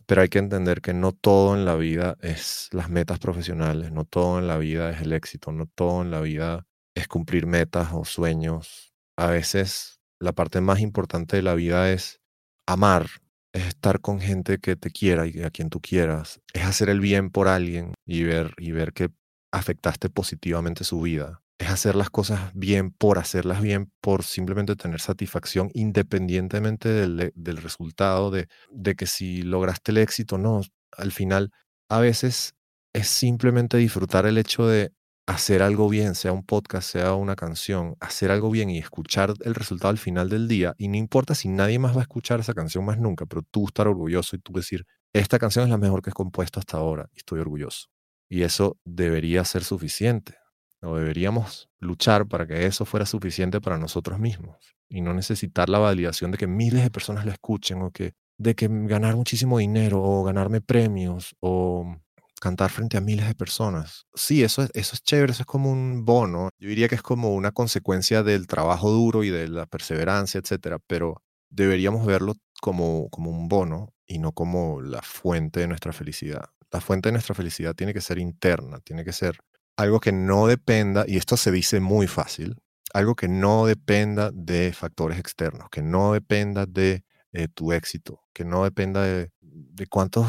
Pero 0.06 0.22
hay 0.22 0.28
que 0.28 0.38
entender 0.38 0.80
que 0.80 0.94
no 0.94 1.12
todo 1.12 1.54
en 1.54 1.64
la 1.64 1.76
vida 1.76 2.16
es 2.20 2.68
las 2.72 2.90
metas 2.90 3.18
profesionales, 3.18 3.92
no 3.92 4.04
todo 4.04 4.38
en 4.38 4.48
la 4.48 4.58
vida 4.58 4.90
es 4.90 5.02
el 5.02 5.12
éxito, 5.12 5.52
no 5.52 5.66
todo 5.66 6.02
en 6.02 6.10
la 6.10 6.20
vida 6.20 6.66
es 6.94 7.08
cumplir 7.08 7.46
metas 7.46 7.90
o 7.92 8.04
sueños. 8.04 8.92
A 9.16 9.28
veces 9.28 10.01
la 10.22 10.32
parte 10.32 10.60
más 10.60 10.80
importante 10.80 11.36
de 11.36 11.42
la 11.42 11.54
vida 11.54 11.90
es 11.90 12.20
amar, 12.66 13.08
es 13.52 13.66
estar 13.66 14.00
con 14.00 14.20
gente 14.20 14.58
que 14.58 14.76
te 14.76 14.90
quiera 14.90 15.26
y 15.26 15.42
a 15.42 15.50
quien 15.50 15.68
tú 15.68 15.80
quieras, 15.80 16.40
es 16.54 16.62
hacer 16.62 16.88
el 16.88 17.00
bien 17.00 17.30
por 17.30 17.48
alguien 17.48 17.94
y 18.06 18.22
ver, 18.22 18.54
y 18.58 18.70
ver 18.70 18.92
que 18.92 19.10
afectaste 19.52 20.08
positivamente 20.08 20.84
su 20.84 21.00
vida. 21.00 21.42
Es 21.58 21.70
hacer 21.70 21.96
las 21.96 22.08
cosas 22.08 22.52
bien 22.54 22.92
por 22.92 23.18
hacerlas 23.18 23.60
bien, 23.60 23.92
por 24.00 24.22
simplemente 24.22 24.76
tener 24.76 25.00
satisfacción 25.00 25.70
independientemente 25.74 26.88
del, 26.88 27.32
del 27.34 27.56
resultado, 27.56 28.30
de, 28.30 28.48
de 28.70 28.94
que 28.94 29.06
si 29.06 29.42
lograste 29.42 29.90
el 29.90 29.98
éxito 29.98 30.36
o 30.36 30.38
no. 30.38 30.60
Al 30.96 31.10
final, 31.10 31.50
a 31.88 31.98
veces 31.98 32.54
es 32.94 33.08
simplemente 33.08 33.76
disfrutar 33.76 34.26
el 34.26 34.38
hecho 34.38 34.66
de 34.66 34.92
hacer 35.26 35.62
algo 35.62 35.88
bien, 35.88 36.14
sea 36.14 36.32
un 36.32 36.44
podcast, 36.44 36.90
sea 36.90 37.14
una 37.14 37.36
canción, 37.36 37.96
hacer 38.00 38.30
algo 38.30 38.50
bien 38.50 38.70
y 38.70 38.78
escuchar 38.78 39.34
el 39.40 39.54
resultado 39.54 39.90
al 39.90 39.98
final 39.98 40.28
del 40.28 40.48
día. 40.48 40.74
Y 40.78 40.88
no 40.88 40.96
importa 40.96 41.34
si 41.34 41.48
nadie 41.48 41.78
más 41.78 41.94
va 41.96 42.00
a 42.00 42.02
escuchar 42.02 42.40
esa 42.40 42.54
canción 42.54 42.84
más 42.84 42.98
nunca, 42.98 43.26
pero 43.26 43.42
tú 43.42 43.66
estar 43.66 43.86
orgulloso 43.88 44.36
y 44.36 44.40
tú 44.40 44.52
decir, 44.52 44.86
esta 45.12 45.38
canción 45.38 45.64
es 45.64 45.70
la 45.70 45.78
mejor 45.78 46.02
que 46.02 46.10
he 46.10 46.12
compuesto 46.12 46.58
hasta 46.58 46.78
ahora 46.78 47.08
y 47.14 47.18
estoy 47.18 47.40
orgulloso. 47.40 47.88
Y 48.28 48.42
eso 48.42 48.78
debería 48.84 49.44
ser 49.44 49.64
suficiente. 49.64 50.36
O 50.80 50.96
deberíamos 50.96 51.68
luchar 51.78 52.26
para 52.26 52.46
que 52.46 52.66
eso 52.66 52.84
fuera 52.84 53.06
suficiente 53.06 53.60
para 53.60 53.78
nosotros 53.78 54.18
mismos 54.18 54.74
y 54.88 55.00
no 55.00 55.14
necesitar 55.14 55.68
la 55.68 55.78
validación 55.78 56.32
de 56.32 56.38
que 56.38 56.48
miles 56.48 56.82
de 56.82 56.90
personas 56.90 57.24
la 57.24 57.32
escuchen 57.32 57.82
o 57.82 57.92
que 57.92 58.14
de 58.38 58.56
que 58.56 58.68
ganar 58.68 59.14
muchísimo 59.14 59.58
dinero 59.58 60.02
o 60.02 60.24
ganarme 60.24 60.60
premios 60.60 61.36
o 61.40 61.96
cantar 62.42 62.70
frente 62.70 62.96
a 62.96 63.00
miles 63.00 63.28
de 63.28 63.36
personas. 63.36 64.04
Sí, 64.14 64.42
eso 64.42 64.62
es, 64.62 64.70
eso 64.74 64.96
es 64.96 65.02
chévere, 65.04 65.30
eso 65.30 65.42
es 65.42 65.46
como 65.46 65.70
un 65.70 66.04
bono. 66.04 66.48
Yo 66.58 66.68
diría 66.68 66.88
que 66.88 66.96
es 66.96 67.02
como 67.02 67.34
una 67.34 67.52
consecuencia 67.52 68.24
del 68.24 68.48
trabajo 68.48 68.90
duro 68.90 69.22
y 69.22 69.30
de 69.30 69.46
la 69.46 69.66
perseverancia, 69.66 70.40
etcétera, 70.40 70.80
pero 70.84 71.22
deberíamos 71.50 72.04
verlo 72.04 72.34
como, 72.60 73.08
como 73.10 73.30
un 73.30 73.46
bono 73.46 73.94
y 74.06 74.18
no 74.18 74.32
como 74.32 74.80
la 74.80 75.02
fuente 75.02 75.60
de 75.60 75.68
nuestra 75.68 75.92
felicidad. 75.92 76.46
La 76.72 76.80
fuente 76.80 77.10
de 77.10 77.12
nuestra 77.12 77.36
felicidad 77.36 77.76
tiene 77.76 77.94
que 77.94 78.00
ser 78.00 78.18
interna, 78.18 78.80
tiene 78.80 79.04
que 79.04 79.12
ser 79.12 79.38
algo 79.76 80.00
que 80.00 80.10
no 80.10 80.48
dependa, 80.48 81.04
y 81.06 81.18
esto 81.18 81.36
se 81.36 81.52
dice 81.52 81.78
muy 81.78 82.08
fácil, 82.08 82.56
algo 82.92 83.14
que 83.14 83.28
no 83.28 83.66
dependa 83.66 84.32
de 84.34 84.72
factores 84.72 85.18
externos, 85.20 85.68
que 85.70 85.82
no 85.82 86.12
dependa 86.12 86.66
de 86.66 87.04
eh, 87.32 87.46
tu 87.46 87.72
éxito, 87.72 88.20
que 88.32 88.44
no 88.44 88.64
dependa 88.64 89.02
de, 89.02 89.30
de 89.40 89.86
cuántos 89.86 90.26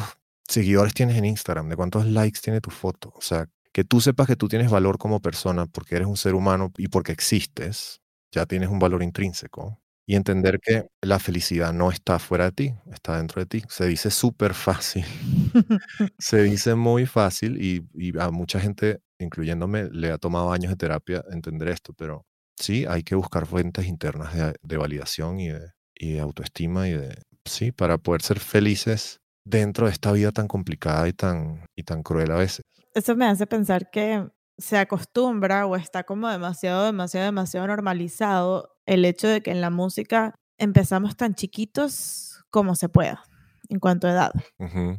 seguidores 0.54 0.94
tienes 0.94 1.18
en 1.18 1.26
Instagram, 1.26 1.70
de 1.70 1.76
cuántos 1.76 2.06
likes 2.06 2.40
tiene 2.42 2.62
tu 2.62 2.70
foto. 2.70 3.12
O 3.16 3.22
sea, 3.22 3.48
que 3.74 3.84
tú 3.84 4.00
sepas 4.00 4.28
que 4.28 4.36
tú 4.36 4.48
tienes 4.48 4.70
valor 4.70 4.98
como 4.98 5.20
persona 5.20 5.66
porque 5.66 5.96
eres 5.96 6.08
un 6.08 6.18
ser 6.18 6.36
humano 6.36 6.72
y 6.78 6.88
porque 6.88 7.12
existes, 7.12 8.02
ya 8.32 8.46
tienes 8.46 8.70
un 8.70 8.80
valor 8.80 9.04
intrínseco. 9.04 9.80
Y 10.06 10.16
entender 10.16 10.60
que 10.60 10.86
la 11.02 11.18
felicidad 11.18 11.72
no 11.72 11.90
está 11.90 12.20
fuera 12.20 12.46
de 12.46 12.52
ti, 12.52 12.74
está 12.92 13.18
dentro 13.18 13.42
de 13.42 13.46
ti. 13.46 13.64
Se 13.70 13.86
dice 13.88 14.12
súper 14.12 14.54
fácil. 14.54 15.06
Se 16.20 16.44
dice 16.44 16.76
muy 16.76 17.06
fácil 17.06 17.62
y, 17.62 17.88
y, 17.94 18.18
a 18.20 18.30
mucha 18.30 18.60
gente, 18.60 19.00
incluyéndome, 19.18 19.90
le 19.92 20.12
ha 20.12 20.18
tomado 20.18 20.52
años 20.52 20.72
de 20.72 20.76
terapia 20.76 21.24
entender 21.32 21.70
esto, 21.70 21.94
pero 21.94 22.26
sí, 22.58 22.86
hay 22.86 23.04
que 23.04 23.16
buscar 23.16 23.46
fuentes 23.48 23.88
internas 23.88 24.36
de, 24.36 24.54
de 24.62 24.78
validación 24.78 25.40
y 25.40 25.48
de, 25.48 25.72
y 25.96 26.14
de 26.14 26.20
autoestima 26.20 26.90
y 26.90 26.94
de, 26.94 27.24
sí, 27.46 27.72
para 27.72 27.98
poder 27.98 28.24
ser 28.24 28.40
felices 28.42 29.22
dentro 29.46 29.88
de 29.88 29.94
esta 29.94 30.12
vida 30.12 30.32
tan 30.32 30.48
complicada 30.48 31.08
y 31.08 31.14
tan, 31.14 31.66
y 31.76 31.84
tan 31.84 32.04
cruel 32.04 32.32
a 32.32 32.36
veces. 32.36 32.62
Eso 32.94 33.16
me 33.16 33.26
hace 33.26 33.48
pensar 33.48 33.90
que 33.90 34.28
se 34.58 34.78
acostumbra 34.78 35.66
o 35.66 35.76
está 35.76 36.04
como 36.04 36.30
demasiado, 36.30 36.86
demasiado, 36.86 37.26
demasiado 37.26 37.68
normalizado 37.68 38.78
el 38.86 39.06
hecho 39.06 39.28
de 39.28 39.42
que 39.42 39.52
en 39.52 39.62
la 39.62 39.70
música 39.70 40.36
empezamos 40.58 41.18
tan 41.18 41.34
chiquitos 41.34 42.44
como 42.52 42.76
se 42.76 42.90
pueda 42.90 43.24
en 43.70 43.80
cuanto 43.80 44.08
a 44.08 44.12
edad. 44.12 44.32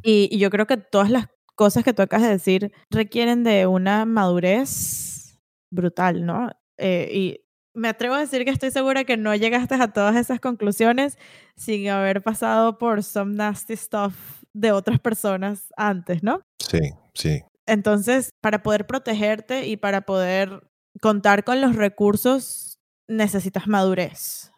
y, 0.03 0.27
y, 0.31 0.37
yo 0.37 0.49
creo 0.49 0.67
que 0.67 0.77
todas 0.77 1.09
las 1.09 1.27
cosas 1.55 1.83
que 1.83 1.93
tú 1.93 2.01
acabas 2.01 2.25
de 2.25 2.33
decir 2.33 2.71
requieren 2.89 3.43
de 3.43 3.65
una 3.67 4.05
madurez 4.05 5.39
brutal, 5.71 6.25
¿no? 6.25 6.51
Eh, 6.77 7.09
y 7.13 7.44
me 7.75 7.89
atrevo 7.89 8.15
a 8.15 8.19
decir 8.19 8.43
que 8.45 8.51
estoy 8.51 8.71
segura 8.71 9.03
que 9.03 9.17
no 9.17 9.35
llegaste 9.35 9.75
a 9.75 9.91
todas 9.91 10.15
esas 10.15 10.39
conclusiones 10.39 11.17
sin 11.55 11.87
haber 11.89 12.23
pasado 12.23 12.77
por 12.77 13.03
some 13.03 13.35
nasty 13.35 13.75
stuff 13.75 14.43
de 14.53 14.71
otras 14.71 14.99
personas 14.99 15.67
antes, 15.75 16.23
¿no? 16.23 16.41
Sí, 16.59 16.79
sí. 17.13 17.43
Entonces, 17.67 18.29
para 18.41 18.63
poder 18.63 18.87
protegerte 18.87 19.67
y 19.67 19.77
para 19.77 20.01
poder 20.01 20.69
contar 21.01 21.43
con 21.43 21.61
los 21.61 21.75
recursos, 21.75 22.79
necesitas 23.07 23.67
madurez. 23.67 24.51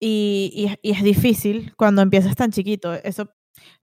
Y, 0.00 0.76
y, 0.82 0.90
es 0.90 1.02
difícil 1.02 1.74
cuando 1.76 2.02
empiezas 2.02 2.34
tan 2.34 2.50
chiquito. 2.50 2.94
Eso, 2.94 3.30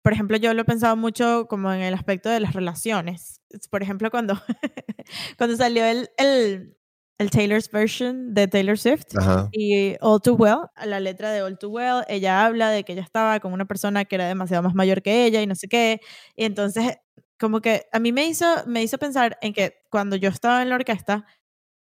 por 0.01 0.13
ejemplo, 0.13 0.37
yo 0.37 0.53
lo 0.53 0.61
he 0.61 0.65
pensado 0.65 0.95
mucho 0.95 1.47
como 1.47 1.71
en 1.71 1.81
el 1.81 1.93
aspecto 1.93 2.29
de 2.29 2.39
las 2.39 2.53
relaciones. 2.53 3.41
Por 3.69 3.81
ejemplo, 3.81 4.11
cuando, 4.11 4.35
cuando 5.37 5.55
salió 5.55 5.85
el, 5.85 6.09
el, 6.17 6.77
el 7.21 7.29
Taylor's 7.29 7.69
version 7.71 8.33
de 8.33 8.47
Taylor 8.47 8.77
Swift. 8.77 9.05
Y 9.51 9.95
All 10.01 10.21
Too 10.21 10.33
Well, 10.33 10.59
la 10.85 10.99
letra 10.99 11.31
de 11.31 11.41
All 11.41 11.57
Too 11.57 11.69
Well, 11.69 12.03
ella 12.07 12.45
habla 12.45 12.69
de 12.69 12.83
que 12.83 12.93
ella 12.93 13.03
estaba 13.03 13.39
con 13.39 13.53
una 13.53 13.65
persona 13.65 14.05
que 14.05 14.15
era 14.15 14.27
demasiado 14.27 14.63
más 14.63 14.75
mayor 14.75 15.01
que 15.01 15.25
ella 15.25 15.41
y 15.41 15.47
no 15.47 15.55
sé 15.55 15.67
qué, 15.67 16.01
y 16.35 16.45
entonces 16.45 16.97
como 17.39 17.61
que 17.61 17.87
a 17.91 17.99
mí 17.99 18.11
me 18.11 18.27
hizo, 18.27 18.45
me 18.67 18.83
hizo 18.83 18.97
pensar 18.97 19.37
en 19.41 19.53
que 19.53 19.75
cuando 19.89 20.15
yo 20.15 20.29
estaba 20.29 20.61
en 20.61 20.69
la 20.69 20.75
orquesta, 20.75 21.25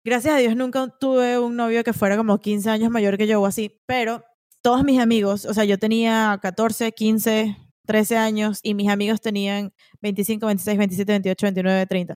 gracias 0.03 0.35
a 0.35 0.37
Dios 0.37 0.55
nunca 0.55 0.87
tuve 0.99 1.39
un 1.39 1.55
novio 1.55 1.83
que 1.83 1.93
fuera 1.93 2.17
como 2.17 2.39
15 2.39 2.69
años 2.69 2.91
mayor 2.91 3.17
que 3.17 3.27
yo 3.27 3.41
o 3.41 3.45
así, 3.45 3.81
pero 3.85 4.23
todos 4.61 4.83
mis 4.83 4.99
amigos, 4.99 5.45
o 5.45 5.53
sea, 5.53 5.63
yo 5.65 5.77
tenía 5.77 6.39
14, 6.41 6.91
15, 6.91 7.57
13 7.85 8.17
años 8.17 8.59
y 8.63 8.73
mis 8.73 8.89
amigos 8.89 9.21
tenían 9.21 9.73
25, 10.01 10.45
26, 10.47 10.77
27, 10.77 11.11
28, 11.11 11.45
29, 11.45 11.85
30 11.85 12.15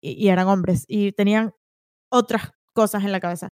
y, 0.00 0.24
y 0.24 0.28
eran 0.28 0.46
hombres 0.48 0.84
y 0.88 1.12
tenían 1.12 1.52
otras 2.08 2.52
cosas 2.72 3.04
en 3.04 3.12
la 3.12 3.20
cabeza. 3.20 3.48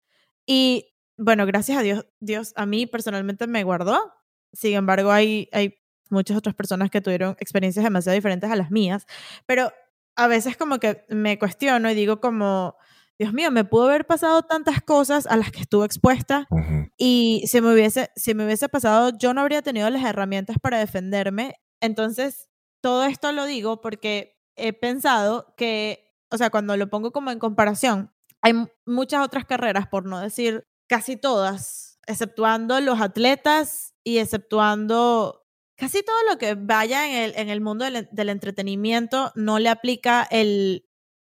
Y 0.47 0.95
bueno, 1.17 1.47
gracias 1.47 1.79
a 1.79 1.83
Dios, 1.83 2.07
Dios 2.21 2.53
a 2.57 2.67
mí 2.67 2.87
personalmente 2.87 3.47
me 3.47 3.65
guardó. 3.65 4.13
Sin 4.53 4.75
embargo, 4.75 5.13
hay, 5.13 5.49
hay 5.53 5.79
muchas 6.09 6.37
otras 6.37 6.55
personas 6.55 6.91
que 6.91 7.01
tuvieron 7.01 7.37
experiencias 7.39 7.85
demasiado 7.85 8.15
diferentes 8.15 8.51
a 8.51 8.57
las 8.57 8.71
mías, 8.71 9.07
pero 9.47 9.73
a 10.17 10.27
veces 10.27 10.57
como 10.57 10.79
que 10.79 11.05
me 11.09 11.39
cuestiono 11.39 11.91
y 11.91 11.95
digo 11.95 12.21
como, 12.21 12.77
Dios 13.19 13.33
mío, 13.33 13.51
me 13.51 13.65
pudo 13.65 13.89
haber 13.89 14.07
pasado 14.07 14.43
tantas 14.43 14.81
cosas 14.81 15.27
a 15.27 15.37
las 15.37 15.51
que 15.53 15.61
estuve 15.61 15.85
expuesta 15.85 16.49
y 16.97 17.45
si 17.47 17.61
me, 17.61 17.73
hubiese, 17.73 18.11
si 18.17 18.35
me 18.35 18.45
hubiese 18.45 18.69
pasado, 18.69 19.13
yo 19.19 19.35
no 19.35 19.43
habría 19.43 19.63
tenido 19.63 19.89
las 19.91 20.05
herramientas 20.05 20.57
para 20.61 20.79
defenderme. 20.79 21.55
Entonces, 21.81 22.49
todo 22.81 23.05
esto 23.05 23.31
lo 23.33 23.45
digo 23.45 23.81
porque 23.83 24.39
he 24.57 24.73
pensado 24.73 25.55
que, 25.57 26.15
o 26.31 26.39
sea, 26.39 26.51
cuando 26.51 26.77
lo 26.77 26.89
pongo 26.89 27.13
como 27.13 27.31
en 27.31 27.39
comparación, 27.39 28.11
hay 28.43 28.55
muchas 28.87 29.25
otras 29.25 29.45
carreras, 29.45 29.87
por 29.89 30.07
no 30.07 30.21
decir 30.21 30.67
casi 30.89 31.17
todas, 31.17 31.99
exceptuando 32.07 32.81
los 32.81 33.01
atletas 33.01 33.95
y 34.05 34.19
exceptuando 34.19 35.45
casi 35.77 36.03
todo 36.03 36.17
lo 36.29 36.39
que 36.39 36.55
vaya 36.55 37.09
en 37.09 37.15
el, 37.15 37.33
en 37.37 37.49
el 37.49 37.61
mundo 37.61 37.85
del, 37.85 38.29
entretenimiento, 38.29 39.33
no 39.35 39.59
le 39.59 39.69
aplica 39.69 40.27
el, 40.31 40.85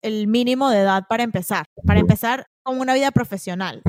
el, 0.01 0.27
mínimo 0.27 0.69
de 0.69 0.79
edad 0.79 1.03
para 1.09 1.23
empezar, 1.23 1.65
para 1.85 1.99
empezar 1.99 2.47
con 2.63 2.79
una 2.79 2.93
vida 2.93 3.11
profesional, 3.11 3.81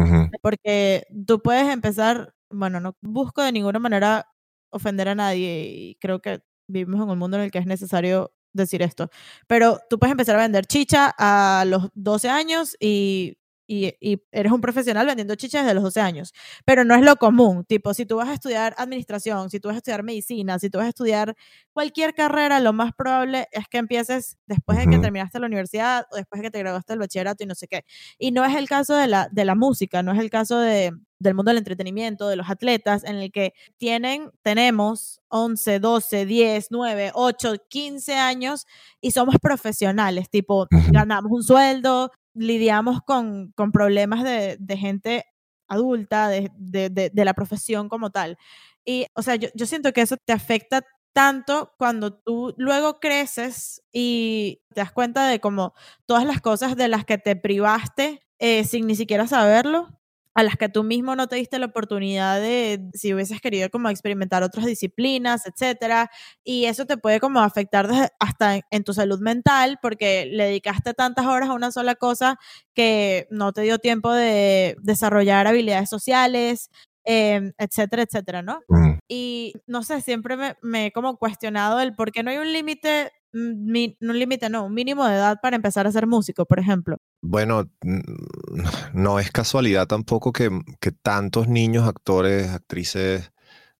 porque 0.42 1.06
tú 1.26 1.40
puedes 1.40 1.68
empezar, 1.68 2.34
bueno, 2.50 2.80
no 2.80 2.96
busco 3.02 3.42
de 3.42 3.52
ninguna 3.52 3.78
manera 3.78 4.26
ofender 4.70 5.08
a 5.08 5.14
nadie 5.14 5.66
y 5.68 5.94
creo 6.00 6.20
que 6.20 6.40
vivimos 6.68 7.02
en 7.02 7.10
un 7.10 7.18
mundo 7.18 7.36
en 7.36 7.44
el 7.44 7.50
que 7.50 7.58
es 7.58 7.66
necesario 7.66 8.32
decir 8.52 8.82
esto, 8.82 9.10
pero 9.46 9.78
tú 9.90 9.98
puedes 9.98 10.12
empezar 10.12 10.36
a 10.36 10.42
vender 10.42 10.66
chicha 10.66 11.14
a 11.18 11.64
los 11.66 11.88
12 11.94 12.28
años 12.28 12.76
y, 12.80 13.36
y, 13.68 13.94
y, 14.00 14.20
eres 14.32 14.50
un 14.50 14.60
profesional 14.60 15.06
vendiendo 15.06 15.34
chicha 15.36 15.60
desde 15.60 15.74
los 15.74 15.84
12 15.84 16.00
años, 16.00 16.32
pero 16.64 16.84
no 16.84 16.94
es 16.94 17.02
lo 17.02 17.16
común, 17.16 17.64
tipo, 17.64 17.94
si 17.94 18.06
tú 18.06 18.16
vas 18.16 18.28
a 18.28 18.34
estudiar 18.34 18.74
administración, 18.78 19.50
si 19.50 19.60
tú 19.60 19.68
vas 19.68 19.76
a 19.76 19.78
estudiar 19.78 20.02
medicina, 20.02 20.58
si 20.58 20.70
tú 20.70 20.78
vas 20.78 20.86
a 20.86 20.88
estudiar 20.88 21.36
cualquier 21.72 22.14
carrera, 22.14 22.58
lo 22.58 22.72
más 22.72 22.92
probable 22.94 23.46
es 23.52 23.68
que 23.68 23.78
empieces 23.78 24.38
después 24.46 24.78
de 24.78 24.88
que 24.88 24.98
terminaste 24.98 25.38
la 25.38 25.46
universidad 25.46 26.06
o 26.10 26.16
después 26.16 26.40
de 26.40 26.48
que 26.48 26.50
te 26.50 26.58
graduaste 26.58 26.94
del 26.94 27.00
bachillerato 27.00 27.44
y 27.44 27.46
no 27.46 27.54
sé 27.54 27.68
qué. 27.68 27.84
Y 28.18 28.32
no 28.32 28.44
es 28.44 28.56
el 28.56 28.68
caso 28.68 28.96
de 28.96 29.06
la, 29.06 29.28
de 29.30 29.44
la 29.44 29.54
música, 29.54 30.02
no 30.02 30.12
es 30.12 30.18
el 30.18 30.30
caso 30.30 30.58
de, 30.58 30.92
del 31.18 31.34
mundo 31.34 31.50
del 31.50 31.58
entretenimiento, 31.58 32.28
de 32.28 32.36
los 32.36 32.48
atletas, 32.48 33.04
en 33.04 33.16
el 33.16 33.32
que 33.32 33.52
tienen, 33.76 34.30
tenemos 34.42 35.20
11, 35.28 35.80
12, 35.80 36.26
10, 36.26 36.68
9, 36.70 37.12
8, 37.14 37.54
15 37.68 38.14
años 38.14 38.66
y 39.00 39.10
somos 39.10 39.36
profesionales, 39.40 40.30
tipo, 40.30 40.66
ganamos 40.90 41.30
un 41.32 41.42
sueldo, 41.42 42.12
lidiamos 42.38 43.00
con, 43.02 43.52
con 43.52 43.72
problemas 43.72 44.24
de, 44.24 44.56
de, 44.58 44.76
gente 44.76 45.24
adulta, 45.68 46.28
de, 46.28 46.50
de, 46.56 46.88
de, 46.90 47.24
la 47.24 47.34
profesión 47.34 47.88
como 47.88 48.10
tal. 48.10 48.38
Y, 48.84 49.06
o 49.14 49.22
sea, 49.22 49.36
yo, 49.36 49.48
yo 49.54 49.66
siento 49.66 49.92
que 49.92 50.00
eso 50.00 50.16
te 50.16 50.32
afecta 50.32 50.82
tanto 51.12 51.74
cuando 51.78 52.14
tú 52.14 52.54
luego 52.56 53.00
creces 53.00 53.82
y 53.92 54.62
te 54.72 54.80
das 54.80 54.92
cuenta 54.92 55.26
de 55.26 55.40
como 55.40 55.74
todas 56.06 56.24
las 56.24 56.40
cosas 56.40 56.76
de 56.76 56.88
las 56.88 57.04
que 57.04 57.18
te 57.18 57.34
privaste 57.36 58.22
eh, 58.38 58.64
sin 58.64 58.86
ni 58.86 58.94
siquiera 58.94 59.26
saberlo, 59.26 59.97
a 60.34 60.42
las 60.42 60.56
que 60.56 60.68
tú 60.68 60.84
mismo 60.84 61.16
no 61.16 61.26
te 61.26 61.36
diste 61.36 61.58
la 61.58 61.66
oportunidad 61.66 62.40
de, 62.40 62.88
si 62.94 63.12
hubieses 63.12 63.40
querido 63.40 63.70
como 63.70 63.88
experimentar 63.88 64.42
otras 64.42 64.66
disciplinas, 64.66 65.46
etcétera, 65.46 66.10
y 66.44 66.66
eso 66.66 66.86
te 66.86 66.96
puede 66.96 67.20
como 67.20 67.40
afectar 67.40 67.88
hasta 68.20 68.60
en, 68.70 68.84
tu 68.84 68.94
salud 68.94 69.20
mental 69.20 69.78
porque 69.82 70.26
le 70.26 70.44
dedicaste 70.44 70.94
tantas 70.94 71.26
horas 71.26 71.50
a 71.50 71.54
una 71.54 71.72
sola 71.72 71.94
cosa 71.94 72.38
que 72.74 73.26
no 73.30 73.52
te 73.52 73.62
dio 73.62 73.78
tiempo 73.78 74.12
de 74.12 74.76
desarrollar 74.80 75.46
habilidades 75.46 75.90
sociales, 75.90 76.70
em, 77.04 77.52
etcétera, 77.58 78.02
etcétera, 78.02 78.42
¿no? 78.42 78.60
Y 79.08 79.54
no 79.66 79.82
sé, 79.82 80.00
siempre 80.02 80.36
me, 80.36 80.56
me 80.62 80.86
he 80.86 80.92
como 80.92 81.16
cuestionado 81.16 81.80
el 81.80 81.94
por 81.94 82.12
qué 82.12 82.22
no 82.22 82.30
hay 82.30 82.38
un 82.38 82.52
límite 82.52 83.10
Mm, 83.32 83.94
no 84.00 84.12
un 84.12 84.18
límite, 84.18 84.48
no, 84.48 84.66
un 84.66 84.74
mínimo 84.74 85.06
de 85.06 85.14
edad 85.14 85.38
para 85.42 85.56
empezar 85.56 85.86
a 85.86 85.92
ser 85.92 86.06
músico, 86.06 86.46
por 86.46 86.58
ejemplo. 86.58 86.96
Bueno, 87.22 87.70
no 88.94 89.18
es 89.18 89.30
casualidad 89.30 89.86
tampoco 89.86 90.32
que, 90.32 90.50
que 90.80 90.92
tantos 90.92 91.48
niños, 91.48 91.86
actores, 91.86 92.48
actrices, 92.48 93.30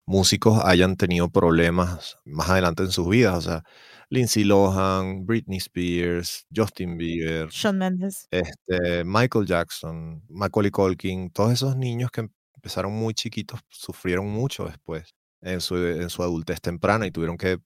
músicos 0.09 0.63
hayan 0.65 0.97
tenido 0.97 1.29
problemas 1.29 2.17
más 2.25 2.49
adelante 2.51 2.83
en 2.83 2.91
sus 2.91 3.09
vidas. 3.09 3.37
O 3.37 3.41
sea, 3.43 3.63
Lindsay 4.11 4.45
Lohan, 4.45 5.27
Britney 5.27 5.59
Spears, 5.59 6.47
Justin 6.55 6.97
Bieber, 6.97 7.49
Shawn 7.51 7.79
Mendes, 7.79 8.27
este, 8.31 9.05
Michael 9.05 9.47
Jackson, 9.47 10.23
Macaulay 10.29 10.71
Culkin, 10.71 11.31
todos 11.31 11.53
esos 11.53 11.77
niños 11.77 12.11
que 12.11 12.29
empezaron 12.55 12.93
muy 12.93 13.15
chiquitos 13.15 13.61
sufrieron 13.69 14.27
mucho 14.27 14.65
después 14.65 15.15
en 15.43 15.61
su, 15.61 15.77
en 15.77 16.11
su 16.11 16.23
adultez 16.23 16.61
temprana 16.61 17.07
y 17.07 17.11
tuvieron 17.11 17.37
que 17.37 17.59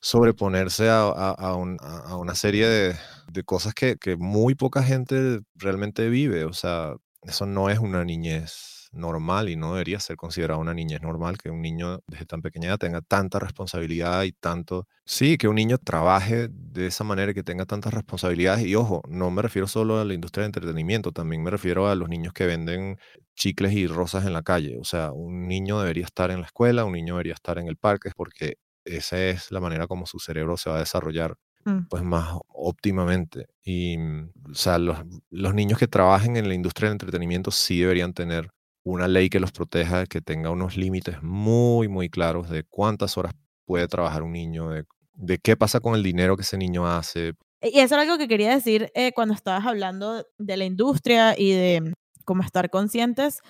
sobreponerse 0.00 0.88
a, 0.90 1.56
una 1.56 2.34
serie 2.34 2.68
de, 2.68 3.44
cosas 3.44 3.74
que, 3.74 3.96
muy 4.18 4.54
poca 4.54 4.82
gente 4.82 5.40
realmente 5.54 6.08
vive. 6.08 6.44
O 6.44 6.52
sea, 6.52 6.94
eso 7.22 7.46
no 7.46 7.70
es 7.70 7.78
una 7.78 8.04
niñez 8.04 8.90
normal 8.92 9.48
y 9.48 9.56
no 9.56 9.72
debería 9.72 9.98
ser 9.98 10.16
considerada 10.16 10.60
una 10.60 10.74
niñez 10.74 11.02
normal 11.02 11.36
que 11.36 11.50
un 11.50 11.62
niño 11.62 12.00
desde 12.06 12.26
tan 12.26 12.42
pequeña 12.42 12.76
tenga 12.78 13.00
tanta 13.00 13.38
responsabilidad 13.38 14.22
y 14.24 14.32
tanto... 14.32 14.86
Sí, 15.04 15.36
que 15.36 15.48
un 15.48 15.56
niño 15.56 15.78
trabaje 15.78 16.48
de 16.50 16.86
esa 16.86 17.04
manera 17.04 17.32
y 17.32 17.34
que 17.34 17.42
tenga 17.42 17.66
tantas 17.66 17.92
responsabilidades. 17.92 18.64
Y 18.66 18.74
ojo, 18.74 19.02
no 19.08 19.30
me 19.30 19.42
refiero 19.42 19.66
solo 19.66 19.98
a 20.00 20.04
la 20.04 20.14
industria 20.14 20.42
de 20.42 20.46
entretenimiento, 20.46 21.12
también 21.12 21.42
me 21.42 21.50
refiero 21.50 21.88
a 21.88 21.94
los 21.94 22.08
niños 22.08 22.32
que 22.32 22.46
venden 22.46 22.98
chicles 23.34 23.72
y 23.72 23.86
rosas 23.86 24.26
en 24.26 24.32
la 24.32 24.42
calle. 24.42 24.78
O 24.78 24.84
sea, 24.84 25.12
un 25.12 25.48
niño 25.48 25.80
debería 25.80 26.04
estar 26.04 26.30
en 26.30 26.40
la 26.40 26.46
escuela, 26.46 26.84
un 26.84 26.92
niño 26.92 27.14
debería 27.14 27.34
estar 27.34 27.58
en 27.58 27.68
el 27.68 27.76
parque, 27.76 28.10
porque 28.16 28.54
esa 28.84 29.22
es 29.22 29.50
la 29.50 29.60
manera 29.60 29.86
como 29.86 30.06
su 30.06 30.18
cerebro 30.18 30.56
se 30.56 30.70
va 30.70 30.76
a 30.76 30.80
desarrollar 30.80 31.36
mm. 31.64 31.86
pues 31.88 32.02
más 32.02 32.38
óptimamente. 32.48 33.46
Y, 33.62 33.98
mm, 33.98 34.30
o 34.50 34.54
sea, 34.54 34.78
los, 34.78 34.98
los, 35.30 35.54
niños 35.54 35.78
que 35.78 35.88
trabajen 35.88 36.36
en 36.36 36.48
la 36.48 36.54
industria 36.54 36.88
del 36.88 36.94
entretenimiento 36.94 37.50
sí 37.50 37.80
deberían 37.80 38.12
tener 38.12 38.50
una 38.84 39.08
ley 39.08 39.30
que 39.30 39.40
los 39.40 39.52
proteja, 39.52 40.06
que 40.06 40.20
tenga 40.20 40.50
unos 40.50 40.76
límites 40.76 41.22
muy, 41.22 41.88
muy 41.88 42.10
claros 42.10 42.50
de 42.50 42.64
cuántas 42.64 43.16
horas 43.16 43.32
puede 43.64 43.88
trabajar 43.88 44.22
un 44.22 44.32
niño, 44.32 44.68
de, 44.70 44.84
de 45.14 45.38
qué 45.38 45.56
pasa 45.56 45.80
con 45.80 45.94
el 45.94 46.02
dinero 46.02 46.36
que 46.36 46.42
ese 46.42 46.58
niño 46.58 46.86
hace. 46.86 47.32
Y 47.62 47.80
eso 47.80 47.94
es 47.94 48.02
algo 48.02 48.18
que 48.18 48.28
quería 48.28 48.54
decir 48.54 48.90
eh, 48.94 49.12
cuando 49.14 49.32
estabas 49.32 49.66
hablando 49.66 50.26
de 50.38 50.56
la 50.58 50.66
industria 50.66 51.34
y 51.38 51.52
de 51.52 51.80
mm, 51.80 51.92
cómo 52.24 52.42
estar 52.42 52.68
conscientes. 52.68 53.40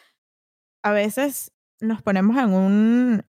A 0.83 0.93
veces 0.93 1.51
nos 1.81 2.01
ponemos 2.03 2.37
en 2.37 2.53
un, 2.53 3.27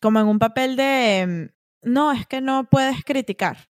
como 0.00 0.20
en 0.20 0.26
un 0.26 0.38
papel 0.38 0.76
de, 0.76 1.52
no, 1.82 2.12
es 2.12 2.26
que 2.26 2.40
no 2.40 2.68
puedes 2.70 3.04
criticar. 3.04 3.68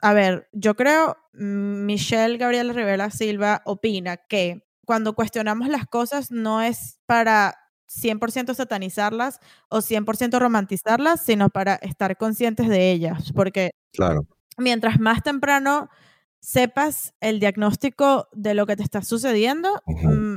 A 0.00 0.12
ver, 0.12 0.48
yo 0.52 0.74
creo, 0.74 1.16
mm, 1.32 1.84
Michelle 1.86 2.38
Gabriela 2.38 2.72
Rivera 2.72 3.10
Silva 3.10 3.62
opina 3.64 4.16
que 4.16 4.66
cuando 4.84 5.14
cuestionamos 5.14 5.68
las 5.68 5.86
cosas 5.86 6.30
no 6.30 6.60
es 6.60 6.98
para 7.06 7.56
100% 7.88 8.54
satanizarlas 8.54 9.38
o 9.68 9.80
100% 9.80 10.38
romantizarlas, 10.38 11.24
sino 11.24 11.50
para 11.50 11.74
estar 11.76 12.16
conscientes 12.16 12.68
de 12.68 12.90
ellas, 12.90 13.32
porque 13.34 13.70
claro. 13.92 14.26
mientras 14.56 14.98
más 14.98 15.22
temprano 15.22 15.88
sepas 16.42 17.14
el 17.20 17.38
diagnóstico 17.38 18.28
de 18.32 18.54
lo 18.54 18.66
que 18.66 18.74
te 18.74 18.82
está 18.82 19.00
sucediendo, 19.02 19.80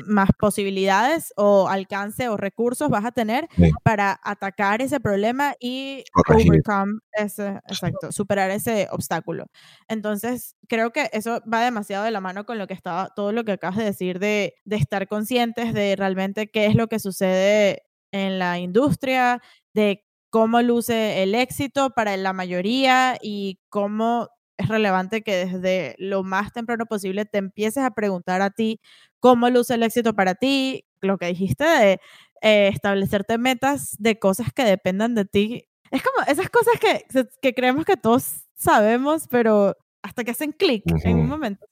más 0.05 0.29
posibilidades 0.39 1.33
o 1.35 1.67
alcance 1.67 2.29
o 2.29 2.37
recursos 2.37 2.89
vas 2.89 3.05
a 3.05 3.11
tener 3.11 3.47
para 3.83 4.19
atacar 4.23 4.83
ese 4.83 4.99
problema 4.99 5.55
y 5.59 6.03
overcome 6.29 6.99
ese, 7.11 7.59
exacto, 7.67 8.11
superar 8.11 8.51
ese 8.51 8.87
obstáculo. 8.91 9.47
Entonces, 9.87 10.55
creo 10.67 10.91
que 10.91 11.09
eso 11.11 11.41
va 11.51 11.63
demasiado 11.63 12.03
de 12.03 12.11
la 12.11 12.21
mano 12.21 12.45
con 12.45 12.59
lo 12.59 12.67
que 12.67 12.75
estaba, 12.75 13.09
todo 13.15 13.31
lo 13.31 13.43
que 13.43 13.53
acabas 13.53 13.77
de 13.77 13.85
decir 13.85 14.19
de, 14.19 14.53
de 14.63 14.75
estar 14.75 15.07
conscientes 15.07 15.73
de 15.73 15.95
realmente 15.95 16.51
qué 16.51 16.67
es 16.67 16.75
lo 16.75 16.87
que 16.87 16.99
sucede 16.99 17.81
en 18.11 18.37
la 18.37 18.59
industria, 18.59 19.41
de 19.73 20.05
cómo 20.29 20.61
luce 20.61 21.23
el 21.23 21.33
éxito 21.33 21.91
para 21.91 22.15
la 22.15 22.31
mayoría 22.31 23.17
y 23.21 23.59
cómo 23.69 24.29
es 24.57 24.67
relevante 24.67 25.21
que 25.21 25.45
desde 25.45 25.95
lo 25.97 26.23
más 26.23 26.53
temprano 26.53 26.85
posible 26.85 27.25
te 27.25 27.37
empieces 27.37 27.83
a 27.83 27.91
preguntar 27.91 28.41
a 28.41 28.51
ti 28.51 28.79
cómo 29.19 29.49
luce 29.49 29.75
el 29.75 29.83
éxito 29.83 30.13
para 30.13 30.35
ti, 30.35 30.85
lo 31.01 31.17
que 31.17 31.27
dijiste 31.27 31.63
de 31.63 31.99
eh, 32.41 32.67
establecerte 32.67 33.37
metas 33.37 33.95
de 33.99 34.19
cosas 34.19 34.53
que 34.53 34.63
dependan 34.63 35.15
de 35.15 35.25
ti. 35.25 35.67
Es 35.91 36.03
como 36.03 36.25
esas 36.27 36.49
cosas 36.49 36.75
que, 36.79 37.05
que 37.41 37.53
creemos 37.53 37.85
que 37.85 37.97
todos 37.97 38.45
sabemos, 38.55 39.27
pero 39.29 39.75
hasta 40.01 40.23
que 40.23 40.31
hacen 40.31 40.51
clic 40.51 40.83
en 41.03 41.17
un 41.17 41.27
momento. 41.27 41.65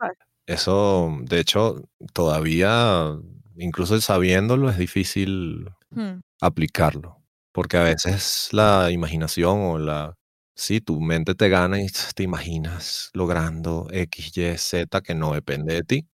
Eso, 0.45 1.15
de 1.21 1.39
hecho, 1.39 1.83
todavía, 2.13 3.17
incluso 3.55 3.99
sabiéndolo, 4.01 4.69
es 4.69 4.77
difícil 4.77 5.69
hmm. 5.91 6.19
aplicarlo. 6.41 7.19
Porque 7.51 7.77
a 7.77 7.83
veces 7.83 8.49
la 8.51 8.89
imaginación 8.89 9.59
o 9.59 9.77
la 9.77 10.15
Sí, 10.55 10.81
tu 10.81 11.01
mente 11.01 11.33
te 11.33 11.49
gana 11.49 11.81
y 11.81 11.87
te 12.15 12.23
imaginas 12.23 13.09
logrando 13.13 13.87
X, 13.91 14.37
Y, 14.37 14.57
Z 14.57 15.01
que 15.01 15.15
no 15.15 15.33
depende 15.33 15.73
de 15.73 15.83
ti. 15.83 16.07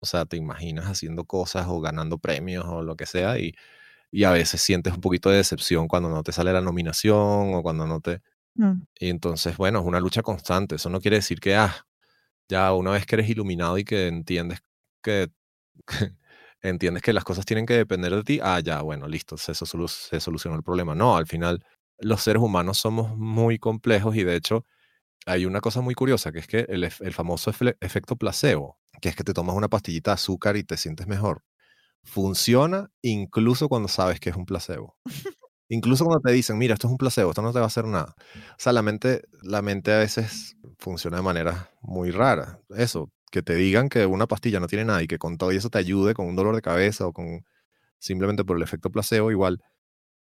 O 0.00 0.06
sea, 0.06 0.24
te 0.24 0.36
imaginas 0.36 0.86
haciendo 0.86 1.24
cosas 1.24 1.66
o 1.68 1.80
ganando 1.80 2.18
premios 2.18 2.64
o 2.66 2.82
lo 2.82 2.96
que 2.96 3.06
sea 3.06 3.38
y, 3.38 3.54
y 4.10 4.24
a 4.24 4.30
veces 4.32 4.60
sientes 4.60 4.94
un 4.94 5.00
poquito 5.00 5.30
de 5.30 5.36
decepción 5.38 5.88
cuando 5.88 6.08
no 6.08 6.22
te 6.22 6.32
sale 6.32 6.52
la 6.52 6.60
nominación 6.60 7.54
o 7.54 7.62
cuando 7.62 7.86
no 7.86 8.00
te... 8.00 8.22
Mm. 8.54 8.82
Y 8.98 9.10
entonces, 9.10 9.56
bueno, 9.56 9.80
es 9.80 9.84
una 9.86 10.00
lucha 10.00 10.22
constante. 10.22 10.76
Eso 10.76 10.90
no 10.90 11.00
quiere 11.00 11.18
decir 11.18 11.38
que, 11.40 11.54
ah, 11.56 11.86
ya 12.48 12.72
una 12.72 12.92
vez 12.92 13.06
que 13.06 13.16
eres 13.16 13.28
iluminado 13.28 13.78
y 13.78 13.84
que 13.84 14.08
entiendes 14.08 14.60
que, 15.02 15.30
entiendes 16.62 17.02
que 17.02 17.12
las 17.12 17.24
cosas 17.24 17.44
tienen 17.44 17.66
que 17.66 17.74
depender 17.74 18.14
de 18.14 18.24
ti, 18.24 18.40
ah, 18.42 18.60
ya, 18.60 18.82
bueno, 18.82 19.06
listo, 19.08 19.36
se, 19.36 19.54
se 19.54 20.20
solucionó 20.20 20.56
el 20.56 20.62
problema. 20.62 20.94
No, 20.94 21.16
al 21.16 21.26
final 21.26 21.62
los 21.98 22.22
seres 22.22 22.42
humanos 22.42 22.78
somos 22.78 23.16
muy 23.16 23.58
complejos 23.58 24.16
y 24.16 24.24
de 24.24 24.36
hecho 24.36 24.64
hay 25.26 25.44
una 25.44 25.60
cosa 25.60 25.80
muy 25.80 25.94
curiosa, 25.94 26.32
que 26.32 26.38
es 26.38 26.46
que 26.46 26.66
el, 26.68 26.90
famoso 27.12 27.50
efecto 27.80 28.16
placebo, 28.16 28.78
que 29.00 29.08
es 29.08 29.16
que 29.16 29.24
te 29.24 29.34
tomas 29.34 29.56
una 29.56 29.68
pastillita 29.68 30.12
de 30.12 30.14
azúcar 30.14 30.56
y 30.56 30.64
te 30.64 30.76
sientes 30.76 31.08
mejor, 31.08 31.42
funciona 32.04 32.90
incluso 33.02 33.68
cuando 33.68 33.88
sabes 33.88 34.20
que 34.20 34.30
es 34.30 34.36
un 34.36 34.46
placebo. 34.46 34.96
Incluso 35.68 36.04
cuando 36.04 36.20
te 36.20 36.32
dicen, 36.32 36.58
mira, 36.58 36.74
esto 36.74 36.86
es 36.86 36.92
un 36.92 36.96
placebo, 36.96 37.30
esto 37.30 37.42
no 37.42 37.52
te 37.52 37.58
va 37.58 37.64
a 37.64 37.66
hacer 37.66 37.86
nada. 37.86 38.14
O 38.52 38.56
sea, 38.56 38.72
la 38.72 38.82
mente, 38.82 39.22
a 39.92 39.98
veces 39.98 40.56
funciona 40.78 41.16
de 41.16 41.24
manera 41.24 41.72
muy 41.82 42.12
rara. 42.12 42.60
Eso, 42.76 43.10
que 43.32 43.42
te 43.42 43.56
digan 43.56 43.88
que 43.88 44.06
una 44.06 44.28
pastilla 44.28 44.60
no 44.60 44.68
tiene 44.68 44.84
nada 44.84 45.02
y 45.02 45.08
que 45.08 45.18
con 45.18 45.38
todo 45.38 45.50
eso 45.50 45.68
te 45.68 45.78
ayude 45.78 46.14
con 46.14 46.26
un 46.26 46.36
dolor 46.36 46.54
de 46.54 46.62
cabeza 46.62 47.06
o 47.08 47.12
con 47.12 47.44
simplemente 47.98 48.44
por 48.44 48.56
el 48.56 48.62
efecto 48.62 48.90
placebo, 48.90 49.32
igual 49.32 49.60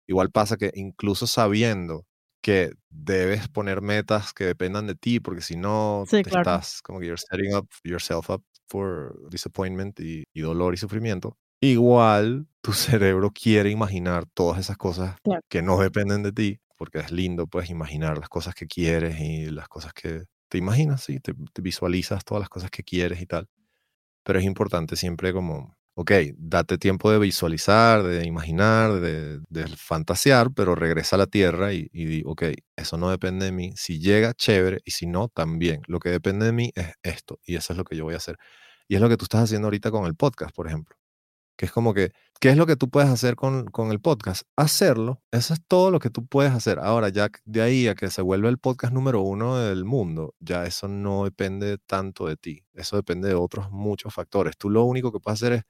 Igual 0.08 0.32
pasa 0.32 0.58
que 0.58 0.72
incluso 0.76 1.28
sabiendo 1.28 2.06
que 2.42 2.74
debes 2.90 3.48
poner 3.48 3.82
metas 3.82 4.32
que 4.32 4.46
dependan 4.46 4.86
de 4.86 4.96
ti, 4.96 5.20
porque 5.20 5.42
si 5.42 5.56
no, 5.58 6.06
estás 6.12 6.82
como 6.84 7.00
que 7.00 7.08
you're 7.08 7.18
setting 7.18 7.56
up 7.56 7.68
yourself 7.84 8.30
up 8.30 8.44
for 8.68 9.16
disappointment 9.32 10.00
y, 10.00 10.26
dolor 10.36 10.76
y 10.76 10.78
sufrimiento. 10.78 11.38
Igual 11.60 12.48
tu 12.62 12.74
cerebro 13.02 13.32
quiere 13.32 13.72
imaginar 13.72 14.26
todas 14.28 14.60
esas 14.60 14.78
cosas 14.78 15.16
que 15.50 15.62
no 15.64 15.80
dependen 15.80 16.22
de 16.22 16.32
ti, 16.32 16.60
porque 16.78 17.00
es 17.00 17.12
lindo, 17.12 17.48
puedes 17.48 17.72
imaginar 17.72 18.20
las 18.20 18.30
cosas 18.30 18.54
que 18.54 18.68
quieres 18.68 19.20
y 19.20 19.50
las 19.50 19.68
cosas 19.68 19.94
que 19.94 20.26
te 20.48 20.60
imaginas, 20.60 21.04
sí, 21.04 21.20
te 21.20 21.34
visualizas 21.64 22.24
todas 22.24 22.42
las 22.42 22.50
cosas 22.50 22.70
que 22.70 22.84
quieres 22.84 23.22
y 23.22 23.26
tal. 23.26 23.48
Pero 24.24 24.40
es 24.40 24.46
importante 24.46 24.96
siempre 24.96 25.34
como 25.34 25.75
ok, 25.96 26.12
date 26.38 26.78
tiempo 26.78 27.12
de 27.12 27.20
visualizar, 27.20 28.04
de 28.04 28.26
imaginar, 28.26 29.00
de, 29.00 29.42
fantasear, 29.78 30.52
pero 30.54 30.76
regresa 30.76 31.16
a 31.16 31.20
la 31.20 31.28
tierra 31.28 31.74
y, 31.74 31.90
y 31.94 32.06
di, 32.06 32.24
ok, 32.26 32.44
eso 32.76 32.98
no 32.98 33.10
depende 33.10 33.46
de 33.46 33.52
mí. 33.54 33.74
Si 33.78 34.00
llega, 34.00 34.34
chévere, 34.34 34.82
y 34.86 34.92
si 34.92 35.08
no, 35.08 35.30
también. 35.30 35.82
Lo 35.88 36.00
que 36.00 36.10
depende 36.10 36.46
de 36.46 36.52
mí 36.52 36.72
es 36.76 36.94
esto, 37.04 37.40
y 37.46 37.56
eso 37.56 37.74
es 37.74 37.78
lo 37.78 37.86
que 37.86 37.96
yo 37.96 38.04
voy 38.04 38.14
a 38.14 38.18
hacer. 38.18 38.38
Y 38.88 38.96
es 38.96 39.02
lo 39.02 39.10
que 39.10 39.18
tú 39.18 39.26
estás 39.26 39.44
haciendo 39.44 39.68
ahorita 39.68 39.90
con 39.92 40.06
el 40.06 40.16
podcast, 40.16 40.54
por 40.56 40.68
ejemplo. 40.68 40.96
Que 41.58 41.68
es 41.68 41.72
como 41.72 41.94
que, 41.94 42.12
¿qué 42.42 42.50
es 42.50 42.58
lo 42.58 42.66
que 42.66 42.76
tú 42.76 42.90
puedes 42.90 43.10
hacer 43.10 43.36
con, 43.38 43.66
con 43.68 43.92
el 43.92 44.02
podcast? 44.02 44.44
Hacerlo, 44.58 45.22
eso 45.32 45.54
es 45.54 45.62
todo 45.68 45.90
lo 45.92 46.00
que 46.00 46.10
tú 46.10 46.26
puedes 46.28 46.52
hacer. 46.52 46.80
Ahora, 46.80 47.10
ya 47.10 47.30
de 47.46 47.62
ahí 47.62 47.88
a 47.88 47.96
que 47.96 48.10
se 48.10 48.22
vuelva 48.22 48.50
el 48.50 48.58
podcast 48.58 48.94
número 48.94 49.22
uno 49.22 49.58
del 49.58 49.86
mundo, 49.86 50.36
ya 50.40 50.66
eso 50.66 50.90
no 50.90 51.24
depende 51.24 51.78
tanto 51.88 52.28
de 52.28 52.36
ti. 52.36 52.66
Eso 52.74 52.98
depende 52.98 53.30
de 53.30 53.36
otros 53.36 53.72
muchos 53.72 54.14
factores. 54.14 54.58
Tú 54.58 54.70
lo 54.70 54.84
único 54.84 55.14
que 55.14 55.20
puedes 55.22 55.42
hacer 55.42 55.54
es 55.54 55.64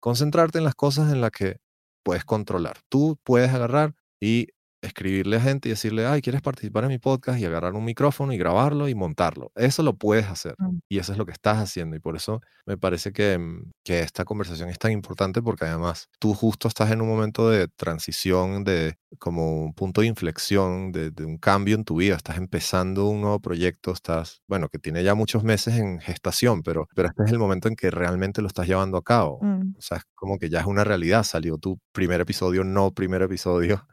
concentrarte 0.00 0.58
en 0.58 0.64
las 0.64 0.74
cosas 0.74 1.12
en 1.12 1.20
las 1.20 1.30
que 1.30 1.58
puedes 2.02 2.24
controlar. 2.24 2.78
Tú 2.88 3.18
puedes 3.24 3.50
agarrar 3.52 3.94
y 4.20 4.48
escribirle 4.80 5.36
a 5.36 5.40
gente 5.40 5.68
y 5.68 5.70
decirle, 5.70 6.06
ay, 6.06 6.22
¿quieres 6.22 6.42
participar 6.42 6.84
en 6.84 6.90
mi 6.90 6.98
podcast? 6.98 7.40
Y 7.40 7.44
agarrar 7.44 7.74
un 7.74 7.84
micrófono 7.84 8.32
y 8.32 8.38
grabarlo 8.38 8.88
y 8.88 8.94
montarlo. 8.94 9.50
Eso 9.54 9.82
lo 9.82 9.96
puedes 9.96 10.26
hacer. 10.26 10.54
Mm. 10.58 10.78
Y 10.88 10.98
eso 10.98 11.12
es 11.12 11.18
lo 11.18 11.26
que 11.26 11.32
estás 11.32 11.58
haciendo. 11.58 11.96
Y 11.96 12.00
por 12.00 12.16
eso 12.16 12.40
me 12.66 12.76
parece 12.76 13.12
que, 13.12 13.38
mm, 13.38 13.72
que 13.84 14.00
esta 14.00 14.24
conversación 14.24 14.68
es 14.68 14.78
tan 14.78 14.92
importante 14.92 15.42
porque 15.42 15.64
además 15.64 16.08
tú 16.18 16.34
justo 16.34 16.68
estás 16.68 16.90
en 16.90 17.00
un 17.00 17.08
momento 17.08 17.48
de 17.50 17.68
transición, 17.68 18.64
de 18.64 18.96
como 19.18 19.64
un 19.64 19.74
punto 19.74 20.02
de 20.02 20.06
inflexión, 20.06 20.92
de, 20.92 21.10
de 21.10 21.24
un 21.24 21.38
cambio 21.38 21.74
en 21.74 21.84
tu 21.84 21.96
vida. 21.96 22.16
Estás 22.16 22.36
empezando 22.36 23.06
un 23.08 23.22
nuevo 23.22 23.40
proyecto, 23.40 23.92
estás, 23.92 24.42
bueno, 24.46 24.68
que 24.68 24.78
tiene 24.78 25.02
ya 25.02 25.14
muchos 25.14 25.42
meses 25.42 25.76
en 25.76 25.98
gestación, 26.00 26.62
pero, 26.62 26.88
pero 26.94 27.08
este 27.08 27.24
es 27.24 27.32
el 27.32 27.38
momento 27.38 27.68
en 27.68 27.74
que 27.74 27.90
realmente 27.90 28.42
lo 28.42 28.48
estás 28.48 28.66
llevando 28.66 28.96
a 28.96 29.02
cabo. 29.02 29.40
Mm. 29.42 29.74
O 29.76 29.80
sea, 29.80 29.98
es 29.98 30.04
como 30.14 30.38
que 30.38 30.50
ya 30.50 30.60
es 30.60 30.66
una 30.66 30.84
realidad. 30.84 31.24
Salió 31.24 31.58
tu 31.58 31.80
primer 31.92 32.20
episodio, 32.20 32.64
no 32.64 32.92
primer 32.92 33.22
episodio 33.22 33.86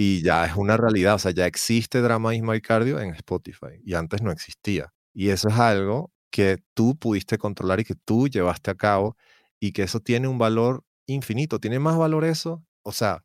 y 0.00 0.22
ya 0.22 0.44
es 0.44 0.54
una 0.54 0.76
realidad, 0.76 1.16
o 1.16 1.18
sea, 1.18 1.32
ya 1.32 1.44
existe 1.46 2.00
Drama 2.00 2.32
Ismael 2.32 2.62
Cardio 2.62 3.00
en 3.00 3.14
Spotify 3.14 3.80
y 3.84 3.94
antes 3.94 4.22
no 4.22 4.30
existía. 4.30 4.92
Y 5.12 5.30
eso 5.30 5.48
es 5.48 5.56
algo 5.56 6.12
que 6.30 6.58
tú 6.72 6.96
pudiste 6.96 7.36
controlar 7.36 7.80
y 7.80 7.84
que 7.84 7.96
tú 7.96 8.28
llevaste 8.28 8.70
a 8.70 8.76
cabo 8.76 9.16
y 9.58 9.72
que 9.72 9.82
eso 9.82 9.98
tiene 9.98 10.28
un 10.28 10.38
valor 10.38 10.84
infinito. 11.06 11.58
¿Tiene 11.58 11.80
más 11.80 11.98
valor 11.98 12.24
eso? 12.24 12.64
O 12.82 12.92
sea, 12.92 13.24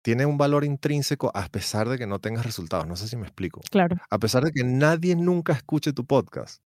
tiene 0.00 0.24
un 0.24 0.38
valor 0.38 0.62
intrínseco 0.62 1.32
a 1.34 1.48
pesar 1.48 1.88
de 1.88 1.98
que 1.98 2.06
no 2.06 2.20
tengas 2.20 2.46
resultados. 2.46 2.86
No 2.86 2.94
sé 2.94 3.08
si 3.08 3.16
me 3.16 3.24
explico. 3.24 3.60
Claro. 3.72 3.96
A 4.08 4.18
pesar 4.20 4.44
de 4.44 4.52
que 4.52 4.62
nadie 4.62 5.16
nunca 5.16 5.54
escuche 5.54 5.92
tu 5.92 6.06
podcast, 6.06 6.62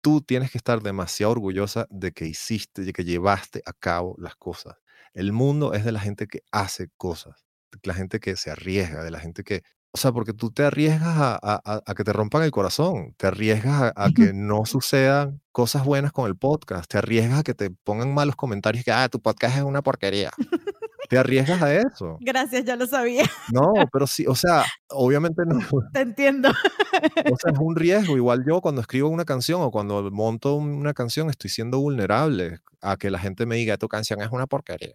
tú 0.00 0.22
tienes 0.22 0.50
que 0.50 0.56
estar 0.56 0.82
demasiado 0.82 1.32
orgullosa 1.32 1.86
de 1.90 2.12
que 2.12 2.24
hiciste, 2.24 2.80
de 2.80 2.94
que 2.94 3.04
llevaste 3.04 3.60
a 3.66 3.74
cabo 3.74 4.16
las 4.16 4.36
cosas. 4.36 4.76
El 5.12 5.34
mundo 5.34 5.74
es 5.74 5.84
de 5.84 5.92
la 5.92 6.00
gente 6.00 6.26
que 6.26 6.40
hace 6.50 6.88
cosas 6.96 7.45
la 7.82 7.94
gente 7.94 8.20
que 8.20 8.36
se 8.36 8.50
arriesga, 8.50 9.02
de 9.04 9.10
la 9.10 9.20
gente 9.20 9.42
que, 9.44 9.62
o 9.92 9.98
sea, 9.98 10.12
porque 10.12 10.32
tú 10.34 10.50
te 10.50 10.62
arriesgas 10.64 11.16
a, 11.16 11.38
a- 11.42 11.82
a 11.86 11.94
que 11.94 12.04
te 12.04 12.12
rompan 12.12 12.42
el 12.42 12.50
corazón, 12.50 13.14
te 13.16 13.26
arriesgas 13.28 13.92
a, 13.96 14.04
a 14.04 14.10
que 14.10 14.32
no 14.34 14.64
sucedan 14.66 15.40
cosas 15.52 15.84
buenas 15.84 16.12
con 16.12 16.26
el 16.26 16.36
podcast, 16.36 16.90
te 16.90 16.98
arriesgas 16.98 17.40
a 17.40 17.42
que 17.42 17.54
te 17.54 17.70
pongan 17.70 18.12
malos 18.12 18.36
comentarios 18.36 18.84
que, 18.84 18.92
ah, 18.92 19.08
tu 19.08 19.20
podcast 19.20 19.56
es 19.56 19.62
una 19.62 19.82
porquería. 19.82 20.30
Te 21.08 21.16
arriesgas 21.18 21.62
a 21.62 21.72
eso. 21.72 22.16
Gracias, 22.20 22.64
ya 22.64 22.74
lo 22.74 22.84
sabía. 22.84 23.22
No, 23.52 23.72
pero 23.92 24.08
sí, 24.08 24.26
o 24.26 24.34
sea, 24.34 24.64
obviamente 24.90 25.42
no. 25.46 25.60
Te 25.92 26.00
entiendo. 26.00 26.48
O 26.50 27.36
sea, 27.36 27.52
es 27.52 27.58
un 27.60 27.76
riesgo. 27.76 28.16
Igual 28.16 28.44
yo 28.44 28.60
cuando 28.60 28.80
escribo 28.80 29.08
una 29.08 29.24
canción 29.24 29.62
o 29.62 29.70
cuando 29.70 30.10
monto 30.10 30.56
una 30.56 30.94
canción 30.94 31.30
estoy 31.30 31.48
siendo 31.48 31.78
vulnerable 31.78 32.58
a 32.82 32.96
que 32.96 33.10
la 33.12 33.20
gente 33.20 33.46
me 33.46 33.54
diga, 33.54 33.76
tu 33.76 33.86
canción 33.86 34.20
es 34.20 34.30
una 34.32 34.48
porquería. 34.48 34.94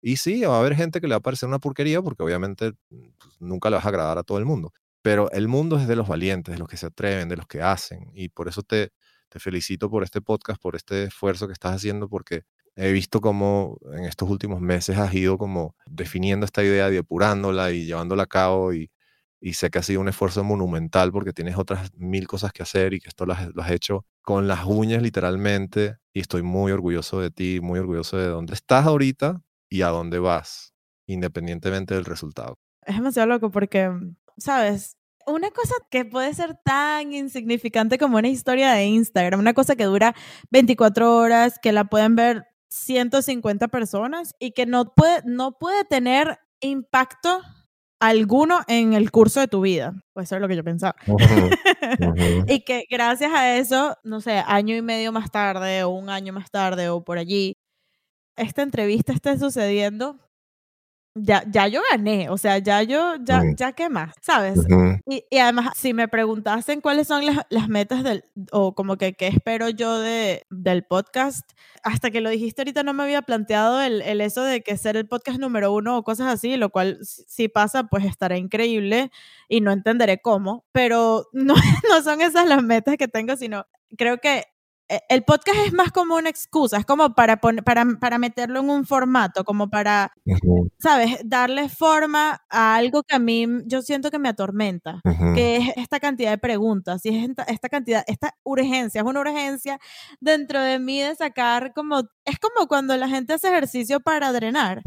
Y 0.00 0.16
sí, 0.16 0.42
va 0.42 0.56
a 0.56 0.60
haber 0.60 0.76
gente 0.76 1.00
que 1.00 1.08
le 1.08 1.14
va 1.14 1.18
a 1.18 1.20
parecer 1.20 1.48
una 1.48 1.58
porquería 1.58 2.00
porque 2.02 2.22
obviamente 2.22 2.72
pues, 2.88 3.34
nunca 3.40 3.70
le 3.70 3.76
vas 3.76 3.84
a 3.84 3.88
agradar 3.88 4.18
a 4.18 4.22
todo 4.22 4.38
el 4.38 4.44
mundo. 4.44 4.72
Pero 5.02 5.30
el 5.32 5.48
mundo 5.48 5.78
es 5.78 5.88
de 5.88 5.96
los 5.96 6.08
valientes, 6.08 6.54
de 6.54 6.58
los 6.58 6.68
que 6.68 6.76
se 6.76 6.86
atreven, 6.86 7.28
de 7.28 7.36
los 7.36 7.46
que 7.46 7.62
hacen. 7.62 8.10
Y 8.14 8.28
por 8.28 8.48
eso 8.48 8.62
te, 8.62 8.90
felicito 9.38 9.90
por 9.90 10.04
este 10.04 10.20
podcast, 10.20 10.60
por 10.60 10.76
este 10.76 11.04
esfuerzo 11.04 11.46
que 11.46 11.52
estás 11.52 11.76
haciendo, 11.76 12.08
porque 12.08 12.42
he 12.76 12.92
visto 12.92 13.20
cómo 13.20 13.78
en 13.92 14.04
estos 14.04 14.28
últimos 14.30 14.60
meses 14.60 14.98
has 14.98 15.12
ido 15.14 15.38
como 15.38 15.74
definiendo 15.86 16.46
esta 16.46 16.62
idea, 16.62 16.90
depurándola 16.90 17.72
y 17.72 17.86
llevándola 17.86 18.24
a 18.24 18.26
cabo. 18.26 18.72
Y, 18.74 18.90
y 19.40 19.54
sé 19.54 19.70
que 19.70 19.78
ha 19.78 19.82
sido 19.82 20.00
un 20.00 20.08
esfuerzo 20.08 20.44
monumental 20.44 21.12
porque 21.12 21.32
tienes 21.32 21.56
otras 21.56 21.92
mil 21.94 22.26
cosas 22.26 22.52
que 22.52 22.62
hacer 22.62 22.94
y 22.94 23.00
que 23.00 23.08
esto 23.08 23.26
lo 23.26 23.34
has, 23.34 23.54
lo 23.54 23.62
has 23.62 23.70
hecho 23.70 24.04
con 24.22 24.48
las 24.48 24.64
uñas 24.64 25.02
literalmente. 25.02 25.96
Y 26.12 26.20
estoy 26.20 26.42
muy 26.42 26.72
orgulloso 26.72 27.20
de 27.20 27.30
ti, 27.30 27.60
muy 27.62 27.78
orgulloso 27.80 28.16
de 28.16 28.26
dónde 28.28 28.54
estás 28.54 28.86
ahorita 28.86 29.42
y 29.68 29.82
a 29.82 29.88
dónde 29.88 30.18
vas, 30.18 30.74
independientemente 31.06 31.94
del 31.94 32.04
resultado. 32.04 32.54
Es 32.82 32.96
demasiado 32.96 33.28
loco 33.28 33.50
porque, 33.50 33.90
¿sabes? 34.36 34.96
Una 35.26 35.50
cosa 35.50 35.74
que 35.90 36.04
puede 36.04 36.32
ser 36.32 36.58
tan 36.64 37.12
insignificante 37.12 37.98
como 37.98 38.16
una 38.16 38.28
historia 38.28 38.72
de 38.72 38.86
Instagram, 38.86 39.40
una 39.40 39.52
cosa 39.52 39.76
que 39.76 39.84
dura 39.84 40.14
24 40.50 41.16
horas, 41.16 41.58
que 41.60 41.72
la 41.72 41.84
pueden 41.84 42.16
ver 42.16 42.46
150 42.70 43.68
personas 43.68 44.34
y 44.38 44.52
que 44.52 44.66
no 44.66 44.94
puede, 44.94 45.22
no 45.24 45.58
puede 45.58 45.84
tener 45.84 46.38
impacto 46.60 47.42
alguno 48.00 48.60
en 48.68 48.92
el 48.92 49.10
curso 49.10 49.40
de 49.40 49.48
tu 49.48 49.60
vida. 49.60 49.92
Pues 50.12 50.28
eso 50.28 50.36
es 50.36 50.40
lo 50.40 50.48
que 50.48 50.56
yo 50.56 50.64
pensaba. 50.64 50.94
y 52.46 52.60
que 52.64 52.84
gracias 52.90 53.32
a 53.32 53.56
eso, 53.56 53.96
no 54.04 54.20
sé, 54.20 54.42
año 54.46 54.76
y 54.76 54.82
medio 54.82 55.12
más 55.12 55.30
tarde 55.30 55.82
o 55.84 55.90
un 55.90 56.10
año 56.10 56.32
más 56.32 56.50
tarde 56.50 56.88
o 56.88 57.02
por 57.02 57.18
allí, 57.18 57.56
esta 58.38 58.62
entrevista 58.62 59.12
esté 59.12 59.38
sucediendo, 59.38 60.18
ya, 61.14 61.42
ya 61.50 61.66
yo 61.66 61.80
gané, 61.90 62.28
o 62.30 62.38
sea, 62.38 62.58
ya 62.58 62.82
yo, 62.82 63.16
ya, 63.24 63.42
ya 63.56 63.72
qué 63.72 63.88
más, 63.88 64.14
¿sabes? 64.22 64.58
Ujú, 64.58 64.98
Y, 65.06 65.24
y 65.30 65.38
además, 65.38 65.72
si 65.76 65.92
me 65.92 66.06
preguntasen 66.06 66.80
cuáles 66.80 67.08
son 67.08 67.26
las, 67.26 67.38
las 67.50 67.68
metas 67.68 68.04
del, 68.04 68.24
o 68.52 68.74
como 68.74 68.96
que 68.96 69.14
qué 69.14 69.26
espero 69.28 69.68
yo 69.68 69.98
de, 69.98 70.46
del 70.50 70.84
podcast, 70.84 71.50
hasta 71.82 72.10
que 72.10 72.20
lo 72.20 72.30
dijiste 72.30 72.62
ahorita 72.62 72.82
no 72.84 72.92
me 72.94 73.02
había 73.02 73.22
planteado 73.22 73.80
el, 73.80 74.02
el 74.02 74.20
eso 74.20 74.42
de 74.44 74.62
que 74.62 74.76
ser 74.76 74.96
el 74.96 75.08
podcast 75.08 75.38
número 75.40 75.72
uno 75.72 75.96
o 75.98 76.04
cosas 76.04 76.28
así, 76.28 76.56
lo 76.56 76.70
cual 76.70 76.98
si 77.02 77.48
pasa, 77.48 77.84
pues 77.84 78.04
estará 78.04 78.36
increíble 78.36 79.10
y 79.48 79.60
no 79.60 79.72
entenderé 79.72 80.20
cómo, 80.20 80.66
pero 80.72 81.26
no, 81.32 81.54
no 81.88 82.02
son 82.02 82.20
esas 82.20 82.46
las 82.46 82.62
metas 82.62 82.96
que 82.96 83.08
tengo, 83.08 83.36
sino 83.36 83.66
creo 83.96 84.18
que 84.18 84.44
el 85.08 85.22
podcast 85.24 85.58
es 85.66 85.72
más 85.72 85.92
como 85.92 86.16
una 86.16 86.30
excusa, 86.30 86.78
es 86.78 86.86
como 86.86 87.14
para, 87.14 87.36
para, 87.38 87.84
para 88.00 88.18
meterlo 88.18 88.60
en 88.60 88.70
un 88.70 88.86
formato, 88.86 89.44
como 89.44 89.68
para 89.68 90.12
¿sabes? 90.78 91.18
Darle 91.24 91.68
forma 91.68 92.42
a 92.48 92.76
algo 92.76 93.02
que 93.02 93.16
a 93.16 93.18
mí 93.18 93.46
yo 93.66 93.82
siento 93.82 94.10
que 94.10 94.18
me 94.18 94.28
atormenta, 94.28 95.00
que 95.34 95.56
es 95.56 95.76
esta 95.76 96.00
cantidad 96.00 96.30
de 96.30 96.38
preguntas, 96.38 97.04
y 97.04 97.10
es 97.10 97.28
esta, 97.28 97.42
esta 97.44 97.68
cantidad, 97.68 98.04
esta 98.06 98.34
urgencia, 98.44 99.00
es 99.00 99.06
una 99.06 99.20
urgencia 99.20 99.78
dentro 100.20 100.60
de 100.60 100.78
mí 100.78 101.00
de 101.00 101.14
sacar 101.16 101.72
como, 101.74 102.02
es 102.24 102.38
como 102.38 102.68
cuando 102.68 102.96
la 102.96 103.08
gente 103.08 103.34
hace 103.34 103.48
ejercicio 103.48 104.00
para 104.00 104.32
drenar. 104.32 104.82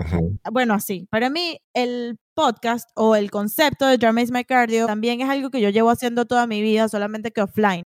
Bueno, 0.52 0.74
así, 0.74 1.08
para 1.10 1.30
mí 1.30 1.60
el 1.74 2.18
podcast 2.34 2.90
o 2.96 3.16
el 3.16 3.30
concepto 3.30 3.86
de 3.86 3.98
Drama 3.98 4.22
is 4.22 4.32
My 4.32 4.46
Cardio 4.46 4.88
también 4.88 5.22
es 5.22 5.30
algo 5.30 5.50
que 5.50 5.62
yo 5.62 5.70
llevo 5.70 5.90
haciendo 5.90 6.26
toda 6.26 6.48
mi 6.48 6.62
vida, 6.62 6.88
solamente 6.88 7.32
que 7.32 7.42
offline. 7.42 7.84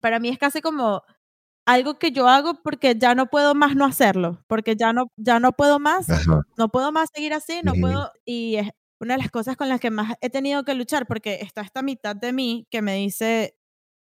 Para 0.00 0.20
mí 0.20 0.28
es 0.28 0.38
casi 0.38 0.60
como 0.60 1.02
algo 1.66 1.98
que 1.98 2.12
yo 2.12 2.28
hago 2.28 2.62
porque 2.62 2.94
ya 2.96 3.14
no 3.14 3.26
puedo 3.26 3.54
más 3.54 3.74
no 3.76 3.84
hacerlo, 3.84 4.42
porque 4.46 4.76
ya 4.76 4.92
no, 4.92 5.12
ya 5.16 5.40
no 5.40 5.52
puedo 5.52 5.78
más 5.80 6.08
Ajá. 6.08 6.42
no 6.56 6.68
puedo 6.70 6.92
más 6.92 7.10
seguir 7.12 7.34
así, 7.34 7.60
no 7.64 7.74
puedo, 7.74 8.12
y 8.24 8.56
es 8.56 8.70
una 9.00 9.14
de 9.14 9.18
las 9.22 9.30
cosas 9.30 9.56
con 9.56 9.68
las 9.68 9.80
que 9.80 9.90
más 9.90 10.14
he 10.20 10.30
tenido 10.30 10.64
que 10.64 10.74
luchar, 10.74 11.06
porque 11.06 11.40
está 11.42 11.60
esta 11.62 11.82
mitad 11.82 12.16
de 12.16 12.32
mí 12.32 12.66
que 12.70 12.82
me 12.82 12.94
dice, 12.94 13.56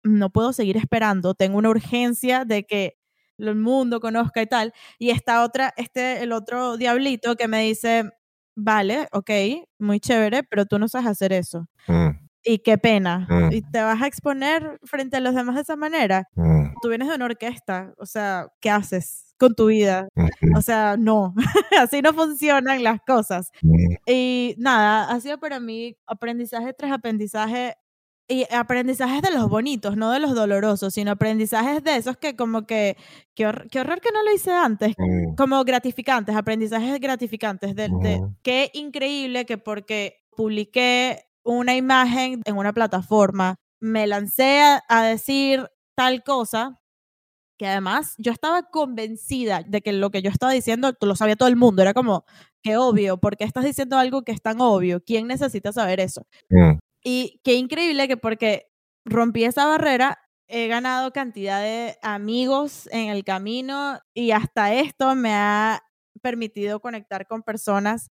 no 0.04 0.30
puedo 0.30 0.52
seguir 0.52 0.76
esperando, 0.76 1.34
tengo 1.34 1.59
una 1.59 1.70
urgencia 1.70 2.44
de 2.44 2.64
que 2.66 2.98
el 3.38 3.54
mundo 3.57 4.00
conozca 4.00 4.42
y 4.42 4.46
tal, 4.46 4.72
y 4.98 5.11
esta 5.11 5.42
otra, 5.42 5.72
este, 5.76 6.22
el 6.22 6.32
otro 6.32 6.76
diablito 6.76 7.36
que 7.36 7.48
me 7.48 7.62
dice, 7.62 8.11
vale, 8.54 9.09
ok, 9.12 9.30
muy 9.78 9.98
chévere, 10.00 10.42
pero 10.44 10.66
tú 10.66 10.78
no 10.78 10.88
sabes 10.88 11.09
hacer 11.09 11.32
eso. 11.32 11.66
Mm, 11.88 12.26
Y 12.49 12.61
qué 12.61 12.78
pena. 12.78 13.26
Mm. 13.28 13.53
Y 13.53 13.62
te 13.62 13.82
vas 13.82 14.01
a 14.01 14.07
exponer 14.07 14.78
frente 14.84 15.16
a 15.16 15.20
los 15.20 15.34
demás 15.34 15.57
de 15.57 15.62
esa 15.62 15.74
manera. 15.76 16.28
mm, 16.36 16.74
Tú 16.80 16.88
vienes 16.90 17.09
de 17.09 17.16
una 17.16 17.24
orquesta, 17.24 17.92
o 17.99 18.07
sea, 18.07 18.47
¿qué 18.61 18.70
haces 18.70 19.34
con 19.38 19.55
tu 19.55 19.66
vida? 19.66 20.07
O 20.57 20.62
sea, 20.62 20.97
no, 20.97 21.34
así 21.80 22.01
no 22.03 22.12
funcionan 22.14 22.82
las 22.84 23.01
cosas. 23.07 23.51
mm, 23.62 23.94
Y 24.07 24.55
nada, 24.59 25.11
ha 25.11 25.20
sido 25.20 25.38
para 25.38 25.59
mí 25.59 25.97
aprendizaje 26.07 26.72
tras 26.72 26.92
aprendizaje 26.92 27.74
y 28.28 28.44
aprendizajes 28.53 29.22
de 29.22 29.30
los 29.30 29.49
bonitos, 29.49 29.97
no 29.97 30.11
de 30.11 30.18
los 30.20 30.34
dolorosos, 30.34 30.94
sino 30.94 31.12
aprendizajes 31.12 31.82
de 31.84 31.97
esos 31.97 32.16
que 32.16 32.34
como 32.36 32.66
que, 32.66 32.97
qué, 33.34 33.47
hor- 33.47 33.68
qué 33.70 33.80
horror 33.80 34.01
que 34.01 34.11
no 34.12 34.22
lo 34.24 34.32
hice 34.32 34.53
antes, 34.53 34.94
mm, 34.99 35.34
como 35.36 35.62
gratificantes, 35.64 36.34
aprendizajes 36.36 36.99
gratificantes, 37.01 37.74
de, 37.76 37.88
de 37.88 38.20
qué 38.42 38.70
increíble 38.74 39.47
que 39.47 39.59
porque 39.59 40.16
publiqué 40.36 41.24
una 41.47 41.76
imagen 41.76 42.42
en 42.44 42.57
una 42.59 42.72
plataforma, 42.74 43.57
me 43.80 44.07
lancé 44.07 44.61
a, 44.62 44.82
a 44.88 45.05
decir 45.05 45.68
tal 45.97 46.22
cosa, 46.24 46.80
que 47.59 47.66
además 47.66 48.14
yo 48.18 48.32
estaba 48.32 48.64
convencida 48.64 49.62
de 49.66 49.80
que 49.82 49.92
lo 49.92 50.11
que 50.11 50.22
yo 50.22 50.30
estaba 50.30 50.53
diciendo 50.53 50.92
lo 51.01 51.16
sabía 51.16 51.36
todo 51.36 51.49
el 51.49 51.57
mundo, 51.57 51.82
era 51.82 51.94
como, 51.94 52.24
qué 52.62 52.76
obvio, 52.76 53.18
¿por 53.18 53.36
qué 53.36 53.44
estás 53.44 53.64
diciendo 53.64 53.99
algo 53.99 54.22
que 54.22 54.32
es 54.32 54.42
tan 54.42 54.61
obvio? 54.61 55.03
¿Quién 55.05 55.26
necesita 55.26 55.72
saber 55.72 56.01
eso? 56.01 56.26
mm, 56.51 56.78
Y 57.05 57.40
qué 57.44 57.55
increíble 57.55 58.09
que 58.09 58.16
porque 58.16 58.68
rompí 59.05 59.44
esa 59.44 59.66
barrera, 59.66 60.18
he 60.49 60.68
ganado 60.68 61.12
cantidad 61.12 61.61
de 61.62 61.97
amigos 62.03 62.88
en 62.92 63.11
el 63.11 63.24
camino 63.24 64.01
y 64.14 64.32
hasta 64.32 64.74
esto 64.74 65.14
me 65.14 65.34
ha 65.34 65.82
permitido 66.22 66.80
conectar 66.80 67.26
con 67.26 67.42
personas 67.42 68.11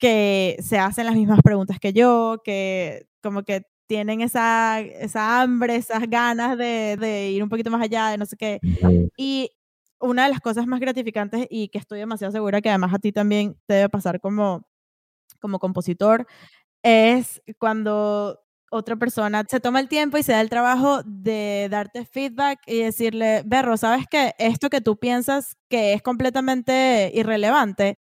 que 0.00 0.56
se 0.60 0.78
hacen 0.78 1.06
las 1.06 1.14
mismas 1.14 1.40
preguntas 1.42 1.78
que 1.78 1.92
yo, 1.92 2.40
que 2.44 3.06
como 3.22 3.44
que 3.44 3.62
tienen 3.86 4.20
esa, 4.20 4.80
esa 4.80 5.42
hambre, 5.42 5.76
esas 5.76 6.08
ganas 6.08 6.56
de, 6.56 6.96
de 6.98 7.30
ir 7.30 7.42
un 7.42 7.48
poquito 7.48 7.70
más 7.70 7.82
allá, 7.82 8.08
de 8.08 8.18
no 8.18 8.26
sé 8.26 8.36
qué. 8.36 8.60
Y 9.16 9.50
una 10.00 10.24
de 10.24 10.30
las 10.30 10.40
cosas 10.40 10.66
más 10.66 10.80
gratificantes 10.80 11.46
y 11.50 11.68
que 11.68 11.78
estoy 11.78 11.98
demasiado 11.98 12.32
segura 12.32 12.60
que 12.60 12.70
además 12.70 12.94
a 12.94 12.98
ti 12.98 13.12
también 13.12 13.56
te 13.66 13.74
debe 13.74 13.88
pasar 13.88 14.20
como, 14.20 14.66
como 15.40 15.58
compositor, 15.58 16.26
es 16.82 17.42
cuando 17.58 18.40
otra 18.70 18.96
persona 18.96 19.44
se 19.48 19.60
toma 19.60 19.80
el 19.80 19.88
tiempo 19.88 20.16
y 20.16 20.22
se 20.22 20.32
da 20.32 20.40
el 20.40 20.48
trabajo 20.48 21.02
de 21.04 21.68
darte 21.70 22.06
feedback 22.06 22.60
y 22.66 22.78
decirle, 22.78 23.42
Berro, 23.44 23.76
¿sabes 23.76 24.06
que 24.08 24.34
esto 24.38 24.70
que 24.70 24.80
tú 24.80 24.98
piensas 24.98 25.56
que 25.68 25.92
es 25.92 26.02
completamente 26.02 27.10
irrelevante 27.14 27.98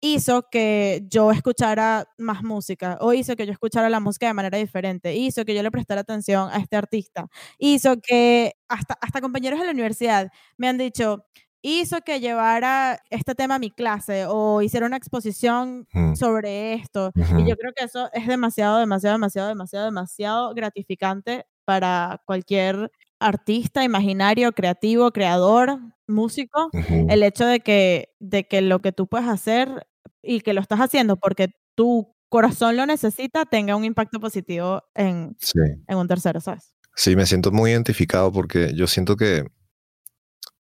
hizo 0.00 0.44
que 0.50 1.02
yo 1.10 1.30
escuchara 1.32 2.06
más 2.18 2.42
música 2.42 2.98
o 3.00 3.12
hizo 3.12 3.36
que 3.36 3.46
yo 3.46 3.52
escuchara 3.52 3.88
la 3.90 4.00
música 4.00 4.26
de 4.26 4.34
manera 4.34 4.58
diferente, 4.58 5.14
hizo 5.16 5.44
que 5.44 5.54
yo 5.54 5.62
le 5.62 5.70
prestara 5.70 6.02
atención 6.02 6.48
a 6.52 6.58
este 6.58 6.76
artista, 6.76 7.26
hizo 7.58 7.96
que 8.00 8.52
hasta, 8.68 8.94
hasta 9.00 9.20
compañeros 9.20 9.58
de 9.60 9.66
la 9.66 9.72
universidad 9.72 10.30
me 10.58 10.68
han 10.68 10.78
dicho, 10.78 11.24
hizo 11.62 12.00
que 12.02 12.20
llevara 12.20 13.00
este 13.10 13.34
tema 13.34 13.56
a 13.56 13.58
mi 13.58 13.70
clase 13.70 14.26
o 14.28 14.62
hiciera 14.62 14.86
una 14.86 14.96
exposición 14.96 15.86
Mm, 15.92 16.14
sobre 16.14 16.74
esto. 16.74 17.12
Y 17.38 17.48
yo 17.48 17.56
creo 17.56 17.72
que 17.76 17.84
eso 17.84 18.08
es 18.12 18.26
demasiado, 18.26 18.78
demasiado, 18.78 19.14
demasiado, 19.16 19.48
demasiado, 19.48 19.84
demasiado 19.86 20.54
gratificante 20.54 21.46
para 21.64 22.20
cualquier 22.26 22.90
artista, 23.20 23.84
imaginario, 23.84 24.52
creativo, 24.52 25.10
creador, 25.12 25.78
músico, 26.06 26.70
el 27.08 27.22
hecho 27.22 27.46
de 27.46 27.60
que, 27.60 28.10
de 28.20 28.46
que 28.46 28.60
lo 28.60 28.80
que 28.80 28.92
tú 28.92 29.06
puedes 29.08 29.28
hacer 29.28 29.86
y 30.22 30.40
que 30.40 30.52
lo 30.52 30.60
estás 30.60 30.80
haciendo 30.80 31.16
porque 31.16 31.48
tu 31.74 32.14
corazón 32.28 32.76
lo 32.76 32.86
necesita, 32.86 33.44
tenga 33.44 33.76
un 33.76 33.84
impacto 33.84 34.20
positivo 34.20 34.82
en, 34.94 35.36
Sí. 35.40 35.58
en 35.86 35.96
un 35.96 36.08
tercero, 36.08 36.40
¿sabes? 36.40 36.74
Sí, 36.94 37.14
me 37.16 37.26
siento 37.26 37.52
muy 37.52 37.70
identificado 37.72 38.32
porque 38.32 38.72
yo 38.74 38.86
siento 38.86 39.16
que 39.16 39.44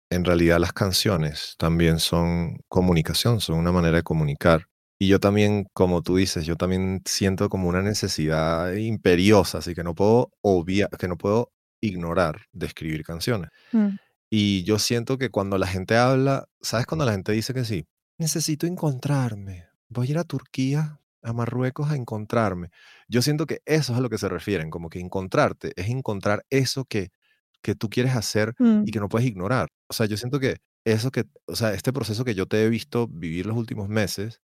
en 0.09 0.23
realidad 0.25 0.59
las 0.59 0.73
canciones 0.73 1.55
también 1.57 1.99
son 1.99 2.57
comunicación, 2.69 3.41
son 3.41 3.57
una 3.57 3.71
manera 3.71 3.97
de 3.97 4.03
comunicar. 4.03 4.65
Y 4.99 5.07
yo 5.09 5.19
también, 5.19 5.67
como 5.73 6.01
tú 6.01 6.15
dices, 6.15 6.45
yo 6.45 6.55
también 6.55 7.01
siento 7.05 7.49
como 7.49 7.67
una 7.69 7.81
necesidad 7.81 8.73
imperiosa, 8.73 9.59
así 9.59 9.75
que 9.75 9.83
no 9.83 9.93
puedo 9.93 10.31
obviar, 10.41 10.89
que 10.97 11.07
no 11.07 11.17
puedo 11.17 11.51
ignorar 11.81 12.41
de 12.51 12.65
escribir 12.67 13.03
canciones. 13.03 13.49
Mm, 13.71 13.89
Y 14.29 14.63
yo 14.63 14.77
siento 14.79 15.17
que 15.17 15.29
cuando 15.29 15.57
la 15.57 15.67
gente 15.67 15.95
habla, 15.97 16.47
¿sabes 16.61 16.85
cuando 16.85 17.05
la 17.05 17.13
gente 17.13 17.31
dice 17.31 17.53
que 17.53 17.63
sí? 17.65 17.85
Necesito 18.17 18.67
encontrarme. 18.67 19.67
Voy 19.89 20.07
a 20.07 20.11
ir 20.11 20.17
a 20.17 20.23
Turquía, 20.25 20.99
a 21.21 21.33
Marruecos 21.33 21.89
a 21.91 21.95
encontrarme. 21.95 22.69
Yo 23.07 23.21
siento 23.21 23.45
que 23.45 23.61
eso 23.65 23.93
es 23.93 23.97
a 23.99 24.01
lo 24.01 24.09
que 24.09 24.17
se 24.17 24.27
refieren, 24.29 24.69
como 24.69 24.89
que 24.89 24.99
encontrarte 24.99 25.71
es 25.75 25.87
encontrar 25.89 26.45
eso 26.49 26.83
que, 26.85 27.09
que 27.61 27.75
tú 27.75 27.89
quieres 27.89 28.15
hacer 28.15 28.53
y 28.59 28.63
mm, 28.63 28.85
que 28.85 28.99
no 28.99 29.09
puedes 29.09 29.27
ignorar. 29.27 29.69
O 29.89 29.93
sea, 29.93 30.05
yo 30.07 30.17
siento 30.17 30.39
que 30.39 30.57
eso 30.85 31.11
que, 31.11 31.25
o 31.45 31.55
sea, 31.55 31.73
este 31.73 31.93
proceso 31.93 32.23
que 32.25 32.35
yo 32.35 32.45
te 32.47 32.63
he 32.63 32.69
visto 32.69 33.07
vivir 33.07 33.45
los 33.45 33.57
últimos 33.57 33.89
meses 33.89 34.41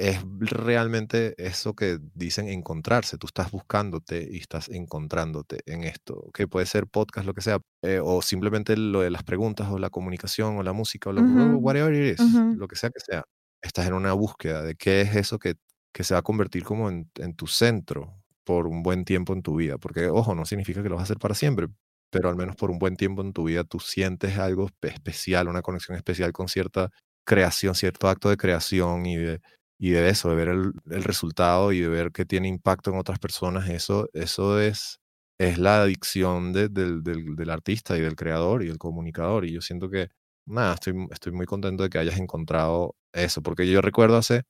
es 0.00 0.22
realmente 0.40 1.34
eso 1.38 1.74
que 1.74 1.98
dicen 2.14 2.48
encontrarse. 2.48 3.18
Tú 3.18 3.26
estás 3.26 3.50
buscándote 3.50 4.26
y 4.30 4.38
estás 4.38 4.68
encontrándote 4.70 5.60
en 5.66 5.84
esto, 5.84 6.30
que 6.34 6.48
puede 6.48 6.66
ser 6.66 6.86
podcast, 6.86 7.26
lo 7.26 7.34
que 7.34 7.42
sea, 7.42 7.58
eh, 7.82 8.00
o 8.02 8.22
simplemente 8.22 8.76
lo 8.76 9.00
de 9.02 9.10
las 9.10 9.22
preguntas 9.24 9.68
o 9.70 9.78
la 9.78 9.90
comunicación 9.90 10.56
o 10.58 10.62
la 10.62 10.72
música 10.72 11.10
o 11.10 11.12
lo, 11.12 11.22
ujú, 11.22 11.56
whatever 11.58 11.94
it 11.94 12.14
is, 12.14 12.20
ujú, 12.24 12.56
lo 12.58 12.66
que 12.68 12.76
sea 12.76 12.90
que 12.90 13.00
sea. 13.00 13.24
Estás 13.62 13.86
en 13.86 13.94
una 13.94 14.12
búsqueda 14.14 14.62
de 14.62 14.74
qué 14.76 15.02
es 15.02 15.16
eso 15.16 15.38
que, 15.38 15.54
que 15.92 16.04
se 16.04 16.14
va 16.14 16.20
a 16.20 16.22
convertir 16.22 16.64
como 16.64 16.88
en, 16.90 17.10
en 17.16 17.34
tu 17.36 17.46
centro 17.46 18.22
por 18.44 18.66
un 18.66 18.82
buen 18.82 19.04
tiempo 19.04 19.32
en 19.34 19.42
tu 19.42 19.56
vida. 19.56 19.76
Porque, 19.78 20.08
ojo, 20.08 20.34
no 20.34 20.46
significa 20.46 20.82
que 20.82 20.88
lo 20.88 20.96
vas 20.96 21.02
a 21.02 21.04
hacer 21.04 21.18
para 21.18 21.34
siempre, 21.34 21.68
pero 22.10 22.28
al 22.28 22.36
menos 22.36 22.56
por 22.56 22.70
un 22.70 22.78
buen 22.78 22.96
tiempo 22.96 23.22
en 23.22 23.32
tu 23.32 23.44
vida 23.44 23.64
tú 23.64 23.78
sientes 23.80 24.38
algo 24.38 24.66
espe- 24.68 24.92
especial, 24.92 25.48
una 25.48 25.62
conexión 25.62 25.96
especial 25.96 26.32
con 26.32 26.48
cierta 26.48 26.88
creación, 27.24 27.74
cierto 27.74 28.08
acto 28.08 28.30
de 28.30 28.36
creación 28.36 29.06
y 29.06 29.16
de, 29.16 29.40
y 29.82 29.90
de 29.92 30.10
eso, 30.10 30.28
de 30.28 30.36
ver 30.36 30.48
el, 30.48 30.72
resultado 31.02 31.72
y 31.72 31.80
de 31.80 31.88
ver 31.88 32.12
que 32.12 32.26
tiene 32.26 32.48
impacto 32.48 32.90
en 32.90 32.98
otras 32.98 33.18
personas, 33.18 33.66
eso, 33.70 34.10
eso 34.12 34.60
es, 34.60 35.00
es 35.38 35.56
la 35.56 35.82
adicción 35.82 36.52
de- 36.52 36.68
del, 36.68 37.02
del- 37.02 37.50
artista 37.50 37.96
y 37.96 38.02
del 38.02 38.14
creador 38.14 38.62
y 38.62 38.66
del 38.66 38.76
comunicador. 38.76 39.46
Y 39.46 39.52
yo 39.52 39.62
siento 39.62 39.88
que, 39.88 40.10
nada, 40.46 40.74
estoy, 40.74 40.94
estoy 41.10 41.32
muy 41.32 41.46
contento 41.46 41.82
de 41.82 41.88
que 41.88 41.98
hayas 41.98 42.18
encontrado 42.18 42.94
eso, 43.14 43.42
porque 43.42 43.66
yo 43.70 43.80
recuerdo 43.80 44.18
hace, 44.18 44.42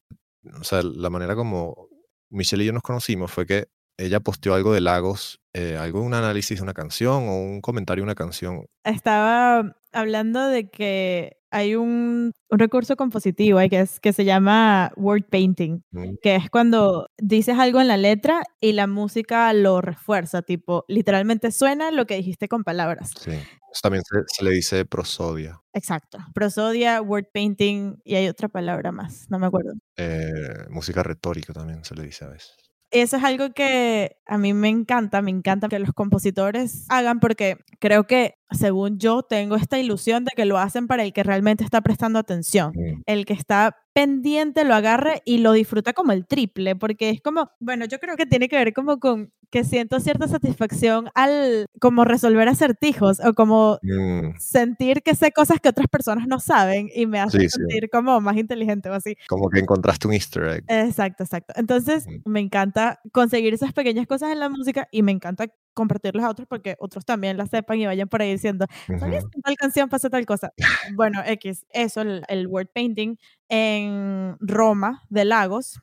o 0.61 0.65
sea, 0.65 0.83
la 0.83 1.11
manera 1.11 1.37
como 1.37 1.87
Michelle 2.29 2.65
y 2.65 2.67
yo 2.67 2.73
nos 2.73 2.83
conocimos 2.83 3.31
fue 3.31 3.47
que 3.47 3.69
ella 3.99 4.19
posteó 4.19 4.55
algo 4.55 4.73
de 4.73 4.81
Lagos, 4.81 5.41
eh, 5.55 5.77
algo 5.77 6.01
un 6.03 6.15
análisis 6.15 6.59
de 6.59 6.63
una 6.65 6.75
canción 6.75 7.29
o 7.29 7.37
un 7.37 7.61
comentario 7.61 8.03
de 8.03 8.07
una 8.07 8.15
canción. 8.17 8.65
estaba 8.85 9.77
hablando 9.93 10.47
de 10.49 10.69
que 10.71 11.37
hay 11.53 11.75
un, 11.75 12.31
un 12.49 12.59
recurso 12.61 12.95
compositivo 12.97 13.59
que, 13.69 13.81
es, 13.81 13.99
que 13.99 14.13
se 14.13 14.25
llama 14.25 14.93
word 14.97 15.25
painting, 15.29 15.83
Mm, 15.91 16.15
que 16.23 16.37
es 16.37 16.49
cuando 16.49 17.09
dices 17.19 17.59
algo 17.59 17.81
en 17.81 17.89
la 17.89 17.97
letra 17.97 18.43
y 18.61 18.73
la 18.73 18.87
música 18.87 19.53
lo 19.53 19.81
refuerza, 19.81 20.43
tipo, 20.43 20.85
literalmente 20.87 21.51
suena 21.51 21.91
lo 21.91 22.07
que 22.07 22.15
dijiste 22.17 22.47
con 22.47 22.63
palabras. 22.63 23.11
Sí. 23.19 23.33
Eso 23.33 23.81
también 23.83 24.05
se, 24.05 24.19
se 24.29 24.45
le 24.45 24.51
dice 24.53 24.85
prosodia, 24.85 25.61
Exacto. 25.73 26.19
Prosodia, 26.35 27.01
word 27.03 27.27
painting 27.33 27.97
y 28.05 28.15
hay 28.15 28.29
otra 28.29 28.49
palabra 28.49 28.93
más, 28.93 29.27
no 29.29 29.39
me 29.41 29.47
acuerdo. 29.47 29.73
eh, 29.97 30.67
música 30.71 31.03
retórica 31.03 31.53
también 31.53 31.85
se 31.85 31.95
le 31.97 32.05
dice 32.05 32.25
a 32.25 32.29
veces. 32.29 32.55
Eso 32.91 33.17
es 33.17 33.25
algo 33.25 33.51
que 33.51 34.17
a 34.27 34.37
mí 34.37 34.53
me 34.53 34.69
encanta, 34.69 35.23
me 35.23 35.31
encanta 35.31 35.69
que 35.69 35.79
los 35.79 35.93
compositores 35.93 36.87
hagan 36.89 37.21
porque 37.21 37.59
creo 37.79 38.05
que, 38.05 38.35
según 38.51 38.99
yo, 38.99 39.23
tengo 39.23 39.55
esta 39.55 39.79
ilusión 39.79 40.25
de 40.25 40.33
que 40.35 40.45
lo 40.45 40.59
hacen 40.59 40.89
para 40.89 41.05
el 41.05 41.13
que 41.13 41.23
realmente 41.23 41.63
está 41.63 41.83
prestando 41.83 42.19
atención. 42.19 42.73
El 43.07 43.27
que 43.27 43.33
está 43.33 43.77
pendiente 43.93 44.65
lo 44.65 44.75
agarre 44.75 45.23
y 45.25 45.39
lo 45.39 45.53
disfruta 45.53 45.93
como 45.93 46.13
el 46.13 46.27
triple, 46.27 46.77
porque 46.77 47.11
es 47.11 47.21
como, 47.21 47.51
bueno, 47.61 47.85
yo 47.87 47.99
creo 47.99 48.17
que 48.17 48.27
tiene 48.27 48.49
que 48.49 48.57
ver 48.57 48.73
como 48.73 48.99
con 49.01 49.33
que 49.51 49.65
siento 49.65 49.99
cierta 49.99 50.29
satisfacción 50.29 51.11
al 51.15 51.67
como 51.81 52.05
resolver 52.05 52.47
acertijos 52.49 53.19
o 53.19 53.35
como 53.35 53.79
mm, 53.83 54.37
sentir 54.39 55.03
que 55.03 55.17
sé 55.17 55.33
cosas 55.33 55.59
que 55.61 55.69
otras 55.69 55.89
personas 55.89 56.29
no 56.29 56.39
saben 56.39 56.89
y 56.95 57.07
me 57.07 57.19
hace 57.19 57.41
Sí, 57.41 57.49
sí. 57.49 57.59
sentir 57.59 57.91
como 57.91 58.21
más 58.21 58.37
inteligente 58.37 58.89
o 58.91 58.95
así. 58.95 59.17
Como 59.29 59.51
que 59.51 59.59
encontraste 59.59 60.07
un 60.07 60.15
easter 60.15 60.45
egg. 60.45 60.65
Exacto, 60.69 61.25
exacto. 61.25 61.53
Entonces, 61.57 62.07
Mm. 62.07 62.31
me 62.31 62.41
encanta 62.41 63.01
conseguir 63.13 63.53
esas 63.55 63.73
pequeñas 63.73 64.07
cosas 64.07 64.31
en 64.33 64.39
la 64.41 64.49
música 64.49 64.87
y 64.93 65.03
me 65.03 65.11
encanta 65.13 65.49
compartirlas 65.75 66.25
a 66.25 66.31
otros 66.31 66.47
porque 66.49 66.77
otros 66.79 67.05
también 67.05 67.37
las 67.37 67.51
sepan 67.51 67.79
y 67.79 67.87
vayan 67.87 68.09
por 68.09 68.23
ahí 68.23 68.33
diciendo, 68.33 68.67
¿sabías 68.99 69.25
que 69.25 69.41
tal 69.41 69.57
canción 69.57 69.89
pasa 69.89 70.11
tal 70.11 70.27
cosa? 70.27 70.53
Bueno, 70.95 71.23
X, 71.25 71.67
eso, 71.71 72.03
el, 72.03 72.25
el 72.29 72.47
word 72.47 72.69
painting 72.75 73.17
en 73.49 74.37
Roma 74.41 75.03
de 75.09 75.25
Lagos, 75.25 75.81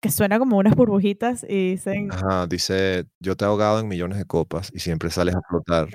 que 0.00 0.10
suena 0.10 0.38
como 0.38 0.56
unas 0.56 0.74
burbujitas 0.74 1.44
y 1.48 1.72
dicen, 1.72 2.10
Ajá, 2.12 2.46
dice, 2.46 3.06
yo 3.18 3.36
te 3.36 3.44
he 3.44 3.48
ahogado 3.48 3.80
en 3.80 3.88
millones 3.88 4.18
de 4.18 4.24
copas 4.24 4.70
y 4.72 4.78
siempre 4.78 5.10
sales 5.10 5.34
a 5.34 5.40
flotar. 5.48 5.88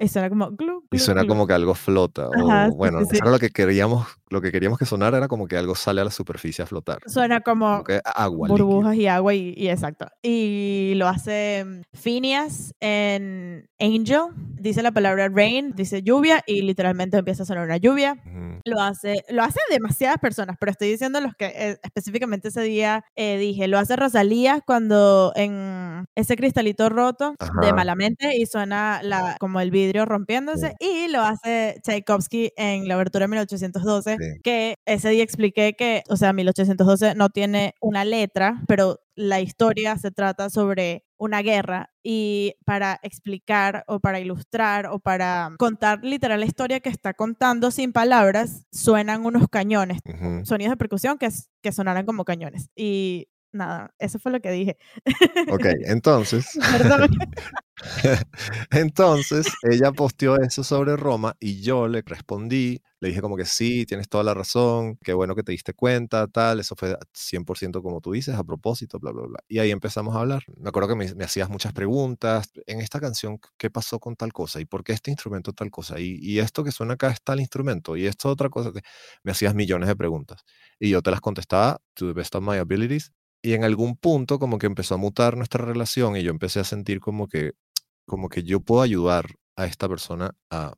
Y 0.00 0.08
suena 0.08 0.30
como 0.30 0.50
glu, 0.52 0.86
Y 0.90 0.98
glu, 0.98 0.98
suena 0.98 1.24
glu. 1.24 1.28
como 1.28 1.46
que 1.46 1.52
algo 1.52 1.74
flota. 1.74 2.30
O 2.34 2.72
bueno, 2.74 3.00
sí, 3.00 3.04
eso 3.04 3.16
sí. 3.16 3.18
era 3.20 3.30
lo 3.30 3.38
que 3.38 3.50
queríamos, 3.50 4.06
lo 4.30 4.40
que 4.40 4.50
queríamos 4.50 4.78
que 4.78 4.86
sonara 4.86 5.18
era 5.18 5.28
como 5.28 5.46
que 5.46 5.56
algo 5.58 5.74
sale 5.74 6.00
a 6.00 6.04
la 6.04 6.10
superficie 6.10 6.62
a 6.62 6.66
flotar. 6.66 7.02
Suena 7.06 7.42
como 7.42 7.84
Como 7.84 8.00
agua, 8.04 8.48
líquido. 8.48 8.66
burbujas 8.66 8.96
y 8.96 9.06
agua 9.06 9.34
y, 9.34 9.54
y 9.56 9.68
exacto. 9.68 10.06
Y 10.22 10.94
lo 10.96 11.08
hace 11.08 11.64
mm, 11.66 11.82
Phineas 11.96 12.74
en 12.80 13.68
Angel. 13.78 14.22
Dice 14.36 14.82
la 14.82 14.92
palabra 14.92 15.28
rain, 15.28 15.72
dice 15.74 16.02
lluvia 16.02 16.42
y 16.46 16.62
literalmente 16.62 17.16
empieza 17.18 17.42
a 17.44 17.46
sonar 17.46 17.64
una 17.66 17.76
lluvia. 17.78 18.16
Lo 18.64 18.80
hace, 18.80 19.24
lo 19.30 19.42
hace 19.42 19.58
demasiadas 19.70 20.18
personas, 20.18 20.56
pero 20.60 20.70
estoy 20.72 20.90
diciendo 20.90 21.20
los 21.20 21.34
que 21.34 21.46
eh, 21.46 21.78
específicamente 21.82 22.48
ese 22.48 22.62
día 22.62 23.04
eh, 23.16 23.38
dije. 23.38 23.68
Lo 23.68 23.78
hace 23.78 23.96
Rosalía 23.96 24.60
cuando 24.66 25.32
en 25.34 26.04
ese 26.14 26.36
cristalito 26.36 26.88
roto 26.90 27.34
de 27.60 27.68
Ajá. 27.68 27.74
Malamente 27.74 28.36
y 28.36 28.46
suena 28.46 29.00
la, 29.02 29.36
como 29.40 29.60
el 29.60 29.70
vidrio 29.90 30.04
rompiéndose. 30.06 30.74
Y 30.78 31.08
lo 31.08 31.20
hace 31.22 31.80
Tchaikovsky 31.82 32.52
en 32.56 32.86
la 32.86 32.94
abertura 32.94 33.24
de 33.24 33.28
1812, 33.28 34.16
Sí. 34.18 34.40
que 34.42 34.76
ese 34.86 35.10
día 35.10 35.22
expliqué 35.24 35.74
que, 35.76 36.02
o 36.08 36.16
sea, 36.16 36.32
1812 36.32 37.14
no 37.16 37.28
tiene 37.30 37.74
una 37.80 38.04
letra, 38.04 38.62
pero 38.68 39.00
la 39.16 39.40
historia 39.40 39.96
se 39.98 40.10
trata 40.10 40.48
sobre 40.48 41.04
una 41.18 41.42
guerra 41.42 41.90
y 42.02 42.54
para 42.64 42.98
explicar 43.02 43.84
o 43.86 44.00
para 44.00 44.20
ilustrar 44.20 44.86
o 44.86 44.98
para 45.00 45.50
contar 45.58 46.02
literal 46.02 46.40
la 46.40 46.46
historia 46.46 46.80
que 46.80 46.88
está 46.88 47.12
contando 47.12 47.70
sin 47.70 47.92
palabras, 47.92 48.64
suenan 48.72 49.26
unos 49.26 49.48
cañones, 49.48 49.98
sonidos 50.44 50.70
de 50.72 50.76
percusión 50.78 51.18
que, 51.18 51.28
que 51.62 51.72
sonaran 51.72 52.06
como 52.06 52.24
cañones. 52.24 52.70
Y 52.74 53.28
Nada, 53.52 53.92
eso 53.98 54.18
fue 54.18 54.30
lo 54.30 54.40
que 54.40 54.50
dije. 54.50 54.76
Ok, 55.48 55.64
entonces, 55.86 56.58
Perdón. 56.70 57.10
entonces 58.70 59.46
ella 59.62 59.92
posteó 59.92 60.36
eso 60.36 60.62
sobre 60.62 60.96
Roma 60.96 61.34
y 61.40 61.60
yo 61.62 61.88
le 61.88 62.02
respondí, 62.02 62.80
le 63.00 63.08
dije 63.08 63.20
como 63.20 63.36
que 63.36 63.46
sí, 63.46 63.86
tienes 63.86 64.08
toda 64.08 64.22
la 64.22 64.34
razón, 64.34 64.98
qué 65.02 65.14
bueno 65.14 65.34
que 65.34 65.42
te 65.42 65.52
diste 65.52 65.72
cuenta, 65.74 66.26
tal, 66.28 66.60
eso 66.60 66.76
fue 66.76 66.96
100% 67.12 67.82
como 67.82 68.00
tú 68.00 68.12
dices, 68.12 68.34
a 68.36 68.44
propósito, 68.44 68.98
bla, 69.00 69.12
bla, 69.12 69.26
bla. 69.26 69.38
Y 69.48 69.58
ahí 69.58 69.70
empezamos 69.70 70.14
a 70.14 70.20
hablar. 70.20 70.44
Me 70.56 70.68
acuerdo 70.68 70.90
que 70.90 70.94
me, 70.94 71.14
me 71.14 71.24
hacías 71.24 71.48
muchas 71.48 71.72
preguntas, 71.72 72.50
en 72.66 72.80
esta 72.80 73.00
canción, 73.00 73.40
¿qué 73.56 73.70
pasó 73.70 73.98
con 73.98 74.14
tal 74.16 74.32
cosa? 74.32 74.60
¿Y 74.60 74.66
por 74.66 74.84
qué 74.84 74.92
este 74.92 75.10
instrumento 75.10 75.52
tal 75.52 75.70
cosa? 75.70 75.98
¿Y, 75.98 76.18
y 76.20 76.38
esto 76.38 76.62
que 76.62 76.72
suena 76.72 76.94
acá 76.94 77.10
es 77.10 77.22
tal 77.22 77.40
instrumento? 77.40 77.96
¿Y 77.96 78.06
esto 78.06 78.28
otra 78.28 78.48
cosa? 78.50 78.70
Me 79.24 79.32
hacías 79.32 79.54
millones 79.54 79.88
de 79.88 79.96
preguntas. 79.96 80.42
Y 80.78 80.90
yo 80.90 81.02
te 81.02 81.10
las 81.10 81.20
contestaba 81.20 81.80
to 81.94 82.06
the 82.06 82.12
best 82.12 82.34
of 82.34 82.42
my 82.42 82.58
abilities. 82.58 83.12
Y 83.42 83.54
en 83.54 83.64
algún 83.64 83.96
punto 83.96 84.38
como 84.38 84.58
que 84.58 84.66
empezó 84.66 84.94
a 84.94 84.98
mutar 84.98 85.36
nuestra 85.36 85.64
relación 85.64 86.16
y 86.16 86.22
yo 86.22 86.30
empecé 86.30 86.60
a 86.60 86.64
sentir 86.64 87.00
como 87.00 87.26
que, 87.28 87.52
como 88.06 88.28
que 88.28 88.42
yo 88.42 88.60
puedo 88.60 88.82
ayudar 88.82 89.26
a 89.56 89.66
esta 89.66 89.88
persona 89.88 90.32
a, 90.50 90.74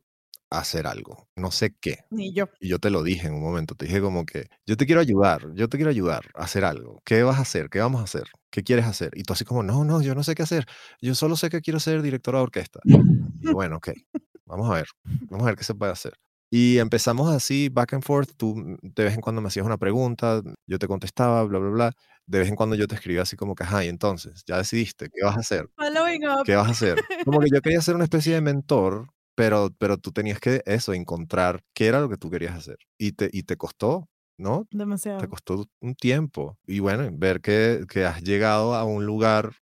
a 0.51 0.59
hacer 0.59 0.87
algo. 0.87 1.29
No 1.37 1.51
sé 1.51 1.75
qué. 1.81 2.01
Ni 2.11 2.33
yo. 2.33 2.49
Y 2.61 2.69
yo 2.69 2.79
te 2.79 2.91
lo 2.91 3.03
dije 3.03 3.27
en 3.27 3.35
un 3.35 3.43
momento, 3.43 3.75
te 3.75 3.87
dije 3.87 4.01
como 4.01 4.25
que 4.27 4.49
yo 4.67 4.77
te 4.77 4.87
quiero 4.87 5.01
ayudar, 5.01 5.53
yo 5.55 5.69
te 5.69 5.77
quiero 5.77 5.91
ayudar 5.91 6.31
a 6.35 6.45
hacer 6.45 6.65
algo. 6.65 7.01
¿Qué 7.05 7.23
vas 7.23 7.39
a 7.39 7.43
hacer? 7.43 7.69
¿Qué 7.71 7.81
vamos 7.81 8.01
a 8.01 8.05
hacer? 8.05 8.25
¿Qué 8.51 8.63
quieres 8.63 8.87
hacer? 8.87 9.11
Y 9.17 9.23
tú 9.25 9.33
así 9.33 9.45
como, 9.45 9.63
no, 9.63 9.85
no, 9.85 10.03
yo 10.03 10.15
no 10.15 10.23
sé 10.23 10.35
qué 10.35 10.43
hacer. 10.43 10.67
Yo 11.01 11.15
solo 11.15 11.37
sé 11.37 11.51
que 11.51 11.63
quiero 11.63 11.81
ser 11.81 12.03
directora 12.03 12.39
de 12.39 12.45
orquesta. 12.45 12.81
Y 13.41 13.53
bueno, 13.53 13.77
ok, 13.77 13.91
vamos 14.47 14.71
a 14.71 14.75
ver, 14.75 14.87
vamos 15.31 15.45
a 15.45 15.47
ver 15.47 15.57
qué 15.57 15.65
se 15.65 15.75
puede 15.75 15.93
hacer. 15.93 16.15
Y 16.55 16.77
empezamos 16.79 17.35
así, 17.35 17.71
back 17.71 17.95
and 17.95 18.03
forth. 18.05 18.33
Tú 18.37 18.55
mm, 18.57 18.77
de 18.83 19.05
vez 19.05 19.15
en 19.15 19.23
cuando 19.23 19.41
me 19.41 19.49
hacías 19.49 19.65
una 19.65 19.79
pregunta, 19.79 20.43
yo 20.67 20.79
te 20.79 20.87
contestaba, 20.87 21.43
bla, 21.45 21.59
bla, 21.59 21.71
bla. 21.71 21.93
De 22.27 22.41
vez 22.41 22.49
en 22.49 22.57
cuando 22.57 22.77
yo 22.77 22.87
te 22.87 22.95
escribía 22.95 23.23
así 23.23 23.37
como 23.37 23.55
que, 23.55 23.65
ajá, 23.65 23.83
y 23.85 23.89
entonces, 23.89 24.43
ya 24.47 24.59
decidiste, 24.59 25.09
¿qué 25.11 25.25
vas 25.25 25.37
a 25.37 25.41
hacer? 25.41 25.71
Following 25.77 26.27
up. 26.29 26.45
¿Qué 26.45 26.55
vas 26.55 26.69
a 26.69 26.73
hacer? 26.73 27.07
Como 27.25 27.41
que 27.41 27.49
yo 27.51 27.63
quería 27.63 27.81
ser 27.81 27.95
una 27.95 28.05
especie 28.05 28.35
de 28.35 28.43
mentor, 28.43 29.09
pero, 29.35 29.71
pero 29.79 29.97
tú 29.97 30.13
tenías 30.13 30.41
que 30.41 30.63
eso, 30.67 30.93
encontrar 30.93 31.63
qué 31.75 31.87
era 31.87 32.01
lo 32.01 32.11
que 32.11 32.19
tú 32.19 32.31
querías 32.31 32.55
hacer. 32.55 32.77
Y 32.99 33.13
te, 33.13 33.31
y 33.33 33.45
te 33.45 33.57
costó, 33.57 34.11
¿no? 34.37 34.67
Te 34.71 34.77
Demasiado. 34.77 35.27
costó 35.31 35.67
un 35.81 35.95
tiempo. 35.95 36.59
Y 36.67 36.81
bueno, 36.81 37.09
ver 37.15 37.41
que, 37.41 37.87
que 37.89 38.05
has 38.05 38.23
llegado 38.23 38.75
a 38.75 38.85
un 38.85 39.07
lugar, 39.07 39.53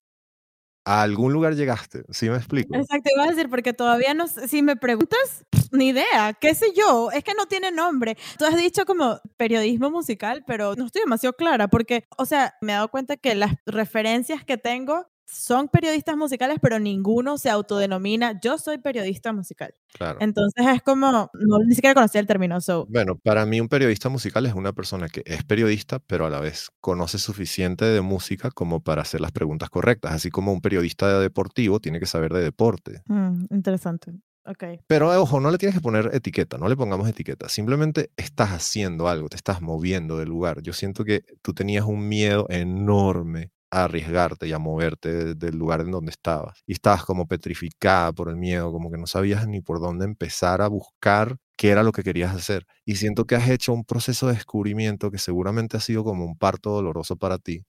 a 0.84 1.02
algún 1.02 1.32
lugar 1.32 1.54
llegaste, 1.54 2.04
¿sí 2.10 2.30
me 2.30 2.36
explico? 2.36 2.74
Exacto, 2.74 3.10
iba 3.14 3.24
a 3.24 3.28
decir, 3.28 3.48
porque 3.50 3.72
todavía 3.72 4.14
no 4.14 4.26
si 4.28 4.62
me 4.62 4.76
preguntas, 4.76 5.44
ni 5.72 5.88
idea, 5.88 6.32
qué 6.40 6.54
sé 6.54 6.72
yo, 6.74 7.10
es 7.10 7.22
que 7.22 7.34
no 7.34 7.46
tiene 7.46 7.70
nombre. 7.70 8.16
Tú 8.38 8.44
has 8.44 8.56
dicho 8.56 8.86
como 8.86 9.20
periodismo 9.36 9.90
musical, 9.90 10.44
pero 10.46 10.74
no 10.76 10.86
estoy 10.86 11.02
demasiado 11.02 11.34
clara, 11.34 11.68
porque, 11.68 12.06
o 12.16 12.24
sea, 12.24 12.54
me 12.60 12.72
he 12.72 12.74
dado 12.74 12.88
cuenta 12.88 13.16
que 13.16 13.34
las 13.34 13.54
referencias 13.66 14.44
que 14.44 14.56
tengo 14.56 15.06
son 15.30 15.68
periodistas 15.68 16.16
musicales, 16.16 16.58
pero 16.60 16.78
ninguno 16.78 17.38
se 17.38 17.50
autodenomina, 17.50 18.38
yo 18.40 18.58
soy 18.58 18.78
periodista 18.78 19.32
musical. 19.32 19.74
Claro. 19.92 20.18
Entonces 20.20 20.66
es 20.66 20.82
como, 20.82 21.10
no 21.10 21.58
ni 21.66 21.74
siquiera 21.74 21.94
conocía 21.94 22.20
el 22.20 22.26
término, 22.26 22.60
so, 22.60 22.86
Bueno, 22.88 23.16
para 23.16 23.46
mí 23.46 23.60
un 23.60 23.68
periodista 23.68 24.08
musical 24.08 24.46
es 24.46 24.54
una 24.54 24.72
persona 24.72 25.08
que 25.08 25.22
es 25.24 25.44
periodista, 25.44 25.98
pero 26.00 26.26
a 26.26 26.30
la 26.30 26.40
vez 26.40 26.70
conoce 26.80 27.18
suficiente 27.18 27.84
de 27.84 28.00
música 28.00 28.50
como 28.50 28.80
para 28.80 29.02
hacer 29.02 29.20
las 29.20 29.32
preguntas 29.32 29.70
correctas, 29.70 30.12
así 30.12 30.30
como 30.30 30.52
un 30.52 30.60
periodista 30.60 31.20
deportivo 31.20 31.80
tiene 31.80 32.00
que 32.00 32.06
saber 32.06 32.32
de 32.32 32.42
deporte. 32.42 33.02
mm, 33.06 33.46
interesante. 33.50 34.12
Ok. 34.46 34.64
Pero 34.86 35.10
ojo, 35.20 35.38
no 35.38 35.50
le 35.50 35.58
tienes 35.58 35.76
que 35.76 35.82
poner 35.82 36.10
etiqueta, 36.14 36.56
no 36.58 36.68
le 36.68 36.76
pongamos 36.76 37.08
etiqueta, 37.08 37.48
simplemente 37.48 38.10
estás 38.16 38.50
haciendo 38.50 39.08
algo, 39.08 39.28
te 39.28 39.36
estás 39.36 39.60
moviendo 39.60 40.18
del 40.18 40.28
lugar. 40.28 40.62
Yo 40.62 40.72
siento 40.72 41.04
que 41.04 41.22
tú 41.42 41.52
tenías 41.52 41.84
un 41.84 42.08
miedo 42.08 42.46
enorme 42.48 43.50
a 43.70 43.84
arriesgarte 43.84 44.46
y 44.48 44.52
a 44.52 44.58
moverte 44.58 45.12
de- 45.12 45.34
del 45.34 45.56
lugar 45.56 45.80
en 45.80 45.90
donde 45.90 46.10
estabas. 46.10 46.62
Y 46.66 46.72
estabas 46.72 47.04
como 47.04 47.26
petrificada 47.26 48.12
por 48.12 48.28
el 48.28 48.36
miedo, 48.36 48.72
como 48.72 48.90
que 48.90 48.98
no 48.98 49.06
sabías 49.06 49.46
ni 49.48 49.60
por 49.60 49.80
dónde 49.80 50.04
empezar 50.04 50.62
a 50.62 50.68
buscar 50.68 51.36
qué 51.56 51.70
era 51.70 51.82
lo 51.82 51.92
que 51.92 52.02
querías 52.02 52.34
hacer. 52.34 52.66
Y 52.86 52.96
siento 52.96 53.26
que 53.26 53.36
has 53.36 53.48
hecho 53.48 53.72
un 53.72 53.84
proceso 53.84 54.26
de 54.28 54.34
descubrimiento 54.34 55.10
que 55.10 55.18
seguramente 55.18 55.76
ha 55.76 55.80
sido 55.80 56.04
como 56.04 56.24
un 56.24 56.36
parto 56.38 56.70
doloroso 56.70 57.16
para 57.16 57.38
ti. 57.38 57.64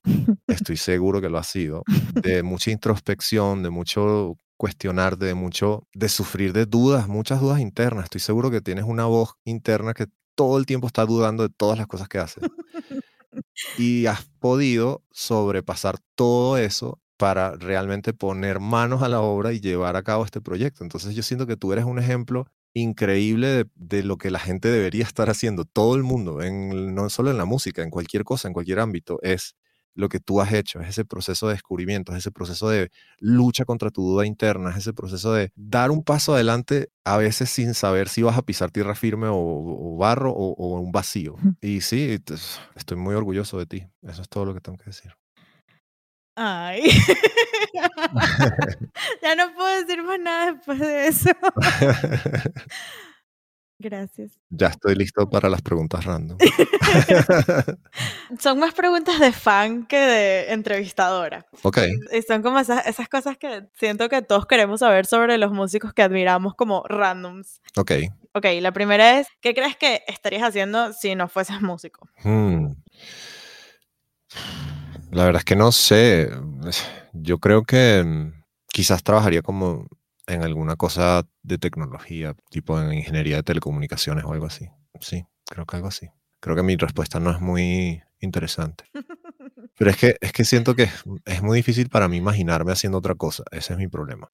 Estoy 0.47 0.78
seguro 0.78 1.22
que 1.22 1.30
lo 1.30 1.38
ha 1.38 1.43
sido. 1.43 1.84
De 2.26 2.43
mucha 2.43 2.72
introspección, 2.72 3.64
de 3.64 3.70
mucho 3.70 4.38
cuestionarte, 4.58 5.26
de 5.26 5.34
mucho, 5.34 5.88
de 5.93 6.08
sufrir 6.10 6.54
de 6.54 6.66
dudas, 6.66 7.08
muchas 7.08 7.41
dudas 7.41 7.60
internas. 7.60 8.06
Estoy 8.06 8.22
seguro 8.22 8.52
que 8.52 8.62
tienes 8.62 8.86
una 8.86 9.06
voz 9.06 9.34
interna 9.45 9.93
que 9.93 10.06
todo 10.36 10.58
el 10.58 10.66
tiempo 10.66 10.88
está 10.88 11.06
dudando 11.06 11.43
de 11.43 11.49
todas 11.49 11.78
las 11.78 11.88
cosas 11.88 12.08
que 12.08 12.20
haces. 12.20 12.43
Y 13.77 14.05
has 14.05 14.25
podido 14.39 15.03
sobrepasar 15.11 15.97
todo 16.15 16.57
eso 16.57 16.99
para 17.17 17.51
realmente 17.55 18.13
poner 18.13 18.59
manos 18.59 19.03
a 19.03 19.09
la 19.09 19.21
obra 19.21 19.53
y 19.53 19.59
llevar 19.59 19.95
a 19.95 20.03
cabo 20.03 20.25
este 20.25 20.41
proyecto. 20.41 20.84
Entonces 20.84 21.13
yo 21.13 21.23
siento 21.23 21.45
que 21.45 21.55
tú 21.55 21.71
eres 21.71 21.86
un 21.86 21.99
ejemplo 21.99 22.47
increíble 22.73 23.65
de, 23.75 24.03
lo 24.03 24.17
que 24.17 24.32
la 24.32 24.39
gente 24.39 24.69
debería 24.69 25.03
estar 25.03 25.29
haciendo. 25.29 25.65
Todo 25.65 25.95
el 25.95 26.03
mundo, 26.03 26.41
en, 26.41 26.95
no 26.95 27.09
solo 27.09 27.32
en 27.32 27.38
la 27.38 27.45
música, 27.45 27.84
en 27.84 27.89
cualquier 27.91 28.23
cosa, 28.23 28.47
en 28.47 28.53
cualquier 28.53 28.79
ámbito, 28.79 29.19
es 29.21 29.55
lo 29.93 30.09
que 30.09 30.19
tú 30.19 30.41
has 30.41 30.53
hecho, 30.53 30.79
es 30.79 30.89
ese 30.89 31.05
proceso 31.05 31.47
de 31.47 31.53
descubrimiento, 31.53 32.11
es 32.11 32.19
ese 32.19 32.31
proceso 32.31 32.69
de 32.69 32.89
lucha 33.19 33.65
contra 33.65 33.89
tu 33.89 34.01
duda 34.03 34.25
interna, 34.25 34.71
es 34.71 34.77
ese 34.77 34.93
proceso 34.93 35.33
de 35.33 35.51
dar 35.55 35.91
un 35.91 36.03
paso 36.03 36.33
adelante 36.33 36.89
a 37.05 37.17
veces 37.17 37.49
sin 37.49 37.73
saber 37.73 38.09
si 38.09 38.21
vas 38.21 38.37
a 38.37 38.43
pisar 38.43 38.71
tierra 38.71 38.95
firme 38.95 39.27
o, 39.27 39.35
o 39.35 39.97
barro 39.97 40.31
o, 40.31 40.53
o 40.53 40.79
un 40.79 40.91
vacío. 40.91 41.35
Y 41.61 41.81
sí, 41.81 42.19
estoy 42.75 42.97
muy 42.97 43.15
orgulloso 43.15 43.57
de 43.57 43.65
ti. 43.65 43.87
Eso 44.01 44.21
es 44.21 44.29
todo 44.29 44.45
lo 44.45 44.53
que 44.53 44.61
tengo 44.61 44.77
que 44.77 44.85
decir. 44.85 45.11
Ay. 46.35 46.83
ya 49.21 49.35
no 49.35 49.53
puedo 49.53 49.81
decir 49.81 50.03
más 50.03 50.19
nada 50.19 50.53
después 50.53 50.79
de 50.79 51.07
eso. 51.07 51.29
Gracias. 53.82 54.32
ya 54.49 54.67
estoy 54.67 54.95
listo 54.95 55.29
para 55.29 55.49
las 55.49 55.61
preguntas 55.61 56.05
random. 56.05 56.38
Son 58.39 58.59
más 58.59 58.73
preguntas 58.73 59.19
de 59.19 59.32
fan 59.32 59.86
que 59.86 59.97
de 59.97 60.51
entrevistadora. 60.53 61.45
ok, 61.63 61.79
Y 62.13 62.21
son 62.21 62.41
como 62.41 62.59
esas, 62.59 62.86
esas 62.88 63.09
cosas 63.09 63.38
que 63.38 63.67
siento 63.75 64.09
que 64.09 64.21
todos 64.21 64.45
queremos 64.45 64.79
saber 64.82 65.05
sobre 65.05 65.38
los 65.38 65.51
músicos 65.51 65.93
que 65.93 66.03
admiramos 66.03 66.55
como 66.55 66.84
randoms. 66.88 67.61
ok. 67.75 67.91
Ok, 68.34 68.45
la 68.61 68.71
primera 68.71 69.19
es, 69.19 69.27
¿qué 69.41 69.53
crees 69.53 69.75
que 69.75 70.03
estarías 70.07 70.43
haciendo 70.43 70.93
si 70.93 71.15
no 71.15 71.27
fueses 71.27 71.61
músico? 71.61 72.07
Hmm. 72.23 72.67
La 75.11 75.25
verdad 75.25 75.41
es 75.41 75.45
que 75.45 75.57
no 75.57 75.73
sé. 75.73 76.29
Yo 77.11 77.39
creo 77.39 77.63
que 77.63 78.01
mm, 78.05 78.41
quizás 78.67 79.03
trabajaría 79.03 79.41
como 79.41 79.86
en 80.32 80.43
alguna 80.43 80.75
cosa 80.75 81.27
de 81.43 81.57
tecnología, 81.57 82.36
tipo 82.49 82.79
en 82.79 82.93
ingeniería 82.93 83.38
de 83.38 83.43
telecomunicaciones 83.43 84.25
o 84.25 84.34
algo 84.34 84.45
así. 84.45 84.69
Sí, 84.99 85.25
creo 85.45 85.65
que 85.65 85.75
algo 85.75 85.88
así. 85.88 86.09
Creo 86.39 86.55
que 86.55 86.63
mi 86.63 86.75
respuesta 86.75 87.19
no 87.19 87.32
es 87.32 87.39
muy 87.39 88.01
interesante. 88.19 88.86
Pero 89.77 89.91
es 89.91 89.97
que, 89.97 90.15
es 90.21 90.32
que 90.34 90.43
siento 90.43 90.75
que 90.75 90.84
es, 90.84 91.03
es 91.25 91.41
muy 91.41 91.57
difícil 91.57 91.89
para 91.89 92.07
mí 92.07 92.17
imaginarme 92.17 92.71
haciendo 92.71 92.97
otra 92.97 93.15
cosa. 93.15 93.43
Ese 93.51 93.73
es 93.73 93.79
mi 93.79 93.88
problema. 93.88 94.32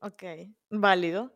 Ok, 0.00 0.22
válido. 0.70 1.32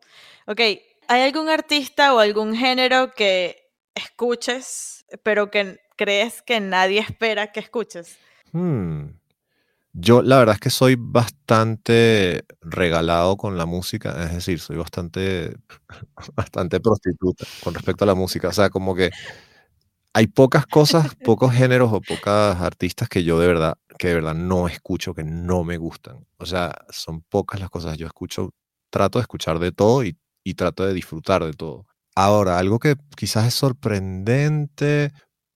Ok, 0.47 0.59
¿hay 0.59 1.21
algún 1.21 1.49
artista 1.49 2.13
o 2.13 2.19
algún 2.19 2.55
género 2.55 3.11
que 3.13 3.71
escuches, 3.93 5.05
pero 5.23 5.51
que 5.51 5.79
crees 5.97 6.41
que 6.41 6.59
nadie 6.59 6.99
espera 6.99 7.51
que 7.51 7.59
escuches? 7.59 8.17
Hmm. 8.51 9.09
Yo 9.95 10.23
la 10.23 10.39
verdad 10.39 10.55
es 10.55 10.59
que 10.59 10.71
soy 10.71 10.95
bastante 10.97 12.45
regalado 12.61 13.37
con 13.37 13.57
la 13.57 13.67
música, 13.67 14.23
es 14.23 14.33
decir, 14.33 14.59
soy 14.59 14.77
bastante, 14.77 15.55
bastante 16.35 16.79
prostituta 16.79 17.45
con 17.63 17.75
respecto 17.75 18.03
a 18.03 18.07
la 18.07 18.15
música. 18.15 18.47
O 18.49 18.53
sea, 18.53 18.69
como 18.71 18.95
que 18.95 19.11
hay 20.13 20.27
pocas 20.27 20.65
cosas, 20.65 21.15
pocos 21.25 21.53
géneros 21.53 21.91
o 21.91 22.01
pocas 22.01 22.59
artistas 22.61 23.09
que 23.09 23.23
yo 23.23 23.39
de 23.39 23.47
verdad, 23.47 23.75
que 23.97 24.09
de 24.09 24.15
verdad 24.15 24.35
no 24.35 24.67
escucho, 24.67 25.13
que 25.13 25.23
no 25.23 25.63
me 25.63 25.77
gustan. 25.77 26.25
O 26.37 26.45
sea, 26.45 26.73
son 26.89 27.21
pocas 27.21 27.59
las 27.59 27.69
cosas. 27.69 27.97
Yo 27.97 28.07
escucho, 28.07 28.51
trato 28.89 29.19
de 29.19 29.23
escuchar 29.23 29.59
de 29.59 29.71
todo 29.71 30.03
y, 30.03 30.17
y 30.43 30.53
trato 30.55 30.85
de 30.85 30.93
disfrutar 30.93 31.43
de 31.43 31.53
todo. 31.53 31.85
Ahora, 32.15 32.59
algo 32.59 32.79
que 32.79 32.95
quizás 33.15 33.47
es 33.47 33.53
sorprendente, 33.55 35.11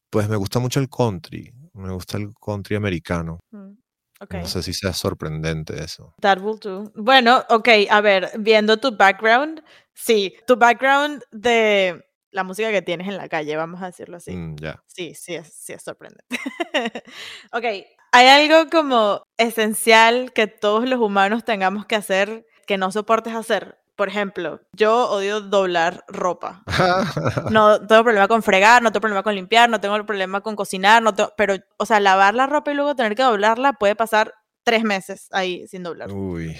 pues 0.09 0.27
me 0.29 0.35
gusta 0.35 0.59
mucho 0.59 0.79
el 0.79 0.89
country. 0.89 1.51
Me 1.73 1.91
gusta 1.91 2.17
el 2.17 2.33
country 2.33 2.75
americano. 2.75 3.39
Mm, 3.51 3.73
Ok. 4.19 4.33
No 4.35 4.45
sé 4.47 4.63
si 4.63 4.73
sea 4.73 4.93
sorprendente 4.93 5.83
eso. 5.83 6.13
That 6.21 6.39
will 6.39 6.59
do. 6.59 6.91
Bueno, 6.95 7.43
ok, 7.49 7.69
a 7.89 8.01
ver, 8.01 8.31
viendo 8.39 8.77
tu 8.77 8.95
background, 8.95 9.63
sí, 9.93 10.35
tu 10.45 10.55
background 10.55 11.23
de 11.31 12.03
la 12.31 12.43
música 12.43 12.71
que 12.71 12.81
tienes 12.81 13.07
en 13.07 13.17
la 13.17 13.29
calle, 13.29 13.55
vamos 13.55 13.81
a 13.81 13.87
decirlo 13.87 14.17
así. 14.17 14.31
Mm, 14.31 14.55
ya. 14.57 14.83
Sí, 14.87 15.13
sí 15.15 15.35
es, 15.35 15.53
sí 15.53 15.73
es 15.73 15.83
sorprendente. 15.83 16.25
ok, 17.51 17.63
¿hay 18.11 18.27
algo 18.27 18.69
como 18.69 19.23
esencial 19.37 20.33
que 20.33 20.47
todos 20.47 20.87
los 20.87 20.99
humanos 20.99 21.43
tengamos 21.45 21.85
que 21.85 21.95
hacer 21.95 22.45
que 22.65 22.77
no 22.77 22.91
soportes 22.91 23.33
hacer? 23.33 23.77
Por 23.97 24.09
ejemplo, 24.09 24.61
yo 24.71 25.09
odio 25.09 25.41
doblar 25.41 26.05
ropa. 26.07 26.63
No 27.51 27.79
tengo 27.85 28.03
problema 28.03 28.27
con 28.27 28.43
fregar, 28.43 28.81
no 28.81 28.91
tengo 28.91 29.01
problema 29.01 29.23
con 29.23 29.35
limpiar, 29.35 29.69
no 29.69 29.81
tengo 29.81 30.05
problema 30.05 30.41
con 30.41 30.55
cocinar, 30.55 31.01
no 31.01 31.13
pero, 31.35 31.55
o 31.77 31.85
sea, 31.85 31.99
lavar 31.99 32.35
la 32.35 32.45
ropa 32.45 32.71
y 32.71 32.75
luego 32.75 32.95
tener 32.95 33.15
que 33.15 33.23
doblarla 33.23 33.73
puede 33.73 33.95
pasar 33.95 34.33
tres 34.63 34.83
meses 34.83 35.27
ahí 35.31 35.67
sin 35.67 35.83
doblar. 35.83 36.11
Uy, 36.11 36.55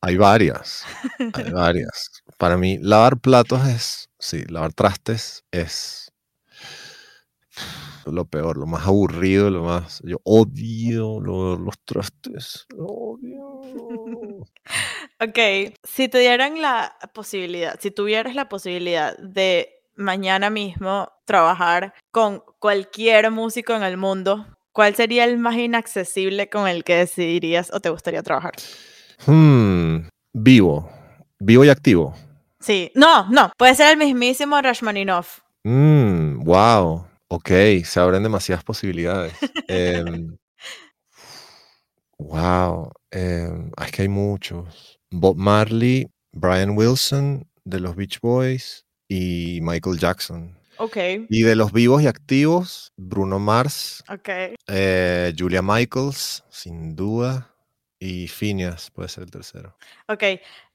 hay 0.00 0.16
varias, 0.16 0.84
hay 1.34 1.50
varias. 1.52 2.22
Para 2.38 2.56
mí, 2.56 2.78
lavar 2.80 3.18
platos 3.18 3.66
es, 3.68 4.10
sí, 4.18 4.44
lavar 4.48 4.72
trastes 4.72 5.44
es 5.52 6.12
lo 8.06 8.24
peor, 8.24 8.58
lo 8.58 8.66
más 8.66 8.86
aburrido, 8.86 9.50
lo 9.50 9.64
más... 9.64 10.02
Yo 10.04 10.18
odio 10.24 11.20
los 11.20 11.78
trastes, 11.84 12.66
lo 12.76 12.86
odio. 12.86 13.60
ok, 15.20 15.74
si 15.82 16.08
te 16.08 16.18
dieran 16.18 16.60
la 16.60 16.96
posibilidad, 17.12 17.78
si 17.80 17.90
tuvieras 17.90 18.34
la 18.34 18.48
posibilidad 18.48 19.16
de 19.18 19.70
mañana 19.96 20.50
mismo 20.50 21.10
trabajar 21.24 21.94
con 22.10 22.42
cualquier 22.58 23.30
músico 23.30 23.74
en 23.74 23.82
el 23.82 23.96
mundo, 23.96 24.46
¿cuál 24.72 24.94
sería 24.94 25.24
el 25.24 25.38
más 25.38 25.56
inaccesible 25.56 26.48
con 26.48 26.68
el 26.68 26.84
que 26.84 26.96
decidirías 26.96 27.72
o 27.72 27.80
te 27.80 27.90
gustaría 27.90 28.22
trabajar? 28.22 28.54
Hmm, 29.26 30.08
vivo, 30.32 30.90
vivo 31.38 31.64
y 31.64 31.68
activo. 31.68 32.14
Sí, 32.60 32.90
no, 32.94 33.28
no, 33.30 33.52
puede 33.56 33.74
ser 33.74 33.92
el 33.92 33.98
mismísimo 33.98 34.60
Rashmaninov. 34.60 35.26
Mmm, 35.64 36.44
wow. 36.44 37.06
Ok, 37.28 37.50
se 37.84 38.00
abren 38.00 38.22
demasiadas 38.22 38.64
posibilidades. 38.64 39.34
wow, 42.18 42.92
em, 43.10 43.20
em, 43.20 43.72
es 43.84 43.92
que 43.92 44.02
hay 44.02 44.08
muchos. 44.08 44.93
Bob 45.20 45.36
Marley, 45.36 46.08
Brian 46.32 46.76
Wilson 46.76 47.48
de 47.64 47.80
los 47.80 47.94
Beach 47.96 48.20
Boys 48.20 48.84
y 49.08 49.60
Michael 49.62 49.98
Jackson. 49.98 50.58
Ok. 50.78 50.96
Y 51.28 51.42
de 51.42 51.54
los 51.54 51.72
vivos 51.72 52.02
y 52.02 52.08
activos, 52.08 52.92
Bruno 52.96 53.38
Mars, 53.38 54.02
Ok. 54.12 54.28
eh, 54.66 55.32
Julia 55.38 55.62
Michaels, 55.62 56.42
sin 56.50 56.96
duda, 56.96 57.54
y 58.00 58.26
Phineas 58.28 58.90
puede 58.90 59.08
ser 59.08 59.24
el 59.24 59.30
tercero. 59.30 59.76
Ok. 60.08 60.24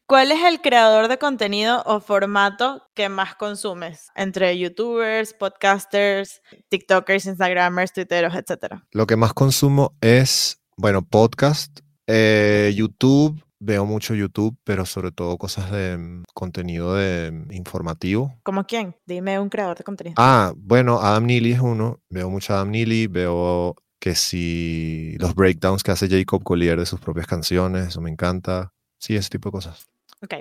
¿Cuál 0.08 0.32
es 0.32 0.44
el 0.44 0.62
creador 0.62 1.08
de 1.08 1.20
contenido 1.20 1.84
o 1.86 2.00
formato 2.00 2.82
que 2.96 3.10
más 3.10 3.36
consumes 3.36 4.08
entre 4.16 4.58
youtubers, 4.58 5.34
podcasters, 5.34 6.42
tiktokers, 6.70 7.26
instagramers, 7.28 7.94
twitteros, 7.94 8.34
etcétera? 8.34 8.88
Lo 8.92 9.06
que 9.06 9.18
más 9.18 9.34
consumo 9.34 9.94
es, 10.02 10.60
bueno, 10.78 11.04
podcast, 11.06 11.82
eh, 12.08 12.74
YouTube, 12.76 13.40
veo 13.60 13.86
mucho 13.86 14.16
YouTube, 14.16 14.58
pero 14.64 14.86
sobre 14.86 15.12
todo 15.12 15.38
cosas 15.38 15.72
de 15.72 15.98
mm, 15.98 16.24
contenido 16.34 16.96
de 16.96 17.32
mm, 17.32 17.52
informativo. 17.52 18.40
¿Como 18.44 18.66
quién? 18.66 18.96
Dime 19.06 19.40
un 19.40 19.50
creador 19.50 19.78
de 19.78 19.84
contenido. 19.84 20.16
Ah, 20.18 20.54
bueno, 20.56 21.00
Adam 21.02 21.26
Neely 21.26 21.54
es 21.54 21.60
uno. 21.60 22.00
Veo 22.10 22.30
mucho 22.30 22.54
Adam 22.54 22.72
Neely, 22.72 23.08
veo 23.08 23.76
que 24.00 24.16
si 24.16 25.16
los 25.20 25.36
breakdowns 25.36 25.84
que 25.84 25.92
hace 25.92 26.08
Jacob 26.10 26.44
Collier 26.44 26.80
de 26.80 26.86
sus 26.86 27.00
propias 27.00 27.28
canciones, 27.28 27.90
eso 27.90 28.02
me 28.02 28.10
encanta. 28.10 28.74
Sí, 28.98 29.16
ese 29.16 29.30
tipo 29.30 29.50
de 29.50 29.54
cosas. 29.54 29.88
Ok. 30.22 30.36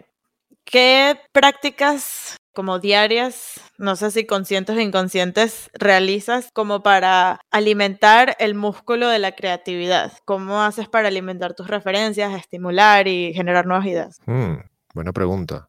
¿Qué 0.64 1.18
prácticas 1.32 2.36
como 2.58 2.80
diarias, 2.80 3.60
no 3.78 3.94
sé 3.94 4.10
si 4.10 4.26
conscientes 4.26 4.76
o 4.76 4.80
inconscientes, 4.80 5.70
realizas 5.74 6.48
como 6.52 6.82
para 6.82 7.40
alimentar 7.52 8.34
el 8.40 8.56
músculo 8.56 9.06
de 9.06 9.20
la 9.20 9.30
creatividad? 9.30 10.12
¿Cómo 10.24 10.60
haces 10.60 10.88
para 10.88 11.06
alimentar 11.06 11.54
tus 11.54 11.68
referencias, 11.68 12.34
estimular 12.34 13.06
y 13.06 13.32
generar 13.32 13.66
nuevas 13.66 13.86
ideas? 13.86 14.18
Hmm, 14.26 14.56
buena 14.92 15.12
pregunta. 15.12 15.68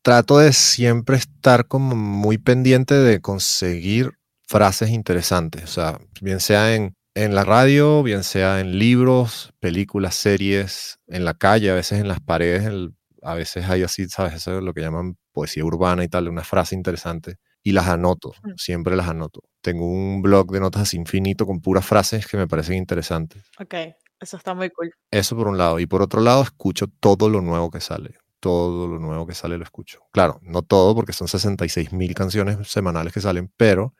Trato 0.00 0.38
de 0.38 0.54
siempre 0.54 1.18
estar 1.18 1.68
como 1.68 1.94
muy 1.94 2.38
pendiente 2.38 2.94
de 2.94 3.20
conseguir 3.20 4.12
frases 4.48 4.88
interesantes, 4.88 5.64
o 5.64 5.66
sea, 5.66 6.00
bien 6.22 6.40
sea 6.40 6.74
en, 6.74 6.94
en 7.14 7.34
la 7.34 7.44
radio, 7.44 8.02
bien 8.02 8.24
sea 8.24 8.60
en 8.60 8.78
libros, 8.78 9.52
películas, 9.60 10.14
series, 10.14 11.00
en 11.06 11.26
la 11.26 11.34
calle, 11.34 11.70
a 11.70 11.74
veces 11.74 12.00
en 12.00 12.08
las 12.08 12.20
paredes, 12.20 12.64
en 12.64 12.96
a 13.22 13.34
veces 13.34 13.68
hay 13.68 13.82
así, 13.82 14.08
¿sabes? 14.08 14.34
Eso 14.34 14.58
es 14.58 14.64
lo 14.64 14.72
que 14.72 14.80
llaman 14.80 15.16
poesía 15.32 15.64
urbana 15.64 16.04
y 16.04 16.08
tal, 16.08 16.28
una 16.28 16.44
frase 16.44 16.74
interesante. 16.74 17.36
Y 17.62 17.72
las 17.72 17.88
anoto, 17.88 18.32
mm. 18.42 18.52
siempre 18.56 18.96
las 18.96 19.08
anoto. 19.08 19.42
Tengo 19.60 19.86
un 19.86 20.22
blog 20.22 20.50
de 20.50 20.60
notas 20.60 20.94
infinito 20.94 21.46
con 21.46 21.60
puras 21.60 21.84
frases 21.84 22.26
que 22.26 22.36
me 22.36 22.48
parecen 22.48 22.76
interesantes. 22.76 23.50
Ok, 23.58 23.74
eso 24.20 24.36
está 24.36 24.54
muy 24.54 24.70
cool. 24.70 24.90
Eso 25.10 25.36
por 25.36 25.48
un 25.48 25.58
lado. 25.58 25.78
Y 25.78 25.86
por 25.86 26.02
otro 26.02 26.20
lado, 26.20 26.42
escucho 26.42 26.86
todo 27.00 27.28
lo 27.28 27.40
nuevo 27.42 27.70
que 27.70 27.80
sale. 27.80 28.14
Todo 28.40 28.88
lo 28.88 28.98
nuevo 28.98 29.26
que 29.26 29.34
sale 29.34 29.58
lo 29.58 29.64
escucho. 29.64 30.00
Claro, 30.12 30.40
no 30.42 30.62
todo 30.62 30.94
porque 30.94 31.12
son 31.12 31.28
66 31.28 31.92
mil 31.92 32.14
canciones 32.14 32.68
semanales 32.68 33.12
que 33.12 33.20
salen, 33.20 33.52
pero 33.56 33.94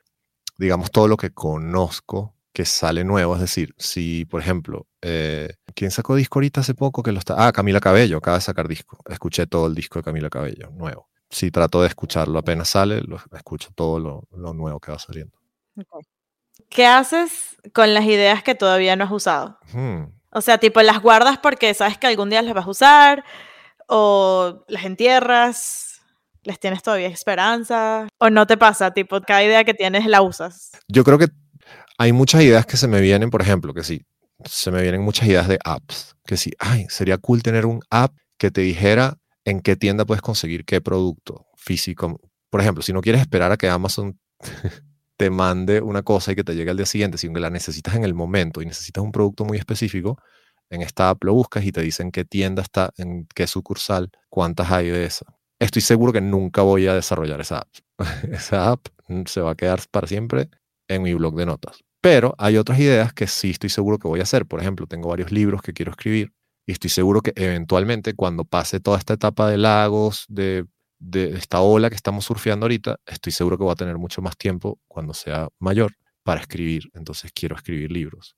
digamos 0.57 0.91
todo 0.91 1.07
lo 1.07 1.17
que 1.17 1.31
conozco 1.31 2.35
que 2.53 2.65
sale 2.65 3.03
nuevo. 3.03 3.35
Es 3.35 3.41
decir, 3.41 3.75
si, 3.77 4.25
por 4.25 4.41
ejemplo, 4.41 4.87
eh, 5.01 5.55
¿quién 5.73 5.91
sacó 5.91 6.15
disco 6.15 6.39
ahorita 6.39 6.61
hace 6.61 6.75
poco 6.75 7.01
que 7.01 7.11
lo 7.11 7.19
está? 7.19 7.47
Ah, 7.47 7.51
Camila 7.51 7.79
Cabello, 7.79 8.17
acaba 8.17 8.37
de 8.37 8.41
sacar 8.41 8.67
disco. 8.67 8.97
Escuché 9.09 9.47
todo 9.47 9.67
el 9.67 9.75
disco 9.75 9.99
de 9.99 10.03
Camila 10.03 10.29
Cabello, 10.29 10.69
nuevo. 10.71 11.09
Si 11.29 11.49
trato 11.49 11.81
de 11.81 11.87
escucharlo 11.87 12.37
apenas 12.39 12.69
sale, 12.69 13.01
lo, 13.01 13.17
escucho 13.35 13.69
todo 13.73 13.99
lo, 13.99 14.53
nuevo 14.53 14.79
que 14.79 14.91
va 14.91 14.99
saliendo. 14.99 15.37
¿Qué 16.69 16.85
haces 16.85 17.57
con 17.73 17.93
las 17.93 18.05
ideas 18.05 18.43
que 18.43 18.53
todavía 18.53 18.95
no 18.95 19.05
has 19.05 19.11
usado? 19.11 19.57
O 20.31 20.41
sea, 20.41 20.57
tipo, 20.57 20.81
las 20.81 21.01
guardas 21.01 21.37
porque 21.37 21.73
sabes 21.73 21.97
que 21.97 22.07
algún 22.07 22.29
día 22.29 22.41
las 22.41 22.53
vas 22.53 22.67
a 22.67 22.69
usar, 22.69 23.23
o 23.87 24.63
las 24.67 24.85
entierras, 24.85 26.01
les 26.43 26.59
tienes 26.59 26.83
todavía 26.83 27.07
esperanza, 27.07 28.07
o 28.17 28.29
no 28.29 28.47
te 28.47 28.57
pasa, 28.57 28.91
tipo, 28.91 29.21
cada 29.21 29.43
idea 29.43 29.63
que 29.63 29.73
tienes 29.73 30.05
la 30.07 30.21
usas. 30.21 30.71
Yo 30.87 31.03
creo 31.03 31.17
que 31.17 31.27
hay 31.97 32.13
muchas 32.13 32.41
ideas 32.41 32.65
que 32.65 32.77
se 32.77 32.87
me 32.87 33.01
vienen, 33.01 33.29
por 33.29 33.41
ejemplo, 33.41 33.73
que 33.73 33.83
sí, 33.83 34.05
se 34.45 34.71
me 34.71 34.81
vienen 34.81 35.01
muchas 35.01 35.27
ideas 35.27 35.47
de 35.47 35.59
apps, 35.63 36.15
que 36.25 36.37
sí, 36.37 36.51
ay, 36.59 36.85
sería 36.89 37.17
cool 37.17 37.43
tener 37.43 37.65
un 37.65 37.81
app 37.89 38.15
que 38.37 38.51
te 38.51 38.61
dijera 38.61 39.17
en 39.45 39.61
qué 39.61 39.75
tienda 39.75 40.05
puedes 40.05 40.21
conseguir 40.21 40.65
qué 40.65 40.81
producto 40.81 41.47
físico. 41.55 42.19
Por 42.49 42.61
ejemplo, 42.61 42.83
si 42.83 42.93
no 42.93 43.01
quieres 43.01 43.21
esperar 43.21 43.51
a 43.51 43.57
que 43.57 43.69
Amazon 43.69 44.19
te 45.17 45.29
mande 45.29 45.81
una 45.81 46.03
cosa 46.03 46.31
y 46.31 46.35
que 46.35 46.43
te 46.43 46.55
llegue 46.55 46.71
al 46.71 46.77
día 46.77 46.85
siguiente, 46.85 47.17
sino 47.17 47.33
que 47.33 47.39
la 47.39 47.49
necesitas 47.49 47.95
en 47.95 48.03
el 48.03 48.13
momento 48.13 48.61
y 48.61 48.65
necesitas 48.65 49.03
un 49.03 49.11
producto 49.11 49.45
muy 49.45 49.57
específico, 49.57 50.17
en 50.69 50.81
esta 50.81 51.09
app 51.09 51.23
lo 51.23 51.33
buscas 51.33 51.65
y 51.65 51.71
te 51.71 51.81
dicen 51.81 52.11
qué 52.11 52.25
tienda 52.25 52.61
está, 52.61 52.91
en 52.97 53.27
qué 53.35 53.45
sucursal, 53.45 54.09
cuántas 54.29 54.71
hay 54.71 54.89
de 54.89 55.05
esa. 55.05 55.25
Estoy 55.59 55.81
seguro 55.81 56.13
que 56.13 56.21
nunca 56.21 56.63
voy 56.63 56.87
a 56.87 56.95
desarrollar 56.95 57.41
esa 57.41 57.59
app. 57.59 57.69
esa 58.31 58.71
app 58.71 58.87
se 59.25 59.41
va 59.41 59.51
a 59.51 59.55
quedar 59.55 59.81
para 59.91 60.07
siempre 60.07 60.49
en 60.87 61.03
mi 61.03 61.13
blog 61.13 61.35
de 61.35 61.45
notas. 61.45 61.83
Pero 62.01 62.33
hay 62.39 62.57
otras 62.57 62.79
ideas 62.79 63.13
que 63.13 63.27
sí 63.27 63.51
estoy 63.51 63.69
seguro 63.69 63.99
que 63.99 64.07
voy 64.07 64.19
a 64.19 64.23
hacer. 64.23 64.45
Por 64.47 64.59
ejemplo, 64.59 64.87
tengo 64.87 65.09
varios 65.09 65.31
libros 65.31 65.61
que 65.61 65.71
quiero 65.71 65.91
escribir 65.91 66.33
y 66.65 66.71
estoy 66.71 66.89
seguro 66.89 67.21
que 67.21 67.31
eventualmente 67.35 68.15
cuando 68.15 68.43
pase 68.43 68.79
toda 68.79 68.97
esta 68.97 69.13
etapa 69.13 69.49
de 69.49 69.57
lagos, 69.57 70.25
de, 70.27 70.65
de 70.99 71.31
esta 71.37 71.61
ola 71.61 71.89
que 71.89 71.95
estamos 71.95 72.25
surfeando 72.25 72.65
ahorita, 72.65 72.97
estoy 73.05 73.31
seguro 73.31 73.57
que 73.57 73.63
voy 73.63 73.71
a 73.71 73.75
tener 73.75 73.97
mucho 73.97 74.21
más 74.21 74.35
tiempo 74.35 74.79
cuando 74.87 75.13
sea 75.13 75.47
mayor 75.59 75.93
para 76.23 76.41
escribir. 76.41 76.89
Entonces 76.93 77.31
quiero 77.33 77.55
escribir 77.55 77.91
libros. 77.91 78.35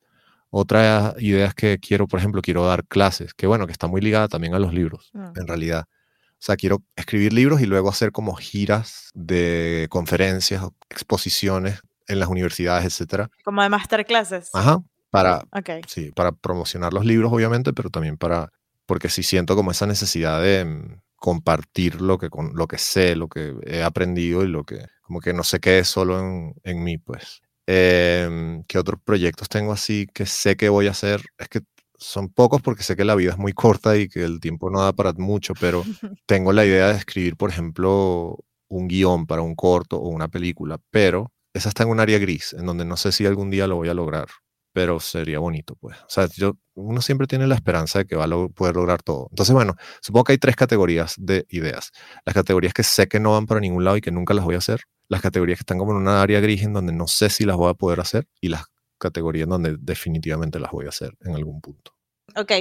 Otra 0.50 1.16
idea 1.18 1.48
es 1.48 1.56
que 1.56 1.80
quiero, 1.80 2.08
por 2.08 2.20
ejemplo, 2.20 2.42
quiero 2.42 2.66
dar 2.66 2.86
clases, 2.86 3.34
que 3.34 3.48
bueno, 3.48 3.66
que 3.66 3.72
está 3.72 3.88
muy 3.88 4.02
ligada 4.02 4.28
también 4.28 4.54
a 4.54 4.60
los 4.60 4.74
libros, 4.74 5.10
mm. 5.14 5.40
en 5.40 5.48
realidad. 5.48 5.86
O 5.88 6.46
sea, 6.46 6.58
quiero 6.58 6.84
escribir 6.96 7.34
libros 7.34 7.62
y 7.62 7.66
luego 7.66 7.90
hacer 7.90 8.12
como 8.12 8.36
giras 8.36 9.10
de 9.14 9.88
conferencias 9.90 10.62
o 10.62 10.76
exposiciones 10.90 11.82
en 12.08 12.20
las 12.20 12.30
universidades, 12.30 12.86
etcétera. 12.86 13.30
Como 13.44 13.62
de 13.62 13.70
masterclasses. 13.70 14.50
Ajá, 14.54 14.80
para, 15.10 15.44
sí, 15.88 16.12
para 16.16 16.32
promocionar 16.32 16.94
los 16.94 17.06
libros, 17.06 17.32
obviamente, 17.32 17.72
pero 17.74 17.90
también 17.90 18.18
para, 18.18 18.52
porque 18.86 19.10
sí 19.10 19.24
siento 19.24 19.56
como 19.56 19.72
esa 19.72 19.86
necesidad 19.86 20.42
de 20.42 20.66
mm, 20.66 21.02
compartir 21.18 22.02
lo 22.02 22.18
que, 22.18 22.30
con, 22.30 22.56
lo 22.56 22.68
que 22.68 22.78
sé, 22.78 23.16
lo 23.16 23.28
que 23.28 23.54
he 23.66 23.84
aprendido 23.84 24.44
y 24.44 24.48
lo 24.48 24.64
que, 24.64 24.86
como 25.02 25.20
que 25.20 25.34
no 25.34 25.44
se 25.44 25.60
quede 25.60 25.84
solo 25.84 26.20
en, 26.20 26.56
en 26.64 26.84
mí, 26.84 26.98
pues. 26.98 27.42
Em, 27.66 28.64
¿Qué 28.64 28.78
otros 28.78 29.00
proyectos 29.04 29.48
tengo 29.48 29.72
así 29.72 30.08
que 30.14 30.26
sé 30.26 30.58
que 30.58 30.70
voy 30.70 30.88
a 30.88 30.92
hacer? 30.92 31.22
Es 31.38 31.48
que 31.48 31.62
son 31.96 32.30
pocos 32.30 32.62
porque 32.62 32.84
sé 32.84 32.96
que 32.96 33.06
la 33.06 33.16
vida 33.16 33.32
es 33.32 33.38
muy 33.38 33.54
corta 33.54 33.96
y 33.96 34.10
que 34.10 34.24
el 34.24 34.40
tiempo 34.40 34.70
no 34.70 34.82
da 34.82 34.94
para 34.94 35.14
mucho, 35.14 35.54
pero 35.60 35.84
tengo 36.26 36.52
la 36.52 36.66
idea 36.66 36.88
de 36.88 36.98
escribir, 36.98 37.38
por 37.38 37.50
ejemplo, 37.52 38.38
un 38.68 38.88
guion 38.88 39.28
para 39.28 39.42
un 39.42 39.56
corto 39.56 39.98
o 39.98 40.10
una 40.10 40.28
película, 40.28 40.80
pero 40.90 41.32
esa 41.54 41.70
está 41.70 41.84
en 41.84 41.90
un 41.90 42.00
área 42.00 42.20
gris, 42.20 42.54
en 42.54 42.66
donde 42.66 42.86
no 42.86 42.98
sé 42.98 43.12
si 43.12 43.26
algún 43.26 43.50
día 43.50 43.68
lo 43.68 43.76
voy 43.76 43.90
a 43.90 43.94
lograr, 43.94 44.28
pero 44.74 45.00
sería 45.00 45.40
bonito, 45.40 45.76
pues. 45.76 45.98
O 46.00 46.10
sea, 46.10 46.28
yo, 46.28 46.58
uno 46.74 47.02
siempre 47.02 47.28
tiene 47.28 47.46
la 47.48 47.56
esperanza 47.56 48.00
de 48.00 48.06
que 48.06 48.16
va 48.16 48.26
a 48.26 48.48
poder 48.50 48.76
lograr 48.76 49.04
todo. 49.04 49.28
Entonces, 49.30 49.54
bueno, 49.54 49.76
supongo 50.02 50.26
que 50.26 50.32
hay 50.34 50.40
tres 50.40 50.56
categorías 50.56 51.14
de 51.18 51.46
ideas. 51.50 51.92
Las 52.26 52.34
categorías 52.34 52.74
que 52.74 52.84
sé 52.84 53.08
que 53.08 53.20
no 53.20 53.34
van 53.34 53.46
para 53.46 53.60
ningún 53.60 53.84
lado 53.84 53.98
y 53.98 54.02
que 54.02 54.12
nunca 54.12 54.34
las 54.34 54.44
voy 54.44 54.56
a 54.56 54.58
hacer. 54.58 54.82
Las 55.10 55.22
categorías 55.22 55.60
que 55.60 55.62
están 55.62 55.78
como 55.78 55.92
en 55.92 55.98
una 55.98 56.22
área 56.22 56.40
gris 56.40 56.64
en 56.64 56.74
donde 56.74 56.92
no 56.92 57.08
sé 57.08 57.30
si 57.30 57.46
las 57.46 57.56
voy 57.56 57.70
a 57.70 57.76
poder 57.76 58.00
hacer. 58.00 58.28
Y 58.42 58.50
las 58.50 58.66
categorías 58.98 59.48
donde 59.48 59.76
definitivamente 59.80 60.60
las 60.60 60.72
voy 60.72 60.88
a 60.88 60.90
hacer 60.90 61.16
en 61.22 61.36
algún 61.36 61.62
punto. 61.62 61.92
Ok, 62.36 62.52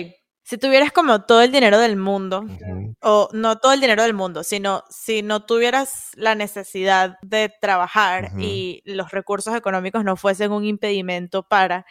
Si 0.45 0.59
tuvieras 0.59 0.93
como 0.93 1.23
todo 1.23 1.43
el 1.43 1.53
dinero 1.53 1.79
del 1.79 1.97
mundo, 1.97 2.45
o 3.01 3.29
no 3.33 3.59
todo 3.59 3.73
el 3.73 3.81
dinero 3.81 4.03
del 4.03 4.15
mundo, 4.15 4.43
sino 4.43 4.83
si 4.91 5.23
no 5.23 5.45
tuvieras 5.45 6.11
la 6.17 6.35
necesidad 6.35 7.17
de 7.23 7.53
trabajar 7.61 8.33
y 8.39 8.83
los 8.85 9.11
recursos 9.13 9.55
económicos 9.55 10.05
no 10.05 10.17
fuesen 10.17 10.53
un 10.53 10.65
impedimento 10.65 11.43
para. 11.43 11.87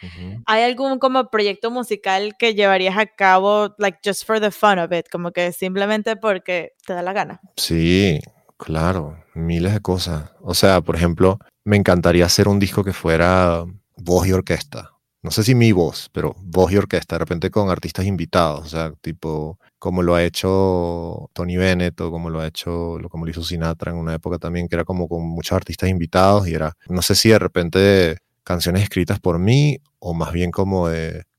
¿hay 0.46 0.62
algún 0.62 0.98
como 0.98 1.30
proyecto 1.30 1.70
musical 1.70 2.34
que 2.38 2.54
llevarías 2.54 2.98
a 2.98 3.06
cabo, 3.06 3.74
like 3.78 3.98
just 4.04 4.26
for 4.26 4.40
the 4.40 4.50
fun 4.50 4.78
of 4.78 4.92
it, 4.92 5.06
como 5.10 5.32
que 5.32 5.52
simplemente 5.52 6.16
porque 6.16 6.72
te 6.86 6.94
da 6.94 7.02
la 7.02 7.12
gana? 7.12 7.40
Sí, 7.56 8.20
claro, 8.56 9.16
miles 9.34 9.72
de 9.72 9.80
cosas. 9.80 10.30
O 10.40 10.54
sea, 10.54 10.80
por 10.80 10.96
ejemplo, 10.96 11.38
me 11.64 11.76
encantaría 11.76 12.26
hacer 12.26 12.48
un 12.48 12.58
disco 12.58 12.84
que 12.84 12.92
fuera 12.92 13.64
voz 13.96 14.26
y 14.26 14.32
orquesta. 14.32 14.91
No 15.22 15.30
sé 15.30 15.44
si 15.44 15.54
mi 15.54 15.70
voz, 15.70 16.10
pero 16.12 16.34
voz 16.40 16.72
y 16.72 16.76
orquesta, 16.76 17.14
de 17.14 17.20
repente 17.20 17.50
con 17.50 17.70
artistas 17.70 18.06
invitados, 18.06 18.66
o 18.66 18.68
sea, 18.68 18.92
tipo 19.00 19.58
como 19.78 20.02
lo 20.02 20.16
ha 20.16 20.24
hecho 20.24 21.30
Tony 21.32 21.56
Bennett 21.56 22.00
o 22.00 22.10
como 22.10 22.28
lo 22.28 22.40
ha 22.40 22.48
hecho, 22.48 22.98
como 23.08 23.24
lo 23.24 23.30
hizo 23.30 23.44
Sinatra 23.44 23.92
en 23.92 23.98
una 23.98 24.14
época 24.14 24.38
también, 24.38 24.66
que 24.68 24.74
era 24.74 24.84
como 24.84 25.08
con 25.08 25.22
muchos 25.22 25.52
artistas 25.56 25.88
invitados 25.90 26.48
y 26.48 26.54
era, 26.54 26.72
no 26.88 27.02
sé 27.02 27.14
si 27.14 27.28
de 27.28 27.38
repente 27.38 28.18
canciones 28.42 28.82
escritas 28.82 29.20
por 29.20 29.38
mí 29.38 29.78
o 30.00 30.12
más 30.12 30.32
bien 30.32 30.50
como 30.50 30.88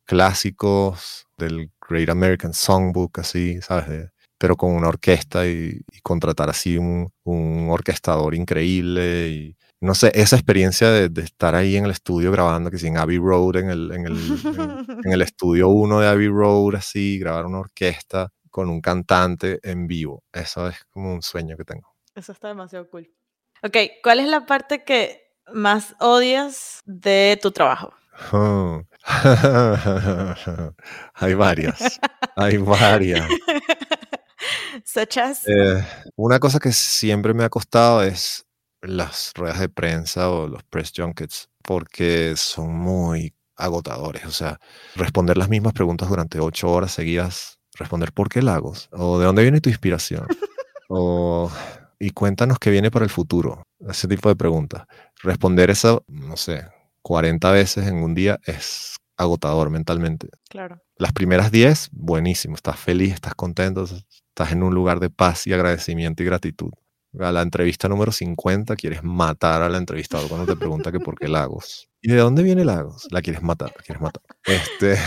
clásicos 0.06 1.26
del 1.38 1.70
Great 1.88 2.10
American 2.10 2.54
Songbook, 2.54 3.20
así, 3.20 3.62
¿sabes? 3.62 4.10
Pero 4.38 4.56
con 4.56 4.72
una 4.72 4.88
orquesta 4.88 5.46
y, 5.46 5.82
y 5.92 6.00
contratar 6.02 6.50
así 6.50 6.78
un, 6.78 7.10
un 7.24 7.70
orquestador 7.70 8.34
increíble 8.36 9.30
y 9.30 9.58
no 9.84 9.96
sé, 9.96 10.12
esa 10.16 10.36
experiencia 10.36 10.90
de, 10.92 11.10
de 11.10 11.22
estar 11.22 11.56
ahí 11.56 11.76
en 11.78 11.86
el 11.86 11.92
estudio 11.92 12.32
grabando, 12.32 12.72
que 12.72 12.78
si 12.78 12.88
en 12.88 12.98
Abbey 12.98 13.18
Road, 13.18 13.58
en 13.58 13.70
el, 13.70 13.92
en 13.92 14.06
el, 14.08 14.16
en- 14.16 15.00
en 15.04 15.12
el 15.12 15.22
estudio 15.22 15.70
1 15.70 16.00
de 16.00 16.08
Abbey 16.08 16.28
Road, 16.30 16.76
así, 16.76 17.20
grabar 17.20 17.46
una 17.46 17.60
orquesta 17.60 18.30
con 18.50 18.70
un 18.70 18.82
cantante 18.82 19.60
en 19.64 19.88
vivo, 19.88 20.24
eso 20.32 20.68
es 20.68 20.78
como 20.90 21.14
un 21.14 21.22
sueño 21.22 21.58
que 21.58 21.66
tengo. 21.66 21.88
Eso 22.16 22.32
está 22.32 22.48
demasiado 22.50 22.88
cool. 22.90 23.10
Ok, 23.64 23.78
¿cuál 24.04 24.20
es 24.20 24.28
la 24.28 24.46
parte 24.46 24.84
que 24.84 25.22
más 25.54 25.96
odias 26.00 26.80
de 26.86 27.40
tu 27.42 27.52
trabajo? 27.52 27.94
hay 31.16 31.34
varias, 31.34 32.00
hay 32.36 32.58
varias. 32.58 33.28
Such 34.86 35.18
as? 35.18 35.48
Eh, 35.48 35.86
una 36.16 36.40
cosa 36.40 36.60
que 36.60 36.72
siempre 36.72 37.34
me 37.34 37.44
ha 37.44 37.50
costado 37.50 38.04
es 38.04 38.46
las 38.84 39.32
ruedas 39.36 39.60
de 39.60 39.70
prensa 39.70 40.30
o 40.30 40.48
los 40.48 40.64
press 40.64 40.92
junkets, 40.96 41.50
porque 41.64 42.34
son 42.36 42.76
muy 42.76 43.34
agotadores. 43.56 44.26
O 44.26 44.32
sea, 44.32 44.60
responder 44.96 45.38
las 45.38 45.50
mismas 45.50 45.74
preguntas 45.74 46.10
durante 46.10 46.40
ocho 46.40 46.70
horas 46.72 46.92
seguidas, 46.92 47.60
responder 47.76 48.12
por 48.12 48.30
qué 48.30 48.42
Lagos, 48.42 48.90
o 48.92 49.20
de 49.20 49.26
dónde 49.26 49.44
viene 49.44 49.62
tu 49.62 49.70
inspiración, 49.70 50.28
o 50.90 51.52
y 52.00 52.12
cuéntanos 52.12 52.60
qué 52.60 52.70
viene 52.70 52.92
para 52.92 53.06
el 53.06 53.12
futuro. 53.12 53.64
Ese 53.88 54.08
tipo 54.08 54.28
de 54.28 54.36
preguntas. 54.36 54.86
Responder 55.22 55.70
eso, 55.70 56.04
no 56.08 56.36
sé, 56.36 56.68
40 57.02 57.52
veces 57.52 57.88
en 57.88 57.96
un 57.96 58.14
día 58.14 58.40
es 58.46 58.98
agotador 59.16 59.70
mentalmente. 59.70 60.28
Claro. 60.50 60.82
Las 60.98 61.14
primeras 61.14 61.52
10, 61.52 61.90
buenísimo, 61.94 62.56
estás 62.56 62.78
feliz, 62.78 63.14
estás 63.14 63.36
contento, 63.36 63.86
estás 63.86 64.52
en 64.52 64.64
un 64.64 64.74
lugar 64.74 65.00
de 65.00 65.10
paz 65.10 65.48
y 65.48 65.54
agradecimiento 65.54 66.24
y 66.24 66.26
gratitud. 66.26 66.72
A 67.20 67.32
la 67.32 67.42
entrevista 67.42 67.88
número 67.88 68.12
50 68.12 68.76
quieres 68.76 69.04
matar 69.04 69.62
al 69.62 69.76
entrevistador 69.76 70.28
cuando 70.28 70.52
te 70.52 70.58
pregunta 70.58 70.92
que 70.92 71.00
por 71.00 71.18
qué 71.18 71.28
Lagos. 71.28 71.90
¿Y 72.02 72.12
de 72.12 72.18
dónde 72.18 72.44
viene 72.44 72.66
Lagos? 72.66 73.08
La 73.12 73.22
quieres 73.22 73.42
matar, 73.42 73.72
la 73.76 73.84
quieres 73.84 74.02
matar. 74.02 74.24
Este, 74.46 75.00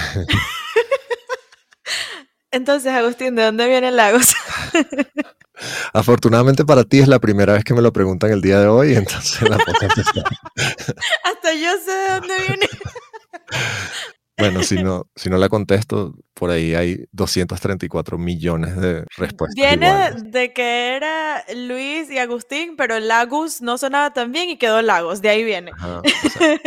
Entonces, 2.50 2.92
Agustín, 2.92 3.34
¿de 3.34 3.44
dónde 3.44 3.68
viene 3.68 3.90
Lagos? 3.90 4.34
afortunadamente 5.92 6.64
para 6.64 6.84
ti 6.84 7.00
es 7.00 7.08
la 7.08 7.18
primera 7.18 7.54
vez 7.54 7.64
que 7.64 7.74
me 7.74 7.82
lo 7.82 7.92
preguntan 7.92 8.30
el 8.30 8.40
día 8.40 8.60
de 8.60 8.66
hoy, 8.66 8.94
entonces 8.94 9.42
la. 9.48 9.56
Hasta 9.56 11.52
yo 11.52 11.72
sé 11.84 11.90
de 11.90 12.08
dónde 12.14 12.34
viene. 12.46 12.68
Bueno, 14.38 14.62
si 14.62 14.82
no, 14.82 15.06
si 15.16 15.30
no 15.30 15.38
la 15.38 15.48
contesto, 15.48 16.14
por 16.34 16.50
ahí 16.50 16.74
hay 16.74 17.06
234 17.12 18.18
millones 18.18 18.76
de 18.76 19.04
respuestas. 19.16 19.54
Viene 19.54 19.86
iguales. 19.86 20.30
de, 20.30 20.52
que 20.52 20.94
era 20.94 21.42
Luis 21.54 22.10
y 22.10 22.18
Agustín, 22.18 22.76
pero 22.76 23.00
Lagos 23.00 23.62
no 23.62 23.78
sonaba 23.78 24.12
tan 24.12 24.32
bien 24.32 24.50
y 24.50 24.58
quedó 24.58 24.82
Lagos. 24.82 25.22
De 25.22 25.30
ahí 25.30 25.42
viene. 25.42 25.70
Ajá, 25.74 26.00
o 26.00 26.28
sea, 26.28 26.60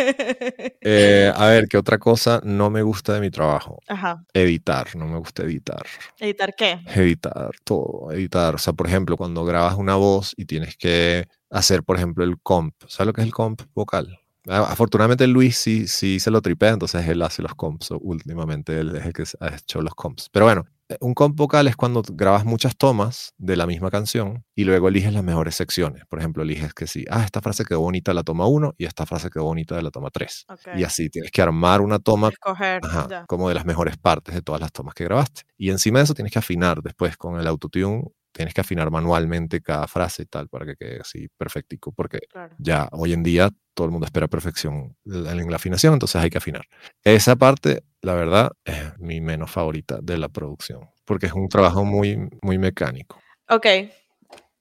eh, 0.82 1.32
a 1.36 1.46
ver, 1.48 1.68
¿qué 1.68 1.78
otra 1.78 2.00
cosa 2.00 2.42
no 2.44 2.72
me 2.72 2.82
gusta 2.82 3.14
de 3.14 3.22
mi 3.22 3.30
trabajo? 3.30 3.80
Ajá. 3.88 4.24
Editar, 4.34 4.96
no 4.96 5.08
me 5.08 5.20
gusta 5.20 5.44
editar. 5.44 5.86
¿Editar 6.20 6.56
qué? 6.56 6.80
Editar, 6.88 7.52
todo, 7.64 8.12
editar. 8.12 8.56
O 8.56 8.58
sea, 8.58 8.74
por 8.74 8.88
ejemplo, 8.88 9.16
cuando 9.16 9.46
grabas 9.46 9.76
una 9.76 9.96
voz 9.96 10.34
y 10.36 10.46
tienes 10.46 10.76
que 10.76 11.28
hacer, 11.52 11.84
por 11.84 11.98
ejemplo, 11.98 12.24
el 12.24 12.40
comp. 12.42 12.74
¿Sabes 12.88 13.08
lo 13.08 13.14
que 13.14 13.22
es 13.22 13.28
el 13.28 13.34
comp 13.34 13.62
vocal? 13.76 14.20
A- 14.50 14.72
Afortunadamente 14.72 15.28
Luis 15.28 15.58
sí, 15.58 15.88
sí 15.88 16.20
se 16.20 16.32
lo 16.32 16.42
tripea, 16.42 16.72
entonces 16.72 17.08
él 17.08 17.22
hace 17.22 17.42
los 17.42 17.56
comps. 17.56 17.92
Últimamente 17.92 18.80
él 18.80 18.96
es 18.96 19.06
el 19.06 19.14
que 19.14 19.24
ha 19.40 19.56
hecho 19.56 19.82
los 19.82 19.94
comps. 19.96 20.30
Pero 20.32 20.46
bueno, 20.46 20.66
eh, 20.90 20.98
un 21.02 21.14
comp 21.14 21.36
vocal 21.38 21.68
es 21.68 21.76
cuando 21.76 22.02
grabas 22.12 22.46
muchas 22.46 22.76
tomas 22.76 23.34
de 23.38 23.56
la 23.56 23.68
misma 23.68 23.92
canción 23.92 24.44
y 24.56 24.64
luego 24.64 24.88
eliges 24.88 25.14
las 25.14 25.24
mejores 25.24 25.56
secciones. 25.56 26.04
Por 26.08 26.20
ejemplo, 26.20 26.44
eliges 26.44 26.74
que 26.74 26.88
sí, 26.88 27.06
ah, 27.10 27.24
esta 27.24 27.42
frase 27.42 27.64
quedó 27.64 27.82
bonita 27.82 28.12
de 28.12 28.16
la 28.16 28.24
toma 28.24 28.48
1 28.48 28.74
y 28.78 28.86
esta 28.86 29.06
frase 29.06 29.30
quedó 29.30 29.44
bonita 29.46 29.76
de 29.76 29.84
la 29.84 29.92
toma 29.92 30.10
3. 30.10 30.46
Ok. 30.50 30.76
Y 30.76 30.84
así 30.84 31.10
tienes 31.10 31.32
que 31.32 31.42
armar 31.42 31.82
una 31.82 32.00
toma 32.00 32.30
Escoger. 32.30 32.82
Ajá, 32.84 33.26
como 33.28 33.50
de 33.50 33.56
las 33.56 33.66
mejores 33.66 33.98
partes 33.98 34.34
de 34.36 34.42
todas 34.42 34.60
las 34.62 34.72
tomas 34.72 34.96
que 34.96 35.04
grabaste. 35.06 35.44
Y 35.58 35.70
encima 35.70 36.00
de 36.00 36.06
eso 36.06 36.14
tienes 36.16 36.34
que 36.34 36.40
afinar 36.40 36.82
después 36.82 37.18
con 37.18 37.40
el 37.40 37.46
autotune, 37.48 38.04
tienes 38.32 38.54
que 38.54 38.62
afinar 38.62 38.90
manualmente 38.92 39.62
cada 39.62 39.88
frase 39.88 40.24
y 40.24 40.26
tal 40.26 40.48
para 40.50 40.66
que 40.66 40.76
quede 40.76 41.00
así 41.02 41.28
perfectico, 41.38 41.92
porque 41.92 42.20
Claro. 42.32 42.56
ya 42.60 42.88
hoy 42.92 43.14
en 43.14 43.24
día 43.24 43.50
todo 43.80 43.86
el 43.86 43.92
mundo 43.92 44.08
espera 44.08 44.28
perfección 44.28 44.94
en 45.06 45.50
la 45.50 45.56
afinación, 45.56 45.94
entonces 45.94 46.22
hay 46.22 46.30
que 46.30 46.38
afinar. 46.38 46.64
Esa 47.02 47.38
parte, 47.38 47.82
la 48.02 48.14
verdad, 48.14 48.52
es 48.66 49.00
mi 49.00 49.22
menos 49.22 49.50
favorita 49.52 50.00
de 50.02 50.18
la 50.18 50.28
producción, 50.28 50.90
porque 51.06 51.28
es 51.28 51.32
un 51.32 51.48
trabajo 51.48 51.86
muy, 51.86 52.28
muy 52.42 52.58
mecánico. 52.58 53.22
Ok. 53.48 53.66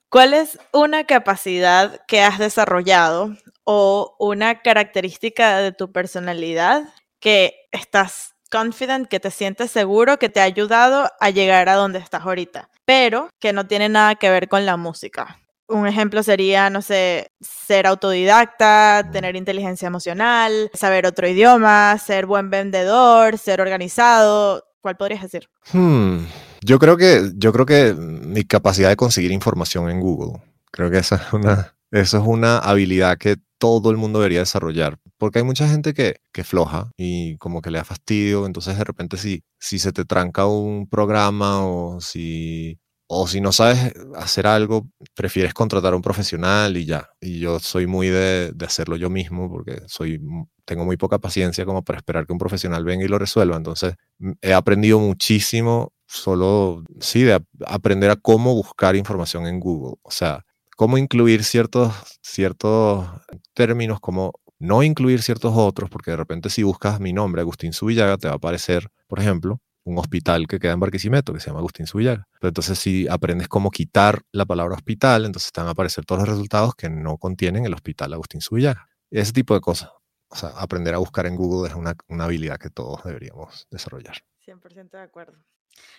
¿Cuál 0.09 0.35
es 0.35 0.61
una 0.73 1.03
capacidad 1.03 2.01
que 2.07 2.23
has 2.23 2.39
desarrollado 2.39 3.37
o 3.65 4.15
una 4.21 4.63
característica 4.63 5.59
de 5.59 5.73
tu 5.73 5.91
personalidad 5.91 6.85
que 7.19 7.57
estás 7.73 8.37
confident, 8.53 9.09
que 9.09 9.19
te 9.19 9.33
sientes 9.33 9.73
seguro, 9.73 10.21
que 10.21 10.29
te 10.29 10.39
ha 10.39 10.45
ayudado 10.45 11.11
a 11.19 11.31
llegar 11.31 11.69
a 11.69 11.75
donde 11.75 11.99
estás 11.99 12.23
ahorita, 12.23 12.71
pero 12.85 13.31
que 13.41 13.53
no 13.53 13.67
tiene 13.67 13.89
nada 13.89 14.15
que 14.15 14.31
ver 14.31 14.47
con 14.47 14.65
la 14.65 14.77
música? 14.77 15.41
Un 15.69 15.87
ejemplo 15.87 16.23
sería, 16.23 16.71
no 16.71 16.81
sé, 16.83 17.31
ser 17.41 17.87
autodidacta, 17.87 19.05
Mm. 19.07 19.11
tener 19.13 19.37
inteligencia 19.37 19.87
emocional, 19.87 20.71
saber 20.75 21.07
otro 21.07 21.29
idioma, 21.29 21.97
ser 21.99 22.27
buen 22.27 22.51
vendedor, 22.51 23.39
ser 23.39 23.61
organizado. 23.61 24.65
¿Cuál 24.81 24.97
podrías 24.97 25.23
decir? 25.23 25.49
Hmm, 25.73 26.19
Yo 26.63 26.79
creo 26.79 26.97
que, 26.97 27.31
yo 27.37 27.53
creo 27.53 27.67
que 27.67 27.95
mi 27.95 28.45
capacidad 28.45 28.89
de 28.89 28.97
conseguir 28.97 29.31
información 29.33 29.91
en 29.91 30.01
Google, 30.01 30.41
creo 30.73 30.91
que 30.91 30.99
esa 30.99 31.17
es 31.17 31.33
una, 31.33 31.75
eso 31.91 32.19
es 32.19 32.25
una 32.27 32.59
habilidad 32.59 33.17
que 33.19 33.37
todo 33.59 33.91
el 33.91 33.97
mundo 33.97 34.21
debería 34.21 34.41
desarrollar, 34.41 34.99
porque 35.19 35.39
hay 35.41 35.45
mucha 35.45 35.69
gente 35.69 35.93
que, 35.95 36.17
que 36.33 36.45
floja 36.45 36.91
y 36.97 37.37
como 37.39 37.61
que 37.61 37.71
le 37.71 37.79
da 37.79 37.85
fastidio, 37.85 38.47
entonces 38.47 38.77
de 38.79 38.85
repente 38.85 39.17
si, 39.19 39.43
si 39.59 39.79
se 39.79 39.93
te 39.93 40.05
tranca 40.05 40.47
un 40.47 40.89
programa 40.89 41.65
o 41.67 42.01
si, 42.01 42.79
o 43.09 43.27
si 43.27 43.41
no 43.41 43.53
sabes 43.53 43.93
hacer 44.17 44.47
algo, 44.47 44.89
prefieres 45.15 45.55
contratar 45.55 45.93
a 45.95 45.97
un 45.97 46.03
profesional 46.03 46.77
y 46.77 46.85
ya. 46.87 47.09
Y 47.21 47.41
yo 47.41 47.59
soy 47.59 47.87
muy 47.87 48.09
de, 48.09 48.53
de 48.55 48.67
hacerlo 48.67 48.97
yo 48.97 49.11
mismo 49.11 49.51
porque 49.51 49.81
soy, 49.87 50.21
tengo 50.65 50.85
muy 50.85 50.97
poca 50.97 51.19
paciencia 51.19 51.65
como 51.65 51.83
para 51.83 51.99
esperar 51.99 52.27
que 52.27 52.33
un 52.33 52.39
profesional 52.39 52.85
venga 52.85 53.05
y 53.05 53.09
lo 53.09 53.19
resuelva, 53.19 53.57
entonces 53.57 53.95
he 54.43 54.53
aprendido 54.53 54.99
muchísimo 54.99 55.93
solo, 56.07 56.85
sí, 57.01 57.23
de 57.23 57.35
ap- 57.35 57.45
aprender 57.67 58.11
a 58.11 58.17
cómo 58.17 58.55
buscar 58.55 58.97
información 58.97 59.47
en 59.47 59.61
Google. 59.61 59.97
O 60.03 60.11
sea, 60.11 60.45
cómo 60.77 60.99
incluir 60.99 61.45
ciertos, 61.45 61.93
ciertos 62.23 63.07
términos, 63.55 64.01
como 64.01 64.33
no 64.59 64.83
incluir 64.83 65.23
ciertos 65.23 65.53
otros, 65.57 65.89
porque 65.91 66.11
de 66.13 66.17
repente 66.17 66.51
si 66.51 66.63
buscas 66.63 67.01
mi 67.01 67.13
nombre, 67.13 67.41
Agustín 67.43 67.73
Subillaga, 67.73 68.17
te 68.19 68.27
va 68.29 68.35
a 68.35 68.37
aparecer, 68.37 68.89
por 69.07 69.21
ejemplo, 69.21 69.61
un 69.89 69.99
hospital 69.99 70.47
que 70.47 70.59
queda 70.59 70.73
en 70.73 70.81
Barquisimeto, 70.81 71.33
que 71.33 71.41
se 71.41 71.47
llama 71.47 71.61
Agustín 71.61 71.87
Subillaga. 71.87 72.29
Pero 72.41 72.49
entonces 72.49 72.79
si 72.79 73.09
aprendes 73.09 73.49
cómo 73.49 73.71
quitar 73.71 74.21
la 74.33 74.45
palabra 74.45 74.75
hospital, 74.75 75.25
entonces 75.25 75.51
te 75.53 75.61
van 75.61 75.69
a 75.69 75.73
aparecer 75.73 76.05
todos 76.05 76.21
los 76.21 76.29
resultados 76.29 76.75
que 76.75 76.91
no 76.91 77.17
contienen 77.17 77.65
el 77.65 77.75
hospital 77.75 78.13
Agustín 78.13 78.41
Subillaga. 78.41 78.89
Ese 79.11 79.33
tipo 79.33 79.55
de 79.55 79.61
cosas. 79.61 79.91
O 80.29 80.37
sea, 80.37 80.51
aprender 80.51 80.95
a 80.95 80.99
buscar 80.99 81.25
en 81.27 81.37
Google 81.37 81.71
es 81.71 81.75
una, 81.75 81.95
una 82.09 82.25
habilidad 82.25 82.59
que 82.59 82.69
todos 82.69 83.03
deberíamos 83.03 83.67
desarrollar. 83.71 84.17
100% 84.47 84.91
de 84.91 85.01
acuerdo. 85.01 85.39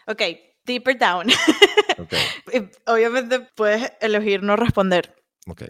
Ok, 0.07 0.21
deeper 0.65 0.97
down. 0.97 1.27
Ok, 1.97 2.13
Y 2.53 2.69
Obviamente 2.91 3.39
puedes 3.55 3.91
elegir 4.01 4.43
no 4.43 4.55
responder. 4.55 5.15
ok. 5.47 5.63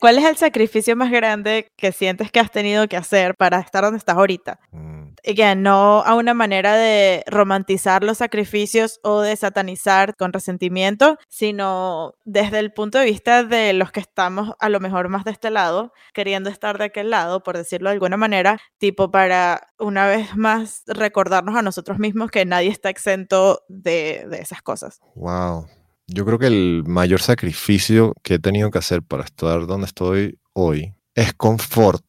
¿Cuál 0.00 0.18
es 0.18 0.24
el 0.24 0.36
sacrificio 0.36 0.94
más 0.94 1.10
grande 1.10 1.72
que 1.76 1.90
sientes 1.90 2.30
que 2.30 2.38
has 2.38 2.52
tenido 2.52 2.86
que 2.86 2.96
hacer 2.96 3.34
para 3.34 3.58
estar 3.58 3.82
donde 3.82 3.98
estás 3.98 4.16
ahorita? 4.16 4.60
Mm, 4.70 5.08
Y 5.24 5.34
que 5.34 5.56
no 5.56 6.02
a 6.02 6.14
una 6.14 6.34
manera 6.34 6.76
de 6.76 7.24
romantizar 7.26 8.04
los 8.04 8.18
sacrificios 8.18 9.00
o 9.02 9.20
de 9.20 9.34
satanizar 9.34 10.14
con 10.14 10.32
resentimiento, 10.32 11.18
sino 11.28 12.14
desde 12.24 12.60
el 12.60 12.72
punto 12.72 12.98
de 12.98 13.06
vista 13.06 13.42
de 13.42 13.72
los 13.72 13.90
que 13.90 13.98
estamos 13.98 14.54
a 14.60 14.68
lo 14.68 14.78
mejor 14.78 15.08
más 15.08 15.24
de 15.24 15.32
este 15.32 15.50
lado, 15.50 15.92
queriendo 16.14 16.48
estar 16.48 16.78
de 16.78 16.84
aquel 16.84 17.10
lado, 17.10 17.42
por 17.42 17.56
decirlo 17.56 17.88
de 17.90 17.94
alguna 17.94 18.16
manera, 18.16 18.60
tipo 18.78 19.10
para 19.10 19.66
una 19.80 20.06
vez 20.06 20.36
más 20.36 20.84
recordarnos 20.86 21.56
a 21.56 21.62
nosotros 21.62 21.98
mismos 21.98 22.30
que 22.30 22.44
nadie 22.44 22.70
está 22.70 22.88
exento 22.88 23.62
de, 23.68 24.26
de 24.30 24.38
esas 24.38 24.62
cosas. 24.62 25.00
Wow. 25.16 25.66
Yo 26.10 26.24
creo 26.24 26.38
que 26.38 26.46
el 26.46 26.84
mayor 26.86 27.20
sacrificio 27.20 28.14
que 28.22 28.34
he 28.34 28.38
tenido 28.38 28.70
que 28.70 28.78
hacer 28.78 29.02
para 29.02 29.24
estar 29.24 29.66
donde 29.66 29.86
estoy 29.86 30.38
hoy 30.54 30.94
es 31.14 31.34
confort, 31.34 32.04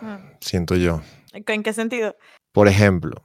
Mm. 0.00 0.16
siento 0.40 0.76
yo. 0.76 1.02
¿En 1.32 1.62
qué 1.62 1.72
sentido? 1.72 2.16
Por 2.52 2.68
ejemplo, 2.68 3.22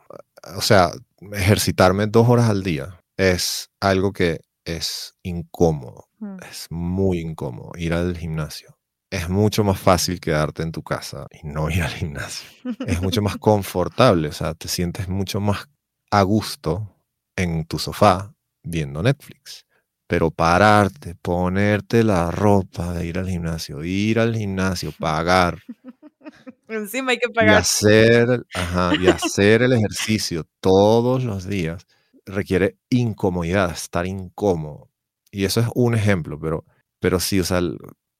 o 0.58 0.62
sea, 0.62 0.92
ejercitarme 1.32 2.08
dos 2.08 2.28
horas 2.28 2.50
al 2.50 2.64
día 2.64 3.00
es 3.18 3.70
algo 3.80 4.12
que 4.14 4.40
es 4.66 5.14
incómodo, 5.24 6.08
Mm. 6.20 6.38
es 6.50 6.68
muy 6.72 7.20
incómodo 7.20 7.72
ir 7.78 7.94
al 7.94 8.18
gimnasio. 8.18 8.78
Es 9.12 9.30
mucho 9.30 9.64
más 9.64 9.80
fácil 9.80 10.20
quedarte 10.20 10.64
en 10.64 10.72
tu 10.72 10.82
casa 10.82 11.28
y 11.32 11.46
no 11.48 11.70
ir 11.70 11.84
al 11.84 11.92
gimnasio. 11.92 12.50
Es 12.88 13.02
mucho 13.02 13.22
más 13.22 13.38
confortable, 13.40 14.28
o 14.30 14.34
sea, 14.34 14.56
te 14.56 14.68
sientes 14.68 15.08
mucho 15.08 15.40
más 15.40 15.70
a 16.12 16.24
gusto 16.24 16.96
en 17.38 17.66
tu 17.66 17.78
sofá 17.78 18.34
viendo 18.64 19.04
Netflix. 19.04 19.66
Pero 20.08 20.32
pararte, 20.32 21.16
ponerte 21.16 22.04
la 22.04 22.32
ropa 22.32 22.94
de 22.94 23.08
ir 23.08 23.18
al 23.20 23.30
gimnasio, 23.30 23.84
ir 23.84 24.20
al 24.20 24.36
gimnasio, 24.36 24.92
pagar, 25.00 25.60
Encima 26.68 27.12
hay 27.12 27.18
que 27.20 27.30
y 27.34 27.34
pagar. 27.34 27.54
hacer, 27.54 28.46
ajá, 28.54 28.96
y 28.96 29.08
hacer 29.08 29.62
el 29.62 29.74
ejercicio 29.74 30.46
todos 30.62 31.24
los 31.24 31.46
días 31.48 31.86
requiere 32.26 32.78
incomodidad, 32.90 33.72
estar 33.72 34.06
incómodo. 34.08 34.90
Y 35.32 35.46
eso 35.46 35.60
es 35.62 35.68
un 35.76 35.96
ejemplo, 35.96 36.40
pero, 36.40 36.66
pero 37.00 37.20
sí, 37.20 37.40
o 37.40 37.44
sea, 37.44 37.62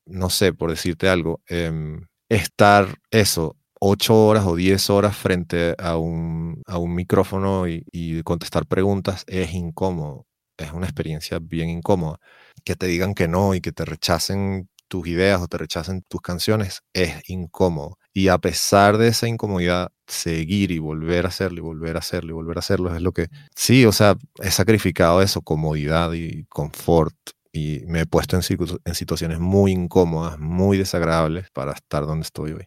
no 0.06 0.30
sé, 0.30 0.54
por 0.54 0.70
decirte 0.70 1.10
algo, 1.10 1.42
em, 1.48 2.06
estar 2.30 3.00
eso, 3.12 3.58
ocho 3.80 4.16
horas 4.28 4.46
o 4.46 4.56
diez 4.56 4.90
horas 4.90 5.16
frente 5.18 5.76
a 5.80 5.98
un, 5.98 6.62
a 6.68 6.78
un 6.78 6.94
micrófono 6.96 7.68
y, 7.68 7.84
y 7.92 8.22
contestar 8.24 8.66
preguntas 8.68 9.24
es 9.28 9.54
incómodo. 9.54 10.26
Es 10.58 10.72
una 10.72 10.86
experiencia 10.86 11.40
bien 11.40 11.70
incómoda. 11.70 12.20
Que 12.64 12.76
te 12.76 12.88
digan 12.88 13.14
que 13.14 13.28
no 13.28 13.56
y 13.56 13.62
que 13.62 13.72
te 13.72 13.86
rechacen 13.86 14.70
tus 14.88 15.08
ideas 15.08 15.42
o 15.42 15.48
te 15.48 15.58
rechacen 15.58 16.04
tus 16.08 16.22
canciones 16.22 16.82
es 16.94 17.30
incómodo. 17.30 17.98
Y 18.14 18.30
a 18.30 18.38
pesar 18.38 18.98
de 18.98 19.08
esa 19.08 19.28
incomodidad, 19.28 19.92
seguir 20.08 20.72
y 20.72 20.80
volver 20.80 21.26
a 21.26 21.30
hacerlo 21.30 21.58
y 21.60 21.62
volver 21.62 21.96
a 21.96 22.00
hacerlo 22.00 22.32
y 22.32 22.34
volver 22.34 22.58
a 22.58 22.60
hacerlo 22.60 22.96
es 22.96 23.02
lo 23.02 23.12
que, 23.12 23.28
sí, 23.56 23.86
o 23.86 23.92
sea, 23.92 24.16
he 24.42 24.52
sacrificado 24.52 25.22
eso, 25.22 25.42
comodidad 25.42 26.14
y 26.14 26.46
confort. 26.46 27.16
Y 27.52 27.82
me 27.88 28.02
he 28.02 28.06
puesto 28.06 28.38
en, 28.38 28.44
en 28.84 28.96
situaciones 28.96 29.40
muy 29.40 29.72
incómodas, 29.72 30.38
muy 30.40 30.78
desagradables 30.78 31.50
para 31.52 31.72
estar 31.72 32.06
donde 32.06 32.24
estoy 32.24 32.52
hoy. 32.52 32.66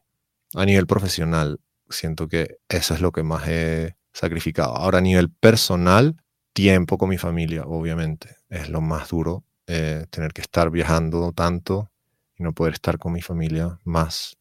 A 0.54 0.64
nivel 0.64 0.86
profesional, 0.86 1.60
siento 1.90 2.26
que 2.26 2.56
eso 2.68 2.94
es 2.94 3.00
lo 3.00 3.12
que 3.12 3.22
más 3.22 3.46
he 3.48 3.96
sacrificado. 4.14 4.74
Ahora, 4.74 4.98
a 4.98 5.02
nivel 5.02 5.30
personal, 5.30 6.16
tiempo 6.58 6.98
con 6.98 7.08
mi 7.08 7.18
familia, 7.18 7.62
obviamente. 7.66 8.34
Es 8.48 8.68
lo 8.68 8.80
más 8.80 9.10
duro, 9.10 9.44
eh, 9.68 10.06
tener 10.10 10.32
que 10.32 10.40
estar 10.40 10.72
viajando 10.72 11.30
tanto 11.30 11.88
y 12.36 12.42
no 12.42 12.52
poder 12.52 12.74
estar 12.74 12.98
con 12.98 13.12
mi 13.12 13.22
familia 13.22 13.78
más. 13.84 14.36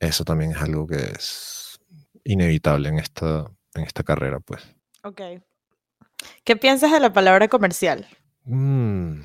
Eso 0.00 0.24
también 0.24 0.52
es 0.52 0.62
algo 0.62 0.86
que 0.86 0.96
es 0.96 1.78
inevitable 2.24 2.88
en 2.88 2.98
esta, 2.98 3.44
en 3.74 3.82
esta 3.82 4.02
carrera, 4.02 4.40
pues. 4.40 4.62
Ok. 5.02 5.20
¿Qué 6.42 6.56
piensas 6.56 6.90
de 6.90 7.00
la 7.00 7.12
palabra 7.12 7.48
comercial? 7.48 8.08
Mm, 8.44 9.20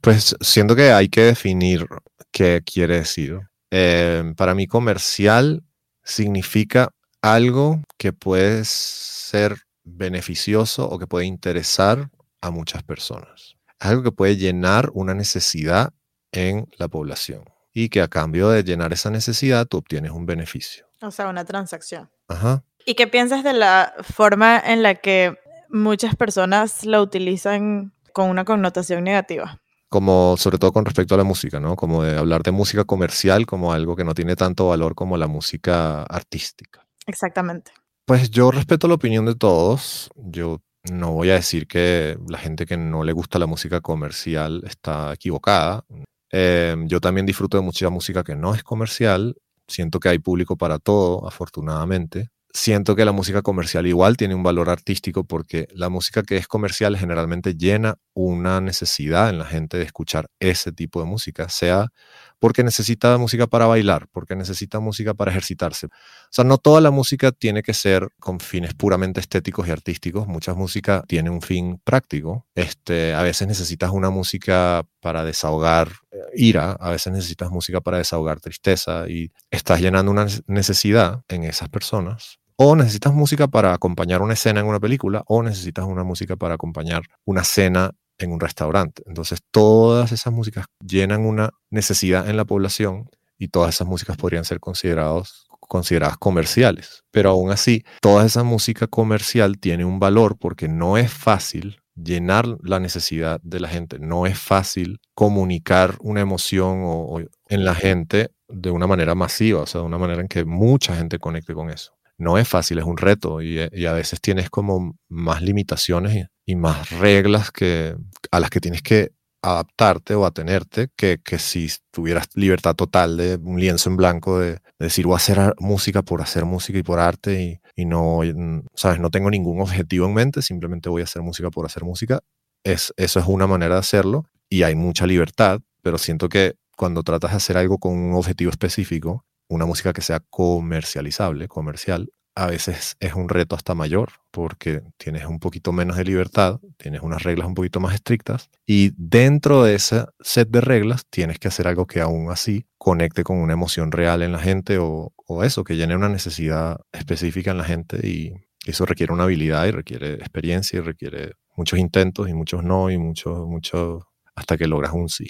pues 0.00 0.34
siento 0.40 0.74
que 0.74 0.90
hay 0.90 1.08
que 1.08 1.22
definir 1.22 1.86
qué 2.32 2.60
quiere 2.66 2.96
decir. 2.96 3.38
Eh, 3.70 4.32
para 4.36 4.56
mí 4.56 4.66
comercial 4.66 5.62
significa 6.02 6.90
algo 7.22 7.80
que 7.98 8.12
puede 8.12 8.64
ser 8.64 9.58
beneficioso 9.88 10.88
o 10.88 10.98
que 10.98 11.06
puede 11.06 11.26
interesar 11.26 12.10
a 12.40 12.50
muchas 12.50 12.82
personas. 12.82 13.56
Algo 13.78 14.02
que 14.02 14.12
puede 14.12 14.36
llenar 14.36 14.90
una 14.92 15.14
necesidad 15.14 15.92
en 16.32 16.68
la 16.78 16.88
población 16.88 17.44
y 17.72 17.88
que 17.88 18.02
a 18.02 18.08
cambio 18.08 18.48
de 18.50 18.64
llenar 18.64 18.92
esa 18.92 19.10
necesidad 19.10 19.66
tú 19.66 19.78
obtienes 19.78 20.10
un 20.10 20.26
beneficio. 20.26 20.86
O 21.00 21.10
sea, 21.10 21.28
una 21.28 21.44
transacción. 21.44 22.10
Ajá. 22.28 22.64
¿Y 22.84 22.94
qué 22.94 23.06
piensas 23.06 23.44
de 23.44 23.52
la 23.52 23.94
forma 24.00 24.58
en 24.58 24.82
la 24.82 24.96
que 24.96 25.38
muchas 25.68 26.16
personas 26.16 26.84
la 26.84 27.00
utilizan 27.00 27.92
con 28.12 28.30
una 28.30 28.44
connotación 28.44 29.04
negativa? 29.04 29.60
como 29.88 30.36
sobre 30.36 30.58
todo 30.58 30.72
con 30.72 30.84
respecto 30.84 31.14
a 31.14 31.18
la 31.18 31.24
música, 31.24 31.60
¿no? 31.60 31.76
Como 31.76 32.02
de 32.02 32.18
hablar 32.18 32.42
de 32.42 32.50
música 32.50 32.84
comercial 32.84 33.46
como 33.46 33.72
algo 33.72 33.96
que 33.96 34.04
no 34.04 34.14
tiene 34.14 34.36
tanto 34.36 34.68
valor 34.68 34.94
como 34.94 35.16
la 35.16 35.26
música 35.26 36.02
artística. 36.02 36.86
Exactamente. 37.06 37.72
Pues 38.08 38.30
yo 38.30 38.50
respeto 38.50 38.88
la 38.88 38.94
opinión 38.94 39.26
de 39.26 39.34
todos. 39.34 40.08
Yo 40.16 40.62
no 40.90 41.12
voy 41.12 41.28
a 41.28 41.34
decir 41.34 41.66
que 41.66 42.16
la 42.26 42.38
gente 42.38 42.64
que 42.64 42.78
no 42.78 43.04
le 43.04 43.12
gusta 43.12 43.38
la 43.38 43.44
música 43.44 43.82
comercial 43.82 44.62
está 44.66 45.12
equivocada. 45.12 45.84
Eh, 46.32 46.74
yo 46.86 47.02
también 47.02 47.26
disfruto 47.26 47.58
de 47.58 47.62
mucha 47.62 47.90
música 47.90 48.24
que 48.24 48.34
no 48.34 48.54
es 48.54 48.62
comercial. 48.62 49.36
Siento 49.66 50.00
que 50.00 50.08
hay 50.08 50.20
público 50.20 50.56
para 50.56 50.78
todo, 50.78 51.28
afortunadamente. 51.28 52.30
Siento 52.50 52.96
que 52.96 53.04
la 53.04 53.12
música 53.12 53.42
comercial 53.42 53.86
igual 53.86 54.16
tiene 54.16 54.34
un 54.34 54.42
valor 54.42 54.70
artístico 54.70 55.24
porque 55.24 55.68
la 55.74 55.90
música 55.90 56.22
que 56.22 56.38
es 56.38 56.48
comercial 56.48 56.96
generalmente 56.96 57.56
llena 57.56 57.98
una 58.14 58.62
necesidad 58.62 59.28
en 59.28 59.38
la 59.38 59.44
gente 59.44 59.76
de 59.76 59.84
escuchar 59.84 60.30
ese 60.40 60.72
tipo 60.72 61.00
de 61.00 61.06
música, 61.06 61.50
sea 61.50 61.88
porque 62.38 62.62
necesita 62.62 63.16
música 63.18 63.46
para 63.46 63.66
bailar, 63.66 64.08
porque 64.12 64.36
necesita 64.36 64.80
música 64.80 65.14
para 65.14 65.30
ejercitarse. 65.30 65.86
O 65.86 65.90
sea, 66.30 66.44
no 66.44 66.58
toda 66.58 66.80
la 66.80 66.90
música 66.90 67.32
tiene 67.32 67.62
que 67.62 67.74
ser 67.74 68.08
con 68.20 68.40
fines 68.40 68.74
puramente 68.74 69.20
estéticos 69.20 69.68
y 69.68 69.70
artísticos. 69.70 70.26
Mucha 70.26 70.54
música 70.54 71.04
tiene 71.06 71.30
un 71.30 71.42
fin 71.42 71.80
práctico. 71.82 72.46
Este, 72.54 73.14
a 73.14 73.22
veces 73.22 73.48
necesitas 73.48 73.90
una 73.90 74.10
música 74.10 74.86
para 75.00 75.24
desahogar 75.24 75.88
eh, 76.10 76.18
ira, 76.34 76.72
a 76.72 76.90
veces 76.90 77.12
necesitas 77.12 77.50
música 77.50 77.80
para 77.80 77.98
desahogar 77.98 78.40
tristeza 78.40 79.08
y 79.08 79.30
estás 79.50 79.80
llenando 79.80 80.10
una 80.10 80.26
necesidad 80.46 81.22
en 81.28 81.44
esas 81.44 81.68
personas. 81.68 82.38
O 82.56 82.74
necesitas 82.74 83.12
música 83.12 83.46
para 83.46 83.72
acompañar 83.72 84.20
una 84.20 84.34
escena 84.34 84.58
en 84.58 84.66
una 84.66 84.80
película, 84.80 85.22
o 85.26 85.44
necesitas 85.44 85.84
una 85.84 86.02
música 86.02 86.34
para 86.34 86.54
acompañar 86.54 87.02
una 87.24 87.44
cena 87.44 87.92
en 88.18 88.32
un 88.32 88.40
restaurante. 88.40 89.02
Entonces, 89.06 89.40
todas 89.50 90.12
esas 90.12 90.32
músicas 90.32 90.66
llenan 90.80 91.24
una 91.24 91.50
necesidad 91.70 92.28
en 92.28 92.36
la 92.36 92.44
población 92.44 93.08
y 93.38 93.48
todas 93.48 93.74
esas 93.74 93.86
músicas 93.86 94.16
podrían 94.16 94.44
ser 94.44 94.60
considerados, 94.60 95.46
consideradas 95.60 96.18
comerciales. 96.18 97.04
Pero 97.10 97.30
aún 97.30 97.50
así, 97.50 97.84
toda 98.00 98.26
esa 98.26 98.42
música 98.42 98.86
comercial 98.86 99.58
tiene 99.58 99.84
un 99.84 100.00
valor 100.00 100.36
porque 100.38 100.68
no 100.68 100.98
es 100.98 101.12
fácil 101.12 101.80
llenar 101.94 102.46
la 102.62 102.80
necesidad 102.80 103.40
de 103.42 103.60
la 103.60 103.68
gente. 103.68 103.98
No 103.98 104.26
es 104.26 104.38
fácil 104.38 105.00
comunicar 105.14 105.96
una 106.00 106.20
emoción 106.20 107.28
en 107.48 107.64
la 107.64 107.74
gente 107.74 108.30
de 108.48 108.70
una 108.70 108.86
manera 108.86 109.14
masiva, 109.14 109.62
o 109.62 109.66
sea, 109.66 109.80
de 109.80 109.86
una 109.86 109.98
manera 109.98 110.20
en 110.20 110.28
que 110.28 110.44
mucha 110.44 110.96
gente 110.96 111.18
conecte 111.18 111.54
con 111.54 111.70
eso. 111.70 111.92
No 112.16 112.38
es 112.38 112.48
fácil, 112.48 112.78
es 112.78 112.84
un 112.84 112.96
reto 112.96 113.42
y, 113.42 113.60
y 113.72 113.86
a 113.86 113.92
veces 113.92 114.20
tienes 114.20 114.50
como 114.50 114.96
más 115.08 115.42
limitaciones 115.42 116.28
y, 116.48 116.56
más 116.56 116.90
reglas 116.90 117.50
que, 117.50 117.96
a 118.30 118.40
las 118.40 118.50
que 118.50 118.60
tienes 118.60 118.82
que 118.82 119.12
adaptarte 119.42 120.14
o 120.14 120.26
atenerte 120.26 120.88
que, 120.96 121.20
que 121.22 121.38
si 121.38 121.68
tuvieras 121.92 122.28
libertad 122.34 122.74
total 122.74 123.16
de 123.16 123.36
un 123.36 123.60
lienzo 123.60 123.88
en 123.88 123.96
blanco 123.96 124.40
de, 124.40 124.52
de 124.52 124.60
decir 124.78 125.06
voy 125.06 125.14
a 125.14 125.16
hacer 125.18 125.54
música 125.58 126.02
por 126.02 126.20
hacer 126.22 126.44
música 126.44 126.78
y 126.78 126.82
por 126.82 126.98
arte 126.98 127.42
y, 127.42 127.60
y 127.80 127.84
no, 127.84 128.20
mm, 128.22 128.66
sabes, 128.74 128.98
no 128.98 129.10
tengo 129.10 129.30
ningún 129.30 129.60
objetivo 129.60 130.06
en 130.06 130.14
mente, 130.14 130.42
simplemente 130.42 130.88
voy 130.88 131.02
a 131.02 131.04
hacer 131.04 131.22
música 131.22 131.50
por 131.50 131.66
hacer 131.66 131.84
música. 131.84 132.20
Es, 132.64 132.92
eso 132.96 133.20
es 133.20 133.26
una 133.26 133.46
manera 133.46 133.74
de 133.74 133.80
hacerlo 133.80 134.24
y 134.50 134.64
hay 134.64 134.74
mucha 134.74 135.06
libertad, 135.06 135.60
pero 135.82 135.98
siento 135.98 136.28
que 136.28 136.54
cuando 136.76 137.02
tratas 137.02 137.30
de 137.30 137.36
hacer 137.36 137.56
algo 137.56 137.78
con 137.78 137.92
un 137.96 138.14
objetivo 138.14 138.50
específico, 138.50 139.24
una 139.48 139.66
música 139.66 139.92
que 139.92 140.02
sea 140.02 140.20
comercializable, 140.30 141.48
comercial, 141.48 142.10
a 142.38 142.46
veces 142.46 142.96
es 143.00 143.14
un 143.14 143.28
reto 143.28 143.56
hasta 143.56 143.74
mayor 143.74 144.12
porque 144.30 144.82
tienes 144.96 145.26
un 145.26 145.40
poquito 145.40 145.72
menos 145.72 145.96
de 145.96 146.04
libertad, 146.04 146.60
tienes 146.76 147.02
unas 147.02 147.24
reglas 147.24 147.48
un 147.48 147.54
poquito 147.54 147.80
más 147.80 147.94
estrictas 147.94 148.48
y 148.64 148.92
dentro 148.96 149.64
de 149.64 149.74
ese 149.74 150.04
set 150.20 150.48
de 150.48 150.60
reglas 150.60 151.04
tienes 151.10 151.40
que 151.40 151.48
hacer 151.48 151.66
algo 151.66 151.86
que 151.86 152.00
aún 152.00 152.30
así 152.30 152.64
conecte 152.78 153.24
con 153.24 153.38
una 153.38 153.54
emoción 153.54 153.90
real 153.90 154.22
en 154.22 154.30
la 154.30 154.38
gente 154.38 154.78
o, 154.78 155.12
o 155.16 155.42
eso, 155.42 155.64
que 155.64 155.74
llene 155.74 155.96
una 155.96 156.08
necesidad 156.08 156.80
específica 156.92 157.50
en 157.50 157.58
la 157.58 157.64
gente 157.64 158.06
y 158.06 158.34
eso 158.64 158.86
requiere 158.86 159.12
una 159.12 159.24
habilidad 159.24 159.66
y 159.66 159.72
requiere 159.72 160.12
experiencia 160.14 160.78
y 160.78 160.82
requiere 160.82 161.32
muchos 161.56 161.80
intentos 161.80 162.28
y 162.28 162.34
muchos 162.34 162.62
no 162.62 162.88
y 162.88 162.98
mucho, 162.98 163.46
mucho 163.48 164.06
hasta 164.36 164.56
que 164.56 164.68
logras 164.68 164.92
un 164.92 165.08
sí, 165.08 165.28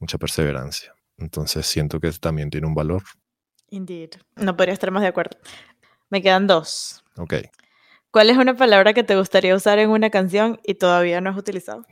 mucha 0.00 0.18
perseverancia. 0.18 0.94
Entonces 1.16 1.64
siento 1.64 2.00
que 2.00 2.10
también 2.10 2.50
tiene 2.50 2.66
un 2.66 2.74
valor. 2.74 3.04
Indeed. 3.68 4.16
No 4.34 4.56
podría 4.56 4.74
estar 4.74 4.90
más 4.90 5.02
de 5.02 5.08
acuerdo. 5.08 5.38
Me 6.10 6.22
quedan 6.22 6.46
dos. 6.46 7.02
Ok. 7.16 7.34
¿Cuál 8.10 8.30
es 8.30 8.36
una 8.36 8.56
palabra 8.56 8.92
que 8.92 9.04
te 9.04 9.16
gustaría 9.16 9.54
usar 9.54 9.78
en 9.78 9.90
una 9.90 10.10
canción 10.10 10.60
y 10.64 10.74
todavía 10.74 11.20
no 11.20 11.30
has 11.30 11.36
utilizado? 11.36 11.86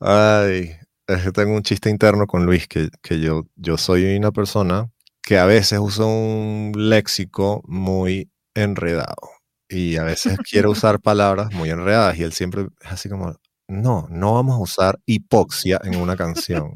Ay, 0.00 0.76
es 1.06 1.22
que 1.22 1.32
tengo 1.32 1.54
un 1.54 1.62
chiste 1.62 1.88
interno 1.88 2.26
con 2.26 2.44
Luis, 2.44 2.68
que, 2.68 2.90
que 3.02 3.20
yo, 3.20 3.46
yo 3.56 3.78
soy 3.78 4.16
una 4.16 4.32
persona 4.32 4.90
que 5.22 5.38
a 5.38 5.46
veces 5.46 5.78
usa 5.78 6.04
un 6.04 6.72
léxico 6.76 7.62
muy 7.66 8.30
enredado 8.54 9.30
y 9.68 9.96
a 9.96 10.04
veces 10.04 10.36
quiero 10.50 10.70
usar 10.72 11.00
palabras 11.00 11.52
muy 11.54 11.70
enredadas 11.70 12.18
y 12.18 12.24
él 12.24 12.32
siempre 12.32 12.66
es 12.82 12.92
así 12.92 13.08
como, 13.08 13.34
no, 13.68 14.06
no 14.10 14.34
vamos 14.34 14.56
a 14.56 14.62
usar 14.62 14.98
hipoxia 15.06 15.80
en 15.84 15.96
una 15.96 16.16
canción. 16.16 16.74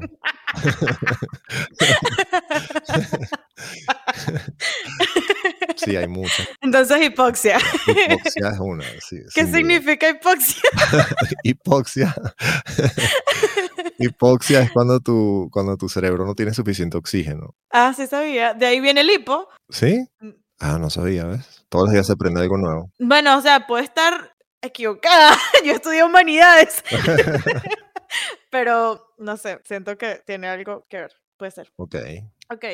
Sí, 5.75 5.95
hay 5.95 6.07
muchas. 6.07 6.47
Entonces, 6.61 7.01
hipoxia. 7.03 7.57
Hipoxia 7.87 8.49
es 8.49 8.59
una. 8.59 8.85
Sí, 9.07 9.17
¿Qué 9.33 9.45
significa 9.45 10.09
hipoxia? 10.09 10.61
hipoxia. 11.43 12.15
hipoxia 13.99 14.61
es 14.61 14.71
cuando 14.71 14.99
tu, 14.99 15.49
cuando 15.51 15.77
tu 15.77 15.89
cerebro 15.89 16.25
no 16.25 16.35
tiene 16.35 16.53
suficiente 16.53 16.97
oxígeno. 16.97 17.55
Ah, 17.71 17.93
sí 17.95 18.07
sabía. 18.07 18.53
De 18.53 18.65
ahí 18.65 18.79
viene 18.79 19.01
el 19.01 19.09
hipo. 19.09 19.47
¿Sí? 19.69 20.07
Mm. 20.19 20.29
Ah, 20.59 20.77
no 20.79 20.89
sabía, 20.89 21.25
¿ves? 21.25 21.65
Todos 21.69 21.85
los 21.85 21.93
días 21.93 22.07
se 22.07 22.13
aprende 22.13 22.41
algo 22.41 22.57
nuevo. 22.57 22.89
Bueno, 22.99 23.37
o 23.37 23.41
sea, 23.41 23.67
puede 23.67 23.83
estar 23.83 24.35
equivocada. 24.61 25.37
Yo 25.65 25.73
estudié 25.73 26.03
humanidades. 26.03 26.83
Pero, 28.49 29.13
no 29.17 29.37
sé, 29.37 29.59
siento 29.65 29.97
que 29.97 30.21
tiene 30.25 30.47
algo 30.47 30.85
que 30.89 30.97
ver. 30.97 31.11
Puede 31.37 31.51
ser. 31.51 31.71
Ok. 31.75 31.95
Ok. 32.49 32.65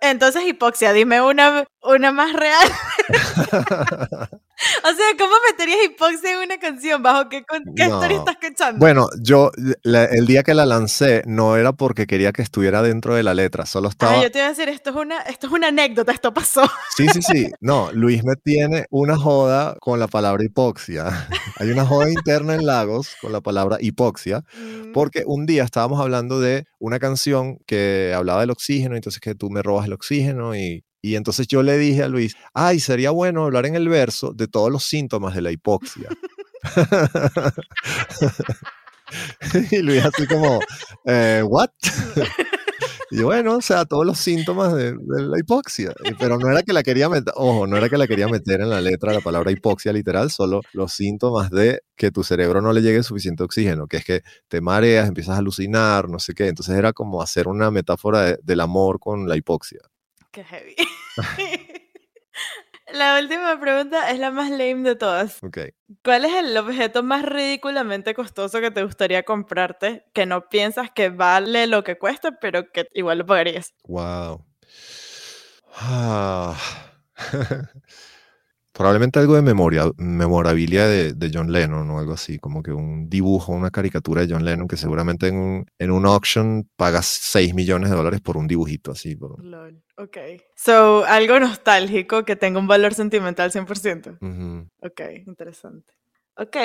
Entonces, 0.00 0.44
hipoxia, 0.46 0.92
dime 0.92 1.20
una, 1.20 1.64
una 1.82 2.12
más 2.12 2.32
real. 2.32 2.68
o 4.84 4.88
sea, 4.88 5.06
¿cómo 5.18 5.34
meterías 5.48 5.78
hipoxia 5.84 6.32
en 6.32 6.38
una 6.38 6.58
canción? 6.58 7.02
¿Bajo 7.02 7.28
qué, 7.28 7.44
qué 7.76 7.84
historia 7.84 8.18
estás 8.18 8.36
escuchando? 8.40 8.78
Bueno, 8.78 9.08
yo 9.20 9.50
el 9.84 10.26
día 10.26 10.42
que 10.42 10.54
la 10.54 10.66
lancé 10.66 11.22
no 11.26 11.56
era 11.56 11.72
porque 11.72 12.06
quería 12.06 12.32
que 12.32 12.42
estuviera 12.42 12.82
dentro 12.82 13.14
de 13.14 13.22
la 13.22 13.34
letra, 13.34 13.66
solo 13.66 13.88
estaba... 13.88 14.12
Ah, 14.12 14.22
yo 14.22 14.30
te 14.30 14.38
iba 14.38 14.46
a 14.46 14.50
decir, 14.50 14.68
esto 14.68 14.90
es, 14.90 14.96
una, 14.96 15.20
esto 15.22 15.46
es 15.46 15.52
una 15.52 15.68
anécdota, 15.68 16.12
esto 16.12 16.34
pasó. 16.34 16.62
sí, 16.96 17.06
sí, 17.08 17.22
sí. 17.22 17.50
No, 17.60 17.90
Luis 17.92 18.24
me 18.24 18.34
tiene 18.36 18.86
una 18.90 19.16
joda 19.16 19.76
con 19.80 20.00
la 20.00 20.08
palabra 20.08 20.44
hipoxia. 20.44 21.28
Hay 21.56 21.70
una 21.70 21.86
joda 21.86 22.10
interna 22.10 22.54
en 22.54 22.66
Lagos 22.66 23.16
con 23.20 23.32
la 23.32 23.40
palabra 23.40 23.78
hipoxia, 23.80 24.40
mm. 24.40 24.92
porque 24.92 25.22
un 25.26 25.46
día 25.46 25.64
estábamos 25.64 26.00
hablando 26.00 26.40
de 26.40 26.64
una 26.78 26.98
canción 26.98 27.58
que 27.66 28.12
hablaba 28.14 28.40
del 28.40 28.50
oxígeno, 28.50 28.96
entonces 28.96 29.20
que 29.20 29.34
tú 29.34 29.50
me 29.50 29.62
robas 29.62 29.86
el 29.86 29.92
oxígeno 29.92 30.56
y, 30.56 30.84
y 31.00 31.14
entonces 31.14 31.46
yo 31.46 31.62
le 31.62 31.78
dije 31.78 32.02
a 32.02 32.08
Luis, 32.08 32.36
ay, 32.54 32.80
sería 32.80 33.10
bueno 33.10 33.44
hablar 33.44 33.66
en 33.66 33.76
el 33.76 33.88
verso 33.88 34.32
de 34.32 34.48
todos 34.48 34.70
los 34.70 34.84
síntomas 34.84 35.34
de 35.34 35.42
la 35.42 35.52
hipoxia. 35.52 36.08
y 39.70 39.78
Luis 39.78 40.04
así 40.04 40.26
como, 40.26 40.58
eh, 41.04 41.42
¿what? 41.46 41.70
y 43.10 43.22
bueno, 43.22 43.56
o 43.56 43.60
sea, 43.60 43.84
todos 43.84 44.04
los 44.04 44.18
síntomas 44.18 44.74
de, 44.74 44.96
la 45.06 45.38
hipoxia. 45.38 45.92
Pero 46.18 46.38
no 46.38 46.50
era 46.50 46.62
que 46.62 46.72
la 46.72 46.82
quería 46.82 47.08
meter, 47.08 47.32
ojo, 47.36 47.66
no 47.66 47.76
era 47.76 47.88
que 47.88 47.96
la 47.96 48.06
quería 48.06 48.28
meter 48.28 48.60
en 48.60 48.70
la 48.70 48.80
letra 48.80 49.12
la 49.12 49.20
palabra 49.20 49.52
hipoxia 49.52 49.92
literal, 49.92 50.30
solo 50.30 50.60
los 50.72 50.92
síntomas 50.92 51.50
de 51.50 51.80
que 51.96 52.10
tu 52.10 52.24
cerebro 52.24 52.60
no 52.60 52.72
le 52.72 52.82
llegue 52.82 53.02
suficiente 53.02 53.44
oxígeno, 53.44 53.86
que 53.86 53.98
es 53.98 54.04
que 54.04 54.22
te 54.48 54.60
mareas, 54.60 55.08
empiezas 55.08 55.36
a 55.36 55.38
alucinar, 55.38 56.08
no 56.08 56.18
sé 56.18 56.34
qué. 56.34 56.48
Entonces 56.48 56.76
era 56.76 56.92
como 56.92 57.22
hacer 57.22 57.48
una 57.48 57.70
metáfora 57.70 58.36
del 58.42 58.60
amor 58.60 58.98
con 58.98 59.28
la 59.28 59.36
hipoxia. 59.36 59.80
Qué 60.38 60.44
heavy. 60.44 60.76
La 62.92 63.18
última 63.18 63.58
pregunta 63.60 64.08
es 64.10 64.20
la 64.20 64.30
más 64.30 64.50
lame 64.50 64.88
de 64.88 64.94
todas. 64.94 65.42
Okay. 65.42 65.70
¿Cuál 66.04 66.26
es 66.26 66.32
el 66.32 66.56
objeto 66.56 67.02
más 67.02 67.24
ridículamente 67.24 68.14
costoso 68.14 68.60
que 68.60 68.70
te 68.70 68.84
gustaría 68.84 69.24
comprarte 69.24 70.04
que 70.14 70.26
no 70.26 70.48
piensas 70.48 70.92
que 70.92 71.08
vale 71.08 71.66
lo 71.66 71.82
que 71.82 71.98
cuesta, 71.98 72.38
pero 72.40 72.70
que 72.70 72.86
igual 72.94 73.18
lo 73.18 73.26
pagarías? 73.26 73.74
Wow. 73.88 74.46
Ah. 75.74 76.56
Probablemente 78.78 79.18
algo 79.18 79.34
de 79.34 79.42
memoria, 79.42 79.90
memorabilia 79.96 80.86
de, 80.86 81.12
de, 81.12 81.30
John 81.34 81.50
Lennon 81.50 81.90
o 81.90 81.98
algo 81.98 82.12
así, 82.12 82.38
como 82.38 82.62
que 82.62 82.70
un 82.70 83.10
dibujo, 83.10 83.50
una 83.50 83.72
caricatura 83.72 84.24
de 84.24 84.32
John 84.32 84.44
Lennon 84.44 84.68
que 84.68 84.76
seguramente 84.76 85.26
en 85.26 85.34
un, 85.34 85.66
en 85.80 85.90
un 85.90 86.06
auction 86.06 86.70
pagas 86.76 87.06
6 87.06 87.54
millones 87.54 87.90
de 87.90 87.96
dólares 87.96 88.20
por 88.20 88.36
un 88.36 88.46
dibujito 88.46 88.92
así. 88.92 89.16
Por... 89.16 89.44
Lol. 89.44 89.82
Ok. 89.96 90.16
So, 90.54 91.04
algo 91.06 91.40
nostálgico 91.40 92.24
que 92.24 92.36
tenga 92.36 92.60
un 92.60 92.68
valor 92.68 92.94
sentimental 92.94 93.50
100%. 93.50 94.68
Ok, 94.80 95.00
interesante. 95.26 95.97
Ok, 96.40 96.56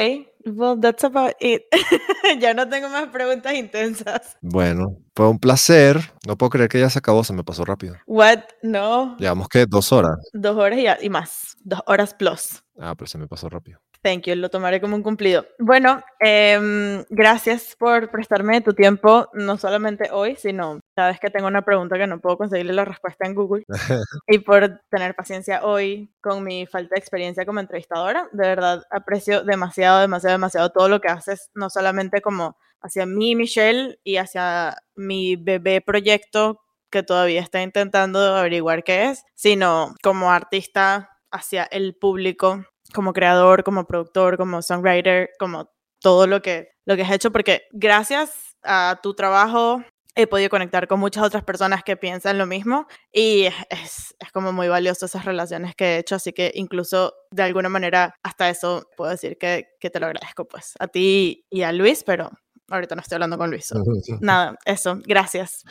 well, 0.46 0.80
that's 0.80 1.04
about 1.04 1.34
it. 1.40 1.64
ya 2.40 2.54
no 2.54 2.70
tengo 2.70 2.90
más 2.90 3.08
preguntas 3.08 3.56
intensas. 3.56 4.38
Bueno, 4.40 5.00
fue 5.16 5.28
un 5.28 5.40
placer. 5.40 6.00
No 6.28 6.38
puedo 6.38 6.52
creer 6.52 6.70
que 6.70 6.80
ya 6.80 6.92
se 6.92 7.00
acabó, 7.00 7.24
se 7.24 7.34
me 7.34 7.44
pasó 7.44 7.66
rápido. 7.66 7.96
What? 8.06 8.42
No. 8.62 9.18
Llevamos 9.18 9.50
que 9.50 9.66
dos 9.66 9.92
horas. 9.92 10.20
Dos 10.32 10.56
horas 10.58 10.78
y, 10.78 11.06
y 11.06 11.10
más. 11.10 11.58
Dos 11.64 11.82
horas 11.88 12.14
plus. 12.14 12.64
Ah, 12.80 12.94
pero 12.96 13.08
se 13.08 13.18
me 13.18 13.28
pasó 13.28 13.50
rápido. 13.50 13.80
Thank 14.04 14.24
you, 14.24 14.36
lo 14.36 14.50
tomaré 14.50 14.82
como 14.82 14.98
un 14.98 15.02
cumplido. 15.02 15.46
Bueno, 15.60 16.04
eh, 16.20 17.06
gracias 17.10 17.74
por 17.80 18.12
prestarme 18.12 18.60
tu 18.60 18.74
tiempo, 18.74 19.30
no 19.32 19.58
solamente 19.58 20.10
hoy, 20.12 20.36
sino 20.36 20.82
vez 20.98 21.20
que 21.22 21.30
tengo 21.30 21.48
una 21.48 21.62
pregunta 21.62 21.98
que 21.98 22.06
no 22.06 22.20
puedo 22.20 22.38
conseguirle 22.38 22.74
la 22.74 22.84
respuesta 22.84 23.26
en 23.26 23.34
Google, 23.34 23.64
y 24.28 24.40
por 24.40 24.82
tener 24.90 25.16
paciencia 25.16 25.64
hoy 25.64 26.12
con 26.22 26.44
mi 26.44 26.66
falta 26.66 26.96
de 26.96 27.00
experiencia 27.00 27.46
como 27.46 27.62
entrevistadora. 27.62 28.28
De 28.34 28.46
verdad, 28.46 28.84
aprecio 28.92 29.44
demasiado, 29.44 30.02
demasiado, 30.02 30.34
demasiado 30.34 30.70
todo 30.72 30.90
lo 30.90 31.00
que 31.00 31.08
haces, 31.08 31.50
no 31.56 31.70
solamente 31.70 32.22
como 32.22 32.58
hacia 32.82 33.06
mí, 33.06 33.36
Michelle, 33.36 34.00
y 34.04 34.18
hacia 34.18 34.76
mi 34.96 35.38
bebé 35.38 35.80
proyecto 35.80 36.60
que 36.92 37.04
todavía 37.04 37.40
está 37.40 37.62
intentando 37.62 38.20
averiguar 38.20 38.84
qué 38.84 39.06
es, 39.10 39.24
sino 39.34 39.96
como 40.04 40.30
artista 40.30 41.10
hacia 41.32 41.64
el 41.64 41.96
público 41.96 42.66
como 42.94 43.14
creador, 43.14 43.64
como 43.64 43.86
productor, 43.86 44.38
como 44.38 44.62
songwriter, 44.62 45.32
como 45.40 45.70
todo 46.00 46.28
lo 46.28 46.42
que, 46.42 46.70
lo 46.86 46.96
que 46.96 47.04
has 47.04 47.12
hecho, 47.12 47.32
porque 47.32 47.64
gracias 47.72 48.58
a 48.64 49.00
tu 49.02 49.14
trabajo 49.14 49.84
he 50.16 50.28
podido 50.28 50.50
conectar 50.50 50.88
con 50.88 51.00
muchas 51.00 51.24
otras 51.24 51.44
personas 51.44 51.84
que 51.84 51.98
piensan 51.98 52.38
lo 52.38 52.46
mismo 52.46 52.88
y 53.12 53.46
es, 53.46 54.16
es, 54.20 54.32
como 54.32 54.54
muy 54.54 54.68
valioso 54.68 55.08
esas 55.08 55.26
relaciones 55.26 55.76
que 55.76 55.96
he 55.96 55.98
hecho, 56.00 56.16
así 56.16 56.34
que 56.34 56.52
incluso 56.54 57.14
de 57.32 57.44
alguna 57.44 57.70
manera 57.70 58.16
hasta 58.22 58.50
eso 58.50 58.88
puedo 58.96 59.10
decir 59.10 59.38
que, 59.38 59.70
que 59.80 59.90
te 59.90 60.00
lo 60.00 60.06
agradezco 60.06 60.46
pues 60.46 60.74
a 60.80 60.88
ti 60.88 61.46
y 61.50 61.64
a 61.64 61.72
Luis, 61.72 62.04
pero 62.04 62.30
ahorita 62.70 62.96
no 62.96 63.02
estoy 63.02 63.16
hablando 63.16 63.38
con 63.38 63.50
Luis. 63.50 63.74
nada, 64.22 64.58
eso, 64.66 65.00
gracias. 65.06 65.64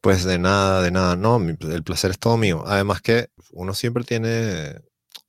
Pues 0.00 0.24
de 0.24 0.38
nada, 0.38 0.82
de 0.82 0.90
nada, 0.90 1.16
no, 1.16 1.36
el 1.38 1.82
placer 1.82 2.12
es 2.12 2.18
todo 2.18 2.36
mío. 2.36 2.62
Además 2.66 3.02
que 3.02 3.28
uno 3.52 3.74
siempre 3.74 4.04
tiene, 4.04 4.80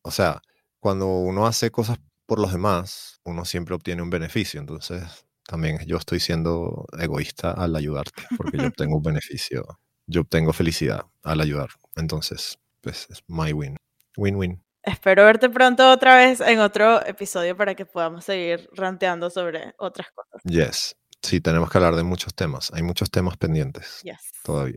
o 0.02 0.12
sea, 0.12 0.42
cuando 0.82 1.08
uno 1.08 1.46
hace 1.46 1.72
cosas 1.72 2.00
por 2.26 2.40
los 2.40 2.52
demás, 2.52 3.22
uno 3.24 3.46
siempre 3.46 3.76
obtiene 3.76 4.02
un 4.02 4.10
beneficio. 4.10 4.60
Entonces, 4.60 5.26
también 5.48 5.80
yo 5.86 5.98
estoy 5.98 6.20
siendo 6.20 6.86
egoísta 7.00 7.52
al 7.52 7.76
ayudarte, 7.76 8.24
porque 8.36 8.58
yo 8.58 8.68
obtengo 8.68 8.98
un 8.98 9.04
beneficio, 9.04 9.80
yo 10.08 10.22
obtengo 10.22 10.52
felicidad 10.52 11.06
al 11.24 11.40
ayudar. 11.40 11.70
Entonces, 11.96 12.58
pues 12.82 13.08
es 13.10 13.24
my 13.28 13.54
win. 13.54 13.78
Win-win. 14.18 14.62
Espero 14.84 15.24
verte 15.26 15.50
pronto 15.50 15.90
otra 15.92 16.18
vez 16.18 16.42
en 16.42 16.60
otro 16.60 17.06
episodio 17.06 17.56
para 17.56 17.76
que 17.76 17.86
podamos 17.86 18.26
seguir 18.26 18.68
ranteando 18.74 19.30
sobre 19.30 19.76
otras 19.78 20.08
cosas. 20.12 20.42
Yes. 20.44 20.96
Sí, 21.22 21.40
tenemos 21.40 21.70
que 21.70 21.78
hablar 21.78 21.96
de 21.96 22.04
muchos 22.04 22.34
temas. 22.34 22.72
Hay 22.74 22.82
muchos 22.82 23.12
temas 23.12 23.38
pendientes 23.38 24.02
yes. 24.04 24.32
todavía. 24.44 24.76